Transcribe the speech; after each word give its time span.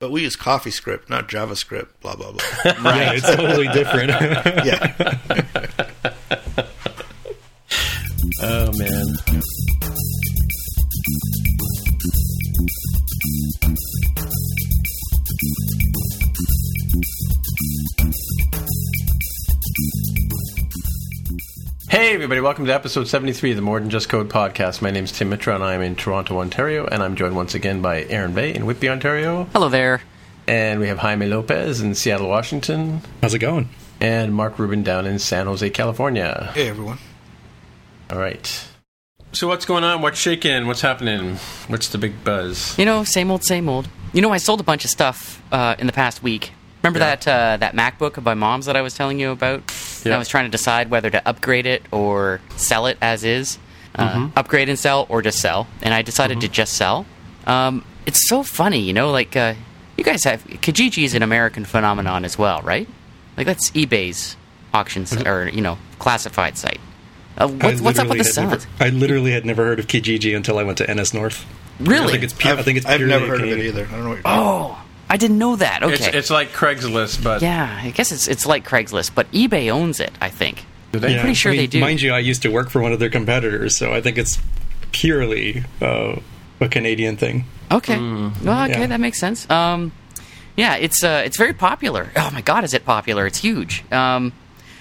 But 0.00 0.12
we 0.12 0.22
use 0.22 0.36
CoffeeScript, 0.36 1.10
not 1.10 1.28
JavaScript. 1.28 1.88
Blah 2.02 2.14
blah 2.14 2.30
blah. 2.30 2.40
Yeah, 2.94 3.12
it's 3.14 3.26
totally 3.26 3.66
different. 3.68 4.10
yeah. 4.64 5.14
Oh 8.40 8.70
man. 8.78 9.16
Everybody, 22.38 22.50
welcome 22.50 22.66
to 22.66 22.72
episode 22.74 23.08
73 23.08 23.50
of 23.50 23.56
the 23.56 23.62
More 23.62 23.80
Than 23.80 23.90
Just 23.90 24.08
Code 24.08 24.28
podcast. 24.28 24.80
My 24.80 24.92
name 24.92 25.02
is 25.02 25.10
Tim 25.10 25.28
Mitra 25.28 25.56
and 25.56 25.64
I'm 25.64 25.82
in 25.82 25.96
Toronto, 25.96 26.38
Ontario, 26.38 26.86
and 26.86 27.02
I'm 27.02 27.16
joined 27.16 27.34
once 27.34 27.56
again 27.56 27.82
by 27.82 28.04
Aaron 28.04 28.32
Vegh 28.32 28.54
in 28.54 28.64
Whitby, 28.64 28.88
Ontario. 28.90 29.48
Hello 29.52 29.68
there. 29.68 30.02
And 30.46 30.78
we 30.78 30.86
have 30.86 30.98
Jaime 30.98 31.26
Lopez 31.26 31.80
in 31.80 31.96
Seattle, 31.96 32.28
Washington, 32.28 33.00
How's 33.22 33.34
it 33.34 33.40
going? 33.40 33.68
and 34.00 34.32
Mark 34.32 34.56
Rubin 34.56 34.84
down 34.84 35.04
in 35.04 35.18
San 35.18 35.46
Jose, 35.46 35.68
California. 35.70 36.52
Hey 36.54 36.68
everyone. 36.68 36.98
All 38.08 38.20
right. 38.20 38.68
So 39.32 39.48
what's 39.48 39.64
going 39.66 39.82
on? 39.82 40.00
What's 40.00 40.20
shaking? 40.20 40.68
What's 40.68 40.82
happening? 40.82 41.38
What's 41.66 41.88
the 41.88 41.98
big 41.98 42.22
buzz? 42.22 42.78
You 42.78 42.84
know, 42.84 43.02
same 43.02 43.32
old, 43.32 43.42
same 43.42 43.68
old. 43.68 43.88
You 44.12 44.22
know, 44.22 44.30
I 44.30 44.38
sold 44.38 44.60
a 44.60 44.64
bunch 44.64 44.84
of 44.84 44.92
stuff 44.92 45.42
uh, 45.50 45.74
in 45.80 45.88
the 45.88 45.92
past 45.92 46.22
week. 46.22 46.52
Remember 46.82 46.98
Yeah. 47.00 47.16
that 47.16 47.28
uh, 47.28 47.56
that 47.58 47.74
MacBook 47.74 48.16
of 48.16 48.24
my 48.24 48.34
mom's 48.34 48.66
that 48.66 48.76
I 48.76 48.82
was 48.82 48.94
telling 48.94 49.18
you 49.20 49.30
about? 49.30 49.60
And 49.60 50.06
Yeah. 50.06 50.14
I 50.14 50.18
was 50.18 50.28
trying 50.28 50.44
to 50.44 50.50
decide 50.50 50.90
whether 50.90 51.10
to 51.10 51.28
upgrade 51.28 51.66
it 51.66 51.82
or 51.90 52.40
sell 52.56 52.86
it 52.86 52.98
as 53.02 53.24
is. 53.24 53.58
Uh, 53.94 54.08
Mm-hmm. 54.10 54.38
Upgrade 54.38 54.68
and 54.68 54.78
sell, 54.78 55.06
or 55.08 55.22
just 55.22 55.40
sell. 55.40 55.66
And 55.82 55.92
I 55.92 56.02
decided 56.02 56.40
to 56.42 56.48
just 56.48 56.74
sell. 56.74 57.04
Um, 57.46 57.84
it's 58.06 58.28
so 58.28 58.42
funny, 58.44 58.78
you 58.80 58.92
know. 58.92 59.10
Like 59.10 59.34
uh, 59.36 59.54
you 59.96 60.04
guys 60.04 60.22
have 60.24 60.44
Kijiji 60.44 61.02
is 61.04 61.14
an 61.14 61.22
American 61.22 61.64
phenomenon 61.64 62.24
as 62.24 62.38
well, 62.38 62.60
right? 62.62 62.86
Like 63.36 63.46
that's 63.46 63.70
eBay's 63.72 64.36
auctions 64.72 65.16
or 65.26 65.48
you 65.48 65.62
know 65.62 65.78
classified 65.98 66.56
site. 66.58 66.78
Uh, 67.36 67.48
what's, 67.48 67.80
I 67.80 67.84
what's 67.84 67.98
up 67.98 68.08
with 68.08 68.18
literally 68.18 68.18
the 68.18 68.24
had 68.24 68.32
selling? 68.34 68.50
never- 68.50 68.66
I 68.80 68.88
literally 68.90 69.32
had 69.32 69.44
never 69.44 69.64
heard 69.64 69.78
of 69.80 69.86
Kijiji 69.88 70.36
until 70.36 70.58
I 70.58 70.62
went 70.64 70.78
to 70.78 70.92
NS 70.94 71.14
North. 71.14 71.44
Really? 71.80 72.06
I 72.08 72.10
think 72.12 72.22
it's 72.24 72.32
pure, 72.34 72.56
I 72.58 72.62
think 72.62 72.78
it's 72.78 72.86
I've 72.86 73.00
never 73.00 73.26
heard 73.26 73.40
of 73.42 73.48
it 73.48 73.58
either. 73.58 73.86
I 73.86 73.90
don't 73.90 74.02
know 74.04 74.08
what 74.10 74.16
you're 74.18 74.22
Oh, 74.26 74.78
I 75.10 75.16
didn't 75.16 75.38
know 75.38 75.56
that. 75.56 75.82
Okay. 75.82 75.94
It's, 75.94 76.06
it's 76.06 76.30
like 76.30 76.50
Craigslist, 76.52 77.22
but 77.24 77.40
yeah, 77.42 77.80
I 77.82 77.90
guess 77.90 78.12
it's 78.12 78.28
it's 78.28 78.44
like 78.46 78.66
Craigslist, 78.68 79.14
but 79.14 79.30
eBay 79.32 79.70
owns 79.70 80.00
it. 80.00 80.12
I 80.20 80.28
think. 80.30 80.64
do 80.92 80.98
they? 80.98 81.14
Yeah, 81.14 81.20
pretty 81.22 81.34
sure 81.34 81.52
I 81.52 81.54
mean, 81.54 81.60
they 81.62 81.66
do. 81.66 81.80
Mind 81.80 82.02
you, 82.02 82.12
I 82.12 82.18
used 82.18 82.42
to 82.42 82.50
work 82.50 82.68
for 82.70 82.80
one 82.82 82.92
of 82.92 82.98
their 82.98 83.10
competitors, 83.10 83.76
so 83.76 83.92
I 83.92 84.00
think 84.00 84.18
it's 84.18 84.38
purely 84.92 85.64
uh, 85.80 86.16
a 86.60 86.68
Canadian 86.68 87.16
thing. 87.16 87.44
Okay. 87.70 87.98
Well, 87.98 88.32
okay, 88.64 88.80
Yeah. 88.80 88.86
that 88.86 89.00
makes 89.00 89.18
sense. 89.18 89.48
Um, 89.50 89.92
yeah, 90.56 90.76
it's 90.76 91.04
uh, 91.04 91.22
it's 91.24 91.36
very 91.36 91.52
popular. 91.54 92.10
Oh 92.16 92.30
my 92.32 92.40
God, 92.40 92.64
is 92.64 92.74
it 92.74 92.84
popular? 92.84 93.26
It's 93.26 93.38
huge. 93.38 93.84
Um, 93.92 94.32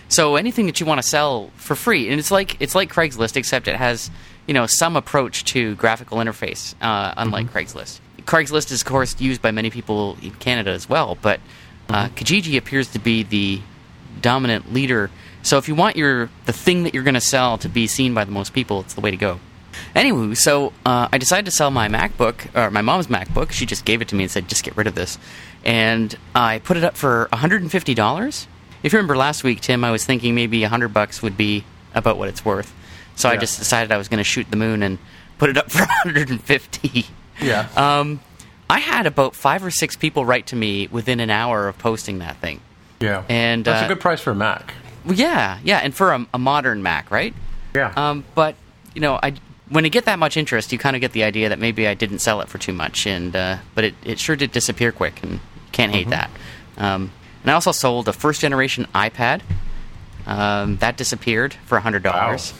so 0.09 0.35
anything 0.37 0.65
that 0.67 0.79
you 0.79 0.85
want 0.85 1.01
to 1.01 1.07
sell 1.07 1.51
for 1.55 1.75
free, 1.75 2.09
and 2.09 2.19
it's 2.19 2.31
like 2.31 2.59
it's 2.61 2.75
like 2.75 2.91
Craigslist, 2.91 3.35
except 3.37 3.67
it 3.67 3.75
has 3.75 4.09
you 4.47 4.53
know 4.53 4.65
some 4.65 4.95
approach 4.95 5.43
to 5.45 5.75
graphical 5.75 6.17
interface, 6.17 6.73
uh, 6.81 7.13
unlike 7.17 7.47
Craigslist. 7.51 7.99
Craigslist 8.27 8.71
is 8.71 8.81
of 8.81 8.87
course 8.87 9.19
used 9.19 9.41
by 9.41 9.51
many 9.51 9.69
people 9.69 10.17
in 10.21 10.31
Canada 10.31 10.71
as 10.71 10.87
well, 10.87 11.17
but 11.21 11.39
uh, 11.89 12.09
Kijiji 12.09 12.57
appears 12.57 12.89
to 12.89 12.99
be 12.99 13.23
the 13.23 13.61
dominant 14.21 14.73
leader. 14.73 15.09
So 15.41 15.57
if 15.57 15.67
you 15.67 15.75
want 15.75 15.95
your 15.95 16.29
the 16.45 16.53
thing 16.53 16.83
that 16.83 16.93
you're 16.93 17.03
going 17.03 17.13
to 17.13 17.21
sell 17.21 17.57
to 17.59 17.69
be 17.69 17.87
seen 17.87 18.13
by 18.13 18.25
the 18.25 18.31
most 18.31 18.53
people, 18.53 18.81
it's 18.81 18.93
the 18.93 19.01
way 19.01 19.11
to 19.11 19.17
go. 19.17 19.39
Anywho, 19.95 20.35
so 20.35 20.73
uh, 20.85 21.07
I 21.11 21.17
decided 21.17 21.45
to 21.45 21.51
sell 21.51 21.71
my 21.71 21.87
MacBook, 21.87 22.53
or 22.55 22.69
my 22.71 22.81
mom's 22.81 23.07
MacBook. 23.07 23.51
She 23.51 23.65
just 23.65 23.85
gave 23.85 24.01
it 24.01 24.07
to 24.09 24.15
me 24.15 24.23
and 24.23 24.31
said, 24.31 24.49
just 24.49 24.63
get 24.63 24.75
rid 24.75 24.87
of 24.87 24.95
this. 24.95 25.17
And 25.63 26.17
I 26.35 26.59
put 26.59 26.77
it 26.77 26.83
up 26.83 26.97
for 26.97 27.29
$150. 27.31 28.47
If 28.83 28.93
you 28.93 28.97
remember 28.97 29.15
last 29.15 29.43
week, 29.43 29.61
Tim, 29.61 29.83
I 29.83 29.91
was 29.91 30.03
thinking 30.03 30.35
maybe 30.35 30.61
100 30.61 30.89
bucks 30.89 31.21
would 31.21 31.37
be 31.37 31.63
about 31.93 32.17
what 32.17 32.27
it's 32.27 32.43
worth. 32.43 32.73
So 33.15 33.29
I 33.29 33.37
just 33.37 33.57
decided 33.57 33.91
I 33.91 33.97
was 33.97 34.07
going 34.07 34.19
to 34.19 34.23
shoot 34.23 34.49
the 34.49 34.57
moon 34.57 34.83
and 34.83 34.99
put 35.37 35.49
it 35.49 35.57
up 35.57 35.71
for 35.71 35.79
150 35.79 37.05
Yeah. 37.41 37.67
um, 37.75 38.19
I 38.69 38.79
had 38.79 39.05
about 39.05 39.35
five 39.35 39.63
or 39.63 39.71
six 39.71 39.95
people 39.95 40.25
write 40.25 40.47
to 40.47 40.55
me 40.55 40.87
within 40.87 41.19
an 41.19 41.29
hour 41.29 41.67
of 41.67 41.77
posting 41.77 42.19
that 42.19 42.37
thing. 42.37 42.61
yeah. 42.99 43.23
and, 43.29 43.63
that's 43.63 43.83
uh, 43.83 43.85
a 43.85 43.87
good 43.87 44.01
price 44.01 44.19
for 44.19 44.31
a 44.31 44.35
Mac. 44.35 44.73
Yeah, 45.05 45.59
yeah, 45.63 45.77
and 45.77 45.95
for 45.95 46.11
a, 46.11 46.27
a 46.33 46.39
modern 46.39 46.83
Mac, 46.83 47.11
right? 47.11 47.33
Yeah. 47.73 47.93
Um, 47.95 48.25
but 48.35 48.55
you 48.93 49.01
know, 49.01 49.19
I 49.21 49.35
when 49.69 49.83
you 49.83 49.89
get 49.89 50.05
that 50.05 50.19
much 50.19 50.37
interest, 50.37 50.71
you 50.71 50.77
kind 50.77 50.95
of 50.95 51.01
get 51.01 51.11
the 51.11 51.23
idea 51.23 51.49
that 51.49 51.59
maybe 51.59 51.87
I 51.87 51.93
didn't 51.93 52.19
sell 52.19 52.41
it 52.41 52.49
for 52.49 52.57
too 52.57 52.73
much, 52.73 53.05
and 53.05 53.35
uh, 53.35 53.57
but 53.75 53.83
it, 53.83 53.95
it 54.03 54.19
sure 54.19 54.35
did 54.35 54.51
disappear 54.51 54.91
quick, 54.91 55.21
and 55.23 55.39
can't 55.71 55.91
hate 55.91 56.09
that. 56.09 56.29
Um, 56.77 57.11
and 57.43 57.51
I 57.51 57.53
also 57.53 57.71
sold 57.71 58.07
a 58.07 58.13
first 58.13 58.41
generation 58.41 58.87
iPad. 58.93 59.41
Um, 60.25 60.77
that 60.77 60.97
disappeared 60.97 61.53
for 61.65 61.79
hundred 61.79 62.03
dollars. 62.03 62.53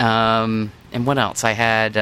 Um, 0.00 0.72
and 0.92 1.06
what 1.06 1.18
else? 1.18 1.44
I 1.44 1.52
had. 1.52 1.96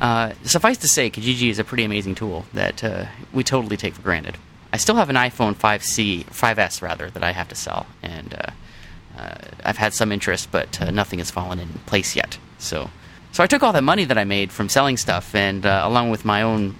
Uh, 0.00 0.32
suffice 0.44 0.78
to 0.78 0.88
say, 0.88 1.10
Kijiji 1.10 1.50
is 1.50 1.58
a 1.58 1.64
pretty 1.64 1.84
amazing 1.84 2.14
tool 2.14 2.44
that 2.52 2.84
uh, 2.84 3.06
we 3.32 3.42
totally 3.42 3.76
take 3.76 3.94
for 3.94 4.02
granted. 4.02 4.36
I 4.72 4.76
still 4.76 4.96
have 4.96 5.10
an 5.10 5.16
iPhone 5.16 5.54
5C, 5.54 6.26
5S 6.26 6.82
rather, 6.82 7.10
that 7.10 7.24
I 7.24 7.32
have 7.32 7.48
to 7.48 7.54
sell, 7.54 7.86
and 8.02 8.34
uh, 8.34 9.18
uh, 9.18 9.34
I've 9.64 9.78
had 9.78 9.94
some 9.94 10.12
interest, 10.12 10.50
but 10.52 10.80
uh, 10.80 10.90
nothing 10.90 11.18
has 11.18 11.30
fallen 11.30 11.58
in 11.58 11.68
place 11.86 12.14
yet. 12.14 12.38
So, 12.58 12.90
so 13.32 13.42
I 13.42 13.46
took 13.46 13.62
all 13.62 13.72
that 13.72 13.82
money 13.82 14.04
that 14.04 14.18
I 14.18 14.24
made 14.24 14.52
from 14.52 14.68
selling 14.68 14.96
stuff, 14.96 15.34
and 15.34 15.66
uh, 15.66 15.82
along 15.84 16.10
with 16.10 16.24
my 16.24 16.42
own 16.42 16.76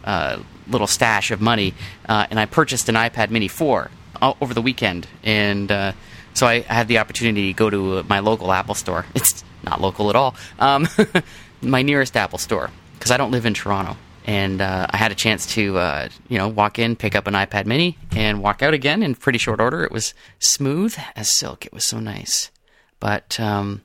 little 0.69 0.87
stash 0.87 1.31
of 1.31 1.41
money, 1.41 1.75
and 2.07 2.39
I 2.39 2.47
purchased 2.47 2.89
an 2.89 2.95
iPad 2.95 3.31
Mini 3.31 3.49
4 3.49 3.91
o- 4.23 4.37
over 4.41 4.55
the 4.55 4.63
weekend, 4.63 5.09
and 5.25 5.71
so 6.35 6.47
I, 6.47 6.65
I 6.69 6.75
had 6.75 6.89
the 6.89 6.99
opportunity 6.99 7.53
to 7.53 7.57
go 7.57 7.71
to 7.71 8.05
my 8.05 8.21
local 8.21 8.53
Apple 8.53 8.75
store. 8.75 9.07
It's 9.15 9.43
not 9.65 9.81
local 9.81 10.09
at 10.09 10.15
all. 10.15 10.37
Um, 10.61 10.87
my 11.63 11.83
nearest 11.83 12.17
Apple 12.17 12.39
store 12.39 12.71
because 12.99 13.11
I 13.11 13.17
don't 13.17 13.31
live 13.31 13.47
in 13.47 13.55
Toronto. 13.55 13.97
And 14.27 14.61
uh, 14.61 14.87
I 14.91 14.97
had 14.99 15.11
a 15.11 15.15
chance 15.15 15.47
to, 15.55 15.79
uh, 15.79 16.09
you 16.29 16.37
know, 16.37 16.49
walk 16.49 16.79
in, 16.79 16.97
pick 16.97 17.15
up 17.15 17.27
an 17.27 17.33
iPad 17.35 17.65
Mini, 17.65 17.97
and 18.15 18.43
walk 18.43 18.63
out 18.63 18.75
again 18.75 19.03
in 19.03 19.15
pretty 19.15 19.39
short 19.39 19.59
order. 19.59 19.85
It 19.85 19.91
was 19.93 20.13
smooth 20.39 20.95
as 21.17 21.35
silk. 21.39 21.65
It 21.65 21.73
was 21.73 21.87
so 21.87 21.99
nice. 21.99 22.51
But 23.01 23.41
um, 23.41 23.81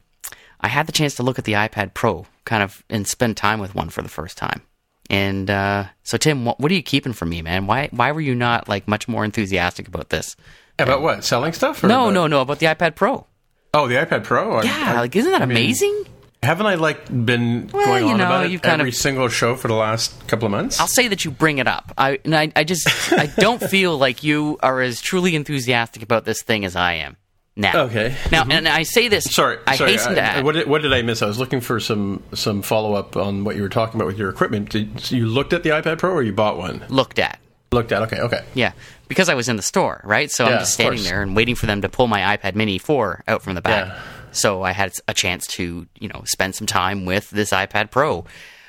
I 0.59 0.68
had 0.68 0.85
the 0.85 0.91
chance 0.91 1.16
to 1.16 1.24
look 1.24 1.40
at 1.40 1.46
the 1.46 1.53
iPad 1.53 1.94
Pro, 1.94 2.25
kind 2.44 2.62
of, 2.62 2.84
and 2.90 3.07
spend 3.07 3.38
time 3.38 3.59
with 3.62 3.74
one 3.74 3.88
for 3.90 4.01
the 4.01 4.09
first 4.09 4.38
time. 4.38 4.63
And 5.09 5.50
uh, 5.50 5.85
so, 6.03 6.18
Tim, 6.18 6.44
what, 6.44 6.59
what 6.59 6.72
are 6.72 6.75
you 6.75 6.84
keeping 6.84 7.13
from 7.13 7.30
me, 7.30 7.41
man? 7.41 7.66
Why 7.68 7.88
why 7.91 8.12
were 8.12 8.22
you 8.22 8.35
not 8.35 8.68
like 8.68 8.85
much 8.88 9.07
more 9.07 9.24
enthusiastic 9.24 9.88
about 9.88 10.09
this? 10.09 10.35
About 10.80 11.01
what? 11.01 11.24
Selling 11.24 11.53
stuff? 11.53 11.84
Or 11.84 11.88
No, 11.88 12.03
about- 12.06 12.13
no, 12.13 12.28
no, 12.28 12.41
about 12.41 12.59
the 12.59 12.66
iPad 12.66 12.95
Pro. 12.95 13.28
Oh, 13.74 13.88
the 13.88 13.95
iPad 13.95 14.24
Pro. 14.25 14.57
I- 14.57 14.63
Yeah, 14.63 14.94
I- 14.95 15.00
like 15.01 15.16
isn't 15.16 15.31
that 15.31 15.41
I 15.41 15.45
mean, 15.45 15.57
amazing? 15.57 16.03
Haven't 16.43 16.65
I 16.65 16.75
like 16.75 17.07
been 17.07 17.69
Well, 17.73 17.85
going 17.85 18.03
on 18.05 18.17
know, 18.17 18.25
about 18.25 18.45
it 18.45 18.65
every 18.65 18.89
of- 18.89 18.95
single 18.95 19.27
show 19.29 19.55
for 19.55 19.67
the 19.67 19.73
last 19.73 20.27
couple 20.27 20.45
of 20.45 20.51
months? 20.51 20.79
I'll 20.79 20.87
say 20.87 21.07
that 21.07 21.25
you 21.25 21.31
bring 21.31 21.57
it 21.57 21.67
up. 21.67 21.91
I 21.97 22.19
and 22.25 22.35
I, 22.35 22.51
I 22.55 22.63
just 22.63 22.87
I 23.13 23.27
don't 23.27 23.61
feel 23.63 23.97
like 23.97 24.23
you 24.23 24.57
are 24.61 24.81
as 24.81 25.01
truly 25.01 25.35
enthusiastic 25.35 26.03
about 26.03 26.25
this 26.25 26.41
thing 26.41 26.65
as 26.65 26.75
I 26.75 26.93
am 26.93 27.17
now. 27.55 27.83
Okay. 27.85 28.15
Now, 28.31 28.43
and 28.49 28.67
I 28.67 28.83
say 28.83 29.07
this. 29.07 29.25
Mm-hmm. 29.25 29.33
Sorry, 29.33 29.57
I 29.67 29.75
sorry. 29.75 29.91
hasten 29.91 30.15
to 30.15 30.21
add. 30.21 30.43
What 30.43 30.55
did, 30.55 30.67
what 30.67 30.81
did 30.81 30.93
I 30.93 31.01
miss? 31.01 31.21
I 31.21 31.27
was 31.27 31.39
looking 31.39 31.61
for 31.61 31.79
some 31.79 32.23
some 32.33 32.61
follow 32.61 32.93
up 32.93 33.15
on 33.17 33.43
what 33.43 33.55
you 33.55 33.61
were 33.61 33.69
talking 33.69 33.99
about 33.99 34.07
with 34.07 34.17
your 34.17 34.29
equipment. 34.29 34.69
Did 34.69 34.99
so 34.99 35.15
you 35.15 35.25
looked 35.27 35.53
at 35.53 35.63
the 35.63 35.69
iPad 35.69 35.97
Pro 35.99 36.11
or 36.11 36.23
you 36.23 36.33
bought 36.33 36.57
one? 36.57 36.83
looked 36.89 37.19
at. 37.19 37.39
Looked 37.71 37.91
at. 37.91 38.03
Okay. 38.03 38.19
Okay. 38.19 38.43
Yeah, 38.53 38.73
because 39.07 39.29
I 39.29 39.33
was 39.33 39.49
in 39.49 39.55
the 39.55 39.63
store, 39.63 39.99
right? 40.03 40.29
So 40.29 40.45
Yeah, 40.45 40.51
I'm 40.53 40.59
just 40.59 40.73
standing 40.75 41.03
there 41.03 41.23
and 41.23 41.35
waiting 41.35 41.55
for 41.55 41.65
them 41.65 41.81
to 41.81 41.89
pull 41.89 42.05
my 42.07 42.37
iPad 42.37 42.53
Mini 42.53 42.77
4 42.77 43.23
out 43.27 43.41
from 43.41 43.55
the 43.55 43.61
bag. 43.61 43.87
Yeah. 43.87 44.01
So 44.33 44.63
I 44.63 44.71
had 44.71 44.91
a 45.07 45.13
chance 45.13 45.47
to, 45.47 45.88
you 45.99 46.07
know, 46.09 46.23
spend 46.25 46.55
some 46.55 46.67
time 46.67 47.05
with 47.05 47.29
this 47.29 47.51
iPad 47.51 47.91
Pro. 47.91 48.23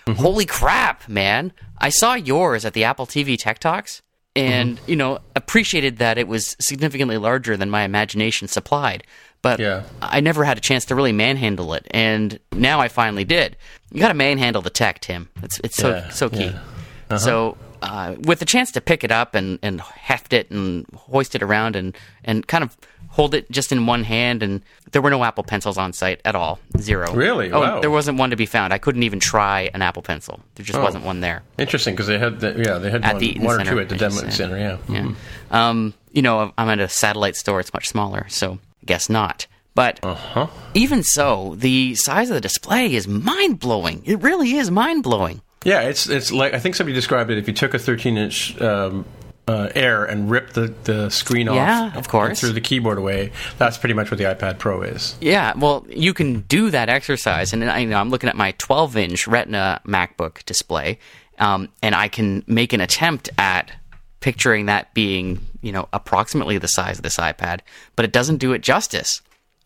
Mm-hmm. 0.06 0.12
Holy 0.22 0.44
crap, 0.46 1.08
man! 1.08 1.52
I 1.78 1.88
saw 1.88 2.14
yours 2.14 2.64
at 2.64 2.74
the 2.74 2.84
Apple 2.84 3.06
TV 3.06 3.38
Tech 3.38 3.58
Talks, 3.58 4.02
and 4.36 4.76
Mm-hmm. 4.76 4.90
you 4.90 4.96
know, 4.96 5.18
appreciated 5.34 5.96
that 5.98 6.18
it 6.18 6.28
was 6.28 6.56
significantly 6.60 7.16
larger 7.18 7.56
than 7.56 7.70
my 7.70 7.82
imagination 7.84 8.46
supplied. 8.48 9.04
But 9.42 9.60
Yeah. 9.60 9.82
I 10.02 10.20
never 10.20 10.44
had 10.44 10.56
a 10.58 10.60
chance 10.60 10.84
to 10.86 10.94
really 10.94 11.12
manhandle 11.12 11.72
it, 11.74 11.86
and 11.90 12.38
now 12.52 12.80
I 12.80 12.88
finally 12.88 13.24
did. 13.24 13.56
You 13.92 14.00
got 14.00 14.08
to 14.08 14.14
manhandle 14.14 14.60
the 14.62 14.70
tech, 14.70 15.00
Tim. 15.00 15.28
It's 15.42 15.58
it's 15.64 15.76
so 15.76 15.90
Yeah, 15.90 16.08
so 16.10 16.28
key. 16.28 16.44
yeah. 16.44 16.58
Uh-huh. 17.10 17.18
So 17.18 17.56
uh, 17.82 18.14
with 18.20 18.38
the 18.40 18.46
chance 18.46 18.72
to 18.72 18.80
pick 18.80 19.04
it 19.04 19.12
up 19.12 19.34
and, 19.34 19.58
and 19.62 19.80
heft 19.80 20.32
it 20.32 20.50
and 20.50 20.86
hoist 20.96 21.34
it 21.34 21.42
around 21.42 21.76
and, 21.76 21.94
and 22.24 22.46
kind 22.46 22.64
of 22.64 22.76
hold 23.14 23.32
it 23.32 23.48
just 23.50 23.70
in 23.70 23.86
one 23.86 24.02
hand, 24.02 24.42
and 24.42 24.60
there 24.90 25.00
were 25.00 25.08
no 25.10 25.22
Apple 25.22 25.44
pencils 25.44 25.78
on 25.78 25.92
site 25.92 26.20
at 26.24 26.34
all, 26.34 26.58
zero. 26.78 27.12
Really? 27.14 27.52
Oh, 27.52 27.60
Wow. 27.60 27.80
there 27.80 27.90
wasn't 27.90 28.18
one 28.18 28.30
to 28.30 28.36
be 28.36 28.44
found. 28.46 28.72
I 28.72 28.78
couldn't 28.78 29.04
even 29.04 29.20
try 29.20 29.70
an 29.72 29.82
Apple 29.82 30.02
pencil. 30.02 30.40
There 30.56 30.64
just 30.66 30.78
Oh. 30.78 30.82
wasn't 30.82 31.04
one 31.04 31.20
there. 31.20 31.42
Interesting 31.56 31.94
because 31.94 32.08
they 32.08 32.18
had 32.18 32.40
the, 32.40 32.54
yeah 32.58 32.78
they 32.78 32.90
had 32.90 33.04
At 33.04 33.12
one, 33.14 33.20
the 33.20 33.28
Eaton 33.30 33.44
one 33.44 33.60
or 33.60 33.64
two 33.64 33.78
at 33.78 33.88
the 33.88 33.96
demo 33.96 34.20
just 34.22 34.36
center. 34.36 34.58
Yeah. 34.58 34.76
Yeah. 34.88 35.00
Mhm. 35.02 35.14
Um, 35.54 35.94
you 36.12 36.22
know, 36.22 36.52
I'm 36.58 36.68
at 36.68 36.80
a 36.80 36.88
satellite 36.88 37.36
store. 37.36 37.60
It's 37.60 37.72
much 37.72 37.88
smaller, 37.88 38.26
so 38.28 38.54
I 38.82 38.84
guess 38.86 39.08
not. 39.08 39.46
But 39.76 40.00
Uh-huh. 40.02 40.48
even 40.74 41.02
so, 41.04 41.54
the 41.56 41.94
size 41.94 42.30
of 42.30 42.34
the 42.34 42.40
display 42.40 42.94
is 42.94 43.06
mind 43.08 43.58
blowing. 43.60 44.02
It 44.04 44.22
really 44.22 44.56
is 44.56 44.70
mind 44.70 45.02
blowing. 45.04 45.40
Yeah, 45.64 45.80
it's 45.82 46.08
it's 46.08 46.30
like 46.32 46.52
I 46.52 46.58
think 46.58 46.74
somebody 46.74 46.94
described 46.94 47.30
it. 47.30 47.38
If 47.38 47.46
you 47.48 47.54
took 47.54 47.74
a 47.74 47.78
13 47.78 48.16
inch 48.18 48.60
um, 48.60 49.04
uh, 49.46 49.68
Air 49.74 50.04
and 50.04 50.30
rip 50.30 50.50
the, 50.54 50.72
the 50.84 51.10
screen 51.10 51.48
off 51.48 51.56
Yeah, 51.56 51.96
of 51.96 52.08
course. 52.08 52.40
threw 52.40 52.52
the 52.52 52.60
keyboard 52.60 52.96
away. 52.98 53.30
That's 53.58 53.76
pretty 53.76 53.92
much 53.94 54.10
what 54.10 54.18
the 54.18 54.24
iPad 54.24 54.58
Pro 54.58 54.82
is. 54.82 55.16
Yeah, 55.20 55.52
well, 55.56 55.84
you 55.90 56.14
can 56.14 56.40
do 56.42 56.70
that 56.70 56.88
exercise, 56.88 57.52
and 57.52 57.62
I, 57.70 57.78
you 57.80 57.86
know, 57.88 57.98
I'm 57.98 58.10
looking 58.10 58.28
at 58.30 58.36
my 58.36 58.52
12-inch 58.52 59.26
Retina 59.28 59.80
MacBook 59.86 60.44
display, 60.46 60.98
um, 61.38 61.68
and 61.82 61.94
I 61.94 62.08
can 62.08 62.42
make 62.46 62.72
an 62.72 62.80
attempt 62.80 63.28
at 63.36 63.70
picturing 64.20 64.66
that 64.66 64.94
being, 64.94 65.40
you 65.60 65.72
know, 65.72 65.88
approximately 65.92 66.56
the 66.56 66.68
size 66.68 66.96
of 66.96 67.02
this 67.02 67.18
iPad, 67.18 67.60
but 67.96 68.06
it 68.06 68.12
doesn't 68.12 68.38
do 68.38 68.52
it 68.54 68.62
justice 68.62 69.20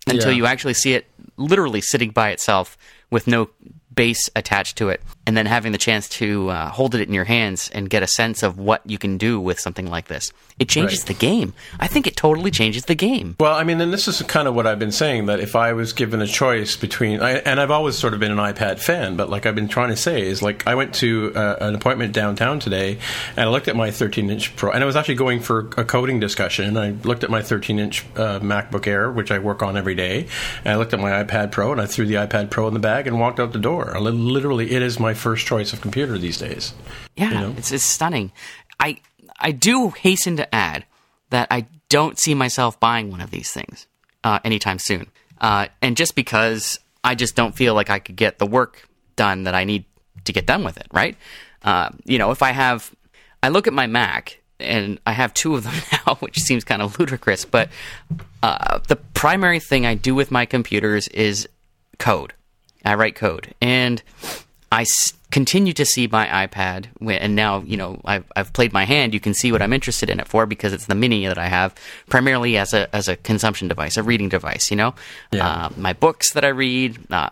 until 0.09 0.33
Yeah. 0.33 0.39
you 0.39 0.47
actually 0.47 0.75
see 0.75 0.95
it 0.95 1.07
literally 1.37 1.81
sitting 1.81 2.11
by 2.11 2.31
itself 2.31 2.77
with 3.11 3.29
no 3.29 3.51
base 3.95 4.29
attached 4.35 4.77
to 4.79 4.89
it, 4.89 5.01
and 5.29 5.37
then 5.37 5.45
having 5.45 5.73
the 5.73 5.79
chance 5.79 6.09
to 6.09 6.49
uh, 6.49 6.71
hold 6.71 6.95
it 6.95 7.07
in 7.07 7.13
your 7.13 7.25
hands 7.25 7.69
and 7.75 7.91
get 7.91 8.03
a 8.03 8.07
sense 8.07 8.43
of 8.43 8.59
what 8.59 8.81
you 8.87 8.97
can 8.97 9.19
do 9.19 9.39
with 9.39 9.61
something 9.61 9.87
like 9.91 10.09
this. 10.09 10.33
It 10.59 10.71
changes 10.71 11.01
Right. 11.01 11.09
the 11.09 11.15
game. 11.27 11.53
I 11.79 11.87
think 11.87 12.07
it 12.07 12.17
totally 12.17 12.51
changes 12.51 12.87
the 12.87 12.95
game. 12.95 13.37
Well, 13.39 13.55
I 13.55 13.63
mean, 13.63 13.79
and 13.83 13.93
this 13.93 14.09
is 14.09 14.23
kind 14.23 14.49
of 14.49 14.55
what 14.55 14.67
I've 14.67 14.79
been 14.79 14.91
saying 14.91 15.27
that 15.27 15.39
if 15.39 15.55
I 15.55 15.75
was 15.75 15.93
given 15.93 16.23
a 16.23 16.27
choice 16.27 16.77
between, 16.77 17.21
I, 17.21 17.33
and 17.41 17.61
I've 17.61 17.71
always 17.71 17.97
sort 17.99 18.15
of 18.15 18.21
been 18.21 18.33
an 18.33 18.39
iPad 18.39 18.79
fan, 18.81 19.17
but 19.17 19.29
like 19.29 19.45
I've 19.45 19.55
been 19.55 19.69
trying 19.69 19.91
to 19.91 19.97
say 19.97 20.23
is 20.23 20.41
like 20.41 20.67
I 20.67 20.75
went 20.75 20.95
to 20.97 21.33
uh, 21.37 21.57
an 21.61 21.75
appointment 21.75 22.15
downtown 22.15 22.59
today 22.59 22.99
and 23.37 23.45
I 23.49 23.51
looked 23.53 23.69
at 23.69 23.77
my 23.77 23.91
13 23.91 24.31
inch 24.31 24.57
Pro, 24.57 24.71
and 24.73 24.83
I 24.83 24.87
was 24.87 24.97
actually 24.97 25.17
going 25.17 25.41
for 25.41 25.69
a 25.77 25.85
coding 25.85 26.21
discussion. 26.21 26.79
I 26.79 26.93
looked 27.05 27.23
at 27.23 27.29
my 27.29 27.43
13 27.43 27.79
inch 27.79 28.07
uh, 28.17 28.41
MacBook 28.41 28.87
Air, 28.87 29.13
which 29.13 29.31
I 29.31 29.39
work 29.41 29.63
on 29.63 29.77
every 29.77 29.95
day, 29.95 30.27
and 30.65 30.73
I 30.73 30.77
looked 30.77 30.95
at 30.95 31.01
my 31.01 31.23
iPad 31.23 31.53
Pro, 31.53 31.71
and 31.71 31.81
I 31.83 31.87
threw 31.87 32.07
the 32.07 32.15
iPad 32.15 32.49
Pro 32.49 32.67
in 32.67 32.73
the 32.73 32.81
bag 32.81 33.07
and 33.07 33.21
walked 33.21 33.39
out 33.39 33.53
the 33.53 33.59
door. 33.59 33.95
I 33.95 33.99
Literally, 34.01 34.71
it 34.73 34.81
is 34.83 34.99
my 34.99 35.13
first 35.19 35.47
choice 35.47 35.73
of 35.73 35.81
computer 35.81 36.19
these 36.19 36.38
days. 36.38 36.75
Yeah, 37.17 37.31
know? 37.31 37.55
it's 37.56 37.73
it's 37.73 37.85
stunning. 37.85 38.32
I 38.81 38.99
I 39.38 39.53
do 39.53 39.91
hasten 39.91 40.37
to 40.37 40.55
add 40.55 40.85
that 41.31 41.49
I 41.50 41.67
don't 41.88 42.19
see 42.19 42.35
myself 42.35 42.79
buying 42.81 43.11
one 43.11 43.20
of 43.20 43.31
these 43.31 43.50
things 43.50 43.87
uh, 44.25 44.38
anytime 44.44 44.79
soon, 44.79 45.11
uh, 45.41 45.69
and 45.82 45.97
just 45.97 46.15
because 46.15 46.79
I 47.05 47.15
just 47.15 47.37
don't 47.37 47.55
feel 47.55 47.75
like 47.75 47.91
I 47.91 47.99
could 47.99 48.17
get 48.17 48.38
the 48.38 48.47
work 48.47 48.88
done 49.17 49.44
that 49.44 49.55
I 49.55 49.65
need 49.65 49.85
to 50.25 50.32
get 50.32 50.47
done 50.47 50.65
with 50.65 50.76
it. 50.76 50.87
Right? 50.93 51.17
Uh, 51.62 51.91
you 52.05 52.19
know, 52.19 52.31
if 52.31 52.43
I 52.43 52.53
have, 52.53 52.94
I 53.43 53.49
look 53.49 53.67
at 53.67 53.73
my 53.73 53.87
Mac 53.87 54.41
and 54.61 55.00
I 55.06 55.12
have 55.12 55.35
two 55.35 55.55
of 55.55 55.64
them 55.64 55.75
now, 56.06 56.14
which 56.17 56.38
seems 56.38 56.64
kind 56.64 56.82
of 56.82 56.99
ludicrous, 56.99 57.44
but 57.44 57.69
uh, 58.43 58.79
the 58.88 58.97
primary 58.97 59.61
thing 59.61 59.87
I 59.87 59.94
do 59.94 60.14
with 60.14 60.31
my 60.31 60.47
computers 60.47 61.09
is 61.09 61.49
code. 61.99 62.32
I 62.85 62.94
write 62.94 63.17
code, 63.17 63.55
and 63.61 64.03
I 64.70 64.82
s- 64.82 65.12
continue 65.31 65.73
to 65.73 65.85
see 65.87 66.06
my 66.09 66.26
iPad, 66.47 66.87
wh- 67.03 67.12
and 67.20 67.35
now 67.35 67.61
you 67.61 67.76
know 67.76 68.00
I've, 68.05 68.25
I've 68.37 68.53
played 68.53 68.73
my 68.73 68.85
hand. 68.85 69.15
You 69.15 69.20
can 69.20 69.32
see 69.35 69.50
what 69.53 69.62
I'm 69.62 69.73
interested 69.73 70.11
in 70.11 70.20
it 70.20 70.29
for 70.29 70.44
because 70.47 70.73
it's 70.73 70.87
the 70.87 70.94
mini 70.94 71.26
that 71.26 71.38
I 71.38 71.47
have, 71.49 71.75
primarily 72.11 72.56
as 72.59 72.75
a 72.75 72.94
as 72.94 73.09
a 73.09 73.17
consumption 73.17 73.69
device, 73.69 73.97
a 73.97 74.03
reading 74.03 74.29
device. 74.29 74.70
You 74.70 74.76
know, 74.76 74.94
Yeah. 75.32 75.49
uh, 75.49 75.69
my 75.76 75.93
books 75.94 76.32
that 76.32 76.44
I 76.44 76.49
read, 76.49 76.99
uh, 77.11 77.31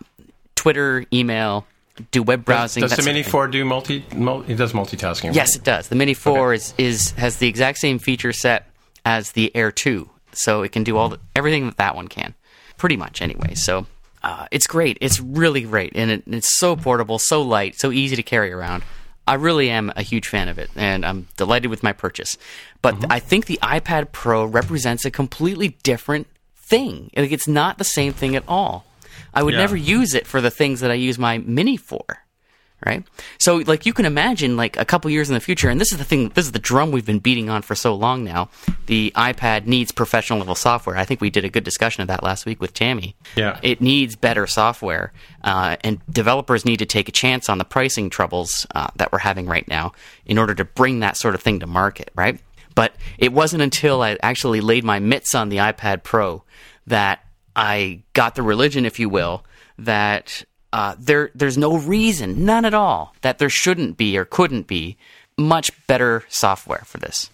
Twitter, 0.55 1.05
email, 1.13 1.67
do 2.11 2.23
web 2.23 2.45
browsing. 2.45 2.81
Does 2.83 2.91
that 2.91 3.01
the 3.01 3.05
Mini 3.05 3.23
4 3.23 3.49
do 3.49 3.65
multi, 3.65 4.05
multi? 4.15 4.53
It 4.53 4.57
does 4.57 4.73
multitasking. 4.73 5.35
Yes, 5.35 5.57
it 5.57 5.65
does. 5.65 5.89
The 5.89 5.95
Mini 5.97 6.15
Four 6.15 6.55
is, 6.55 6.75
is 6.79 7.11
has 7.13 7.37
the 7.39 7.49
exact 7.49 7.79
same 7.79 7.99
feature 7.99 8.33
set 8.33 8.69
as 9.05 9.33
the 9.33 9.55
Air 9.55 9.71
Two, 9.71 10.09
so 10.33 10.63
it 10.63 10.73
can 10.73 10.85
do 10.85 10.97
all 10.97 11.11
the, 11.11 11.21
everything 11.35 11.67
that 11.67 11.77
that 11.77 11.95
one 11.97 12.09
can, 12.09 12.35
pretty 12.79 12.97
much 12.97 13.21
anyway. 13.23 13.55
So 13.55 13.87
uh, 14.27 14.47
it's 14.51 14.67
great. 14.67 14.99
It's 15.01 15.21
really 15.21 15.63
great, 15.63 15.93
and 15.95 16.11
it, 16.11 16.23
it's 16.27 16.59
so 16.59 16.75
portable, 16.75 17.19
so 17.19 17.43
light, 17.43 17.79
so 17.79 17.93
easy 17.93 18.17
to 18.17 18.23
carry 18.23 18.51
around. 18.53 18.83
I 19.29 19.35
really 19.35 19.71
am 19.71 19.93
a 19.97 20.03
huge 20.03 20.29
fan 20.29 20.49
of 20.49 20.59
it, 20.59 20.71
and 20.77 21.05
I'm 21.07 21.29
delighted 21.37 21.69
with 21.69 21.83
my 21.83 21.93
purchase. 21.93 22.37
But 22.83 22.95
I 23.11 23.19
think 23.21 23.47
the 23.47 23.59
iPad 23.63 24.13
Pro 24.13 24.45
represents 24.45 25.05
a 25.05 25.11
completely 25.11 25.77
different 25.83 26.27
thing. 26.57 27.11
Like 27.17 27.33
it's 27.33 27.49
not 27.49 27.79
the 27.79 27.85
same 27.85 28.13
thing 28.13 28.37
at 28.37 28.45
all. 28.49 28.85
I 29.35 29.43
would 29.43 29.55
Yeah. 29.55 29.61
never 29.61 29.77
use 29.77 30.15
it 30.15 30.27
for 30.27 30.41
the 30.41 30.51
things 30.51 30.81
that 30.81 30.91
I 30.91 30.95
use 30.95 31.19
my 31.19 31.39
Mini 31.39 31.77
for 31.77 32.05
right? 32.85 33.05
So, 33.39 33.57
like, 33.57 33.87
you 33.87 33.93
can 33.93 34.05
imagine, 34.05 34.57
like, 34.57 34.77
a 34.77 34.85
couple 34.85 35.11
years 35.11 35.29
in 35.29 35.35
the 35.35 35.41
future, 35.41 35.69
and 35.69 35.81
this 35.81 35.93
is 35.93 35.99
the 35.99 36.05
thing, 36.05 36.31
this 36.31 36.45
is 36.45 36.53
the 36.53 36.59
drum 36.59 36.93
we've 36.93 37.07
been 37.07 37.19
beating 37.19 37.49
on 37.49 37.63
for 37.63 37.75
so 37.75 37.95
long 37.95 38.25
now. 38.25 38.51
The 38.87 39.13
iPad 39.17 39.67
needs 39.67 39.93
professional 39.93 40.39
level 40.39 40.55
software. 40.55 40.97
I 40.97 41.05
think 41.05 41.21
we 41.21 41.31
did 41.31 41.45
a 41.45 41.49
good 41.49 41.65
discussion 41.65 42.03
of 42.03 42.09
that 42.09 42.23
last 42.23 42.45
week 42.45 42.61
with 42.61 42.75
Tammy. 42.75 43.17
Yeah. 43.35 43.59
It 43.63 43.81
needs 43.81 44.15
better 44.17 44.47
software, 44.47 45.13
uh, 45.43 45.77
and 45.83 46.01
developers 46.11 46.65
need 46.65 46.79
to 46.81 46.87
take 46.87 47.09
a 47.09 47.13
chance 47.13 47.49
on 47.49 47.59
the 47.59 47.65
pricing 47.65 48.11
troubles 48.11 48.67
uh, 48.75 48.89
that 48.97 49.13
we're 49.13 49.19
having 49.19 49.47
right 49.47 49.67
now 49.69 49.93
in 50.27 50.39
order 50.39 50.55
to 50.55 50.65
bring 50.65 51.01
that 51.01 51.17
sort 51.17 51.35
of 51.35 51.43
thing 51.43 51.61
to 51.61 51.67
market, 51.67 52.11
right? 52.15 52.39
But 52.75 52.95
it 53.17 53.33
wasn't 53.33 53.63
until 53.63 54.03
I 54.03 54.19
actually 54.23 54.61
laid 54.61 54.85
my 54.85 54.99
mitts 54.99 55.35
on 55.35 55.49
the 55.49 55.57
iPad 55.57 56.03
Pro 56.03 56.45
that 56.87 57.25
I 57.57 58.03
got 58.13 58.35
the 58.35 58.43
religion, 58.43 58.85
if 58.85 59.01
you 59.01 59.09
will, 59.09 59.45
that 59.79 60.45
uh, 60.77 60.95
there 60.99 61.31
there's 61.35 61.57
no 61.57 61.79
reason, 61.79 62.45
none 62.45 62.65
at 62.67 62.75
all, 62.75 63.15
that 63.23 63.39
there 63.39 63.49
shouldn't 63.49 63.97
be 63.97 64.19
or 64.19 64.27
couldn't 64.27 64.67
be 64.67 64.97
much 65.39 65.71
better 65.87 66.23
software 66.29 66.83
for 66.85 66.99
this. 66.99 67.31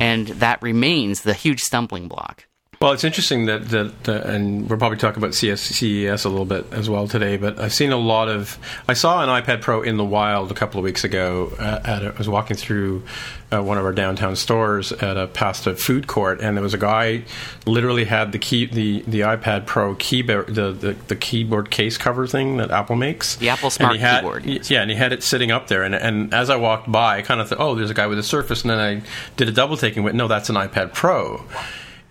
And 0.00 0.28
that 0.28 0.62
remains 0.62 1.22
the 1.22 1.34
huge 1.34 1.60
stumbling 1.60 2.06
block. 2.06 2.46
Well, 2.84 2.92
it's 2.92 3.02
interesting 3.02 3.46
that, 3.46 3.70
that, 3.70 4.26
and 4.26 4.68
we'll 4.68 4.78
probably 4.78 4.98
talk 4.98 5.16
about 5.16 5.34
CS, 5.34 5.62
CES 5.62 6.26
a 6.26 6.28
little 6.28 6.44
bit 6.44 6.70
as 6.70 6.90
well 6.90 7.08
today. 7.08 7.38
But 7.38 7.58
I've 7.58 7.72
seen 7.72 7.92
a 7.92 7.96
lot 7.96 8.28
of. 8.28 8.58
I 8.86 8.92
saw 8.92 9.22
an 9.22 9.30
iPad 9.42 9.62
Pro 9.62 9.80
in 9.80 9.96
the 9.96 10.04
wild 10.04 10.50
a 10.50 10.54
couple 10.54 10.80
of 10.80 10.84
weeks 10.84 11.02
ago. 11.02 11.50
Uh, 11.58 11.80
at 11.82 12.02
a, 12.02 12.12
I 12.12 12.18
was 12.18 12.28
walking 12.28 12.58
through 12.58 13.02
uh, 13.50 13.62
one 13.62 13.78
of 13.78 13.86
our 13.86 13.94
downtown 13.94 14.36
stores 14.36 14.92
at 14.92 15.16
a 15.16 15.28
past 15.28 15.66
a 15.66 15.74
food 15.74 16.08
court, 16.08 16.42
and 16.42 16.58
there 16.58 16.62
was 16.62 16.74
a 16.74 16.78
guy 16.78 17.24
literally 17.64 18.04
had 18.04 18.32
the 18.32 18.38
key 18.38 18.66
the, 18.66 19.00
the 19.06 19.20
iPad 19.20 19.64
Pro 19.64 19.94
keyboard 19.94 20.48
the, 20.54 20.70
the, 20.70 20.92
the 21.08 21.16
keyboard 21.16 21.70
case 21.70 21.96
cover 21.96 22.26
thing 22.26 22.58
that 22.58 22.70
Apple 22.70 22.96
makes. 22.96 23.36
The 23.36 23.48
Apple 23.48 23.70
Smart 23.70 23.96
had- 23.96 24.20
Keyboard, 24.20 24.44
yes. 24.44 24.70
Yeah, 24.70 24.82
and 24.82 24.90
he 24.90 24.96
had 24.98 25.14
it 25.14 25.22
sitting 25.22 25.50
up 25.50 25.68
there. 25.68 25.84
And, 25.84 25.94
and 25.94 26.34
as 26.34 26.50
I 26.50 26.56
walked 26.56 26.92
by, 26.92 27.16
I 27.16 27.22
kind 27.22 27.40
of 27.40 27.48
thought, 27.48 27.60
oh, 27.60 27.74
there's 27.74 27.88
a 27.88 27.94
guy 27.94 28.08
with 28.08 28.18
a 28.18 28.22
Surface, 28.22 28.60
and 28.60 28.70
then 28.70 28.78
I 28.78 29.02
did 29.38 29.48
a 29.48 29.52
double 29.52 29.78
take 29.78 29.96
and 29.96 30.04
went, 30.04 30.18
no, 30.18 30.28
that's 30.28 30.50
an 30.50 30.56
iPad 30.56 30.92
Pro. 30.92 31.46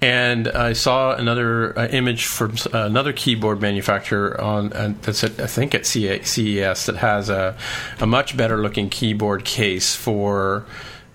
And 0.04 0.50
I 0.50 0.74
saw 0.74 1.16
another 1.16 1.80
uh, 1.80 1.88
image 1.88 2.26
from 2.26 2.52
s- 2.52 2.66
another 2.74 3.14
keyboard 3.14 3.62
manufacturer 3.62 4.40
on 4.40 4.74
uh, 4.74 4.94
that's 5.02 5.24
at, 5.24 5.40
I 5.40 5.48
think 5.48 5.74
at 5.74 5.86
CES 5.86 6.86
that 6.88 6.98
has 6.98 7.30
a, 7.30 7.56
a 8.02 8.06
much 8.06 8.36
better 8.36 8.58
looking 8.58 8.90
keyboard 8.90 9.46
case 9.46 9.96
for 9.96 10.66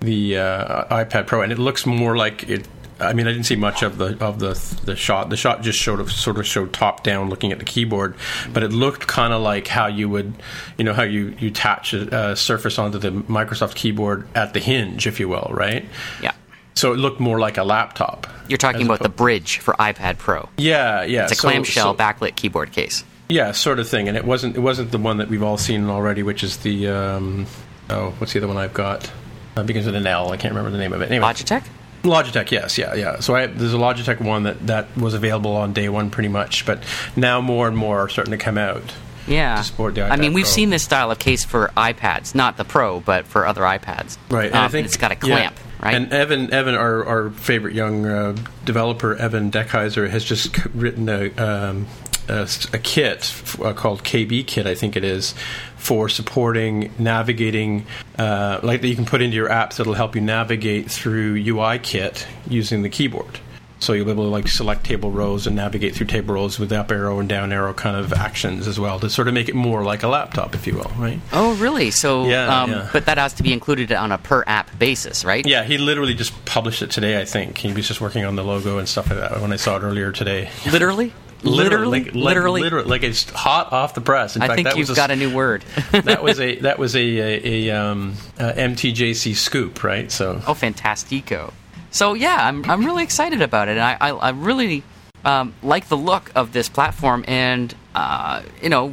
the 0.00 0.38
uh, 0.38 1.04
iPad 1.04 1.26
Pro, 1.26 1.42
and 1.42 1.52
it 1.52 1.58
looks 1.58 1.84
more 1.84 2.16
like 2.16 2.48
it. 2.48 2.66
I 2.98 3.12
mean, 3.12 3.26
I 3.28 3.32
didn't 3.32 3.44
see 3.44 3.56
much 3.56 3.82
of 3.82 3.98
the 3.98 4.16
of 4.24 4.38
the 4.38 4.54
the 4.86 4.96
shot. 4.96 5.28
The 5.28 5.36
shot 5.36 5.60
just 5.60 5.78
showed 5.78 6.08
sort 6.08 6.38
of 6.38 6.46
showed 6.46 6.72
top 6.72 7.04
down, 7.04 7.28
looking 7.28 7.52
at 7.52 7.58
the 7.58 7.66
keyboard, 7.66 8.14
but 8.54 8.62
it 8.62 8.72
looked 8.72 9.06
kind 9.06 9.34
of 9.34 9.42
like 9.42 9.68
how 9.68 9.86
you 9.86 10.08
would, 10.08 10.32
you 10.78 10.84
know, 10.84 10.94
how 10.94 11.02
you 11.04 11.36
you 11.38 11.48
attach 11.48 11.92
a, 11.92 12.30
a 12.30 12.36
Surface 12.36 12.78
onto 12.78 12.96
the 12.98 13.10
Microsoft 13.10 13.74
keyboard 13.74 14.26
at 14.34 14.54
the 14.54 14.60
hinge, 14.60 15.06
if 15.06 15.20
you 15.20 15.28
will, 15.28 15.50
right? 15.52 15.84
Yeah. 16.22 16.32
So 16.78 16.92
it 16.92 16.96
looked 16.96 17.18
more 17.20 17.40
like 17.40 17.56
a 17.58 17.64
laptop. 17.64 18.26
You're 18.48 18.56
talking 18.58 18.86
about 18.86 19.00
the 19.00 19.10
Brydge 19.10 19.58
for 19.58 19.74
iPad 19.74 20.18
Pro. 20.18 20.48
Yeah, 20.56 21.02
yeah. 21.02 21.24
It's 21.24 21.32
a 21.32 21.34
So- 21.34 21.48
clamshell 21.48 21.94
so- 21.94 21.98
backlit 21.98 22.36
keyboard 22.36 22.70
case. 22.72 23.04
Yeah, 23.28 23.52
sort 23.52 23.78
of 23.78 23.88
thing. 23.88 24.08
And 24.08 24.16
it 24.16 24.24
wasn't 24.24 24.56
it 24.56 24.60
wasn't 24.60 24.90
the 24.90 24.98
one 24.98 25.18
that 25.18 25.28
we've 25.28 25.42
all 25.42 25.58
seen 25.58 25.88
already, 25.90 26.22
which 26.22 26.42
is 26.42 26.58
the 26.58 26.88
um, 26.88 27.46
oh, 27.90 28.14
what's 28.18 28.32
the 28.32 28.38
other 28.38 28.48
one 28.48 28.56
I've 28.56 28.72
got? 28.72 29.10
Uh, 29.56 29.64
begins 29.64 29.86
with 29.86 29.96
an 29.96 30.06
L. 30.06 30.30
I 30.32 30.36
can't 30.36 30.54
remember 30.54 30.70
the 30.70 30.78
name 30.78 30.92
of 30.92 31.02
it. 31.02 31.10
Anyway, 31.10 31.26
Logitech? 31.26 31.64
Logitech, 32.04 32.50
yes, 32.52 32.78
yeah, 32.78 32.94
yeah. 32.94 33.18
So 33.20 33.34
I, 33.34 33.46
there's 33.46 33.74
a 33.74 33.76
Logitech 33.76 34.20
one 34.20 34.44
that 34.44 34.66
that 34.68 34.96
was 34.96 35.14
available 35.14 35.56
on 35.56 35.72
day 35.72 35.88
one, 35.88 36.08
pretty 36.10 36.28
much. 36.28 36.64
But 36.64 36.82
now 37.16 37.40
more 37.40 37.66
and 37.68 37.76
more 37.76 37.98
are 37.98 38.08
starting 38.08 38.30
to 38.32 38.38
come 38.38 38.56
out. 38.56 38.94
Yeah. 39.26 39.56
to 39.56 39.64
support 39.64 39.94
the 39.96 40.04
I 40.04 40.16
mean, 40.16 40.32
we've 40.32 40.44
Pro. 40.44 40.52
seen 40.52 40.70
this 40.70 40.84
style 40.84 41.10
of 41.10 41.18
case 41.18 41.44
for 41.44 41.70
iPads, 41.76 42.34
not 42.34 42.56
the 42.56 42.64
Pro, 42.64 43.00
but 43.00 43.26
for 43.26 43.46
other 43.46 43.60
iPads. 43.62 44.16
Right, 44.30 44.46
and 44.46 44.54
Um, 44.54 44.64
I 44.64 44.68
think 44.68 44.86
it's 44.86 44.96
got 44.96 45.12
a 45.12 45.26
yeah. 45.26 45.50
Right? 45.80 45.94
And 45.94 46.12
Evan, 46.12 46.52
Evan, 46.52 46.74
our, 46.74 47.04
our 47.04 47.30
favorite 47.30 47.74
young 47.74 48.06
uh, 48.06 48.36
developer, 48.64 49.14
Evan 49.14 49.50
Dekhayser, 49.50 50.08
has 50.10 50.24
just 50.24 50.64
written 50.74 51.08
a, 51.08 51.30
um, 51.36 51.86
a, 52.28 52.48
a 52.72 52.78
kit 52.78 53.32
uh, 53.62 53.72
called 53.74 54.02
KBKit, 54.02 54.66
I 54.66 54.74
think 54.74 54.96
it 54.96 55.04
is, 55.04 55.34
for 55.76 56.08
supporting 56.08 56.92
navigating, 56.98 57.86
uh, 58.18 58.58
like 58.62 58.80
that 58.80 58.88
you 58.88 58.96
can 58.96 59.06
put 59.06 59.22
into 59.22 59.36
your 59.36 59.48
apps 59.48 59.76
that'll 59.76 59.94
help 59.94 60.16
you 60.16 60.20
navigate 60.20 60.90
through 60.90 61.42
UIKit 61.42 62.26
using 62.48 62.82
the 62.82 62.88
keyboard. 62.88 63.38
So 63.80 63.92
you'll 63.92 64.06
be 64.06 64.10
able 64.10 64.24
to 64.24 64.30
like 64.30 64.48
select 64.48 64.84
table 64.84 65.10
rows 65.12 65.46
and 65.46 65.54
navigate 65.54 65.94
through 65.94 66.08
table 66.08 66.34
rows 66.34 66.58
with 66.58 66.72
up 66.72 66.90
arrow 66.90 67.20
and 67.20 67.28
down 67.28 67.52
arrow 67.52 67.72
kind 67.72 67.96
of 67.96 68.12
actions 68.12 68.66
as 68.66 68.78
well 68.80 68.98
to 69.00 69.08
sort 69.08 69.28
of 69.28 69.34
make 69.34 69.48
it 69.48 69.54
more 69.54 69.84
like 69.84 70.02
a 70.02 70.08
laptop, 70.08 70.54
if 70.54 70.66
you 70.66 70.74
will, 70.74 70.90
right? 70.98 71.20
oh, 71.32 71.54
really? 71.56 71.90
So, 71.92 72.26
Yeah, 72.26 72.62
um, 72.62 72.70
yeah. 72.72 72.90
but 72.92 73.06
that 73.06 73.18
has 73.18 73.34
to 73.34 73.42
be 73.44 73.52
included 73.52 73.92
on 73.92 74.10
a 74.10 74.18
per 74.18 74.42
app 74.46 74.76
basis, 74.78 75.24
right? 75.24 75.46
Yeah, 75.46 75.62
he 75.62 75.78
literally 75.78 76.14
just 76.14 76.44
published 76.44 76.82
it 76.82 76.90
today. 76.90 77.20
I 77.20 77.24
think 77.24 77.58
he 77.58 77.72
was 77.72 77.86
just 77.86 78.00
working 78.00 78.24
on 78.24 78.34
the 78.36 78.42
logo 78.44 78.78
and 78.78 78.88
stuff 78.88 79.10
like 79.10 79.20
that 79.20 79.40
when 79.40 79.52
I 79.52 79.56
saw 79.56 79.76
it 79.76 79.82
earlier 79.82 80.10
today. 80.10 80.50
Literally? 80.72 81.12
Literally, 81.44 82.00
literally. 82.10 82.62
like, 82.62 82.72
literally, 82.72 82.88
like 82.90 83.02
it's 83.04 83.30
hot 83.30 83.72
off 83.72 83.94
the 83.94 84.00
press. 84.00 84.34
In 84.34 84.42
I 84.42 84.48
fact, 84.48 84.56
think 84.56 84.68
that 84.68 84.76
you've 84.76 84.88
was 84.88 84.96
got 84.98 85.12
a 85.12 85.16
new 85.16 85.32
word. 85.32 85.64
that 85.92 86.20
was 86.20 86.40
a 86.40 86.56
that 86.62 86.80
was 86.80 86.96
a 86.96 86.98
a, 87.00 87.68
a 87.70 87.80
um, 87.80 88.14
uh, 88.40 88.52
MTJC 88.54 89.36
scoop, 89.36 89.84
right? 89.84 90.10
So 90.10 90.42
Oh, 90.48 90.54
fantastico! 90.54 91.52
So 91.90 92.14
yeah, 92.14 92.36
I'm 92.40 92.68
I'm 92.70 92.84
really 92.84 93.02
excited 93.02 93.42
about 93.42 93.68
it. 93.68 93.72
And 93.72 93.80
I 93.80 93.96
I, 94.00 94.08
I 94.10 94.30
really 94.30 94.82
um, 95.24 95.54
like 95.62 95.88
the 95.88 95.96
look 95.96 96.30
of 96.34 96.52
this 96.52 96.68
platform, 96.68 97.24
and 97.26 97.74
uh, 97.94 98.42
you 98.62 98.68
know, 98.68 98.92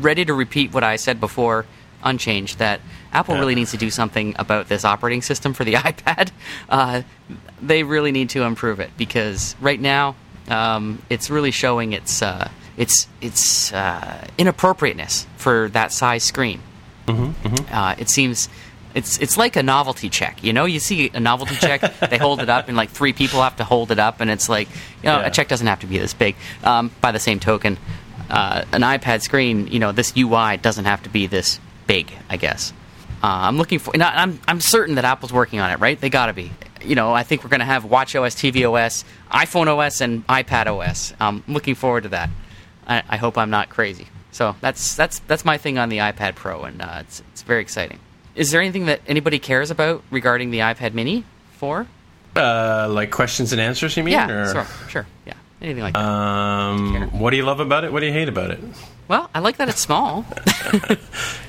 ready 0.00 0.24
to 0.24 0.34
repeat 0.34 0.72
what 0.72 0.84
I 0.84 0.96
said 0.96 1.20
before, 1.20 1.66
unchanged. 2.02 2.58
That 2.58 2.80
Apple 3.12 3.36
really 3.36 3.54
needs 3.54 3.72
to 3.72 3.76
do 3.76 3.90
something 3.90 4.34
about 4.38 4.68
this 4.68 4.84
operating 4.84 5.22
system 5.22 5.52
for 5.54 5.64
the 5.64 5.74
iPad. 5.74 6.30
Uh, 6.68 7.02
they 7.60 7.82
really 7.82 8.12
need 8.12 8.30
to 8.30 8.42
improve 8.42 8.80
it 8.80 8.90
because 8.96 9.56
right 9.60 9.80
now 9.80 10.16
um, 10.48 11.00
it's 11.08 11.30
really 11.30 11.50
showing 11.50 11.92
its 11.92 12.22
uh, 12.22 12.48
its 12.76 13.08
its 13.20 13.72
uh, 13.72 14.26
inappropriateness 14.38 15.26
for 15.36 15.68
that 15.70 15.92
size 15.92 16.22
screen. 16.24 16.60
Uh, 17.70 17.94
it 17.98 18.08
seems 18.08 18.48
it's 18.94 19.18
it's 19.18 19.36
like 19.36 19.56
a 19.56 19.62
novelty 19.62 20.08
check. 20.08 20.42
You 20.44 20.52
know, 20.52 20.64
you 20.64 20.78
see 20.80 21.10
a 21.12 21.20
novelty 21.20 21.56
check, 21.56 21.80
they 22.10 22.18
hold 22.18 22.40
it 22.40 22.48
up, 22.48 22.68
and 22.68 22.76
like 22.76 22.90
three 22.90 23.12
people 23.12 23.42
have 23.42 23.56
to 23.56 23.64
hold 23.64 23.90
it 23.90 23.98
up, 23.98 24.20
and 24.20 24.30
it's 24.30 24.48
like, 24.48 24.68
you 25.02 25.04
know, 25.10 25.20
Yeah. 25.20 25.26
a 25.26 25.30
check 25.30 25.48
doesn't 25.48 25.66
have 25.66 25.80
to 25.80 25.86
be 25.86 25.98
this 25.98 26.14
big. 26.14 26.36
Um, 26.62 26.90
by 27.00 27.12
the 27.12 27.18
same 27.18 27.40
token, 27.40 27.76
uh, 28.30 28.64
an 28.72 28.82
iPad 28.82 29.22
screen, 29.22 29.66
you 29.66 29.78
know, 29.78 29.92
this 29.92 30.12
UI 30.16 30.56
doesn't 30.56 30.84
have 30.84 31.02
to 31.02 31.08
be 31.08 31.26
this 31.26 31.58
big. 31.86 32.12
I 32.30 32.36
guess. 32.36 32.72
Uh, 33.22 33.26
I'm 33.48 33.56
looking 33.58 33.78
for. 33.78 33.94
I- 34.00 34.22
I'm 34.22 34.38
I'm 34.46 34.60
certain 34.60 34.94
that 34.96 35.04
Apple's 35.04 35.32
working 35.32 35.58
on 35.60 35.70
it. 35.70 35.80
Right? 35.80 36.00
They 36.00 36.10
got 36.10 36.26
to 36.26 36.32
be. 36.32 36.52
You 36.82 36.94
know, 36.94 37.14
I 37.14 37.22
think 37.22 37.42
we're 37.42 37.48
going 37.50 37.60
to 37.60 37.66
have 37.66 37.86
Watch 37.86 38.14
OS, 38.14 38.34
TV 38.34 38.70
OS, 38.70 39.04
iPhone 39.30 39.68
OS, 39.68 40.02
and 40.02 40.26
iPad 40.26 40.66
OS. 40.66 41.14
Um, 41.18 41.42
I'm 41.48 41.54
looking 41.54 41.74
forward 41.74 42.02
to 42.02 42.10
that. 42.10 42.28
I, 42.86 43.02
I 43.08 43.16
hope 43.16 43.38
I'm 43.38 43.48
not 43.48 43.70
crazy. 43.70 44.06
So 44.32 44.54
that's 44.60 44.94
that's 44.94 45.20
that's 45.20 45.44
my 45.46 45.56
thing 45.56 45.78
on 45.78 45.88
the 45.88 45.98
iPad 45.98 46.34
Pro, 46.34 46.62
and 46.64 46.82
uh, 46.82 46.98
it's 47.00 47.22
it's 47.32 47.40
very 47.42 47.62
exciting. 47.62 47.98
Is 48.34 48.50
there 48.50 48.60
anything 48.60 48.86
that 48.86 49.00
anybody 49.06 49.38
cares 49.38 49.70
about 49.70 50.02
regarding 50.10 50.50
the 50.50 50.58
iPad 50.58 50.94
Mini 50.94 51.24
4? 51.58 51.86
uh, 52.36 52.88
like 52.90 53.10
questions 53.12 53.52
and 53.52 53.60
answers, 53.60 53.96
you 53.96 54.02
mean? 54.02 54.12
Yeah, 54.12 54.28
or, 54.28 54.52
sure, 54.52 54.66
sure, 54.88 55.06
yeah, 55.24 55.34
anything 55.62 55.82
like 55.84 55.94
that. 55.94 56.00
Um, 56.04 57.10
what 57.20 57.30
do 57.30 57.36
you 57.36 57.44
love 57.44 57.60
about 57.60 57.84
it? 57.84 57.92
What 57.92 58.00
do 58.00 58.06
you 58.06 58.12
hate 58.12 58.28
about 58.28 58.50
it? 58.50 58.58
well, 59.06 59.30
I 59.34 59.38
like 59.38 59.58
that 59.58 59.68
it's 59.68 59.80
small. 59.80 60.24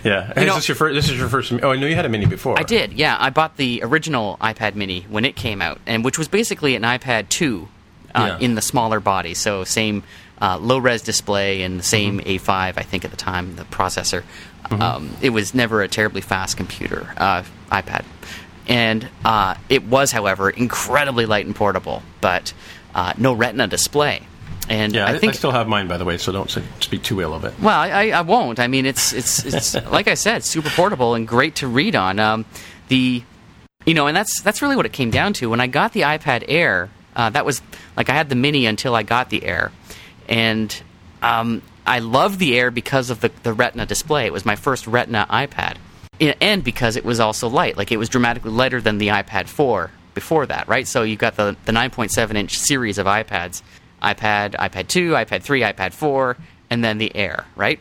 Yeah, 0.04 0.32
You 0.40 0.48
is 0.50 0.56
this 0.56 0.68
your 0.68 0.76
first? 0.76 0.94
This 0.94 1.10
is 1.10 1.18
your 1.18 1.28
first. 1.30 1.52
Oh, 1.52 1.72
I 1.72 1.78
know 1.78 1.88
you 1.88 1.96
had 1.96 2.06
a 2.06 2.10
mini 2.10 2.28
before. 2.28 2.60
I 2.60 2.62
did, 2.62 2.94
yeah. 2.94 3.18
I 3.20 3.32
bought 3.32 3.58
the 3.58 3.80
original 3.84 4.38
iPad 4.40 4.76
Mini 4.76 5.02
when 5.10 5.26
it 5.26 5.36
came 5.36 5.64
out, 5.64 5.80
and 5.88 6.06
which 6.06 6.20
was 6.20 6.28
basically 6.28 6.76
an 6.76 6.84
iPad 6.84 7.30
2 7.30 7.68
uh, 8.14 8.38
Yeah. 8.40 8.46
in 8.46 8.54
the 8.54 8.62
smaller 8.62 9.00
body. 9.00 9.34
So 9.34 9.64
same 9.64 10.04
uh, 10.42 10.58
low 10.60 10.78
res 10.78 11.02
display 11.02 11.62
and 11.64 11.80
the 11.80 11.84
same 11.84 12.20
A5, 12.20 12.50
I 12.78 12.82
think 12.82 13.06
at 13.06 13.12
the 13.12 13.18
time, 13.18 13.56
the 13.56 13.64
processor. 13.64 14.24
Um, 14.72 15.16
it 15.22 15.30
was 15.30 15.54
never 15.54 15.82
a 15.84 15.88
terribly 15.88 16.22
fast 16.22 16.58
computer 16.58 17.08
uh, 17.18 17.44
iPad, 17.72 18.04
and 18.68 19.08
uh, 19.24 19.56
it 19.70 19.84
was, 19.84 20.12
however, 20.12 20.50
incredibly 20.50 21.26
light 21.28 21.46
and 21.46 21.56
portable, 21.56 22.02
but 22.20 22.52
uh, 22.96 23.14
no 23.18 23.34
Retina 23.34 23.68
display. 23.68 24.22
And 24.68 24.96
Yeah, 24.96 25.06
I, 25.06 25.20
think 25.20 25.34
I 25.34 25.36
still 25.36 25.52
have 25.52 25.68
mine, 25.68 25.88
by 25.88 25.98
the 25.98 26.06
way, 26.06 26.18
so 26.18 26.32
don't 26.32 26.50
speak 26.80 27.04
too 27.04 27.22
ill 27.22 27.36
of 27.36 27.44
it. 27.46 27.54
well, 27.62 27.78
I, 27.80 27.90
I- 28.08 28.10
I 28.18 28.22
won't. 28.22 28.60
I 28.60 28.66
mean, 28.68 28.88
it's 28.88 29.14
it's 29.14 29.46
it's 29.46 29.76
like 29.92 30.08
I 30.08 30.16
said, 30.16 30.44
super 30.44 30.72
portable 30.72 31.14
and 31.14 31.28
great 31.28 31.54
to 31.58 31.68
read 31.68 31.96
on. 31.96 32.18
Um, 32.18 32.46
the 32.88 33.22
you 33.86 33.94
know, 33.94 34.08
and 34.08 34.18
that's 34.18 34.42
that's 34.42 34.64
really 34.64 34.76
what 34.76 34.88
it 34.88 34.94
came 34.94 35.12
down 35.12 35.34
to. 35.34 35.52
When 35.52 35.62
I 35.62 35.68
got 35.68 35.94
the 35.94 36.02
iPad 36.02 36.46
Air, 36.48 36.90
uh, 37.16 37.30
that 37.30 37.46
was 37.46 37.62
like 37.96 38.10
I 38.10 38.14
had 38.14 38.30
the 38.30 38.36
Mini 38.36 38.66
until 38.66 38.96
I 38.96 39.04
got 39.04 39.30
the 39.30 39.46
Air, 39.46 39.72
and 40.28 40.82
um, 41.22 41.62
I 41.86 42.00
loved 42.00 42.40
the 42.40 42.58
Air 42.58 42.72
because 42.72 43.10
of 43.10 43.22
the 43.22 43.32
the 43.44 43.54
Retina 43.54 43.86
display. 43.86 44.26
It 44.26 44.34
was 44.34 44.46
my 44.46 44.56
first 44.56 44.88
Retina 44.88 45.28
iPad, 45.30 45.78
and 46.42 46.64
because 46.64 46.96
it 46.96 47.06
was 47.06 47.20
also 47.20 47.48
light. 47.48 47.78
Like 47.78 47.92
it 47.92 47.98
was 47.98 48.10
dramatically 48.10 48.52
lighter 48.52 48.82
than 48.82 48.98
the 48.98 49.10
iPad 49.10 49.48
4 49.48 49.92
before 50.14 50.46
that, 50.46 50.68
right? 50.68 50.88
So 50.88 51.04
you've 51.04 51.20
got 51.20 51.36
the 51.36 51.56
the 51.66 51.72
9.7 51.72 52.36
inch 52.36 52.58
series 52.58 52.98
of 52.98 53.06
iPads, 53.06 53.62
iPad, 54.02 54.56
iPad 54.56 54.88
2, 54.88 55.12
iPad 55.12 55.42
3, 55.44 55.62
iPad 55.62 55.94
4, 55.94 56.38
and 56.70 56.84
then 56.84 56.98
the 56.98 57.16
Air, 57.16 57.46
right? 57.56 57.80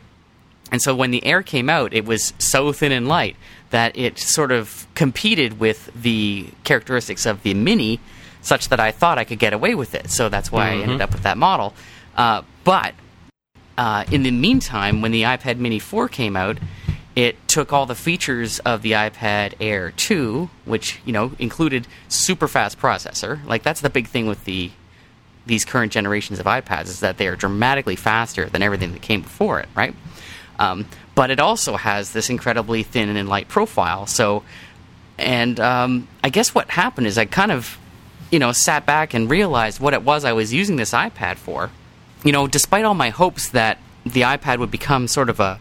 And 0.73 0.83
so 0.83 0.95
when 0.95 1.11
the 1.11 1.25
Air 1.25 1.43
came 1.43 1.71
out, 1.71 1.93
it 1.93 2.05
was 2.05 2.33
so 2.39 2.73
thin 2.73 2.91
and 2.91 3.07
light 3.07 3.37
that 3.71 3.97
it 3.97 4.19
sort 4.19 4.51
of 4.53 4.87
competed 4.95 5.61
with 5.61 5.91
the 5.95 6.49
characteristics 6.65 7.27
of 7.27 7.43
the 7.43 7.55
Mini, 7.55 8.01
such 8.41 8.69
that 8.69 8.81
I 8.81 8.91
thought 8.91 9.19
I 9.19 9.25
could 9.25 9.39
get 9.39 9.53
away 9.53 9.75
with 9.75 9.95
it. 9.95 10.11
So 10.11 10.29
that's 10.29 10.51
why 10.53 10.71
I 10.71 10.75
ended 10.77 11.01
up 11.01 11.13
with 11.13 11.23
that 11.23 11.39
model. 11.39 11.75
Uh, 12.17 12.43
but 12.65 12.95
uh, 13.77 14.05
in 14.11 14.23
the 14.23 14.31
meantime, 14.31 15.01
when 15.03 15.13
the 15.13 15.23
iPad 15.23 15.59
Mini 15.59 15.79
4 15.79 16.09
came 16.09 16.37
out, 16.37 16.59
it 17.17 17.47
took 17.49 17.73
all 17.73 17.87
the 17.87 17.95
features 17.95 18.59
of 18.61 18.83
the 18.83 18.93
iPad 18.93 19.55
Air 19.61 19.93
2, 19.93 20.51
which 20.65 21.01
you 21.05 21.13
know 21.13 21.33
included 21.39 21.87
super 22.09 22.49
fast 22.49 22.79
processor. 22.79 23.45
Like 23.47 23.63
that's 23.63 23.81
the 23.81 23.91
big 23.91 24.09
thing 24.09 24.27
with 24.27 24.45
the 24.45 24.71
these 25.47 25.65
current 25.65 25.93
generations 25.93 26.39
of 26.39 26.47
iPads 26.47 26.85
is 26.85 27.01
that 27.01 27.19
they 27.19 27.29
are 27.29 27.37
dramatically 27.37 27.97
faster 27.97 28.47
than 28.47 28.63
everything 28.63 28.93
that 28.93 29.03
came 29.03 29.21
before 29.21 29.61
it, 29.61 29.69
right? 29.75 29.95
Um, 30.59 30.87
but 31.15 31.31
it 31.31 31.39
also 31.39 31.77
has 31.77 32.13
this 32.13 32.31
incredibly 32.31 32.83
thin 32.83 33.15
and 33.15 33.29
light 33.29 33.49
profile. 33.49 34.07
So, 34.07 34.43
and 35.19 35.61
um, 35.61 36.09
I 36.23 36.31
guess 36.31 36.55
what 36.55 36.71
happened 36.71 37.07
is 37.07 37.19
I 37.19 37.27
kind 37.27 37.53
of, 37.53 37.79
you 38.31 38.39
know, 38.39 38.53
sat 38.53 38.87
back 38.87 39.15
and 39.15 39.29
realized 39.29 39.81
what 39.81 39.95
it 39.95 40.03
was 40.03 40.25
I 40.25 40.33
was 40.33 40.53
using 40.53 40.77
this 40.77 40.93
iPad 40.93 41.37
for. 41.37 41.71
You 42.25 42.33
know, 42.33 42.47
despite 42.47 42.85
all 42.85 42.95
my 42.95 43.11
hopes 43.11 43.51
that 43.51 43.79
the 44.05 44.23
iPad 44.23 44.59
would 44.59 44.71
become 44.71 45.09
sort 45.09 45.29
of 45.29 45.41
a, 45.41 45.61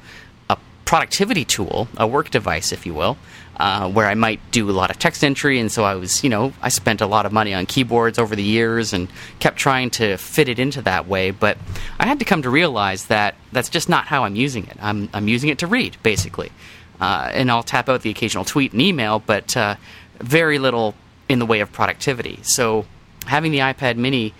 a 0.49 0.57
productivity 0.85 1.43
tool, 1.43 1.89
a 1.97 2.07
work 2.07 2.29
device, 2.29 2.71
if 2.71 2.85
you 2.85 2.93
will, 2.93 3.17
uh, 3.57 3.89
where 3.91 4.07
I 4.07 4.15
might 4.15 4.39
do 4.51 4.69
a 4.69 4.71
lot 4.71 4.89
of 4.89 4.97
text 4.97 5.23
entry. 5.23 5.59
And 5.59 5.69
so 5.69 5.83
I 5.83 5.95
was, 5.95 6.23
you 6.23 6.29
know, 6.29 6.53
I 6.61 6.69
spent 6.69 7.01
a 7.01 7.05
lot 7.05 7.25
of 7.25 7.33
money 7.33 7.53
on 7.53 7.65
keyboards 7.65 8.17
over 8.17 8.35
the 8.35 8.43
years 8.43 8.93
and 8.93 9.09
kept 9.39 9.57
trying 9.57 9.89
to 9.91 10.15
fit 10.17 10.47
it 10.47 10.57
into 10.57 10.81
that 10.83 11.05
way. 11.07 11.31
But 11.31 11.57
I 11.99 12.07
had 12.07 12.19
to 12.19 12.25
come 12.25 12.41
to 12.43 12.49
realize 12.49 13.05
that 13.07 13.35
that's 13.51 13.69
just 13.69 13.89
not 13.89 14.05
how 14.05 14.23
I'm 14.23 14.35
using 14.35 14.65
it. 14.65 14.77
I'm, 14.81 15.09
I'm 15.13 15.27
using 15.27 15.49
it 15.49 15.59
to 15.59 15.67
read, 15.67 15.97
basically. 16.01 16.51
Uh, 17.01 17.29
and 17.33 17.51
I'll 17.51 17.63
tap 17.63 17.89
out 17.89 18.03
the 18.03 18.09
occasional 18.09 18.45
tweet 18.45 18.71
and 18.71 18.81
email, 18.81 19.19
but 19.19 19.57
uh, 19.57 19.75
very 20.19 20.59
little 20.59 20.95
in 21.27 21.39
the 21.39 21.45
way 21.45 21.59
of 21.59 21.73
productivity. 21.73 22.39
So 22.43 22.85
having 23.25 23.51
the 23.51 23.59
iPad 23.59 23.97
mini 23.97 24.33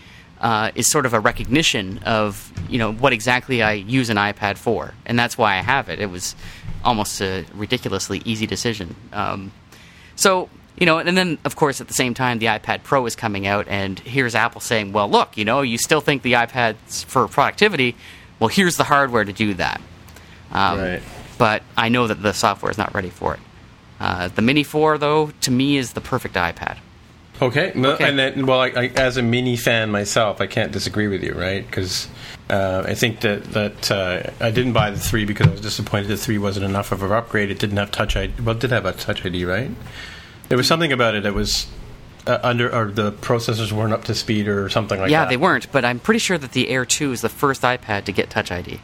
uh, 0.43 0.71
is 0.75 0.91
sort 0.91 1.05
of 1.07 1.13
a 1.13 1.19
recognition 1.19 1.97
of 1.99 2.51
you 2.69 2.77
know 2.77 2.91
what 2.93 3.13
exactly 3.13 3.63
I 3.63 3.71
use 3.73 4.09
an 4.09 4.17
iPad 4.17 4.57
for, 4.57 4.93
and 5.05 5.17
that's 5.17 5.37
why 5.37 5.53
I 5.57 5.61
have 5.61 5.89
it. 5.89 5.99
It 5.99 6.11
was 6.11 6.35
almost 6.83 7.21
a 7.21 7.45
ridiculously 7.55 8.21
easy 8.25 8.45
decision. 8.45 8.95
Um, 9.13 9.51
so 10.15 10.49
you 10.77 10.85
know, 10.85 10.99
and 10.99 11.17
then 11.17 11.37
of 11.45 11.55
course 11.55 11.79
at 11.81 11.87
the 11.87 11.93
same 11.93 12.13
time 12.13 12.39
the 12.39 12.47
iPad 12.47 12.83
Pro 12.83 13.05
is 13.05 13.15
coming 13.15 13.47
out, 13.47 13.67
and 13.69 13.97
here's 13.99 14.35
Apple 14.35 14.61
saying, 14.61 14.91
"Well, 14.91 15.09
look, 15.09 15.37
you 15.37 15.45
know, 15.45 15.61
you 15.61 15.77
still 15.77 16.01
think 16.01 16.21
the 16.21 16.33
iPad's 16.33 17.03
for 17.05 17.27
productivity? 17.27 17.95
Well, 18.39 18.49
here's 18.49 18.75
the 18.75 18.83
hardware 18.83 19.23
to 19.23 19.33
do 19.33 19.53
that." 19.55 19.81
Um, 20.51 20.79
Right. 20.79 21.01
But 21.37 21.63
I 21.75 21.89
know 21.89 22.07
that 22.07 22.21
the 22.21 22.31
software 22.33 22.71
is 22.71 22.77
not 22.77 22.93
ready 22.93 23.09
for 23.09 23.33
it. 23.33 23.39
Uh, 23.99 24.27
the 24.27 24.41
Mini 24.41 24.63
4, 24.63 24.97
though, 24.97 25.31
to 25.41 25.51
me 25.51 25.77
is 25.77 25.93
the 25.93 26.01
perfect 26.01 26.35
iPad. 26.35 26.77
Okay. 27.43 27.71
No, 27.75 27.93
Okay. 27.93 28.07
And 28.07 28.17
then, 28.17 28.45
well, 28.45 28.61
I, 28.61 28.67
I, 28.67 28.91
as 28.95 29.17
a 29.17 29.21
mini 29.21 29.57
fan 29.57 29.91
myself, 29.91 30.39
I 30.39 30.47
can't 30.47 30.71
disagree 30.71 31.07
with 31.07 31.23
you, 31.23 31.33
right? 31.33 31.65
Because 31.65 32.07
uh, 32.49 32.83
I 32.85 32.93
think 32.93 33.19
that 33.21 33.43
that 33.53 33.91
uh, 33.91 34.31
I 34.39 34.51
didn't 34.51 34.73
buy 34.73 34.91
the 34.91 34.99
three 34.99 35.25
because 35.25 35.47
I 35.47 35.51
was 35.51 35.61
disappointed 35.61 36.07
the 36.07 36.17
three 36.17 36.37
wasn't 36.37 36.65
enough 36.65 36.91
of 36.91 37.03
an 37.03 37.11
upgrade. 37.11 37.51
It 37.51 37.59
didn't 37.59 37.77
have 37.77 37.91
Touch 37.91 38.15
ID. 38.15 38.41
Well, 38.41 38.55
it 38.55 38.61
did 38.61 38.71
have 38.71 38.85
a 38.85 38.93
Touch 38.93 39.25
ID, 39.25 39.45
right? 39.45 39.71
There 40.49 40.57
was 40.57 40.67
something 40.67 40.91
about 40.91 41.15
it 41.15 41.23
that 41.23 41.33
was 41.33 41.67
uh, 42.27 42.39
under, 42.43 42.73
or 42.73 42.91
the 42.91 43.11
processors 43.11 43.71
weren't 43.71 43.93
up 43.93 44.05
to 44.05 44.15
speed, 44.15 44.47
or 44.47 44.69
something 44.69 44.99
like 44.99 45.11
yeah, 45.11 45.19
that. 45.19 45.25
Yeah, 45.25 45.29
they 45.29 45.37
weren't, 45.37 45.71
but 45.71 45.83
I'm 45.83 45.99
pretty 45.99 46.19
sure 46.19 46.37
that 46.37 46.51
the 46.53 46.69
Air 46.69 46.85
2 46.85 47.11
is 47.11 47.21
the 47.21 47.29
first 47.29 47.61
iPad 47.63 48.05
to 48.05 48.11
get 48.11 48.29
Touch 48.29 48.51
ID. 48.51 48.79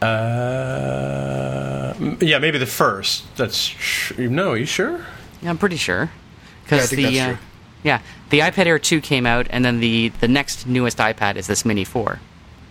Uh, 0.00 1.94
yeah, 2.20 2.38
maybe 2.38 2.58
the 2.58 2.66
first. 2.66 3.36
That's 3.36 3.68
tr- 3.68 4.22
no. 4.22 4.52
Are 4.52 4.56
you 4.56 4.66
sure? 4.66 5.04
Yeah, 5.40 5.50
I'm 5.50 5.58
pretty 5.58 5.76
sure. 5.76 6.10
Because 6.64 6.90
think 6.90 6.96
the 6.96 7.02
that's 7.04 7.18
uh, 7.18 7.36
true. 7.36 7.38
Yeah, 7.82 8.00
the 8.30 8.40
iPad 8.40 8.66
Air 8.66 8.78
2 8.78 9.00
came 9.00 9.26
out, 9.26 9.46
and 9.50 9.64
then 9.64 9.80
the 9.80 10.08
the 10.20 10.28
next 10.28 10.66
newest 10.66 10.98
iPad 10.98 11.36
is 11.36 11.46
this 11.46 11.64
Mini 11.64 11.84
4. 11.84 12.18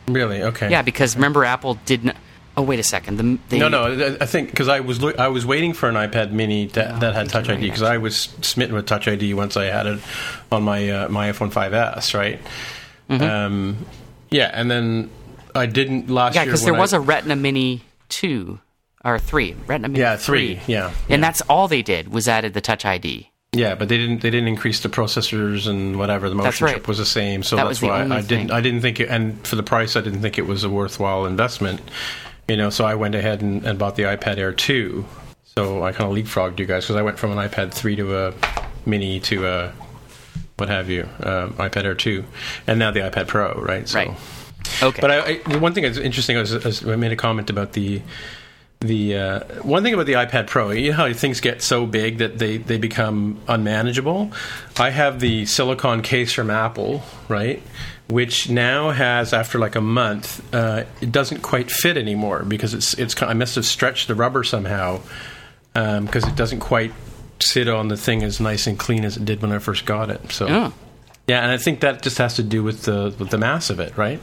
Really? 0.08 0.42
Okay. 0.44 0.70
Yeah, 0.72 0.82
because 0.82 1.16
remember 1.16 1.46
Apple 1.46 1.76
didn't. 1.86 2.16
Oh 2.58 2.64
wait 2.64 2.80
a 2.80 2.84
second. 2.84 3.18
The, 3.18 3.38
the 3.50 3.60
No, 3.60 3.70
no. 3.70 3.84
I- 3.86 4.18
I 4.24 4.26
think 4.26 4.50
because 4.50 4.68
I 4.68 4.82
was 4.82 5.02
loo- 5.02 5.14
I 5.18 5.30
was 5.30 5.46
waiting 5.46 5.72
for 5.74 5.88
an 5.88 5.96
iPad 5.96 6.32
Mini 6.32 6.66
that, 6.68 6.96
No, 6.96 7.00
that 7.00 7.14
had 7.16 7.30
Touch 7.30 7.46
ID 7.48 7.52
right, 7.56 7.62
because 7.62 7.82
I 7.82 7.98
was 7.98 8.18
smitten 8.42 8.76
with 8.76 8.86
Touch 8.88 9.08
ID 9.08 9.34
once 9.34 9.56
I 9.56 9.66
had 9.66 9.88
it 9.88 10.00
on 10.52 10.64
my 10.64 10.90
uh, 10.90 11.08
my 11.10 11.32
iPhone 11.32 11.50
5s, 11.52 12.14
right? 12.14 12.40
Um, 13.10 13.86
yeah, 14.30 14.50
and 14.54 14.70
then 14.72 15.10
I 15.56 15.66
didn't 15.66 16.10
last 16.10 16.32
Mm-hmm. 16.32 16.36
Yeah, 16.36 16.42
year. 16.44 16.46
because 16.52 16.64
there 16.64 16.74
when 16.74 16.80
was 16.82 16.94
a 16.94 17.00
Retina 17.00 17.36
Mini 17.36 17.84
2 18.10 18.60
or 19.04 19.18
3, 19.20 19.56
Retina 19.68 19.88
Mini 19.90 20.00
yeah 20.00 20.16
three, 20.18 20.60
yeah, 20.68 20.92
and 21.10 21.24
that's 21.24 21.42
all 21.50 21.68
they 21.68 21.82
did 21.82 22.10
was 22.12 22.28
added 22.28 22.54
the 22.54 22.62
Touch 22.62 22.86
ID. 22.86 23.31
Yeah, 23.54 23.76
but 23.76 23.90
they 23.90 23.98
didn't. 23.98 24.22
They 24.22 24.30
didn't 24.30 24.48
increase 24.48 24.80
the 24.80 24.88
processors 24.88 25.68
and 25.68 26.00
whatever. 26.00 26.30
The 26.30 26.36
motion 26.36 26.66
right. 26.66 26.76
chip 26.76 26.88
was 26.88 27.00
the 27.00 27.06
same, 27.06 27.44
so 27.44 27.58
That 27.58 27.66
that's 27.66 27.82
why 27.82 28.04
I 28.04 28.22
didn't. 28.22 28.28
thing. 28.28 28.52
I 28.52 28.62
didn't 28.62 28.80
think 28.80 29.02
it. 29.02 29.10
And 29.10 29.46
for 29.46 29.58
the 29.58 29.64
price, 29.64 29.98
I 29.98 30.02
didn't 30.02 30.22
think 30.22 30.38
it 30.38 30.48
was 30.48 30.64
a 30.64 30.70
worthwhile 30.70 31.26
investment. 31.26 31.82
You 32.48 32.56
know, 32.56 32.70
so 32.70 32.86
I 32.86 32.96
went 32.96 33.14
ahead 33.14 33.42
and, 33.42 33.66
and 33.66 33.78
bought 33.78 33.98
the 33.98 34.04
iPad 34.04 34.38
Air 34.38 34.54
two. 34.54 35.06
So 35.44 35.84
I 35.84 35.92
kind 35.92 36.10
of 36.10 36.16
leapfrogged 36.16 36.60
you 36.60 36.66
guys 36.66 36.86
because 36.86 36.96
I 36.96 37.02
went 37.02 37.20
from 37.20 37.38
an 37.38 37.50
iPad 37.50 37.74
three 37.74 37.98
to 37.98 38.28
a 38.28 38.34
mini 38.86 39.20
to 39.22 39.46
a 39.46 39.74
what 40.56 40.70
have 40.70 40.90
you, 40.90 41.10
uh, 41.20 41.48
iPad 41.50 41.84
Air 41.84 41.96
two, 41.96 42.24
and 42.68 42.80
now 42.80 42.92
the 42.92 43.02
iPad 43.02 43.28
Pro. 43.28 43.54
Right. 43.56 43.86
So. 43.86 44.00
Right. 44.00 44.18
Okay. 44.82 45.02
But 45.02 45.12
I, 45.12 45.26
I, 45.26 45.38
the 45.50 45.60
one 45.60 45.74
thing 45.74 45.84
that's 45.84 45.98
interesting 45.98 46.38
is, 46.38 46.54
is 46.54 46.88
I 46.88 46.96
made 46.96 47.12
a 47.12 47.18
comment 47.18 47.50
about 47.50 47.74
the 47.74 48.02
the 48.82 49.16
uh, 49.16 49.40
one 49.62 49.84
thing 49.84 49.94
about 49.94 50.08
the 50.08 50.14
iPad 50.14 50.48
Pro. 50.48 50.72
You 50.72 50.92
know 50.92 50.98
how 50.98 51.14
things 51.14 51.40
get 51.40 51.62
so 51.62 51.86
big 51.86 52.18
that 52.18 52.40
they 52.40 52.58
they 52.58 52.78
become 52.78 53.40
unmanageable. 53.48 54.32
I 54.78 54.90
have 54.90 55.20
the 55.20 55.46
silicon 55.46 56.02
case 56.02 56.34
from 56.34 56.50
Apple, 56.50 57.04
right, 57.30 57.62
which 58.10 58.50
now 58.50 58.90
has 58.90 59.34
after 59.34 59.60
like 59.60 59.76
a 59.76 59.82
month, 59.82 60.54
uh, 60.54 60.84
it 61.00 61.12
doesn't 61.12 61.42
quite 61.42 61.72
fit 61.72 61.98
anymore 61.98 62.44
because 62.44 62.74
it's 62.74 62.94
it's 62.96 63.20
I 63.22 63.34
must 63.34 63.56
have 63.56 63.66
stretched 63.66 64.08
the 64.08 64.16
rubber 64.16 64.44
somehow 64.44 65.00
because 65.74 66.28
it 66.28 66.36
doesn't 66.36 66.60
quite 66.60 66.92
sit 67.40 67.68
on 67.68 67.88
the 67.88 67.98
thing 67.98 68.24
as 68.24 68.40
nice 68.40 68.68
and 68.68 68.78
clean 68.78 69.06
as 69.06 69.16
it 69.16 69.26
did 69.26 69.42
when 69.42 69.52
I 69.52 69.60
first 69.60 69.86
got 69.86 70.10
it. 70.10 70.32
So. 70.32 70.48
Oh. 70.50 70.74
Yeah, 71.28 71.44
and 71.44 71.52
I 71.52 71.58
think 71.58 71.82
that 71.82 72.02
just 72.02 72.18
has 72.18 72.36
to 72.36 72.44
do 72.44 72.64
with 72.64 72.84
the 72.84 73.16
with 73.18 73.30
the 73.30 73.38
mass 73.38 73.70
of 73.70 73.80
it, 73.80 73.96
right? 73.96 74.20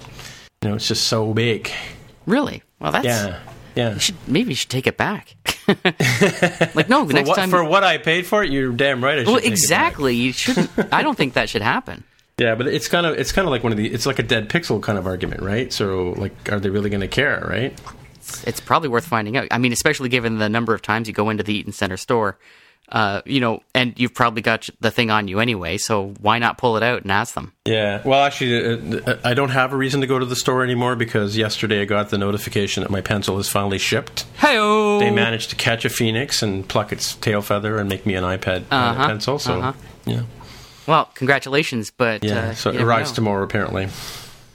You 0.63 0.71
know, 0.71 0.75
it's 0.75 0.89
just 0.89 1.07
so 1.07 1.33
big. 1.33 1.71
Really? 2.27 2.63
Well, 2.81 2.93
that's. 2.93 3.07
Yeah, 3.07 3.41
yeah. 3.75 3.95
You 3.95 4.01
should, 4.01 4.17
maybe 4.27 4.51
you 4.51 4.55
should 4.55 4.71
take 4.71 4.87
it 4.87 4.97
back. 4.97 5.37
like 6.75 6.89
no, 6.89 7.05
the 7.05 7.13
next 7.15 7.29
what, 7.29 7.37
time. 7.37 7.51
for 7.51 7.63
what 7.63 7.85
I 7.85 7.99
paid 7.99 8.27
for 8.27 8.43
it, 8.43 8.51
you're 8.51 8.73
damn 8.73 9.03
right. 9.03 9.19
I 9.19 9.25
should 9.25 9.27
well, 9.29 9.37
take 9.37 9.47
it 9.47 9.51
back. 9.51 9.59
exactly. 9.59 10.15
You 10.15 10.33
shouldn't. 10.33 10.71
I 10.93 11.03
don't 11.03 11.17
think 11.17 11.35
that 11.35 11.49
should 11.49 11.63
happen. 11.63 12.05
Yeah, 12.39 12.55
but 12.55 12.69
it's 12.69 12.87
kind 12.87 13.05
of 13.05 13.19
it's 13.19 13.33
kind 13.33 13.49
of 13.49 13.51
like 13.51 13.65
one 13.65 13.73
of 13.73 13.79
the 13.79 13.93
it's 13.93 14.07
like 14.07 14.21
a 14.21 14.23
dead 14.23 14.49
pixel 14.49 14.81
kind 14.81 14.97
of 14.97 15.09
argument, 15.09 15.43
right? 15.43 15.73
So 15.73 16.15
like, 16.17 16.53
are 16.53 16.61
they 16.61 16.71
really 16.71 16.89
going 16.89 17.01
to 17.01 17.09
care, 17.09 17.45
right? 17.49 17.77
It's 18.47 18.61
probably 18.61 18.89
worth 18.89 19.07
finding 19.07 19.37
out. 19.37 19.49
I 19.51 19.59
mean, 19.59 19.73
especially 19.73 20.09
given 20.09 20.39
the 20.39 20.49
number 20.49 20.73
of 20.73 20.81
times 20.81 21.09
you 21.09 21.15
go 21.15 21.31
into 21.31 21.43
the 21.43 21.53
Eaton 21.53 21.73
Center 21.73 21.97
store, 21.97 22.39
uh, 22.91 23.23
you 23.27 23.41
know, 23.41 23.63
and 23.75 23.93
you've 23.99 24.15
probably 24.15 24.43
got 24.43 24.69
the 24.81 24.91
thing 24.91 25.11
on 25.11 25.29
you 25.29 25.41
anyway. 25.41 25.77
So 25.79 26.15
why 26.21 26.39
not 26.39 26.57
pull 26.59 26.77
it 26.77 26.83
out 26.83 27.03
and 27.03 27.13
ask 27.13 27.35
them? 27.35 27.53
Yeah. 27.65 28.01
Well, 28.05 28.25
actually, 28.25 29.03
uh, 29.03 29.17
I 29.25 29.35
don't 29.35 29.51
have 29.51 29.73
a 29.73 29.77
reason 29.77 30.01
to 30.01 30.07
go 30.07 30.19
to 30.19 30.25
the 30.25 30.37
store 30.37 30.63
anymore 30.65 30.97
because 30.97 31.37
yesterday 31.37 31.83
I 31.83 31.85
got 31.85 32.09
the 32.11 32.19
notification 32.19 32.83
that 32.83 32.91
my 32.91 33.01
pencil 33.01 33.39
is 33.39 33.49
finally 33.49 33.79
shipped. 33.79 34.25
Hey, 34.39 34.57
They 35.01 35.11
managed 35.11 35.51
to 35.51 35.57
catch 35.57 35.85
a 35.85 35.91
phoenix 35.91 36.43
and 36.43 36.67
pluck 36.67 36.93
its 36.93 37.15
tail 37.17 37.43
feather 37.43 37.79
and 37.79 37.89
make 37.89 38.07
me 38.07 38.15
an 38.15 38.25
iPad 38.25 38.63
uh, 38.71 38.75
Uh-huh, 38.75 39.07
pencil. 39.07 39.39
So 39.39 39.59
uh-huh. 39.61 39.73
yeah, 40.07 40.23
Well, 40.87 41.11
congratulations, 41.15 41.91
but 41.91 42.25
yeah. 42.25 42.39
uh, 42.51 42.55
so 42.55 42.71
it 42.71 42.81
arrives 42.81 43.11
know. 43.11 43.17
tomorrow 43.17 43.45
apparently. 43.45 43.89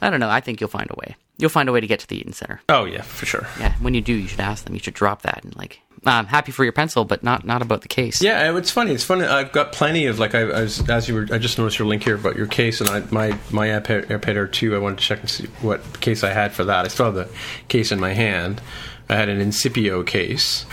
I 0.02 0.10
don't 0.10 0.20
know. 0.20 0.30
I 0.30 0.42
think 0.42 0.60
you'll 0.60 0.70
find 0.70 0.90
a 0.90 0.96
way. 0.98 1.16
You'll 1.38 1.50
find 1.50 1.68
a 1.70 1.72
way 1.72 1.82
to 1.82 1.88
get 1.88 2.00
to 2.02 2.08
the 2.08 2.18
Eaton 2.18 2.34
Center. 2.34 2.62
Oh 2.70 2.86
yeah, 2.86 3.02
for 3.02 3.26
sure. 3.26 3.48
Yeah, 3.60 3.74
when 3.80 3.94
you 3.94 4.02
do, 4.02 4.14
you 4.14 4.28
should 4.28 4.40
ask 4.40 4.66
them. 4.66 4.74
You 4.74 4.80
should 4.80 4.94
drop 4.94 5.24
that 5.24 5.44
and 5.44 5.56
like, 5.56 5.80
I'm 6.06 6.26
happy 6.26 6.52
for 6.52 6.64
your 6.64 6.74
pencil, 6.74 7.06
but 7.06 7.24
not 7.24 7.46
not 7.46 7.62
about 7.62 7.82
the 7.82 7.88
case. 7.88 8.22
Yeah, 8.22 8.56
it's 8.58 8.72
funny. 8.72 8.92
It's 8.94 9.04
funny. 9.04 9.26
I've 9.26 9.52
got 9.52 9.72
plenty 9.72 10.06
of 10.08 10.20
like 10.20 10.36
I, 10.36 10.42
I 10.42 10.62
was 10.62 10.88
as 10.90 11.08
you 11.08 11.16
were. 11.16 11.28
I 11.32 11.38
just 11.38 11.58
noticed 11.58 11.80
your 11.80 11.88
link 11.88 12.04
here 12.04 12.16
about 12.16 12.36
your 12.36 12.48
case, 12.48 12.82
and 12.82 12.90
I, 12.90 13.00
my 13.12 13.38
my 13.52 13.68
iPad, 13.68 14.06
iPad 14.08 14.36
Air 14.36 14.48
two. 14.48 14.76
I 14.76 14.80
wanted 14.80 15.00
to 15.00 15.04
check 15.04 15.22
and 15.22 15.30
see 15.30 15.46
what 15.62 16.02
case 16.02 16.24
I 16.24 16.32
had 16.32 16.54
for 16.54 16.66
that. 16.66 16.86
I 16.86 16.88
still 16.90 17.06
have 17.06 17.16
the 17.16 17.30
case 17.68 17.92
in 17.92 18.00
my 18.00 18.14
hand. 18.14 18.62
I 19.10 19.16
had 19.16 19.30
an 19.30 19.40
Incipio 19.40 20.06
case. 20.06 20.66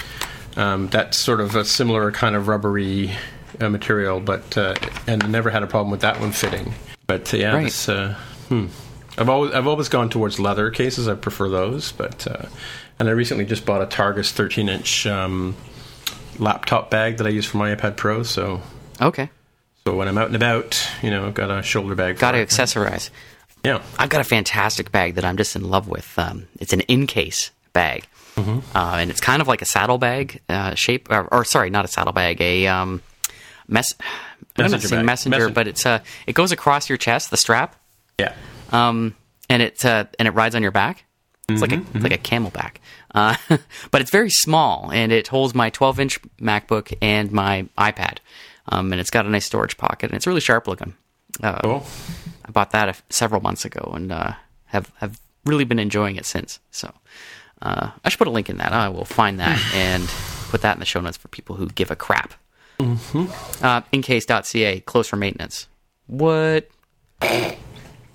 Um, 0.56 0.88
that's 0.88 1.16
sort 1.16 1.40
of 1.40 1.54
a 1.54 1.64
similar 1.64 2.10
kind 2.12 2.34
of 2.34 2.49
rubbery 2.49 3.12
uh, 3.60 3.68
material, 3.68 4.20
but 4.20 4.56
uh, 4.58 4.75
and 5.06 5.30
never 5.30 5.50
had 5.50 5.62
a 5.62 5.66
problem 5.66 5.90
with 5.90 6.00
that 6.00 6.18
one 6.20 6.32
fitting. 6.32 6.72
But 7.06 7.32
uh, 7.32 7.37
yeah, 7.37 7.52
Right. 7.54 7.64
this, 7.64 7.88
uh, 7.88 8.14
hmm. 8.49 8.66
I've 9.18 9.28
always 9.28 9.52
I've 9.52 9.66
always 9.66 9.88
gone 9.88 10.08
towards 10.10 10.40
leather 10.40 10.70
cases. 10.70 11.06
I 11.08 11.14
prefer 11.14 11.49
those, 11.49 11.92
but 11.92 12.26
uh, 12.26 12.46
and 13.00 13.09
I 13.09 13.12
recently 13.12 13.45
just 13.45 13.66
bought 13.66 13.83
a 13.83 13.87
Targus 13.87 14.30
13 14.30 14.69
inch 14.69 15.07
um, 15.07 15.57
laptop 16.38 16.90
bag 16.90 17.16
that 17.16 17.26
I 17.26 17.30
use 17.30 17.47
for 17.47 17.57
my 17.57 17.75
iPad 17.75 17.97
Pro. 17.97 18.23
So 18.23 18.61
Okay. 19.00 19.30
so 19.87 19.97
when 19.97 20.07
I'm 20.09 20.19
out 20.19 20.26
and 20.28 20.37
about, 20.37 20.87
you 21.02 21.11
know, 21.11 21.26
I've 21.26 21.35
got 21.35 21.50
a 21.50 21.62
shoulder 21.62 21.95
bag. 21.95 22.19
Got 22.19 22.33
to 22.33 22.38
it. 22.38 22.49
accessorize. 22.49 23.11
Yeah. 23.64 23.83
I've 23.99 24.09
got 24.11 24.21
a 24.21 24.25
fantastic 24.25 24.90
bag 24.92 25.16
that 25.16 25.24
I'm 25.24 25.37
just 25.37 25.57
in 25.57 25.68
love 25.68 25.88
with. 25.88 26.18
Um, 26.18 26.46
it's 26.61 26.72
an 26.72 26.81
Incase 26.83 27.51
bag, 27.72 28.07
Mm-hmm. 28.37 28.77
uh, 28.77 28.96
and 28.96 29.11
it's 29.11 29.20
kind 29.20 29.42
of 29.42 29.48
like 29.48 29.61
a 29.61 29.64
saddlebag 29.66 30.40
uh, 30.48 30.74
shape, 30.74 31.11
or, 31.11 31.27
or 31.35 31.44
sorry, 31.44 31.68
not 31.68 31.85
a 31.85 31.88
saddlebag, 31.88 32.40
a 32.40 32.66
um, 32.68 33.03
mess. 33.68 33.94
I'm 33.98 34.07
not 34.64 34.70
Messenger 34.70 34.88
saying 34.88 35.05
messenger, 35.07 35.37
Messenger. 35.38 35.55
but 35.55 35.68
it's 35.68 35.85
uh, 35.85 35.98
it 36.27 36.35
goes 36.35 36.53
across 36.53 36.88
your 36.88 36.96
chest, 36.96 37.31
the 37.31 37.37
strap, 37.37 37.77
Yeah. 38.18 38.35
um, 38.72 39.14
and 39.51 39.62
it 39.62 39.85
uh, 39.85 40.05
and 40.18 40.27
it 40.29 40.31
rides 40.33 40.55
on 40.55 40.62
your 40.62 40.70
back. 40.70 41.05
It's 41.48 41.61
like 41.61 41.72
a 41.72 41.79
Mm-hmm, 41.79 41.98
like 42.01 42.12
a 42.12 42.18
camelback, 42.18 42.77
uh, 43.14 43.37
but 43.90 44.01
it's 44.01 44.11
very 44.11 44.31
small, 44.31 44.90
and 44.92 45.12
it 45.12 45.29
holds 45.29 45.55
my 45.55 45.70
12 45.70 46.01
inch 46.01 46.20
MacBook 46.40 46.96
and 47.03 47.31
my 47.33 47.68
iPad, 47.79 48.18
um, 48.68 48.92
and 48.92 49.01
it's 49.01 49.11
got 49.11 49.27
a 49.27 49.31
nice 49.31 49.46
storage 49.46 49.77
pocket, 49.77 50.11
and 50.11 50.16
it's 50.16 50.27
really 50.27 50.40
sharp 50.40 50.66
looking. 50.68 50.94
Uh, 51.42 51.61
Cool. 51.62 51.87
I 52.44 52.51
bought 52.51 52.70
that 52.73 52.87
a 52.88 52.90
f- 52.90 53.03
several 53.11 53.40
months 53.40 53.64
ago, 53.64 53.92
and 53.94 54.11
uh, 54.12 54.33
have 54.66 54.90
have 54.96 55.20
really 55.46 55.64
been 55.64 55.79
enjoying 55.79 56.16
it 56.16 56.27
since. 56.27 56.59
So 56.70 56.92
uh, 57.62 57.90
I 58.05 58.09
should 58.09 58.18
put 58.18 58.27
a 58.29 58.33
link 58.33 58.51
in 58.51 58.59
that. 58.59 58.73
I 58.73 58.88
will 58.88 59.05
find 59.05 59.38
that 59.40 59.59
and 59.75 60.07
put 60.49 60.62
that 60.62 60.75
in 60.77 60.81
the 60.81 60.87
show 60.87 61.01
notes 61.01 61.16
for 61.16 61.29
people 61.29 61.57
who 61.57 61.66
give 61.68 61.90
a 61.90 61.96
crap. 61.96 62.35
Mm-hmm. 62.79 63.64
Uh, 63.64 63.83
incase.ca, 63.92 64.81
close 64.81 65.07
for 65.09 65.16
maintenance. 65.16 65.68
What? 66.07 66.68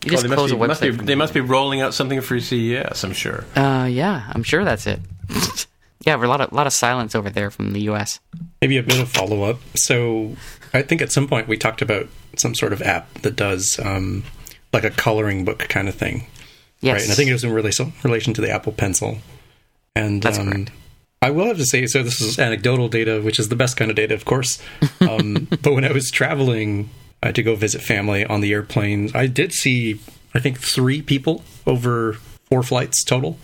You 0.06 0.12
Well, 0.12 0.22
just 0.22 0.24
they 0.24 0.30
must, 0.30 0.38
close 0.38 0.52
be, 0.52 0.56
a 0.56 0.68
must 0.68 0.82
be- 0.82 0.92
they 0.92 1.16
must 1.16 1.34
be 1.34 1.42
rolling 1.42 1.82
out 1.82 1.94
something 1.94 2.22
for 2.22 2.40
CES, 2.40 3.04
I'm 3.04 3.14
sure. 3.14 3.44
uh, 3.56 3.88
yeah, 3.90 4.30
I'm 4.32 4.44
sure 4.44 4.64
that's 4.64 4.86
it. 4.86 5.00
yeah, 6.06 6.16
a 6.16 6.18
lot 6.18 6.42
of 6.42 6.52
lot 6.52 6.68
of 6.68 6.74
silence 6.74 7.16
over 7.16 7.30
there 7.30 7.50
from 7.50 7.74
the 7.74 7.82
U.S. 7.82 8.20
Maybe 8.62 8.78
a 8.78 8.84
bit 8.84 9.00
of 9.00 9.10
follow 9.10 9.44
up. 9.44 9.60
So, 9.76 10.36
I 10.74 10.84
think 10.84 11.02
at 11.02 11.12
some 11.12 11.28
point 11.28 11.48
we 11.48 11.58
talked 11.58 11.82
about 11.82 12.08
some 12.38 12.54
sort 12.54 12.72
of 12.74 12.82
app 12.82 13.12
that 13.22 13.36
does 13.36 13.80
um, 13.80 14.24
like 14.72 14.84
a 14.84 14.92
coloring 14.92 15.44
book 15.46 15.60
kind 15.70 15.88
of 15.90 15.96
thing, 15.96 16.28
Yes, 16.82 16.94
right? 16.94 17.02
And 17.04 17.12
I 17.12 17.16
think 17.16 17.30
it 17.30 17.34
was 17.34 17.44
in 17.44 17.52
relation 17.52 17.94
relation 18.04 18.34
to 18.36 18.42
the 18.42 18.52
Apple 18.52 18.74
Pencil. 18.74 19.18
And 19.96 20.22
That's 20.22 20.38
um, 20.38 20.52
correct. 20.52 20.72
I 21.22 21.32
will 21.32 21.46
have 21.46 21.58
to 21.58 21.66
say, 21.66 21.88
so 21.88 22.04
this 22.04 22.22
is 22.22 22.38
anecdotal 22.38 22.90
data, 22.90 23.20
which 23.22 23.40
is 23.40 23.50
the 23.50 23.56
best 23.56 23.78
kind 23.78 23.90
of 23.90 23.96
data, 23.96 24.14
of 24.14 24.26
course. 24.26 24.62
Um, 25.02 25.48
but 25.64 25.74
when 25.74 25.84
I 25.86 25.92
was 25.92 26.12
traveling 26.12 26.90
uh, 27.24 27.32
to 27.32 27.44
go 27.44 27.56
visit 27.56 27.82
family 27.82 28.26
on 28.26 28.42
the 28.42 28.54
airplane. 28.54 29.12
I 29.14 29.28
did 29.28 29.54
see, 29.54 30.00
I 30.34 30.40
think, 30.40 30.60
three 30.60 31.02
people 31.02 31.44
over 31.66 32.14
four 32.50 32.64
flights 32.64 33.04
total. 33.04 33.38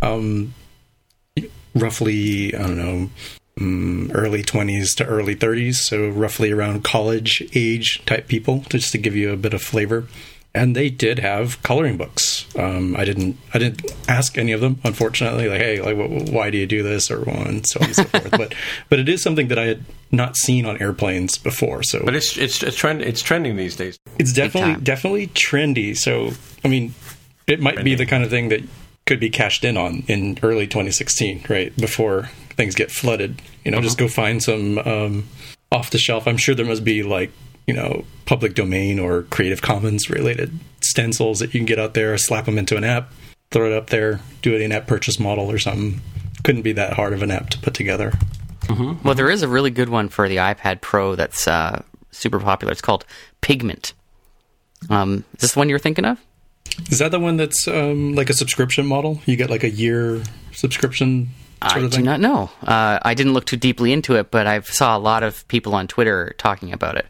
Um, 0.00 0.54
roughly, 1.74 2.54
I 2.54 2.58
don't 2.58 2.78
know, 2.78 3.10
mm, 3.58 4.10
early 4.14 4.42
20s 4.42 4.94
to 4.96 5.04
early 5.04 5.36
30s, 5.36 5.76
so 5.76 6.08
roughly 6.08 6.50
around 6.50 6.84
college 6.84 7.42
age 7.54 8.02
type 8.06 8.28
people, 8.28 8.64
just 8.68 8.92
to 8.92 8.98
give 8.98 9.16
you 9.16 9.32
a 9.32 9.36
bit 9.36 9.54
of 9.54 9.62
flavor. 9.62 10.06
And 10.54 10.76
they 10.76 10.90
did 10.90 11.18
have 11.18 11.62
coloring 11.62 11.96
books. 11.96 12.46
Um, 12.56 12.94
I 12.94 13.06
didn't. 13.06 13.38
I 13.54 13.58
didn't 13.58 13.90
ask 14.06 14.36
any 14.36 14.52
of 14.52 14.60
them, 14.60 14.78
unfortunately. 14.84 15.48
Like, 15.48 15.60
hey, 15.60 15.80
like, 15.80 15.96
wh- 15.96 16.30
why 16.30 16.50
do 16.50 16.58
you 16.58 16.66
do 16.66 16.82
this, 16.82 17.10
or 17.10 17.22
and 17.26 17.66
so 17.66 17.80
on 17.80 17.86
and 17.86 17.96
so 17.96 18.04
forth. 18.04 18.30
But, 18.32 18.54
but 18.90 18.98
it 18.98 19.08
is 19.08 19.22
something 19.22 19.48
that 19.48 19.58
I 19.58 19.64
had 19.64 19.84
not 20.10 20.36
seen 20.36 20.66
on 20.66 20.76
airplanes 20.82 21.38
before. 21.38 21.82
So, 21.82 22.02
But 22.04 22.14
it's 22.14 22.36
it's 22.36 22.62
it's, 22.62 22.76
trend, 22.76 23.00
it's 23.00 23.22
trending 23.22 23.56
these 23.56 23.76
days. 23.76 23.98
it's 24.18 24.34
definitely 24.34 24.82
definitely 24.84 25.28
trendy. 25.28 25.96
So 25.96 26.32
I 26.62 26.68
mean, 26.68 26.94
it 27.46 27.60
might 27.60 27.82
be 27.82 27.94
the 27.94 28.04
kind 28.06 28.22
of 28.22 28.28
thing 28.28 28.50
that 28.50 28.60
could 29.06 29.20
be 29.20 29.30
cashed 29.30 29.64
in 29.64 29.78
on 29.78 30.02
in 30.06 30.38
early 30.42 30.66
2016, 30.66 31.46
right 31.48 31.74
before 31.78 32.28
things 32.56 32.74
get 32.74 32.90
flooded. 32.90 33.40
You 33.64 33.70
know, 33.70 33.80
just 33.80 33.96
go 33.96 34.06
find 34.06 34.42
some 34.42 34.76
um, 34.80 35.28
off 35.70 35.90
the 35.90 35.98
shelf. 35.98 36.28
I'm 36.28 36.36
sure 36.36 36.54
there 36.54 36.66
must 36.66 36.84
be 36.84 37.02
like 37.02 37.30
you 37.66 37.74
know 37.74 38.04
public 38.24 38.54
domain 38.54 38.98
or 38.98 39.22
Creative 39.24 39.62
Commons 39.62 40.10
related 40.10 40.58
stencils 40.80 41.38
that 41.38 41.54
you 41.54 41.60
can 41.60 41.66
get 41.66 41.78
out 41.78 41.94
there, 41.94 42.16
slap 42.18 42.46
them 42.46 42.58
into 42.58 42.76
an 42.76 42.84
app, 42.84 43.12
throw 43.50 43.66
it 43.66 43.72
up 43.72 43.90
there, 43.90 44.20
do 44.42 44.54
it 44.54 44.60
in 44.60 44.72
app 44.72 44.86
purchase 44.86 45.18
model 45.18 45.50
or 45.50 45.58
something. 45.58 46.00
Couldn't 46.44 46.62
be 46.62 46.72
that 46.72 46.94
hard 46.94 47.12
of 47.12 47.22
an 47.22 47.30
app 47.30 47.50
to 47.50 47.58
put 47.58 47.74
together. 47.74 48.12
Well, 49.04 49.14
there 49.14 49.30
is 49.30 49.42
a 49.42 49.48
really 49.48 49.70
good 49.70 49.88
one 49.88 50.08
for 50.08 50.28
the 50.28 50.36
iPad 50.36 50.80
Pro 50.80 51.14
that's 51.14 51.46
uh, 51.46 51.82
super 52.10 52.40
popular. 52.40 52.72
It's 52.72 52.80
called 52.80 53.04
Pigment. 53.40 53.92
Um, 54.90 55.24
is 55.34 55.40
this 55.40 55.52
the 55.52 55.58
one 55.58 55.68
you 55.68 55.74
were 55.74 55.80
thinking 55.80 56.04
of? 56.04 56.18
Is 56.90 56.98
that 56.98 57.10
the 57.10 57.20
one 57.20 57.36
that's 57.36 57.68
um, 57.68 58.14
like 58.14 58.30
a 58.30 58.34
subscription 58.34 58.86
model? 58.86 59.20
You 59.26 59.36
get 59.36 59.50
like 59.50 59.62
a 59.62 59.70
year 59.70 60.22
subscription 60.52 61.28
I 61.62 61.88
do 61.88 62.02
not 62.02 62.20
know. 62.20 62.50
Uh, 62.62 62.98
I 63.02 63.14
didn't 63.14 63.34
look 63.34 63.46
too 63.46 63.56
deeply 63.56 63.92
into 63.92 64.16
it, 64.16 64.30
but 64.30 64.46
I 64.46 64.60
saw 64.60 64.96
a 64.96 64.98
lot 64.98 65.22
of 65.22 65.46
people 65.48 65.74
on 65.74 65.86
Twitter 65.86 66.34
talking 66.38 66.72
about 66.72 66.96
it. 66.96 67.06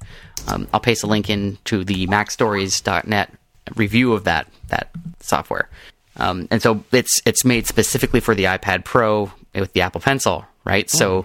Um, 0.48 0.68
I'll 0.72 0.80
paste 0.80 1.02
a 1.02 1.06
link 1.06 1.30
in 1.30 1.58
to 1.64 1.84
the 1.84 2.06
MacStories.net 2.06 3.32
review 3.76 4.12
of 4.12 4.24
that 4.24 4.48
that 4.68 4.90
software. 5.20 5.68
Um, 6.16 6.48
and 6.50 6.60
so 6.60 6.84
it's 6.92 7.20
it's 7.24 7.44
made 7.44 7.66
specifically 7.66 8.20
for 8.20 8.34
the 8.34 8.44
iPad 8.44 8.84
Pro 8.84 9.32
with 9.54 9.72
the 9.72 9.82
Apple 9.82 10.00
Pencil, 10.00 10.44
right? 10.64 10.90
So 10.90 11.24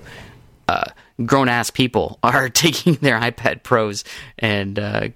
uh, 0.68 0.92
grown 1.26 1.50
ass 1.50 1.70
people 1.70 2.20
are 2.24 2.50
taking 2.50 2.96
their 2.96 3.20
iPad 3.20 3.63
Pros 3.63 4.04
and 4.40 4.80
uh, 4.80 5.10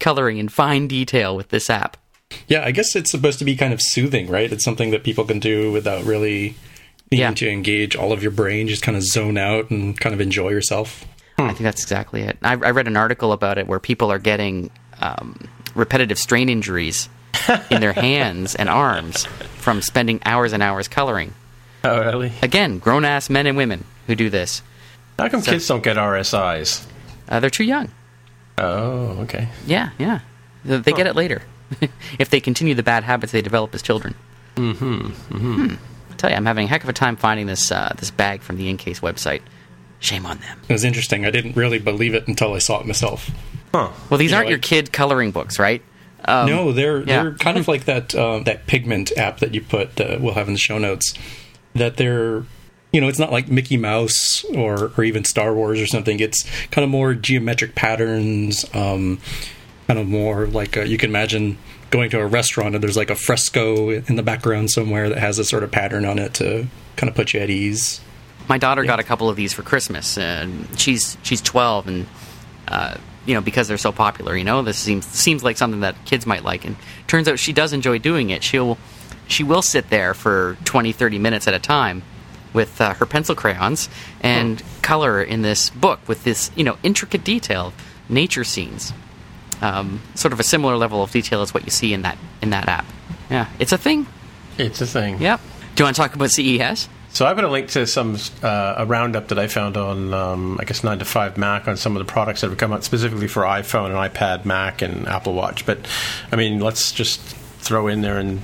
coloring 0.00 0.38
in 0.38 0.48
fine 0.48 0.88
detail 0.88 1.36
with 1.36 1.48
this 1.48 1.68
app. 1.68 1.96
Yeah, 2.46 2.64
I 2.64 2.72
guess 2.72 2.94
it's 2.94 3.10
supposed 3.10 3.38
to 3.38 3.44
be 3.44 3.56
kind 3.56 3.72
of 3.72 3.80
soothing, 3.80 4.28
right? 4.28 4.52
It's 4.52 4.64
something 4.64 4.90
that 4.90 5.02
people 5.02 5.24
can 5.24 5.38
do 5.38 5.72
without 5.72 6.04
really 6.04 6.56
needing 7.10 7.22
Yeah. 7.26 7.34
to 7.34 7.48
engage 7.50 7.96
all 7.96 8.12
of 8.12 8.22
your 8.22 8.32
brain, 8.32 8.68
just 8.68 8.82
kind 8.82 8.96
of 8.96 9.02
zone 9.02 9.38
out 9.38 9.70
and 9.70 9.98
kind 9.98 10.14
of 10.14 10.20
enjoy 10.20 10.50
yourself. 10.50 11.04
I 11.38 11.48
think 11.48 11.60
that's 11.60 11.82
exactly 11.82 12.22
it. 12.22 12.36
I, 12.42 12.52
I 12.52 12.70
read 12.70 12.88
an 12.88 12.96
article 12.96 13.32
about 13.32 13.58
it 13.58 13.68
where 13.68 13.78
people 13.78 14.10
are 14.10 14.18
getting 14.18 14.70
um, 15.00 15.48
repetitive 15.74 16.18
strain 16.18 16.48
injuries 16.48 17.08
in 17.70 17.80
their 17.80 17.92
hands 17.92 18.54
and 18.56 18.68
arms 18.68 19.24
from 19.56 19.80
spending 19.80 20.20
hours 20.24 20.52
and 20.52 20.62
hours 20.62 20.88
coloring. 20.88 21.34
Oh, 21.84 22.00
really? 22.00 22.32
Again, 22.42 22.78
grown 22.80 23.04
ass 23.04 23.30
men 23.30 23.46
and 23.46 23.56
women 23.56 23.84
who 24.08 24.16
do 24.16 24.28
this. 24.30 24.62
How 25.16 25.28
come 25.28 25.40
So- 25.42 25.52
kids 25.52 25.66
don't 25.68 25.82
get 25.84 25.96
RSIs? 25.96 26.84
Uh, 27.28 27.38
they're 27.40 27.50
too 27.50 27.64
young. 27.64 27.90
Oh, 28.58 29.18
okay. 29.22 29.48
Yeah, 29.66 29.90
yeah. 29.98 30.20
They 30.64 30.78
they 30.78 30.92
get 30.92 31.06
it 31.06 31.14
later 31.14 31.42
if 32.18 32.30
they 32.30 32.40
continue 32.40 32.74
the 32.74 32.82
bad 32.82 33.04
habits 33.04 33.30
they 33.30 33.42
develop 33.42 33.72
as 33.76 33.82
children. 33.82 34.14
Mm-hmm. 34.56 35.06
Mm-hmm. 35.36 35.74
I 35.74 35.76
tell 36.18 36.30
you, 36.30 36.36
I'm 36.36 36.46
having 36.46 36.66
a 36.66 36.68
heck 36.68 36.82
of 36.82 36.88
a 36.88 36.92
time 36.92 37.16
finding 37.16 37.46
this 37.46 37.70
uh, 37.72 37.94
this 37.96 38.10
bag 38.10 38.42
from 38.42 38.56
the 38.56 38.68
Incase 38.68 39.00
website. 39.00 39.40
Shame 40.00 40.26
on 40.26 40.38
them. 40.38 40.60
It 40.68 40.72
was 40.72 40.84
interesting. 40.84 41.24
I 41.26 41.30
didn't 41.30 41.56
really 41.56 41.78
believe 41.78 42.14
it 42.14 42.28
until 42.28 42.54
I 42.54 42.58
saw 42.58 42.80
it 42.80 42.86
myself. 42.86 43.30
Huh. 43.74 43.90
Well, 44.08 44.18
these 44.18 44.30
You 44.30 44.36
aren't 44.36 44.48
your 44.48 44.58
like- 44.58 44.64
kid 44.64 44.92
coloring 44.92 45.30
books, 45.32 45.58
right? 45.58 45.82
Um, 46.24 46.48
no, 46.48 46.72
they're 46.72 46.98
yeah. 47.00 47.22
they're 47.22 47.32
kind 47.34 47.56
of 47.58 47.68
like 47.68 47.84
that 47.84 48.14
uh, 48.14 48.40
that 48.40 48.66
pigment 48.66 49.12
app 49.16 49.38
that 49.38 49.54
you 49.54 49.60
put. 49.60 50.00
Uh, 50.00 50.18
we'll 50.20 50.34
have 50.34 50.48
in 50.48 50.54
the 50.54 50.58
show 50.58 50.76
notes. 50.78 51.14
That 51.74 51.96
they're, 51.96 52.44
you 52.92 53.00
know, 53.00 53.08
it's 53.08 53.18
not 53.20 53.30
like 53.30 53.48
Mickey 53.48 53.76
Mouse 53.76 54.44
or 54.54 54.92
or 54.96 55.04
even 55.04 55.24
Star 55.24 55.54
Wars 55.54 55.80
or 55.80 55.86
something. 55.86 56.18
It's 56.20 56.44
kind 56.70 56.84
of 56.84 56.90
more 56.90 57.14
geometric 57.14 57.74
patterns. 57.74 58.64
Um, 58.74 59.20
kind 59.86 59.98
of 60.00 60.06
more 60.06 60.46
like 60.46 60.76
uh 60.76 60.82
you 60.82 60.98
can 60.98 61.08
imagine 61.10 61.56
going 61.90 62.10
to 62.10 62.20
a 62.20 62.26
restaurant 62.26 62.74
and 62.74 62.84
there's 62.84 62.96
like 62.96 63.10
a 63.10 63.14
fresco 63.14 63.90
in 63.90 64.16
the 64.16 64.22
background 64.22 64.70
somewhere 64.70 65.08
that 65.08 65.18
has 65.18 65.38
a 65.38 65.44
sort 65.44 65.62
of 65.62 65.70
pattern 65.70 66.04
on 66.04 66.18
it 66.18 66.34
to 66.34 66.66
kind 66.96 67.08
of 67.08 67.16
put 67.16 67.32
you 67.32 67.40
at 67.40 67.50
ease. 67.50 68.00
My 68.48 68.58
daughter 68.58 68.84
got 68.84 68.98
a 68.98 69.02
couple 69.02 69.28
of 69.28 69.36
these 69.36 69.52
for 69.52 69.62
Christmas, 69.62 70.16
and 70.16 70.66
she's 70.78 71.18
she's 71.22 71.42
12, 71.42 71.88
and 71.88 72.06
uh, 72.66 72.96
you 73.26 73.34
know 73.34 73.42
because 73.42 73.68
they're 73.68 73.76
so 73.76 73.92
popular, 73.92 74.36
you 74.36 74.44
know 74.44 74.62
this 74.62 74.78
seems 74.78 75.06
seems 75.06 75.44
like 75.44 75.58
something 75.58 75.80
that 75.80 75.96
kids 76.06 76.26
might 76.26 76.44
like, 76.44 76.64
and 76.64 76.76
turns 77.06 77.28
out 77.28 77.38
she 77.38 77.52
does 77.52 77.72
enjoy 77.72 77.98
doing 77.98 78.30
it. 78.30 78.42
She'll 78.42 78.78
she 79.26 79.44
will 79.44 79.60
sit 79.60 79.90
there 79.90 80.14
for 80.14 80.56
20, 80.64 80.92
30 80.92 81.18
minutes 81.18 81.46
at 81.46 81.52
a 81.52 81.58
time 81.58 82.02
with 82.54 82.80
uh, 82.80 82.94
her 82.94 83.04
pencil 83.04 83.34
crayons 83.34 83.90
and 84.22 84.62
color 84.80 85.22
in 85.22 85.42
this 85.42 85.68
book 85.68 86.00
with 86.08 86.24
this 86.24 86.50
you 86.56 86.64
know 86.64 86.78
intricate 86.82 87.24
detail, 87.24 87.74
nature 88.08 88.44
scenes, 88.44 88.94
um, 89.62 90.00
sort 90.14 90.32
of 90.32 90.40
a 90.40 90.44
similar 90.44 90.76
level 90.76 91.02
of 91.02 91.10
detail 91.10 91.42
as 91.42 91.52
what 91.54 91.64
you 91.64 91.70
see 91.70 91.92
in 91.92 92.02
that 92.02 92.18
in 92.42 92.50
that 92.50 92.68
app. 92.68 92.86
Yeah, 93.30 93.48
it's 93.58 93.72
a 93.72 93.78
thing. 93.78 94.06
It's 94.56 94.80
a 94.80 94.86
thing. 94.86 95.20
Yep. 95.20 95.40
Do 95.74 95.82
you 95.82 95.84
want 95.86 95.96
to 95.96 96.02
talk 96.02 96.14
about 96.14 96.30
CES? 96.30 96.88
So 97.10 97.24
I 97.26 97.32
put 97.34 97.44
a 97.44 97.48
link 97.48 97.68
to 97.70 97.86
some 97.86 98.16
uh, 98.42 98.74
a 98.78 98.86
roundup 98.86 99.28
that 99.28 99.38
I 99.38 99.46
found 99.46 99.76
on 99.76 100.12
um, 100.12 100.58
I 100.60 100.64
guess 100.64 100.84
nine 100.84 100.98
to 100.98 101.04
five 101.04 101.38
Mac 101.38 101.66
on 101.68 101.76
some 101.76 101.96
of 101.96 102.06
the 102.06 102.10
products 102.10 102.42
that 102.42 102.50
have 102.50 102.58
come 102.58 102.72
out 102.72 102.84
specifically 102.84 103.28
for 103.28 103.42
iPhone 103.44 103.86
and 103.86 103.94
iPad, 103.94 104.44
Mac, 104.44 104.82
and 104.82 105.06
Apple 105.08 105.32
Watch. 105.34 105.64
But 105.64 105.86
I 106.32 106.36
mean, 106.36 106.60
let's 106.60 106.92
just 106.92 107.20
throw 107.20 107.88
in 107.88 108.02
there 108.02 108.18
and 108.18 108.40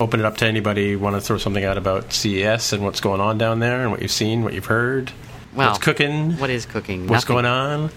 open 0.00 0.18
it 0.20 0.26
up 0.26 0.36
to 0.38 0.46
anybody 0.46 0.96
want 0.96 1.14
to 1.16 1.20
throw 1.20 1.38
something 1.38 1.64
out 1.64 1.78
about 1.78 2.12
CES 2.12 2.72
and 2.72 2.82
what's 2.84 3.00
going 3.00 3.20
on 3.20 3.38
down 3.38 3.60
there 3.60 3.82
and 3.82 3.90
what 3.90 4.02
you've 4.02 4.10
seen, 4.10 4.42
what 4.42 4.52
you've 4.52 4.66
heard, 4.66 5.12
Well, 5.54 5.70
what's 5.70 5.84
cooking, 5.84 6.32
What 6.38 6.50
is 6.50 6.66
cooking? 6.66 7.06
what's 7.06 7.24
Nothing. 7.28 7.34
going 7.34 7.46
on. 7.46 7.90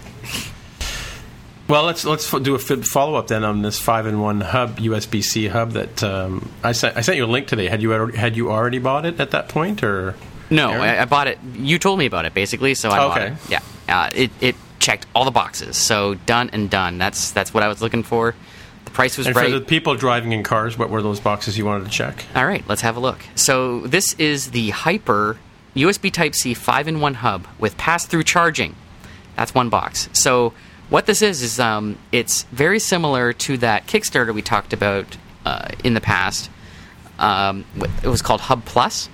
Well, 1.68 1.82
let's 1.84 2.04
let's 2.04 2.30
do 2.30 2.54
a 2.54 2.58
follow 2.58 3.16
up 3.16 3.26
then 3.26 3.42
on 3.42 3.62
this 3.62 3.80
five 3.80 4.06
in 4.06 4.20
one 4.20 4.40
hub 4.40 4.78
USB 4.78 5.22
C 5.22 5.48
hub 5.48 5.72
that 5.72 6.02
um, 6.04 6.48
I 6.62 6.72
sent. 6.72 6.96
I 6.96 7.00
sent 7.00 7.16
you 7.18 7.24
a 7.24 7.26
link 7.26 7.48
today. 7.48 7.66
Had 7.66 7.82
you 7.82 7.92
already, 7.92 8.16
had 8.16 8.36
you 8.36 8.50
already 8.50 8.78
bought 8.78 9.04
it 9.04 9.18
at 9.18 9.32
that 9.32 9.48
point, 9.48 9.82
or 9.82 10.14
No, 10.48 10.70
I, 10.70 11.02
I 11.02 11.04
bought 11.06 11.26
it. 11.26 11.38
You 11.54 11.78
told 11.80 11.98
me 11.98 12.06
about 12.06 12.24
it 12.24 12.34
basically, 12.34 12.74
so 12.74 12.90
I 12.90 12.98
bought 12.98 13.18
Okay. 13.20 13.32
it. 13.32 13.38
Yeah, 13.50 13.60
uh, 13.88 14.10
it 14.14 14.30
it 14.40 14.54
checked 14.78 15.06
all 15.14 15.24
the 15.24 15.32
boxes, 15.32 15.76
so 15.76 16.14
done 16.14 16.50
and 16.52 16.70
done. 16.70 16.98
That's 16.98 17.32
that's 17.32 17.52
what 17.52 17.64
I 17.64 17.68
was 17.68 17.82
looking 17.82 18.04
for. 18.04 18.36
The 18.84 18.90
price 18.92 19.18
was 19.18 19.26
And 19.26 19.34
right. 19.34 19.50
for 19.50 19.58
the 19.58 19.64
people 19.64 19.96
driving 19.96 20.30
in 20.30 20.44
cars, 20.44 20.78
what 20.78 20.88
were 20.90 21.02
those 21.02 21.18
boxes 21.18 21.58
you 21.58 21.64
wanted 21.66 21.86
to 21.86 21.90
check? 21.90 22.24
All 22.36 22.46
right, 22.46 22.62
let's 22.68 22.82
have 22.82 22.96
a 22.96 23.00
look. 23.00 23.18
So 23.34 23.80
this 23.80 24.12
is 24.14 24.52
the 24.52 24.70
Hyper 24.70 25.38
USB 25.74 26.12
Type 26.12 26.36
C 26.36 26.54
five-in-one 26.54 27.14
hub 27.14 27.48
with 27.58 27.76
pass-through 27.76 28.22
charging. 28.22 28.76
That's 29.34 29.52
one 29.52 29.68
box. 29.68 30.08
So 30.12 30.52
what 30.88 31.06
this 31.06 31.22
is 31.22 31.42
is 31.42 31.58
um, 31.58 31.98
it's 32.12 32.44
very 32.44 32.78
similar 32.78 33.32
to 33.32 33.56
that 33.58 33.86
Kickstarter 33.86 34.32
we 34.34 34.42
talked 34.42 34.72
about 34.72 35.16
uh, 35.44 35.68
in 35.82 35.94
the 35.94 36.00
past. 36.00 36.50
Um, 37.18 37.64
it 38.02 38.08
was 38.08 38.22
called 38.22 38.42
Hub 38.42 38.64
Plus, 38.64 39.08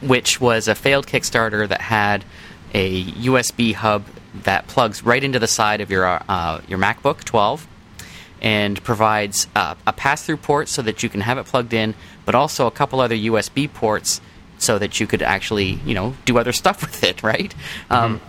which 0.00 0.40
was 0.40 0.68
a 0.68 0.74
failed 0.74 1.06
Kickstarter 1.06 1.68
that 1.68 1.80
had 1.80 2.24
a 2.74 3.04
USB 3.04 3.74
hub 3.74 4.06
that 4.44 4.66
plugs 4.66 5.04
right 5.04 5.22
into 5.22 5.38
the 5.38 5.46
side 5.46 5.80
of 5.80 5.90
your 5.90 6.06
uh, 6.06 6.60
your 6.68 6.78
MacBook 6.78 7.24
12 7.24 7.66
and 8.40 8.82
provides 8.82 9.46
uh, 9.54 9.76
a 9.86 9.92
pass-through 9.92 10.36
port 10.36 10.68
so 10.68 10.82
that 10.82 11.02
you 11.02 11.08
can 11.08 11.20
have 11.20 11.38
it 11.38 11.46
plugged 11.46 11.72
in, 11.72 11.94
but 12.24 12.34
also 12.34 12.66
a 12.66 12.72
couple 12.72 13.00
other 13.00 13.14
USB 13.14 13.72
ports 13.72 14.20
so 14.58 14.78
that 14.78 14.98
you 14.98 15.06
could 15.06 15.22
actually, 15.22 15.80
you 15.86 15.94
know, 15.94 16.14
do 16.24 16.38
other 16.38 16.52
stuff 16.52 16.80
with 16.82 17.04
it, 17.04 17.22
right? 17.22 17.54
Um, 17.88 18.20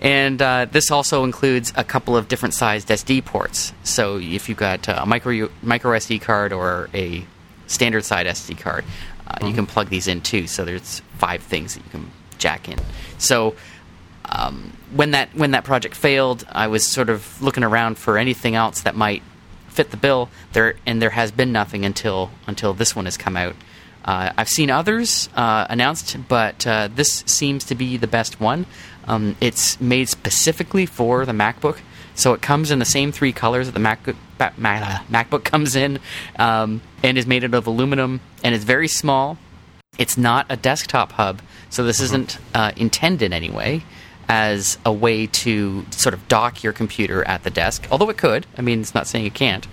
and 0.00 0.40
uh, 0.40 0.66
this 0.70 0.90
also 0.90 1.24
includes 1.24 1.72
a 1.76 1.84
couple 1.84 2.16
of 2.16 2.28
different 2.28 2.54
sized 2.54 2.88
SD 2.88 3.24
ports. 3.24 3.72
So 3.82 4.18
if 4.18 4.48
you've 4.48 4.58
got 4.58 4.88
a 4.88 5.04
micro 5.06 5.50
micro 5.62 5.96
SD 5.98 6.22
card 6.22 6.52
or 6.52 6.88
a 6.94 7.24
standard 7.66 8.04
side 8.04 8.26
SD 8.26 8.58
card, 8.58 8.84
uh, 9.26 9.46
you 9.46 9.52
can 9.52 9.66
plug 9.66 9.90
these 9.90 10.08
in 10.08 10.22
too. 10.22 10.46
So 10.46 10.64
there's 10.64 11.00
five 11.18 11.42
things 11.42 11.74
that 11.74 11.84
you 11.84 11.90
can 11.90 12.10
jack 12.38 12.68
in. 12.68 12.78
So 13.18 13.54
um, 14.24 14.72
when 14.94 15.10
that 15.10 15.34
when 15.34 15.50
that 15.50 15.64
project 15.64 15.94
failed, 15.94 16.46
I 16.50 16.68
was 16.68 16.86
sort 16.86 17.10
of 17.10 17.42
looking 17.42 17.64
around 17.64 17.98
for 17.98 18.16
anything 18.16 18.54
else 18.54 18.80
that 18.82 18.96
might 18.96 19.22
fit 19.68 19.90
the 19.90 19.98
bill. 19.98 20.30
There 20.54 20.76
and 20.86 21.02
there 21.02 21.10
has 21.10 21.30
been 21.30 21.52
nothing 21.52 21.84
until 21.84 22.30
until 22.46 22.72
this 22.72 22.96
one 22.96 23.04
has 23.04 23.18
come 23.18 23.36
out. 23.36 23.54
Uh, 24.02 24.32
I've 24.36 24.48
seen 24.48 24.70
others 24.70 25.28
uh, 25.34 25.66
announced, 25.68 26.16
but 26.26 26.66
uh, 26.66 26.88
this 26.94 27.22
seems 27.26 27.64
to 27.66 27.74
be 27.74 27.98
the 27.98 28.06
best 28.06 28.40
one. 28.40 28.64
Um, 29.10 29.34
it's 29.40 29.80
made 29.80 30.08
specifically 30.08 30.86
for 30.86 31.26
the 31.26 31.32
MacBook, 31.32 31.78
so 32.14 32.32
it 32.32 32.40
comes 32.40 32.70
in 32.70 32.78
the 32.78 32.84
same 32.84 33.10
three 33.10 33.32
colors 33.32 33.66
that 33.66 33.72
the 33.72 33.80
MacBook, 33.80 34.14
ba- 34.38 34.52
Ma- 34.56 34.74
uh, 34.74 34.98
MacBook 35.10 35.42
comes 35.52 35.74
in, 35.74 35.98
um, 36.38 36.80
and 37.02 37.18
is 37.18 37.26
made 37.26 37.42
out 37.42 37.54
of 37.54 37.66
aluminum, 37.66 38.20
and 38.44 38.54
it's 38.54 38.62
very 38.64 38.86
small. 38.86 39.36
It's 39.98 40.16
not 40.16 40.46
a 40.48 40.56
desktop 40.56 41.12
hub, 41.12 41.42
so 41.70 41.82
this 41.82 41.98
isn't 42.00 42.38
uh, 42.54 42.70
intended 42.76 43.32
anyway 43.32 43.82
as 44.28 44.78
a 44.86 44.92
way 44.92 45.26
to 45.26 45.84
sort 45.90 46.14
of 46.14 46.28
dock 46.28 46.62
your 46.62 46.72
computer 46.72 47.24
at 47.24 47.42
the 47.42 47.50
desk. 47.50 47.88
Although 47.90 48.10
it 48.10 48.16
could. 48.16 48.46
I 48.56 48.62
mean, 48.62 48.80
it's 48.80 48.94
not 48.94 49.08
saying 49.08 49.26
it 49.26 49.34
can't. 49.34 49.66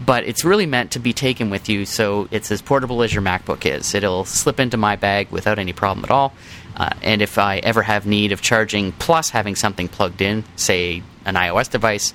But 0.00 0.24
it's 0.24 0.44
really 0.44 0.66
meant 0.66 0.90
to 0.92 0.98
be 0.98 1.12
taken 1.12 1.48
with 1.48 1.68
you, 1.68 1.86
so 1.86 2.26
it's 2.32 2.50
as 2.50 2.60
portable 2.60 3.04
as 3.04 3.14
your 3.14 3.22
MacBook 3.22 3.64
is. 3.64 3.94
It'll 3.94 4.24
slip 4.24 4.58
into 4.58 4.76
my 4.76 4.96
bag 4.96 5.30
without 5.30 5.60
any 5.60 5.72
problem 5.72 6.04
at 6.04 6.10
all. 6.10 6.32
Uh, 6.76 6.90
and 7.02 7.20
if 7.22 7.38
I 7.38 7.58
ever 7.58 7.82
have 7.82 8.06
need 8.06 8.32
of 8.32 8.40
charging 8.40 8.92
plus 8.92 9.30
having 9.30 9.54
something 9.56 9.88
plugged 9.88 10.20
in, 10.22 10.44
say 10.56 11.02
an 11.24 11.34
iOS 11.34 11.70
device 11.70 12.14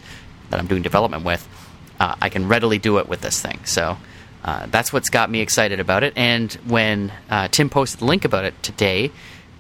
that 0.50 0.60
I'm 0.60 0.68
doing 0.68 0.82
development 0.82 1.24
with, 1.24 1.48
uh, 2.00 2.16
I 2.22 2.30
can 2.30 2.48
readily 2.48 2.78
do 2.78 2.98
it 2.98 3.08
with 3.08 3.22
this 3.22 3.42
thing. 3.42 3.60
So 3.66 3.98
uh, 4.44 4.68
that's 4.68 4.92
what's 4.94 5.10
got 5.10 5.30
me 5.30 5.42
excited 5.42 5.80
about 5.80 6.04
it. 6.04 6.14
And 6.16 6.52
when 6.68 7.12
uh, 7.30 7.48
Tim 7.50 7.70
posted 7.70 8.00
the 8.02 8.06
link 8.06 8.26
about 8.26 8.46
it 8.46 8.62
today, 8.64 9.12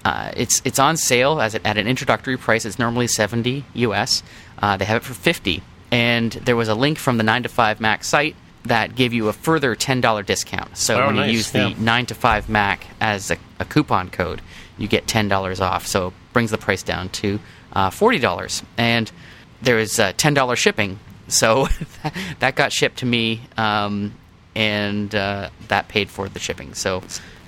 uh, 0.03 0.31
it's 0.37 0.61
it's 0.65 0.77
on 0.77 0.97
sale 0.97 1.41
as 1.41 1.55
it, 1.55 1.61
at 1.65 1.77
an 1.77 1.87
introductory 1.87 2.37
price. 2.37 2.63
It's 2.65 2.77
normally 2.77 3.07
seventy 3.07 3.65
US. 3.73 4.21
Uh, 4.59 4.77
they 4.77 4.85
have 4.85 4.97
it 4.97 5.03
for 5.03 5.15
fifty, 5.15 5.63
and 5.91 6.31
there 6.31 6.55
was 6.55 6.67
a 6.67 6.75
link 6.75 6.99
from 6.99 7.17
the 7.17 7.23
nine 7.23 7.41
to 7.43 7.49
five 7.49 7.79
Mac 7.81 8.03
site 8.03 8.35
that 8.65 8.95
gave 8.95 9.13
you 9.13 9.27
a 9.29 9.33
further 9.33 9.73
ten 9.75 10.01
dollar 10.01 10.21
discount. 10.21 10.77
So 10.77 11.01
Oh, 11.01 11.07
when 11.07 11.15
nice, 11.15 11.31
you 11.31 11.37
use 11.37 11.53
yeah. 11.55 11.69
the 11.73 11.81
nine 11.81 12.05
to 12.05 12.13
five 12.13 12.47
Mac 12.49 12.85
as 13.01 13.31
a, 13.31 13.37
a 13.59 13.65
coupon 13.65 14.09
code, 14.11 14.43
you 14.77 14.87
get 14.87 15.07
ten 15.07 15.27
dollars 15.27 15.61
off. 15.61 15.87
So 15.87 16.07
it 16.07 16.13
brings 16.33 16.51
the 16.51 16.57
price 16.57 16.83
down 16.83 17.09
to 17.09 17.39
uh, 17.73 17.89
forty 17.89 18.19
dollars, 18.19 18.63
and 18.77 19.11
there 19.61 19.79
is 19.79 19.99
uh, 19.99 20.13
ten 20.17 20.33
dollars 20.33 20.59
shipping. 20.59 20.99
So 21.27 21.67
that 22.39 22.53
got 22.55 22.71
shipped 22.71 22.97
to 22.99 23.05
me, 23.07 23.41
um, 23.57 24.13
and 24.55 25.13
uh, 25.15 25.49
that 25.69 25.87
paid 25.87 26.11
for 26.11 26.29
the 26.29 26.37
shipping. 26.37 26.75
So 26.75 27.01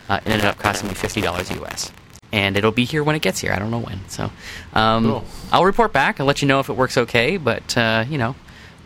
uh, 0.09 0.19
it 0.25 0.31
ended 0.31 0.45
up 0.45 0.57
costing 0.57 0.87
me 0.89 0.95
fifty 0.95 1.21
dollars 1.21 1.51
US, 1.51 1.91
and 2.31 2.57
it'll 2.57 2.71
be 2.71 2.85
here 2.85 3.03
when 3.03 3.15
it 3.15 3.21
gets 3.21 3.39
here. 3.39 3.53
I 3.53 3.59
don't 3.59 3.69
know 3.69 3.77
when. 3.77 3.99
So 4.09 4.31
um, 4.73 5.03
Cool. 5.03 5.25
I'll 5.51 5.63
report 5.63 5.93
back. 5.93 6.19
I'll 6.19 6.25
let 6.25 6.41
you 6.41 6.47
know 6.47 6.59
if 6.59 6.69
it 6.69 6.73
works 6.73 6.97
okay. 6.97 7.37
But 7.37 7.77
uh, 7.77 8.05
you 8.09 8.17
know, 8.17 8.35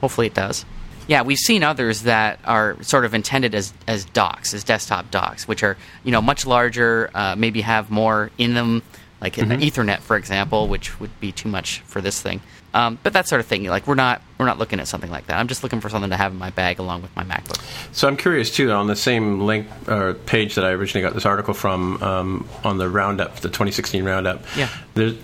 hopefully 0.01 0.27
it 0.27 0.33
does. 0.33 0.65
Yeah, 1.07 1.23
we've 1.23 1.37
seen 1.37 1.63
others 1.63 2.03
that 2.03 2.39
are 2.45 2.81
sort 2.83 3.05
of 3.05 3.13
intended 3.13 3.55
as 3.55 3.73
as 3.87 4.05
docks, 4.05 4.53
as 4.53 4.63
desktop 4.63 5.11
docks, 5.11 5.47
which 5.47 5.63
are 5.63 5.77
you 6.03 6.11
know 6.11 6.21
much 6.21 6.45
larger, 6.45 7.09
uh, 7.13 7.35
maybe 7.35 7.61
have 7.61 7.89
more 7.89 8.31
in 8.37 8.53
them 8.53 8.83
like 9.21 9.37
an 9.37 9.49
Ethernet, 9.49 9.99
for 9.99 10.15
example, 10.17 10.67
which 10.67 10.99
would 10.99 11.17
be 11.19 11.31
too 11.31 11.47
much 11.49 11.79
for 11.81 12.01
this 12.01 12.19
thing. 12.21 12.41
Um, 12.73 12.97
but 13.03 13.11
that 13.13 13.27
sort 13.27 13.41
of 13.41 13.47
thing, 13.47 13.65
like 13.65 13.85
we're 13.85 13.95
not 13.95 14.21
we're 14.37 14.45
not 14.45 14.57
looking 14.57 14.79
at 14.79 14.87
something 14.87 15.11
like 15.11 15.27
that. 15.27 15.37
I'm 15.37 15.49
just 15.49 15.61
looking 15.61 15.81
for 15.81 15.89
something 15.89 16.09
to 16.09 16.15
have 16.15 16.31
in 16.31 16.39
my 16.39 16.51
bag 16.51 16.79
along 16.79 17.01
with 17.01 17.13
my 17.17 17.23
MacBook. 17.23 17.61
So 17.91 18.07
I'm 18.07 18.15
curious 18.15 18.49
too. 18.49 18.71
On 18.71 18.87
the 18.87 18.95
same 18.95 19.41
link 19.41 19.67
or 19.89 20.13
page 20.13 20.55
that 20.55 20.63
I 20.63 20.69
originally 20.69 21.05
got 21.05 21.13
this 21.13 21.25
article 21.25 21.53
from, 21.53 22.01
um, 22.01 22.47
on 22.63 22.77
the 22.77 22.87
roundup, 22.89 23.35
the 23.41 23.49
2016 23.49 24.05
roundup, 24.05 24.43
Yeah. 24.55 24.69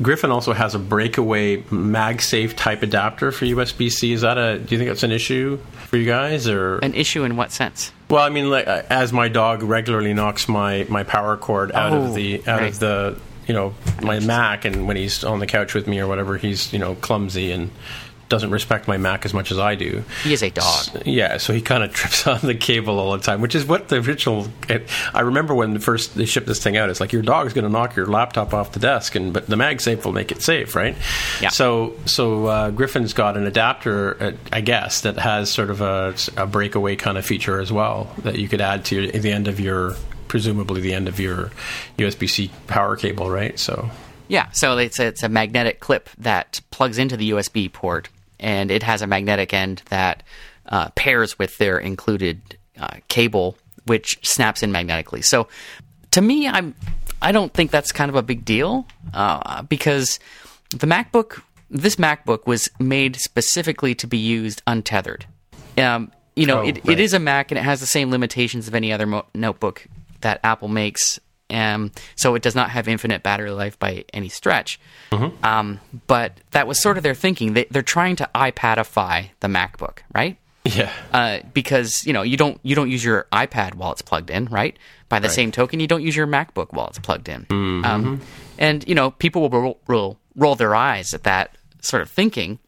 Griffin 0.01 0.29
also 0.29 0.51
has 0.51 0.75
a 0.75 0.79
breakaway 0.79 1.61
MagSafe 1.61 2.53
type 2.55 2.83
adapter 2.83 3.31
for 3.31 3.45
USB-C. 3.45 4.11
Is 4.11 4.21
that 4.21 4.37
a? 4.37 4.59
Do 4.59 4.75
you 4.75 4.77
think 4.79 4.89
that's 4.89 5.03
an 5.03 5.11
issue 5.13 5.57
for 5.87 5.95
you 5.95 6.05
guys, 6.05 6.47
or? 6.49 6.79
An 6.79 6.93
issue 6.95 7.23
in 7.23 7.37
what 7.37 7.51
sense? 7.53 7.93
well, 8.09 8.23
I 8.23 8.29
mean, 8.29 8.49
like 8.49 8.67
uh, 8.67 8.83
as 8.89 9.13
my 9.13 9.29
dog 9.29 9.63
regularly 9.63 10.13
knocks 10.13 10.49
my 10.49 10.85
my 10.89 11.03
power 11.03 11.37
cord 11.37 11.71
out 11.71 11.93
Oh, 11.93 12.03
of 12.03 12.13
the 12.13 12.39
out 12.47 12.59
right. 12.59 12.69
of 12.73 12.79
the 12.79 13.17
you 13.47 13.53
know 13.53 13.73
my 14.01 14.19
Mac, 14.19 14.65
and 14.65 14.87
when 14.87 14.97
he's 14.97 15.23
on 15.23 15.39
the 15.39 15.47
couch 15.47 15.73
with 15.73 15.87
me 15.87 15.99
or 15.99 16.07
whatever, 16.07 16.37
he's 16.37 16.71
you 16.73 16.79
know 16.79 16.95
clumsy 16.95 17.51
and 17.51 17.71
doesn't 18.29 18.51
respect 18.51 18.87
my 18.87 18.97
Mac 18.97 19.25
as 19.25 19.33
much 19.33 19.51
as 19.51 19.59
I 19.59 19.75
do. 19.75 20.03
He 20.23 20.33
is 20.33 20.43
a 20.43 20.49
dog. 20.49 20.85
Yeah, 21.05 21.37
so 21.37 21.53
he 21.53 21.61
kind 21.61 21.83
of 21.83 21.93
trips 21.93 22.27
on 22.27 22.39
the 22.41 22.55
cable 22.55 22.99
all 22.99 23.13
the 23.13 23.19
time, 23.23 23.41
which 23.41 23.55
is 23.55 23.65
what 23.65 23.87
the 23.87 23.97
original. 23.97 24.47
I 25.13 25.21
remember 25.21 25.55
when 25.55 25.73
the 25.73 25.79
first 25.79 26.15
they 26.15 26.25
shipped 26.25 26.47
this 26.47 26.61
thing 26.61 26.77
out. 26.77 26.89
It's 26.89 26.99
like 26.99 27.13
your 27.13 27.21
dog's 27.21 27.53
going 27.53 27.63
to 27.63 27.69
knock 27.69 27.95
your 27.95 28.05
laptop 28.05 28.53
off 28.53 28.73
the 28.73 28.79
desk, 28.79 29.15
and 29.15 29.33
but 29.33 29.47
the 29.47 29.55
MagSafe 29.55 30.03
will 30.03 30.13
make 30.13 30.31
it 30.31 30.41
safe, 30.41 30.75
right? 30.75 30.95
Yeah. 31.41 31.49
So 31.49 31.95
so 32.05 32.45
uh, 32.45 32.71
Griffin's 32.71 33.13
got 33.13 33.37
an 33.37 33.45
adapter, 33.45 34.21
uh, 34.21 34.31
I 34.51 34.61
guess, 34.61 35.01
that 35.01 35.17
has 35.17 35.51
sort 35.51 35.69
of 35.69 35.81
a, 35.81 36.15
a 36.35 36.45
breakaway 36.45 36.95
kind 36.95 37.17
of 37.17 37.25
feature 37.25 37.59
as 37.59 37.71
well 37.71 38.13
that 38.19 38.37
you 38.37 38.47
could 38.47 38.61
add 38.61 38.85
to 38.85 39.01
your, 39.01 39.11
the 39.11 39.31
end 39.31 39.47
of 39.47 39.59
your 39.59 39.95
presumably 40.27 40.81
the 40.81 40.93
end 40.93 41.07
of 41.07 41.19
your 41.19 41.51
USB-C 41.97 42.51
power 42.67 42.95
cable, 42.95 43.29
right? 43.29 43.57
So 43.57 43.89
Yeah, 44.27 44.49
so 44.51 44.77
it's 44.77 44.99
a, 44.99 45.07
it's 45.07 45.23
a 45.23 45.29
magnetic 45.29 45.79
clip 45.79 46.09
that 46.17 46.61
plugs 46.71 46.97
into 46.97 47.17
the 47.17 47.31
USB 47.31 47.71
port, 47.71 48.09
and 48.39 48.69
it 48.71 48.83
has 48.83 49.01
a 49.01 49.07
magnetic 49.07 49.53
end 49.53 49.81
that 49.89 50.23
uh, 50.67 50.89
pairs 50.95 51.39
with 51.39 51.57
their 51.57 51.77
included 51.77 52.41
uh, 52.79 52.97
cable, 53.07 53.57
which 53.85 54.19
snaps 54.21 54.61
in 54.63 54.71
magnetically. 54.71 55.21
So, 55.21 55.47
to 56.11 56.21
me, 56.21 56.47
I'm 56.47 56.75
I 57.21 57.31
don't 57.31 57.53
think 57.53 57.71
that's 57.71 57.91
kind 57.91 58.09
of 58.09 58.15
a 58.15 58.21
big 58.21 58.45
deal 58.45 58.85
uh, 59.13 59.61
because 59.63 60.19
the 60.69 60.85
MacBook, 60.87 61.41
this 61.71 61.95
MacBook 61.95 62.45
was 62.45 62.69
made 62.79 63.15
specifically 63.15 63.95
to 63.95 64.07
be 64.07 64.17
used 64.17 64.61
untethered. 64.67 65.25
Um, 65.77 66.11
you 66.35 66.45
know, 66.45 66.59
Oh, 66.59 66.67
it, 66.67 66.75
right. 66.85 66.89
it 66.89 66.99
is 66.99 67.13
a 67.13 67.19
Mac 67.19 67.49
and 67.49 67.57
it 67.57 67.63
has 67.63 67.79
the 67.79 67.87
same 67.87 68.11
limitations 68.11 68.67
of 68.67 68.75
any 68.75 68.91
other 68.93 69.07
mo- 69.07 69.25
notebook 69.33 69.87
that 70.21 70.39
Apple 70.43 70.67
makes. 70.67 71.19
Um, 71.49 71.91
so 72.15 72.35
it 72.35 72.41
does 72.41 72.55
not 72.55 72.71
have 72.71 72.89
infinite 72.89 73.23
battery 73.23 73.51
life 73.51 73.79
by 73.79 74.03
any 74.13 74.27
stretch. 74.27 74.79
Mm-hmm. 75.11 75.45
Um, 75.45 75.79
but 76.07 76.33
that 76.51 76.67
was 76.67 76.81
sort 76.81 76.97
of 76.97 77.03
their 77.03 77.15
thinking. 77.15 77.53
They, 77.53 77.65
they're 77.71 77.81
trying 77.81 78.17
to 78.17 78.29
iPadify 78.35 79.29
the 79.39 79.47
MacBook, 79.47 79.99
right? 80.13 80.37
yeah, 80.65 80.91
Uh, 81.13 81.39
because 81.53 82.05
you 82.05 82.11
know 82.11 82.23
you 82.23 82.35
don't 82.35 82.59
you 82.63 82.75
don't 82.75 82.91
use 82.91 83.01
your 83.01 83.27
iPad 83.31 83.75
while 83.75 83.93
it's 83.93 84.01
plugged 84.01 84.29
in, 84.29 84.45
right? 84.47 84.77
By 85.07 85.19
the 85.19 85.29
same 85.29 85.51
token, 85.53 85.79
you 85.79 85.87
don't 85.87 86.03
use 86.03 86.13
your 86.17 86.27
MacBook 86.27 86.73
while 86.73 86.87
it's 86.87 86.99
plugged 86.99 87.29
in. 87.29 87.45
Um, 87.49 88.21
and 88.57 88.85
you 88.85 88.93
know 88.93 89.11
people 89.11 89.41
will 89.43 89.49
roll, 89.49 89.79
roll 89.87 90.19
roll 90.35 90.55
their 90.55 90.75
eyes 90.75 91.13
at 91.13 91.23
that 91.23 91.55
sort 91.81 92.01
of 92.01 92.09
thinking, 92.09 92.59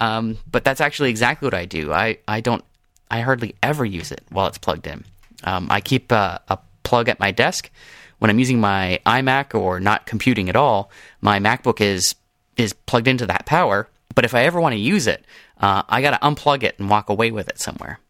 um, 0.00 0.38
but 0.50 0.64
that's 0.64 0.80
actually 0.80 1.10
exactly 1.10 1.46
what 1.46 1.54
I 1.54 1.66
do. 1.66 1.92
I 1.92 2.18
I 2.26 2.40
don't 2.40 2.64
I 3.08 3.20
hardly 3.20 3.54
ever 3.62 3.84
use 3.84 4.10
it 4.10 4.24
while 4.30 4.48
it's 4.48 4.58
plugged 4.58 4.88
in. 4.88 5.04
Um, 5.44 5.68
I 5.70 5.80
keep 5.80 6.10
a, 6.10 6.40
a 6.48 6.58
plug 6.86 7.08
at 7.08 7.20
my 7.20 7.32
desk 7.32 7.70
when 8.18 8.30
I'm 8.30 8.38
using 8.38 8.60
my 8.60 9.00
iMac 9.04 9.58
or 9.58 9.80
not 9.80 10.06
computing 10.06 10.48
at 10.48 10.56
all. 10.56 10.90
My 11.20 11.38
MacBook 11.38 11.80
is 11.80 12.14
is 12.56 12.72
plugged 12.72 13.08
into 13.08 13.26
that 13.26 13.44
power. 13.44 13.88
But 14.14 14.24
if 14.24 14.34
I 14.34 14.44
ever 14.44 14.60
want 14.60 14.72
to 14.72 14.80
use 14.80 15.06
it, 15.06 15.26
uh, 15.60 15.82
I 15.88 16.00
got 16.00 16.12
to 16.18 16.26
unplug 16.26 16.62
it 16.62 16.78
and 16.78 16.88
walk 16.88 17.10
away 17.10 17.30
with 17.30 17.48
it 17.48 17.58
somewhere. 17.60 18.00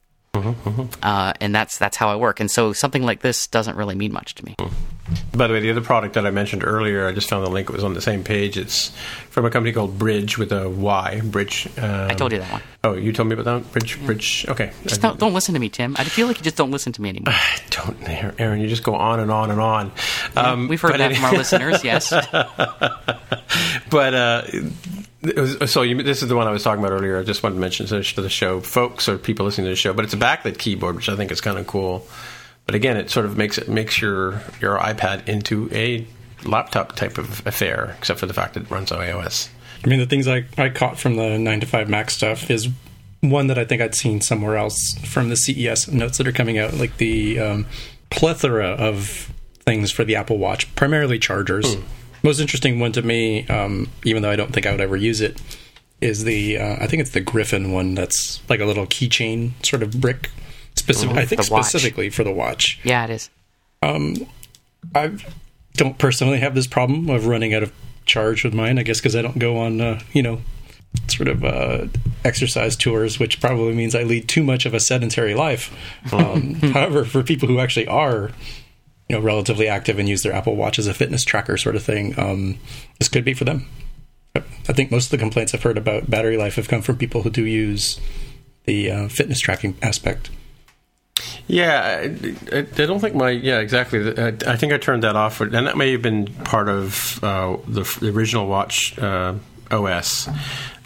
Uh, 1.03 1.33
and 1.41 1.55
that's 1.55 1.79
that's 1.79 1.97
how 1.97 2.09
I 2.09 2.17
work. 2.17 2.41
And 2.41 2.51
so 2.51 2.73
something 2.73 3.03
like 3.05 3.21
this 3.21 3.47
doesn't 3.47 3.77
really 3.77 3.95
mean 3.95 4.13
much 4.13 4.35
to 4.37 4.45
me. 4.45 4.55
By 5.33 5.47
the 5.47 5.53
way, 5.55 5.61
the 5.61 5.71
other 5.71 5.83
product 5.83 6.15
that 6.15 6.27
I 6.27 6.31
mentioned 6.31 6.65
earlier, 6.65 7.07
I 7.07 7.13
just 7.13 7.29
found 7.29 7.47
the 7.47 7.51
link. 7.51 7.69
It 7.71 7.73
was 7.73 7.85
on 7.85 7.95
the 7.95 8.01
same 8.01 8.25
page. 8.25 8.59
It's 8.59 8.89
from 9.31 9.45
a 9.45 9.51
company 9.51 9.73
called 9.73 9.99
Brydge 9.99 10.37
with 10.37 10.51
a 10.51 10.69
Y. 10.69 11.21
Brydge. 11.23 11.67
Um, 11.81 12.11
I 12.11 12.15
told 12.15 12.33
you 12.33 12.39
that 12.39 12.51
one. 12.51 12.63
Oh, 12.83 12.95
you 12.95 13.13
told 13.13 13.29
me 13.29 13.35
about 13.35 13.45
that. 13.45 13.73
Brydge. 13.73 13.99
Brydge. 14.05 14.49
Okay. 14.49 14.73
Just 14.85 15.03
don't, 15.03 15.19
don't 15.21 15.33
listen 15.33 15.55
to 15.55 15.61
me, 15.61 15.69
Tim. 15.69 15.95
I 15.97 16.05
feel 16.05 16.27
like 16.27 16.39
you 16.39 16.43
just 16.43 16.57
don't 16.57 16.73
listen 16.73 16.93
to 16.95 17.03
me 17.03 17.11
anymore. 17.11 17.35
don't, 17.71 17.97
Aaron. 18.41 18.61
You 18.61 18.69
just 18.69 18.83
go 18.83 18.97
on 18.97 19.21
and 19.21 19.31
on 19.31 19.53
and 19.53 19.61
on. 19.61 19.93
Um, 20.35 20.67
We've 20.67 20.81
heard 20.81 20.93
that 20.93 21.01
any- 21.01 21.15
from 21.15 21.27
our 21.27 21.33
listeners. 21.35 21.85
Yes. 21.85 22.13
But 23.91 24.15
uh, 24.15 24.43
was, 25.23 25.71
so 25.71 25.83
you, 25.83 26.03
this 26.03 26.23
is 26.23 26.29
the 26.29 26.37
one 26.37 26.47
I 26.47 26.51
was 26.51 26.63
talking 26.63 26.85
about 26.85 26.93
earlier. 26.93 27.19
I 27.19 27.23
just 27.23 27.43
wanted 27.43 27.57
to 27.57 27.61
mention 27.61 27.87
to 27.87 28.21
the 28.21 28.29
show, 28.29 28.61
folks, 28.61 29.09
or 29.09 29.19
people 29.19 29.47
listening 29.47 29.67
to 29.67 29.71
the 29.71 29.77
show. 29.77 29.93
But 29.93 30.05
it's 30.05 30.15
a 30.15 30.19
backlit 30.19 30.59
keyboard, 30.59 30.97
which 30.97 31.09
I 31.09 31.17
think 31.17 31.31
is 31.31 31.41
kind 31.41 31.59
of 31.59 31.67
cool. 31.67 32.07
But 32.67 32.75
again, 32.75 32.97
it 32.97 33.11
sort 33.11 33.27
of 33.27 33.37
makes 33.37 33.59
it 33.59 33.69
makes 33.69 34.01
your 34.01 34.43
your 34.61 34.79
iPad 34.79 35.29
into 35.29 35.69
a 35.73 36.07
laptop 36.45 36.97
type 36.97 37.19
of 37.19 37.47
affair, 37.47 37.95
except 37.99 38.21
for 38.21 38.27
the 38.27 38.35
fact 38.35 38.55
that 38.55 38.65
it 38.65 38.71
runs 38.71 38.93
on 38.93 38.99
iOS. 38.99 39.49
I 39.85 39.89
mean, 39.89 39.99
the 39.99 40.07
things 40.07 40.27
I, 40.27 40.45
I 40.59 40.71
caught 40.71 40.99
from 40.99 41.17
the 41.17 41.39
9 41.39 41.61
to 41.61 41.67
5 41.67 41.89
Mac 41.89 42.11
stuff 42.11 42.51
is 42.51 42.69
one 43.21 43.47
that 43.49 43.59
I 43.59 43.65
think 43.65 43.83
I'd 43.83 43.95
seen 43.95 44.21
somewhere 44.21 44.57
else 44.57 44.95
from 45.05 45.29
the 45.29 45.37
CES 45.37 45.89
notes 45.89 46.19
that 46.19 46.27
are 46.27 46.33
coming 46.33 46.59
out, 46.59 46.75
like 46.75 46.97
the 46.97 47.39
um, 47.39 47.67
plethora 48.11 48.71
of 48.71 49.33
things 49.65 49.91
for 49.91 50.05
the 50.05 50.17
Apple 50.17 50.39
Watch, 50.39 50.73
primarily 50.75 51.19
chargers. 51.19 51.77
Most 52.27 52.41
interesting 52.41 52.81
one 52.81 52.91
to 52.91 53.03
me, 53.03 53.47
um, 53.47 53.89
even 54.05 54.23
though 54.23 54.31
I 54.31 54.35
don't 54.35 54.53
think 54.53 54.67
I 54.67 54.73
would 54.73 54.81
ever 54.81 54.97
use 54.97 55.21
it, 55.21 55.41
is 56.01 56.25
the 56.25 56.59
uh, 56.59 56.77
I 56.81 56.89
think 56.89 57.01
it's 57.01 57.13
the 57.13 57.21
Griffin 57.21 57.71
one 57.71 57.95
that's 57.95 58.43
like 58.49 58.59
a 58.59 58.65
little 58.65 58.85
keychain 58.85 59.53
sort 59.65 59.85
of 59.85 60.01
brick. 60.01 60.31
Specific, 60.75 61.17
I 61.17 61.25
think 61.25 61.45
specifically 61.45 62.11
for 62.11 62.25
the 62.25 62.33
watch. 62.33 62.81
Yeah, 62.83 63.05
it 63.05 63.11
is. 63.11 63.31
I 64.93 65.17
don't 65.75 65.99
personally 65.99 66.41
have 66.41 66.57
this 66.57 66.67
problem 66.67 67.09
of 67.11 67.29
running 67.29 67.55
out 67.55 67.63
of 67.63 67.73
charge 68.07 68.43
with 68.43 68.53
mine. 68.53 68.81
I 68.81 68.83
guess 68.83 68.99
because 68.99 69.15
I 69.15 69.23
don't 69.23 69.39
go 69.39 69.59
on, 69.59 69.81
uh, 69.81 70.01
you 70.13 70.23
know, 70.25 70.41
sort 71.07 71.29
of 71.29 71.45
uh, 71.45 71.87
exercise 72.25 72.75
tours, 72.75 73.21
which 73.21 73.41
probably 73.41 73.73
means 73.73 73.95
I 73.95 74.03
lead 74.03 74.29
too 74.29 74.43
much 74.43 74.67
of 74.67 74.75
a 74.75 74.81
sedentary 74.81 75.37
life. 75.37 75.73
Um, 76.13 76.55
however, 76.55 77.05
for 77.05 77.23
people 77.23 77.49
who 77.49 77.61
actually 77.61 77.87
are, 77.87 78.31
you 79.09 79.17
know, 79.17 79.23
relatively 79.23 79.69
active 79.69 79.99
and 79.99 80.09
use 80.09 80.23
their 80.23 80.33
Apple 80.33 80.57
Watch 80.57 80.79
as 80.79 80.87
a 80.87 80.95
fitness 80.95 81.25
tracker 81.25 81.57
sort 81.57 81.77
of 81.77 81.83
thing, 81.83 82.19
um, 82.19 82.59
this 82.99 83.09
could 83.09 83.25
be 83.25 83.35
for 83.35 83.45
them. 83.45 83.67
I 84.35 84.73
think 84.73 84.91
most 84.91 85.07
of 85.07 85.11
the 85.13 85.19
complaints 85.19 85.55
I've 85.55 85.63
heard 85.63 85.79
about 85.79 86.11
battery 86.11 86.37
life 86.37 86.57
have 86.57 86.69
come 86.69 86.83
from 86.83 86.99
people 86.99 87.23
who 87.23 87.31
do 87.31 87.45
use 87.45 88.01
the 88.65 88.91
uh, 88.91 89.09
fitness 89.09 89.41
tracking 89.41 89.77
aspect. 89.81 90.31
Yeah, 91.47 92.11
I, 92.53 92.59
I, 92.59 92.63
don't 92.63 93.01
think 93.01 93.15
my 93.15 93.31
yeah 93.31 93.61
exactly. 93.61 94.19
I, 94.19 94.29
I 94.47 94.57
think 94.57 94.73
I 94.73 94.79
turned 94.79 95.05
that 95.05 95.17
off, 95.17 95.41
and 95.41 95.53
that 95.53 95.77
may 95.77 95.93
have 95.93 96.03
been 96.03 96.27
part 96.27 96.69
of 96.69 97.23
uh, 97.23 97.57
the, 97.67 97.83
the 98.01 98.11
original 98.11 98.47
watch 98.49 98.99
uh, 98.99 99.35
OS. 99.71 100.29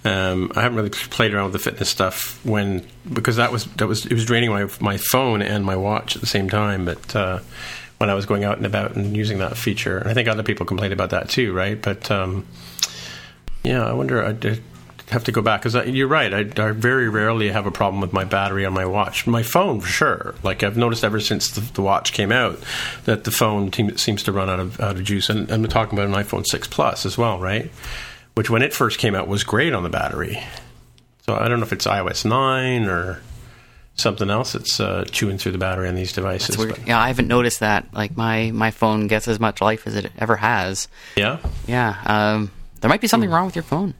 Um, 0.04 0.52
I 0.54 0.62
haven't 0.62 0.76
really 0.76 0.90
played 0.90 1.34
around 1.34 1.52
with 1.52 1.54
the 1.54 1.70
fitness 1.70 1.88
stuff 1.88 2.44
when 2.44 2.86
because 3.12 3.36
that 3.36 3.50
was 3.50 3.64
that 3.76 3.88
was 3.88 4.06
it 4.06 4.12
was 4.12 4.24
draining 4.24 4.50
my 4.50 4.68
my 4.80 4.98
phone 4.98 5.42
and 5.42 5.64
my 5.64 5.76
watch 5.76 6.14
at 6.14 6.20
the 6.20 6.28
same 6.28 6.48
time. 6.48 6.84
But 6.84 7.16
uh, 7.16 7.40
when 8.00 8.08
I 8.08 8.14
was 8.14 8.24
going 8.24 8.44
out 8.44 8.56
and 8.56 8.64
about 8.64 8.96
and 8.96 9.14
using 9.14 9.40
that 9.40 9.58
feature, 9.58 9.98
and 9.98 10.08
I 10.08 10.14
think 10.14 10.26
other 10.26 10.42
people 10.42 10.64
complained 10.64 10.94
about 10.94 11.10
that 11.10 11.28
too, 11.28 11.52
right? 11.52 11.80
But 11.80 12.10
um, 12.10 12.46
yeah, 13.62 13.84
I 13.84 13.92
wonder. 13.92 14.24
I 14.24 14.32
did 14.32 14.62
have 15.10 15.24
to 15.24 15.32
go 15.32 15.42
back 15.42 15.62
because 15.62 15.86
you're 15.86 16.08
right. 16.08 16.32
I, 16.32 16.38
I 16.56 16.70
very 16.72 17.10
rarely 17.10 17.50
have 17.50 17.66
a 17.66 17.70
problem 17.70 18.00
with 18.00 18.14
my 18.14 18.24
battery 18.24 18.64
on 18.64 18.72
my 18.72 18.86
watch. 18.86 19.26
My 19.26 19.42
phone, 19.42 19.80
for 19.80 19.88
sure. 19.88 20.34
Like 20.42 20.62
I've 20.62 20.78
noticed 20.78 21.04
ever 21.04 21.20
since 21.20 21.50
the, 21.50 21.60
the 21.60 21.82
watch 21.82 22.14
came 22.14 22.32
out 22.32 22.58
that 23.04 23.24
the 23.24 23.30
phone 23.30 23.70
team, 23.70 23.94
seems 23.98 24.22
to 24.22 24.32
run 24.32 24.48
out 24.48 24.60
of 24.60 24.80
out 24.80 24.96
of 24.96 25.04
juice. 25.04 25.28
And 25.28 25.50
I'm 25.50 25.62
talking 25.64 25.98
about 25.98 26.08
an 26.08 26.24
iPhone 26.24 26.46
6 26.46 26.68
Plus 26.68 27.04
as 27.04 27.18
well, 27.18 27.38
right? 27.38 27.70
Which 28.34 28.48
when 28.48 28.62
it 28.62 28.72
first 28.72 28.98
came 28.98 29.14
out 29.14 29.28
was 29.28 29.44
great 29.44 29.74
on 29.74 29.82
the 29.82 29.90
battery. 29.90 30.42
So 31.26 31.34
I 31.34 31.48
don't 31.48 31.60
know 31.60 31.66
if 31.66 31.72
it's 31.74 31.86
iOS 31.86 32.24
9 32.24 32.86
or 32.86 33.20
something 33.96 34.30
else 34.30 34.52
that's 34.52 34.80
uh, 34.80 35.04
chewing 35.10 35.36
through 35.38 35.52
the 35.52 35.58
battery 35.58 35.88
on 35.88 35.94
these 35.94 36.12
devices. 36.12 36.56
Yeah, 36.86 36.98
I 36.98 37.08
haven't 37.08 37.28
noticed 37.28 37.60
that. 37.60 37.92
Like 37.92 38.16
my 38.16 38.50
my 38.52 38.70
phone 38.70 39.06
gets 39.08 39.28
as 39.28 39.38
much 39.40 39.60
life 39.60 39.86
as 39.86 39.94
it 39.96 40.10
ever 40.18 40.36
has. 40.36 40.88
yeah. 41.16 41.38
Yeah. 41.66 41.96
Um, 42.06 42.50
there 42.80 42.88
might 42.88 43.00
be 43.02 43.08
something 43.08 43.28
Hmm. 43.28 43.34
wrong 43.34 43.46
with 43.46 43.56
your 43.56 43.62
phone. 43.62 43.94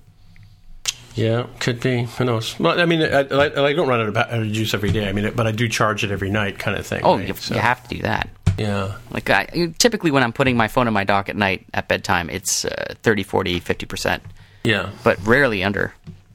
Yeah, 1.14 1.46
could 1.59 1.81
be. 1.81 2.05
Who 2.05 2.24
knows? 2.24 2.59
Well, 2.59 2.81
I 2.81 2.85
mean, 2.87 3.03
I, 3.03 3.22
I, 3.22 3.64
I 3.66 3.72
don't 3.72 3.88
run 3.88 4.00
out 4.00 4.09
of, 4.09 4.16
out 4.16 4.33
of 4.33 4.50
juice 4.53 4.72
every 4.74 4.92
day. 4.92 5.09
I 5.09 5.12
mean, 5.12 5.33
but 5.35 5.46
I 5.46 5.50
do 5.50 5.68
charge 5.68 6.05
it 6.05 6.11
every 6.12 6.31
night, 6.31 6.59
kind 6.59 6.76
of 6.79 6.87
thing. 6.87 7.00
Oh, 7.03 7.16
right? 7.18 7.26
you, 7.29 7.35
So, 7.35 7.55
you 7.57 7.61
have 7.61 7.83
to 7.88 7.96
do 7.96 8.03
that. 8.03 8.29
Yeah. 8.57 8.94
Like 9.11 9.29
I, 9.29 9.48
you- 9.53 9.74
typically 9.76 10.12
when 10.12 10.22
I'm 10.22 10.33
putting 10.33 10.57
my 10.57 10.68
phone 10.68 10.87
in 10.87 10.94
my 10.94 11.05
dock 11.05 11.29
at 11.29 11.37
night 11.37 11.66
at 11.74 11.88
bedtime, 11.88 12.31
it's 12.31 12.64
uh, 12.64 12.94
30, 13.03 13.24
40, 13.24 13.61
50%, 13.61 14.20
Yeah. 14.64 14.90
but 15.03 15.18
rarely 15.26 15.64
under. 15.64 15.92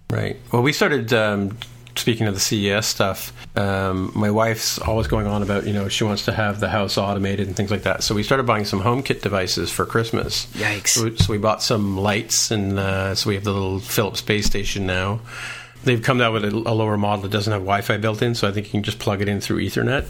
Right. 0.10 0.38
Well, 0.52 0.62
we 0.62 0.74
started 0.74 1.12
um, 1.14 1.58
speaking 1.96 2.28
of 2.28 2.34
the 2.34 2.40
CES 2.40 2.86
stuff, 2.86 3.34
um, 3.58 4.12
my 4.16 4.30
wife's 4.30 4.80
always 4.80 5.08
going 5.08 5.28
on 5.28 5.42
about 5.42 5.66
you 5.66 5.74
know 5.74 5.88
she 5.88 6.04
wants 6.04 6.26
to 6.26 6.32
have 6.32 6.60
the 6.60 6.70
house 6.70 6.98
automated 6.98 7.48
and 7.48 7.56
things 7.56 7.72
like 7.72 7.84
that. 7.84 8.04
So 8.04 8.16
we 8.16 8.24
started 8.24 8.46
buying 8.46 8.66
some 8.66 8.82
HomeKit 8.82 9.22
devices 9.22 9.72
for 9.72 9.86
Christmas. 9.86 10.48
Yikes. 10.54 10.90
So 10.90 11.04
we, 11.06 11.18
so 11.18 11.32
we 11.32 11.38
bought 11.38 11.62
some 11.62 11.98
lights, 11.98 12.52
and 12.52 12.80
uh, 12.80 13.16
so 13.16 13.30
we 13.30 13.36
have 13.36 13.44
the 13.44 13.54
little 13.54 13.80
Philips 13.80 14.20
space 14.20 14.46
station 14.46 14.86
now. 14.86 15.22
They've 15.84 16.02
come 16.02 16.20
out 16.20 16.34
with 16.34 16.46
a, 16.46 16.50
a 16.50 16.74
lower 16.74 16.98
model 16.98 17.24
that 17.24 17.32
doesn't 17.32 17.52
have 17.52 17.62
Wi-Fi 17.62 17.98
built 17.98 18.22
in, 18.22 18.36
so 18.36 18.48
I 18.48 18.52
think 18.52 18.68
you 18.68 18.72
can 18.72 18.84
just 18.84 19.00
plug 19.00 19.22
it 19.22 19.30
in 19.30 19.40
through 19.40 19.60
Ethernet. 19.60 20.06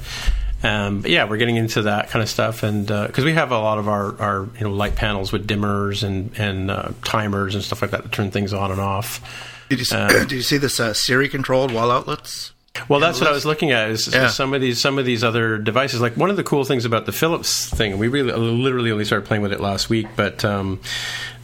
Um, 0.64 1.02
but 1.02 1.12
yeah, 1.12 1.26
we're 1.26 1.38
getting 1.38 1.58
into 1.58 1.84
that 1.84 2.10
kind 2.10 2.24
of 2.24 2.30
stuff, 2.30 2.64
and 2.64 2.88
because 2.88 3.24
we 3.24 3.34
have 3.34 3.52
a 3.52 3.60
lot 3.60 3.78
of 3.78 3.88
our, 3.88 4.20
our 4.20 4.50
you 4.58 4.62
know 4.62 4.72
light 4.72 4.96
panels 4.96 5.32
with 5.32 5.48
dimmers 5.48 6.04
and 6.04 6.32
and 6.40 6.72
uh, 6.72 6.90
timers 7.04 7.56
and 7.56 7.64
stuff 7.64 7.82
like 7.82 7.92
that 7.92 8.04
to 8.04 8.10
turn 8.10 8.32
things 8.32 8.54
on 8.54 8.72
and 8.72 8.82
off. 8.82 9.22
Did 9.70 9.80
you, 9.80 9.98
Uh, 9.98 10.08
did 10.26 10.32
you 10.32 10.42
see 10.42 10.58
this 10.58 10.80
uh, 10.80 10.94
Siri 10.94 11.30
controlled 11.30 11.72
wall 11.72 11.92
outlets? 11.92 12.52
Well, 12.90 13.00
that's 13.00 13.22
what 13.22 13.30
I 13.30 13.32
was 13.32 13.46
looking 13.46 13.72
at. 13.72 13.90
Is, 13.90 14.08
is 14.10 14.14
Yeah. 14.14 14.28
some 14.28 14.54
of 14.54 14.60
these 14.60 14.82
some 14.82 15.00
of 15.00 15.06
these 15.06 15.24
other 15.24 15.58
devices. 15.58 16.02
Like 16.02 16.18
one 16.18 16.30
of 16.30 16.36
the 16.36 16.44
cool 16.44 16.66
things 16.66 16.84
about 16.84 17.06
the 17.06 17.14
Philips 17.14 17.70
thing, 17.70 17.98
we 17.98 18.10
really 18.10 18.34
literally 18.34 18.92
only 18.92 19.06
started 19.06 19.26
playing 19.26 19.44
with 19.44 19.54
it 19.54 19.62
last 19.62 19.90
week. 19.90 20.08
But 20.18 20.44
um, 20.44 20.82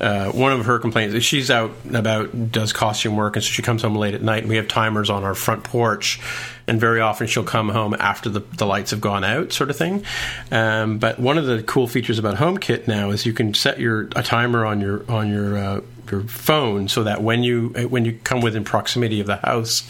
uh, 0.01 0.31
one 0.31 0.51
of 0.51 0.65
her 0.65 0.79
complaints 0.79 1.13
is 1.13 1.23
she's 1.23 1.51
out 1.51 1.71
about, 1.93 2.51
does 2.51 2.73
costume 2.73 3.15
work, 3.15 3.35
and 3.35 3.45
so 3.45 3.51
she 3.51 3.61
comes 3.61 3.83
home 3.83 3.95
late 3.95 4.15
at 4.15 4.23
night. 4.23 4.39
and 4.39 4.49
We 4.49 4.55
have 4.55 4.67
timers 4.67 5.11
on 5.11 5.23
our 5.23 5.35
front 5.35 5.63
porch, 5.63 6.19
and 6.67 6.79
very 6.79 6.99
often 6.99 7.27
she'll 7.27 7.43
come 7.43 7.69
home 7.69 7.93
after 7.93 8.27
the, 8.27 8.39
the 8.39 8.65
lights 8.65 8.89
have 8.91 8.99
gone 8.99 9.23
out, 9.23 9.53
sort 9.53 9.69
of 9.69 9.77
thing. 9.77 10.03
Um, 10.51 10.97
but 10.97 11.19
one 11.19 11.37
of 11.37 11.45
the 11.45 11.61
cool 11.61 11.87
features 11.87 12.17
about 12.17 12.37
HomeKit 12.37 12.87
now 12.87 13.11
is 13.11 13.27
you 13.27 13.33
can 13.33 13.53
set 13.53 13.79
your 13.79 14.09
a 14.15 14.23
timer 14.23 14.65
on 14.65 14.81
your 14.81 15.09
on 15.09 15.29
your 15.29 15.57
uh, 15.57 15.81
your 16.11 16.21
phone 16.21 16.87
so 16.87 17.03
that 17.03 17.21
when 17.21 17.43
you 17.43 17.69
when 17.89 18.03
you 18.03 18.17
come 18.23 18.41
within 18.41 18.63
proximity 18.63 19.19
of 19.19 19.27
the 19.27 19.37
house, 19.37 19.87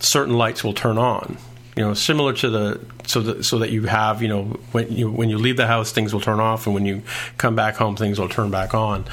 certain 0.00 0.34
lights 0.34 0.64
will 0.64 0.74
turn 0.74 0.98
on. 0.98 1.38
You 1.76 1.84
know, 1.84 1.94
similar 1.94 2.32
to 2.34 2.50
the 2.50 2.80
so 3.06 3.20
that 3.20 3.44
so 3.44 3.60
that 3.60 3.70
you 3.70 3.84
have 3.84 4.22
you 4.22 4.28
know 4.28 4.44
when 4.72 4.90
you 4.90 5.10
when 5.10 5.30
you 5.30 5.38
leave 5.38 5.56
the 5.56 5.68
house, 5.68 5.92
things 5.92 6.12
will 6.12 6.20
turn 6.20 6.40
off, 6.40 6.66
and 6.66 6.74
when 6.74 6.84
you 6.84 7.02
come 7.38 7.54
back 7.54 7.76
home, 7.76 7.94
things 7.96 8.18
will 8.18 8.28
turn 8.28 8.50
back 8.50 8.74
on. 8.74 9.04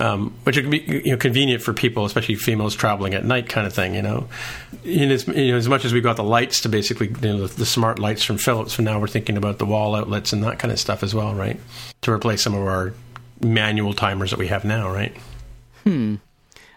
Um, 0.00 0.32
which 0.44 0.56
can 0.56 0.70
be 0.70 0.78
you 0.78 1.12
know 1.12 1.18
convenient 1.18 1.62
for 1.62 1.74
people, 1.74 2.06
especially 2.06 2.34
females 2.34 2.74
traveling 2.74 3.12
at 3.12 3.22
night, 3.22 3.50
kind 3.50 3.66
of 3.66 3.74
thing. 3.74 3.94
You 3.94 4.00
know, 4.00 4.28
in 4.82 5.10
as, 5.10 5.28
you 5.28 5.52
know, 5.52 5.58
as 5.58 5.68
much 5.68 5.84
as 5.84 5.92
we 5.92 6.00
got 6.00 6.16
the 6.16 6.24
lights 6.24 6.62
to 6.62 6.70
basically 6.70 7.08
you 7.08 7.14
know 7.20 7.46
the, 7.46 7.54
the 7.54 7.66
smart 7.66 7.98
lights 7.98 8.24
from 8.24 8.38
Philips, 8.38 8.74
so 8.74 8.82
now 8.82 8.98
we're 8.98 9.08
thinking 9.08 9.36
about 9.36 9.58
the 9.58 9.66
wall 9.66 9.94
outlets 9.94 10.32
and 10.32 10.42
that 10.44 10.58
kind 10.58 10.72
of 10.72 10.80
stuff 10.80 11.02
as 11.02 11.14
well, 11.14 11.34
right? 11.34 11.60
To 12.02 12.12
replace 12.12 12.42
some 12.42 12.54
of 12.54 12.62
our 12.62 12.94
manual 13.42 13.92
timers 13.92 14.30
that 14.30 14.38
we 14.38 14.48
have 14.48 14.64
now, 14.64 14.90
right? 14.90 15.14
Hmm. 15.84 16.16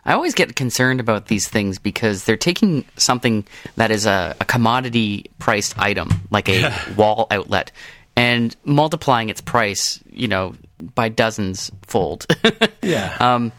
I 0.05 0.13
always 0.13 0.33
get 0.33 0.55
concerned 0.55 0.99
about 0.99 1.27
these 1.27 1.47
things 1.47 1.79
because 1.79 2.25
they're 2.25 2.35
taking 2.35 2.83
something 2.97 3.45
that 3.77 3.89
is 3.89 4.05
a, 4.05 4.35
a 4.41 4.45
commodity 4.45 5.31
priced 5.39 5.79
item, 5.79 6.09
like 6.29 6.49
a 6.49 6.73
wall 6.97 7.27
outlet, 7.31 7.71
and 8.15 8.55
multiplying 8.65 9.29
its 9.29 9.39
price, 9.39 9.99
you 10.11 10.27
know, 10.27 10.55
by 10.95 11.09
dozens 11.09 11.71
fold. 11.83 12.25
Yeah. 12.81 13.15
um, 13.21 13.53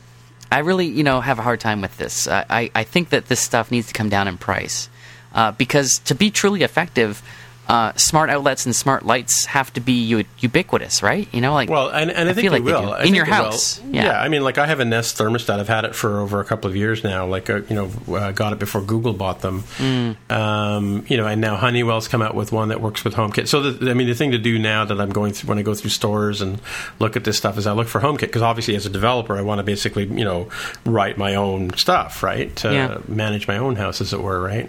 I 0.53 0.59
really, 0.59 0.87
you 0.87 1.03
know, 1.03 1.23
have 1.23 1.39
a 1.39 1.43
hard 1.43 1.59
time 1.59 1.81
with 1.81 1.97
this. 1.97 2.29
I, 2.29 2.45
I, 2.51 2.71
I 2.75 2.85
think 2.85 3.09
that 3.09 3.27
this 3.27 3.41
stuff 3.41 3.71
needs 3.71 3.87
to 3.89 3.95
come 3.95 4.11
down 4.11 4.29
in 4.29 4.37
price 4.37 4.91
uh, 5.33 5.53
because 5.53 5.99
to 6.05 6.15
be 6.15 6.31
truly 6.31 6.63
effective, 6.63 7.23
uh, 7.69 7.93
smart 7.97 8.29
outlets 8.31 8.67
and 8.67 8.77
smart 8.77 9.07
lights 9.07 9.47
have 9.47 9.73
to 9.73 9.81
be 9.81 9.93
u- 9.93 10.25
ubiquitous, 10.39 11.03
right? 11.03 11.27
You 11.33 11.41
know, 11.41 11.55
like 11.55 11.71
Well, 11.71 11.89
and, 11.89 12.11
and 12.11 12.29
I, 12.29 12.33
I 12.33 12.35
think 12.35 12.51
like 12.53 12.63
will. 12.63 12.93
In 12.95 13.15
your 13.15 13.25
house. 13.25 13.81
Yeah. 13.91 14.21
I 14.21 14.29
mean, 14.29 14.43
like 14.45 14.59
I 14.59 14.67
have 14.67 14.81
a 14.81 14.85
Nest 14.85 15.17
thermostat. 15.17 15.59
I've 15.59 15.69
had 15.69 15.85
it 15.85 15.95
for 15.95 16.21
over 16.21 16.41
a 16.41 16.45
couple 16.45 16.69
of 16.69 16.77
years 16.77 17.03
now. 17.03 17.27
Like, 17.27 17.49
uh, 17.49 17.63
you 17.69 17.75
know, 17.75 17.91
uh, 18.15 18.33
got 18.33 18.53
it 18.53 18.59
before 18.59 18.83
Google 18.83 19.13
bought 19.15 19.41
them. 19.41 19.63
Mm. 19.79 20.17
Um, 20.31 21.05
you 21.09 21.17
know, 21.17 21.27
and 21.27 21.41
now 21.41 21.57
Honeywell's 21.57 22.09
come 22.09 22.21
out 22.23 22.35
with 22.35 22.53
one 22.53 22.69
that 22.69 22.81
works 22.81 23.03
with 23.05 23.15
HomeKit. 23.15 23.49
So, 23.49 23.71
the, 23.71 23.91
I 23.91 23.95
mean, 23.95 24.09
the 24.09 24.15
thing 24.15 24.33
to 24.33 24.39
do 24.39 24.59
now 24.59 24.85
that 24.85 25.01
I'm 25.01 25.11
going 25.11 25.33
through 25.33 25.49
when 25.49 25.59
I 25.59 25.63
go 25.63 25.75
through 25.75 25.91
stores 25.91 26.41
and 26.43 26.61
look 26.99 27.17
at 27.17 27.25
this 27.25 27.37
stuff 27.39 27.57
is 27.57 27.67
I 27.67 27.73
look 27.73 27.89
for 27.89 28.01
HomeKit 28.01 28.21
because 28.21 28.43
obviously, 28.43 28.77
as 28.77 28.85
a 28.87 28.91
developer, 28.91 29.37
I 29.37 29.43
want 29.43 29.59
to 29.59 29.63
basically, 29.63 30.05
you 30.05 30.25
know, 30.25 30.49
write 30.85 31.17
my 31.19 31.35
own 31.35 31.73
stuff, 31.77 32.23
right? 32.23 32.55
To 32.57 32.73
Yeah. 32.73 32.99
manage 33.09 33.49
my 33.49 33.57
own 33.57 33.77
house, 33.77 34.01
as 34.01 34.13
it 34.13 34.21
were, 34.21 34.41
right? 34.41 34.69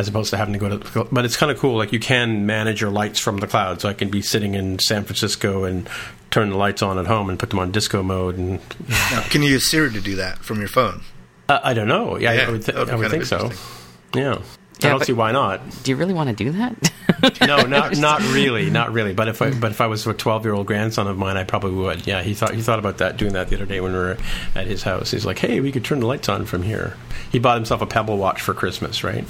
As 0.00 0.08
opposed 0.08 0.30
to 0.30 0.36
having 0.36 0.54
to 0.54 0.58
go 0.58 0.78
to. 0.78 1.04
But 1.12 1.24
it's 1.24 1.36
kind 1.36 1.52
of 1.52 1.58
cool. 1.58 1.76
Like 1.76 1.92
you 1.92 2.00
can 2.00 2.46
manage 2.46 2.80
your 2.80 2.90
lights 2.90 3.20
from 3.20 3.36
the 3.36 3.46
cloud. 3.46 3.80
So 3.80 3.88
I 3.88 3.92
can 3.92 4.08
be 4.10 4.22
sitting 4.22 4.54
in 4.54 4.78
San 4.78 5.04
Francisco 5.04 5.64
and 5.64 5.88
turn 6.30 6.50
the 6.50 6.56
lights 6.56 6.82
on 6.82 6.98
at 6.98 7.06
home 7.06 7.28
and 7.28 7.38
put 7.38 7.50
them 7.50 7.58
on 7.58 7.70
disco 7.70 8.02
mode. 8.02 8.36
And 8.38 8.60
Now, 8.88 9.22
can 9.30 9.42
you 9.42 9.50
use 9.50 9.66
Siri 9.66 9.90
to 9.92 10.00
do 10.00 10.16
that 10.16 10.38
from 10.38 10.58
your 10.58 10.68
phone? 10.68 11.02
uh, 11.48 11.60
I 11.62 11.74
don't 11.74 11.88
know. 11.88 12.16
Yeah, 12.16 12.32
Yeah, 12.32 12.46
I 12.48 12.50
would, 12.50 12.64
th- 12.64 12.74
that 12.74 12.78
would 12.78 12.86
be 12.86 12.92
I 12.92 12.96
would 12.96 13.10
think 13.10 13.24
so. 13.24 13.36
interesting. 13.44 13.66
Yeah. 14.14 14.38
I 14.82 14.88
don't 14.88 15.04
see 15.04 15.12
why 15.12 15.30
not. 15.32 15.60
do 15.82 15.90
you 15.90 15.96
really 15.96 16.14
want 16.14 16.30
to 16.30 16.34
do 16.44 16.52
that? 16.52 16.92
No, 17.46 17.60
not 17.66 17.96
not 17.98 18.22
really, 18.32 18.70
not 18.70 18.92
really. 18.94 19.12
But 19.12 19.28
if 19.28 19.42
I 19.42 19.50
but 19.50 19.72
if 19.72 19.82
I 19.82 19.88
was 19.88 20.06
a 20.06 20.14
twelve 20.14 20.42
year 20.46 20.54
old 20.54 20.66
grandson 20.66 21.06
of 21.06 21.18
mine, 21.18 21.36
I 21.36 21.44
probably 21.44 21.72
would. 21.72 22.06
Yeah, 22.06 22.22
he 22.22 22.32
thought 22.32 22.54
he 22.54 22.62
thought 22.62 22.78
about 22.78 22.96
that 22.98 23.18
doing 23.18 23.34
that 23.34 23.48
the 23.48 23.56
other 23.56 23.66
day 23.66 23.80
when 23.82 23.92
we 23.92 23.98
were 23.98 24.16
at 24.54 24.66
his 24.66 24.82
house. 24.82 25.10
He's 25.10 25.26
like, 25.26 25.38
"Hey, 25.38 25.60
we 25.60 25.70
could 25.70 25.84
turn 25.84 26.00
the 26.00 26.06
lights 26.06 26.30
on 26.30 26.46
from 26.46 26.62
here." 26.62 26.96
He 27.30 27.38
bought 27.38 27.56
himself 27.56 27.82
a 27.82 27.86
Pebble 27.86 28.16
watch 28.16 28.40
for 28.40 28.54
Christmas, 28.54 29.04
right? 29.04 29.26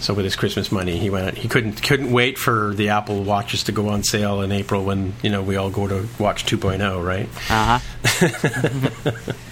So 0.00 0.14
with 0.14 0.24
his 0.24 0.36
Christmas 0.36 0.70
money, 0.70 0.98
he 0.98 1.10
went. 1.10 1.38
He 1.38 1.48
couldn't 1.48 1.82
couldn't 1.82 2.12
wait 2.12 2.38
for 2.38 2.74
the 2.74 2.90
Apple 2.90 3.22
watches 3.24 3.64
to 3.64 3.72
go 3.72 3.88
on 3.88 4.02
sale 4.02 4.42
in 4.42 4.52
April 4.52 4.84
when 4.84 5.14
you 5.22 5.30
know 5.30 5.42
we 5.42 5.56
all 5.56 5.70
go 5.70 5.86
to 5.86 6.06
watch 6.18 6.44
2.0, 6.44 7.04
right? 7.04 7.28
uh 7.50 7.78
huh. 7.78 9.32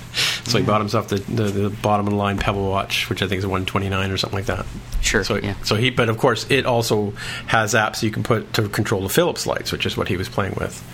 So 0.45 0.59
he 0.59 0.65
bought 0.65 0.81
himself 0.81 1.09
the, 1.09 1.17
the, 1.17 1.45
the 1.45 1.71
bottom 1.71 2.07
of 2.07 2.11
the 2.11 2.19
line 2.19 2.37
Pebble 2.39 2.69
watch, 2.69 3.09
which 3.09 3.23
I 3.23 3.29
think 3.29 3.39
is 3.39 3.47
129 3.47 4.11
or 4.11 4.17
something 4.19 4.39
like 4.39 4.47
that. 4.47 4.67
Sure. 5.01 5.25
So, 5.25 5.37
yeah. 5.37 5.55
so 5.63 5.77
he, 5.77 5.91
but 5.91 6.09
of 6.09 6.19
course, 6.19 6.51
it 6.51 6.67
also 6.67 7.13
has 7.47 7.73
apps 7.75 8.03
you 8.03 8.11
can 8.11 8.23
put 8.23 8.53
to 8.55 8.69
control 8.69 9.03
the 9.03 9.09
Philips 9.09 9.47
lights, 9.47 9.73
which 9.73 9.87
is 9.87 9.97
what 9.97 10.09
he 10.09 10.17
was 10.17 10.29
playing 10.29 10.55
with. 10.59 10.85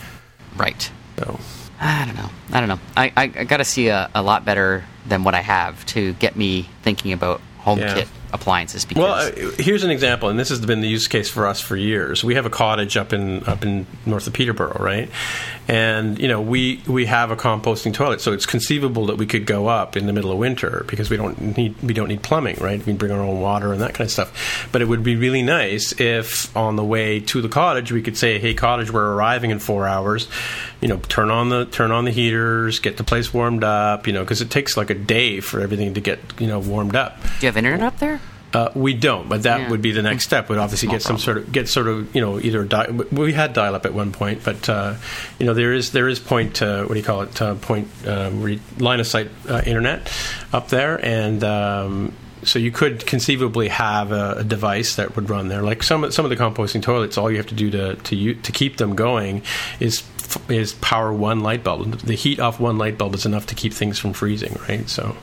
Right. 0.57 0.91
So, 1.19 1.41
I 1.81 2.05
don't 2.05 2.17
know. 2.17 2.31
I 2.53 2.61
don't 2.61 2.69
know. 2.69 2.81
I, 2.97 3.13
I, 3.17 3.23
I 3.23 3.45
got 3.45 3.57
to 3.57 3.65
see 3.65 3.89
a, 3.89 4.11
a 4.15 4.23
lot 4.23 4.45
better 4.45 4.85
than 5.07 5.25
what 5.25 5.35
I 5.35 5.41
have 5.41 5.85
to 5.87 6.13
get 6.15 6.37
me 6.37 6.69
thinking 6.83 7.13
about 7.13 7.41
HomeKit 7.63 7.97
Yeah. 7.97 8.05
Appliances. 8.33 8.85
Because 8.85 9.03
well, 9.03 9.49
uh, 9.49 9.51
here's 9.59 9.85
an 9.85 9.91
example, 9.91 10.29
and 10.29 10.38
this 10.38 10.49
has 10.49 10.64
been 10.64 10.81
the 10.81 10.88
use 10.88 11.09
case 11.09 11.31
for 11.31 11.47
us 11.47 11.61
for 11.61 11.77
years. 11.77 12.23
We 12.23 12.35
have 12.35 12.47
a 12.47 12.51
cottage 12.51 12.97
up 12.97 13.12
in 13.12 13.45
up 13.45 13.64
in 13.64 13.87
north 14.07 14.27
of 14.27 14.33
Peterborough, 14.33 14.83
right? 14.83 15.11
And 15.68 16.18
you 16.18 16.28
know, 16.28 16.40
we 16.40 16.83
we 16.87 17.04
have 17.04 17.31
a 17.31 17.37
composting 17.37 17.92
toilet, 17.92 18.22
so 18.22 18.33
it's 18.33 18.46
conceivable 18.46 19.07
that 19.07 19.16
we 19.16 19.26
could 19.26 19.44
go 19.44 19.68
up 19.68 19.98
in 19.98 20.07
the 20.07 20.14
middle 20.14 20.33
of 20.33 20.38
winter 20.38 20.85
because 20.88 21.11
we 21.11 21.18
don't 21.18 21.59
need 21.59 21.76
we 21.83 21.92
don't 21.92 22.09
need 22.09 22.22
plumbing, 22.22 22.57
right? 22.57 22.78
We 22.78 22.85
can 22.85 22.96
bring 22.96 23.12
our 23.12 23.20
own 23.20 23.42
water 23.42 23.72
and 23.72 23.83
that 23.83 23.92
kind 23.92 24.07
of 24.07 24.11
stuff. 24.11 24.68
But 24.72 24.81
it 24.81 24.87
would 24.87 25.02
be 25.02 25.16
really 25.16 25.42
nice 25.42 25.92
if 26.00 26.57
on 26.57 26.76
the 26.76 26.85
way 26.85 27.20
to 27.20 27.42
the 27.42 27.50
cottage 27.50 27.92
we 27.92 28.00
could 28.00 28.16
say, 28.16 28.38
"Hey, 28.38 28.54
cottage, 28.54 28.90
we're 28.90 29.12
arriving 29.12 29.50
in 29.50 29.59
four 29.59 29.87
hours." 29.87 30.26
You 30.81 30.88
know, 30.88 30.96
turn 31.09 31.31
on 31.31 31.50
the 31.50 31.66
turn 31.66 31.90
on 31.90 32.07
the 32.07 32.12
heaters, 32.12 32.78
get 32.78 32.96
the 32.96 33.04
place 33.04 33.35
warmed 33.35 33.62
up. 33.62 34.07
You 34.07 34.14
know, 34.14 34.24
because 34.24 34.40
it 34.40 34.50
takes 34.50 34.74
like 34.74 34.88
a 34.88 34.94
day 34.94 35.40
for 35.40 35.61
everything 35.61 35.92
to 35.92 36.00
get 36.00 36.18
you 36.38 36.46
know 36.46 36.61
warmed 36.61 36.96
up. 36.96 37.20
do 37.20 37.28
you 37.40 37.46
have 37.46 37.59
internet 37.59 37.83
up 37.83 37.98
there? 37.98 38.22
Uh, 38.55 38.71
we 38.75 38.95
don't, 38.95 39.29
but 39.29 39.43
that 39.43 39.61
Yeah. 39.61 39.69
would 39.71 39.83
be 39.83 39.93
the 39.93 40.01
next 40.01 40.25
step. 40.25 40.49
Would 40.49 40.57
obviously 40.59 40.89
get 40.89 41.03
some 41.03 41.19
sort 41.19 41.37
of 41.37 41.53
get 41.53 41.69
sort 41.69 41.87
of 41.87 42.15
you 42.15 42.23
know 42.23 42.41
either 42.41 42.65
di- 42.65 42.89
we 43.13 43.35
had 43.35 43.53
dial 43.53 43.75
up 43.75 43.85
at 43.85 43.93
one 43.93 44.11
point, 44.11 44.43
but 44.43 44.67
uh, 44.71 44.95
you 45.39 45.45
know 45.45 45.53
there 45.53 45.75
is 45.75 45.93
there 45.93 46.09
is 46.09 46.19
point 46.19 46.63
uh, 46.63 46.85
what 46.85 46.95
do 46.95 46.99
you 46.99 47.05
call 47.05 47.21
it 47.23 47.43
uh, 47.43 47.57
point 47.57 47.89
um, 48.07 48.43
re- 48.43 48.61
line 48.79 49.01
of 49.01 49.07
sight 49.07 49.29
uh, 49.51 49.61
internet 49.67 50.11
up 50.53 50.69
there, 50.69 50.99
and 51.05 51.45
um, 51.45 52.13
so 52.43 52.59
you 52.59 52.71
could 52.71 53.05
conceivably 53.07 53.69
have 53.69 54.13
a, 54.13 54.37
a 54.39 54.45
device 54.45 54.97
that 54.97 55.15
would 55.15 55.29
run 55.29 55.49
there. 55.49 55.61
Like 55.63 55.83
some 55.83 56.11
some 56.11 56.25
of 56.25 56.31
the 56.31 56.37
composting 56.37 56.81
toilets, 56.81 57.19
all 57.19 57.31
you 57.31 57.37
have 57.37 57.49
to 57.49 57.55
do 57.55 57.71
to 57.73 57.97
to 57.97 58.17
u- 58.17 58.35
to 58.37 58.51
keep 58.51 58.79
them 58.79 58.95
going 58.97 59.43
is 59.79 60.05
is 60.49 60.73
power 60.73 61.13
one 61.13 61.41
light 61.41 61.63
bulb. 61.63 61.99
The 62.01 62.15
heat 62.15 62.41
off 62.41 62.59
one 62.61 62.79
light 62.79 62.97
bulb 62.97 63.15
is 63.15 63.27
enough 63.27 63.45
to 63.49 63.55
keep 63.55 63.75
things 63.75 63.99
from 63.99 64.15
freezing, 64.15 64.57
right? 64.71 64.89
So. 64.89 65.17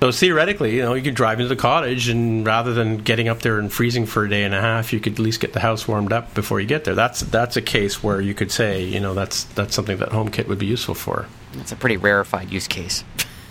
So 0.00 0.12
theoretically, 0.12 0.76
you 0.76 0.82
know, 0.82 0.92
you 0.92 1.02
could 1.02 1.14
drive 1.14 1.40
into 1.40 1.48
the 1.48 1.56
cottage, 1.60 2.08
and 2.08 2.44
rather 2.44 2.74
than 2.74 2.98
getting 2.98 3.26
up 3.28 3.40
there 3.40 3.58
and 3.58 3.72
freezing 3.72 4.04
for 4.04 4.24
a 4.24 4.28
day 4.28 4.44
and 4.44 4.54
a 4.54 4.60
half, 4.60 4.92
you 4.92 5.00
could 5.00 5.14
at 5.14 5.18
least 5.18 5.40
get 5.40 5.54
the 5.54 5.60
house 5.60 5.88
warmed 5.88 6.12
up 6.12 6.34
before 6.34 6.60
you 6.60 6.66
get 6.66 6.84
there. 6.84 6.94
That's 6.94 7.20
that's 7.20 7.56
a 7.56 7.62
case 7.62 8.02
where 8.02 8.20
you 8.20 8.34
could 8.34 8.50
say, 8.50 8.84
you 8.84 9.00
know, 9.00 9.14
that's 9.14 9.44
that's 9.44 9.74
something 9.74 9.96
that 9.98 10.10
HomeKit 10.10 10.46
would 10.46 10.58
be 10.58 10.66
useful 10.66 10.94
for. 10.94 11.26
That's 11.54 11.72
a 11.72 11.76
pretty 11.76 11.96
rarefied 11.96 12.50
use 12.50 12.68
case. 12.68 13.02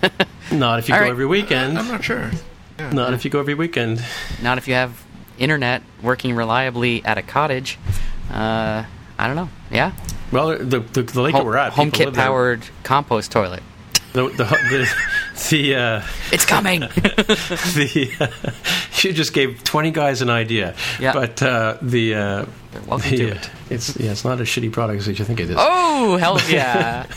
Not 0.51 0.77
if 0.79 0.89
you 0.89 0.93
All 0.93 0.99
go 0.99 1.05
right. 1.05 1.11
every 1.11 1.25
weekend. 1.25 1.79
I'm 1.79 1.87
not 1.87 2.03
sure. 2.03 2.29
Not 2.77 3.13
if 3.13 3.23
you 3.25 3.31
go 3.31 3.39
every 3.39 3.53
weekend. 3.55 4.03
Not 4.41 4.57
if 4.57 4.67
you 4.67 4.73
have 4.75 5.03
internet 5.39 5.81
working 6.03 6.35
reliably 6.35 7.03
at 7.05 7.17
a 7.17 7.21
cottage. 7.23 7.79
Uh, 8.29 8.83
I 9.17 9.27
don't 9.27 9.35
know. 9.35 9.49
Yeah. 9.71 9.93
Well, 10.31 10.57
the 10.57 10.79
the, 10.81 11.03
the 11.03 11.21
lake 11.21 11.33
that 11.33 11.45
we're 11.45 11.57
at, 11.57 11.73
HomeKit 11.73 12.05
live 12.05 12.15
there. 12.15 12.25
powered 12.25 12.63
compost 12.83 13.31
toilet. 13.31 13.63
The 14.13 14.29
the 14.29 14.43
the, 14.43 14.95
the, 15.49 15.75
uh, 15.75 16.01
It's 16.31 16.45
coming. 16.45 16.79
the 16.81 18.11
uh, 18.19 18.51
you 19.01 19.11
just 19.11 19.33
gave 19.33 19.63
twenty 19.63 19.89
guys 19.89 20.21
an 20.21 20.29
idea. 20.29 20.75
Yeah. 20.99 21.13
But 21.13 21.41
uh, 21.41 21.77
the 21.81 22.13
uh, 22.13 22.45
welcome 22.87 23.09
the, 23.09 23.17
to 23.17 23.31
uh, 23.31 23.35
it. 23.35 23.49
It's 23.71 23.99
yeah, 23.99 24.11
it's 24.11 24.23
not 24.23 24.39
as 24.39 24.47
shitty 24.47 24.71
product 24.71 25.07
as 25.07 25.19
you 25.19 25.25
think 25.25 25.39
it 25.39 25.49
is. 25.49 25.55
Oh, 25.57 26.17
hell 26.17 26.39
yeah. 26.47 27.07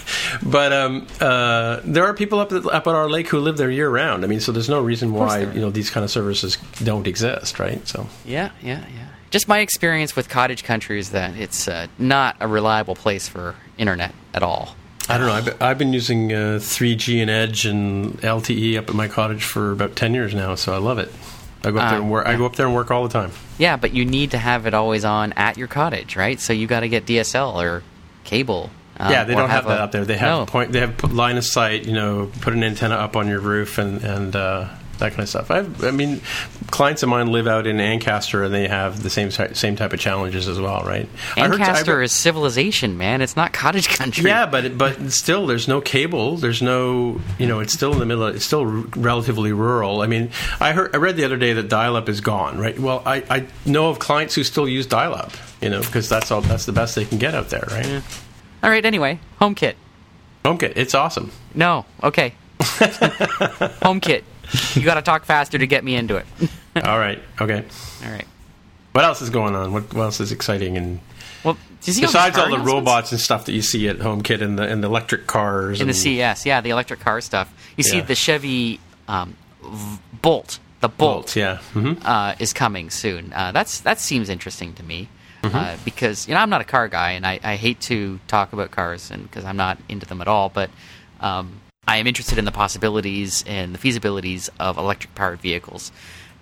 But 0.43 0.73
um, 0.73 1.07
uh, 1.21 1.81
there 1.85 2.05
are 2.07 2.15
people 2.15 2.41
up 2.41 2.51
at, 2.53 2.65
up 2.65 2.87
at 2.87 2.95
our 2.95 3.11
lake 3.11 3.29
who 3.29 3.41
live 3.41 3.59
there 3.59 3.71
year 3.71 3.91
round. 3.91 4.25
I 4.25 4.27
mean, 4.27 4.41
so 4.41 4.51
there's 4.51 4.71
no 4.71 4.81
reason 4.81 5.13
why 5.13 5.41
you 5.41 5.61
know 5.61 5.71
these 5.71 5.91
kind 5.91 6.03
of 6.03 6.11
services 6.11 6.57
don't 6.83 7.07
exist, 7.07 7.59
right? 7.59 7.87
So 7.87 8.09
yeah, 8.25 8.53
yeah, 8.63 8.85
yeah. 8.95 9.09
Just 9.31 9.49
my 9.49 9.59
experience 9.59 10.17
with 10.17 10.31
cottage 10.31 10.65
country 10.65 10.99
is 10.99 11.11
that 11.11 11.37
it's 11.37 11.69
uh, 11.69 11.89
not 11.99 12.37
a 12.41 12.49
reliable 12.49 12.95
place 12.95 13.29
for 13.29 13.55
internet 13.77 14.15
at 14.33 14.43
all. 14.43 14.75
I 15.09 15.19
don't 15.19 15.27
know. 15.29 15.33
I've 15.35 15.45
been, 15.45 15.57
I've 15.61 15.79
been 15.79 15.93
using 15.93 16.33
uh, 16.33 16.59
3G 16.61 17.21
and 17.23 17.31
Edge 17.31 17.65
and 17.67 18.21
LTE 18.23 18.77
up 18.79 18.89
at 18.89 18.95
my 18.95 19.07
cottage 19.09 19.45
for 19.45 19.71
about 19.73 19.95
ten 19.97 20.15
years 20.15 20.35
now, 20.35 20.55
so 20.57 20.75
I 20.75 20.79
love 20.79 20.99
it. 20.99 21.13
I 21.65 21.71
go 21.71 21.79
up 21.79 21.85
Ah, 21.85 21.91
there 21.91 22.01
and 22.01 22.11
work. 22.11 22.27
I 22.27 22.37
go 22.37 22.45
up 22.47 22.57
there 22.57 22.67
and 22.67 22.75
work 22.75 22.91
all 22.91 23.03
the 23.05 23.09
time. 23.13 23.31
Yeah, 23.59 23.77
but 23.77 23.93
you 23.95 24.05
need 24.05 24.33
to 24.33 24.39
have 24.39 24.67
it 24.67 24.75
always 24.75 25.05
on 25.05 25.33
at 25.35 25.57
your 25.57 25.69
cottage, 25.69 26.17
right? 26.17 26.39
So 26.41 26.53
you 26.53 26.67
got 26.67 26.81
to 26.81 26.89
get 26.89 27.07
DSL 27.07 27.55
or 27.57 27.83
cable. 28.25 28.71
um, 28.99 29.11
yeah, 29.13 29.25
they 29.25 29.35
don't 29.35 29.49
have, 29.51 29.65
that 29.67 29.79
a- 29.81 29.83
up 29.85 29.93
there. 29.93 30.05
They 30.05 30.17
have 30.17 30.29
No. 30.41 30.47
point. 30.47 30.73
They 30.73 30.81
have 30.81 30.97
put 30.97 31.13
line 31.13 31.37
of 31.37 31.45
sight. 31.45 31.87
You 31.87 31.93
know, 31.93 32.31
put 32.41 32.53
an 32.53 32.63
antenna 32.65 32.95
up 32.97 33.15
on 33.17 33.29
your 33.29 33.41
roof 33.41 33.79
and 33.79 34.03
and 34.03 34.35
uh, 34.37 34.69
that 34.99 35.11
kind 35.11 35.21
of 35.21 35.29
stuff. 35.29 35.51
I've, 35.51 35.85
I 35.85 35.91
mean, 35.91 36.21
clients 36.71 37.03
of 37.03 37.09
mine 37.09 37.31
live 37.33 37.47
out 37.47 37.67
in 37.67 37.81
Ancaster 37.81 38.43
and 38.45 38.55
they 38.55 38.67
have 38.69 39.03
the 39.03 39.11
same 39.11 39.31
same 39.31 39.77
type 39.77 39.93
of 39.93 40.01
challenges 40.01 40.49
as 40.49 40.59
well, 40.61 40.83
right? 40.85 41.09
I 41.37 41.41
heard- 41.49 41.61
Ancaster 41.61 42.03
is 42.03 42.13
civilization, 42.13 42.97
man. 42.97 43.21
It's 43.23 43.37
not 43.37 43.53
cottage 43.53 43.89
country. 43.89 44.25
Yeah, 44.25 44.47
but 44.47 44.77
but 44.79 45.11
still, 45.13 45.47
there's 45.47 45.69
no 45.69 45.81
cable. 45.81 46.37
There's 46.37 46.63
no, 46.63 47.21
you 47.39 47.47
know, 47.47 47.61
it's 47.61 47.73
still 47.73 47.93
in 47.93 47.99
the 47.99 48.07
middle. 48.07 48.25
Of, 48.25 48.37
it's 48.37 48.45
still 48.45 48.61
r- 48.61 48.85
relatively 48.97 49.53
rural. 49.53 50.01
I 50.01 50.07
mean, 50.07 50.31
I 50.61 50.73
heard, 50.73 50.95
I 50.95 50.99
read 50.99 51.17
the 51.17 51.25
other 51.25 51.37
day 51.37 51.53
that 51.53 51.69
dial-up 51.69 52.09
is 52.09 52.21
gone. 52.21 52.59
Right. 52.59 52.79
Well, 52.79 53.03
I, 53.05 53.23
I 53.31 53.47
know 53.65 53.91
of 53.91 53.99
clients 53.99 54.35
who 54.35 54.45
still 54.45 54.69
use 54.69 54.87
dial-up. 54.87 55.33
You 55.61 55.71
know, 55.71 55.81
because 55.81 56.09
that's 56.09 56.31
all. 56.31 56.43
That's 56.43 56.67
the 56.67 56.73
best 56.73 56.95
they 56.95 57.07
can 57.07 57.17
get 57.19 57.35
out 57.35 57.49
there, 57.49 57.65
right? 57.71 58.03
All 58.63 58.69
right. 58.71 58.85
Anyway, 58.85 59.21
HomeKit. 59.41 59.75
HomeKit, 60.45 60.75
it's 60.77 60.95
awesome. 60.95 61.33
No. 61.55 61.87
Okay. 62.03 62.35
HomeKit. 62.61 64.23
You 64.75 64.83
got 64.83 64.95
to 64.95 65.03
talk 65.03 65.25
faster 65.25 65.59
to 65.59 65.67
get 65.67 65.85
me 65.85 65.95
into 65.97 66.17
it. 66.17 66.27
all 66.85 66.99
right. 66.99 67.21
Okay. 67.41 67.65
All 68.05 68.11
right. 68.11 68.27
What 68.93 69.05
else 69.05 69.21
is 69.23 69.31
going 69.31 69.55
on? 69.55 69.73
What, 69.73 69.93
what 69.95 70.05
else 70.05 70.21
is 70.21 70.33
exciting? 70.33 70.77
And 70.77 71.01
Well, 71.45 71.57
see 71.81 71.93
all 72.03 72.09
besides 72.09 72.39
all 72.39 72.51
the 72.51 72.59
robots 72.59 73.13
and 73.13 73.21
stuff 73.21 73.45
that 73.47 73.53
you 73.53 73.63
see 73.63 73.89
at 73.89 73.99
HomeKit 73.99 74.41
and 74.43 74.59
the 74.59 74.63
and 74.67 74.83
the 74.83 74.89
electric 74.89 75.27
cars 75.27 75.81
in 75.81 75.87
the 75.87 75.95
CES, 75.95 76.47
yeah, 76.47 76.61
the 76.61 76.71
electric 76.71 77.01
car 77.01 77.21
stuff. 77.21 77.53
You 77.77 77.85
see 77.85 78.01
the 78.01 78.15
Chevy 78.15 78.81
um, 79.07 79.37
v- 79.63 79.99
Bolt, 80.23 80.59
the 80.81 80.89
Bolt, 80.89 81.15
bolts, 81.17 81.37
yeah. 81.37 81.59
hmm 81.73 81.93
uh, 82.05 82.35
is 82.39 82.53
coming 82.55 82.89
soon. 82.91 83.33
Uh, 83.35 83.53
that's 83.53 83.81
that 83.81 84.01
seems 84.01 84.29
interesting 84.29 84.73
to 84.75 84.83
me 84.83 85.09
Mm-hmm. 85.43 85.57
uh, 85.57 85.77
because 85.85 86.27
you 86.27 86.35
know 86.35 86.41
I'm 86.41 86.51
not 86.51 86.63
a 86.63 86.65
car 86.65 86.89
guy 86.89 87.13
and 87.13 87.25
I, 87.25 87.39
I 87.45 87.55
hate 87.57 87.81
to 87.83 88.19
talk 88.27 88.53
about 88.55 88.71
cars 88.73 89.11
and 89.13 89.23
because 89.23 89.45
I'm 89.45 89.57
not 89.59 89.79
into 89.89 90.05
them 90.07 90.21
at 90.23 90.27
all. 90.27 90.49
But 90.49 90.71
um, 91.21 91.61
I 91.87 91.99
am 91.99 92.07
interested 92.07 92.39
in 92.39 92.45
the 92.45 92.53
possibilities 92.53 93.45
and 93.47 93.75
the 93.75 93.79
feasibilities 93.79 94.49
of 94.59 94.77
electric 94.79 95.15
powered 95.15 95.41
vehicles. 95.41 95.93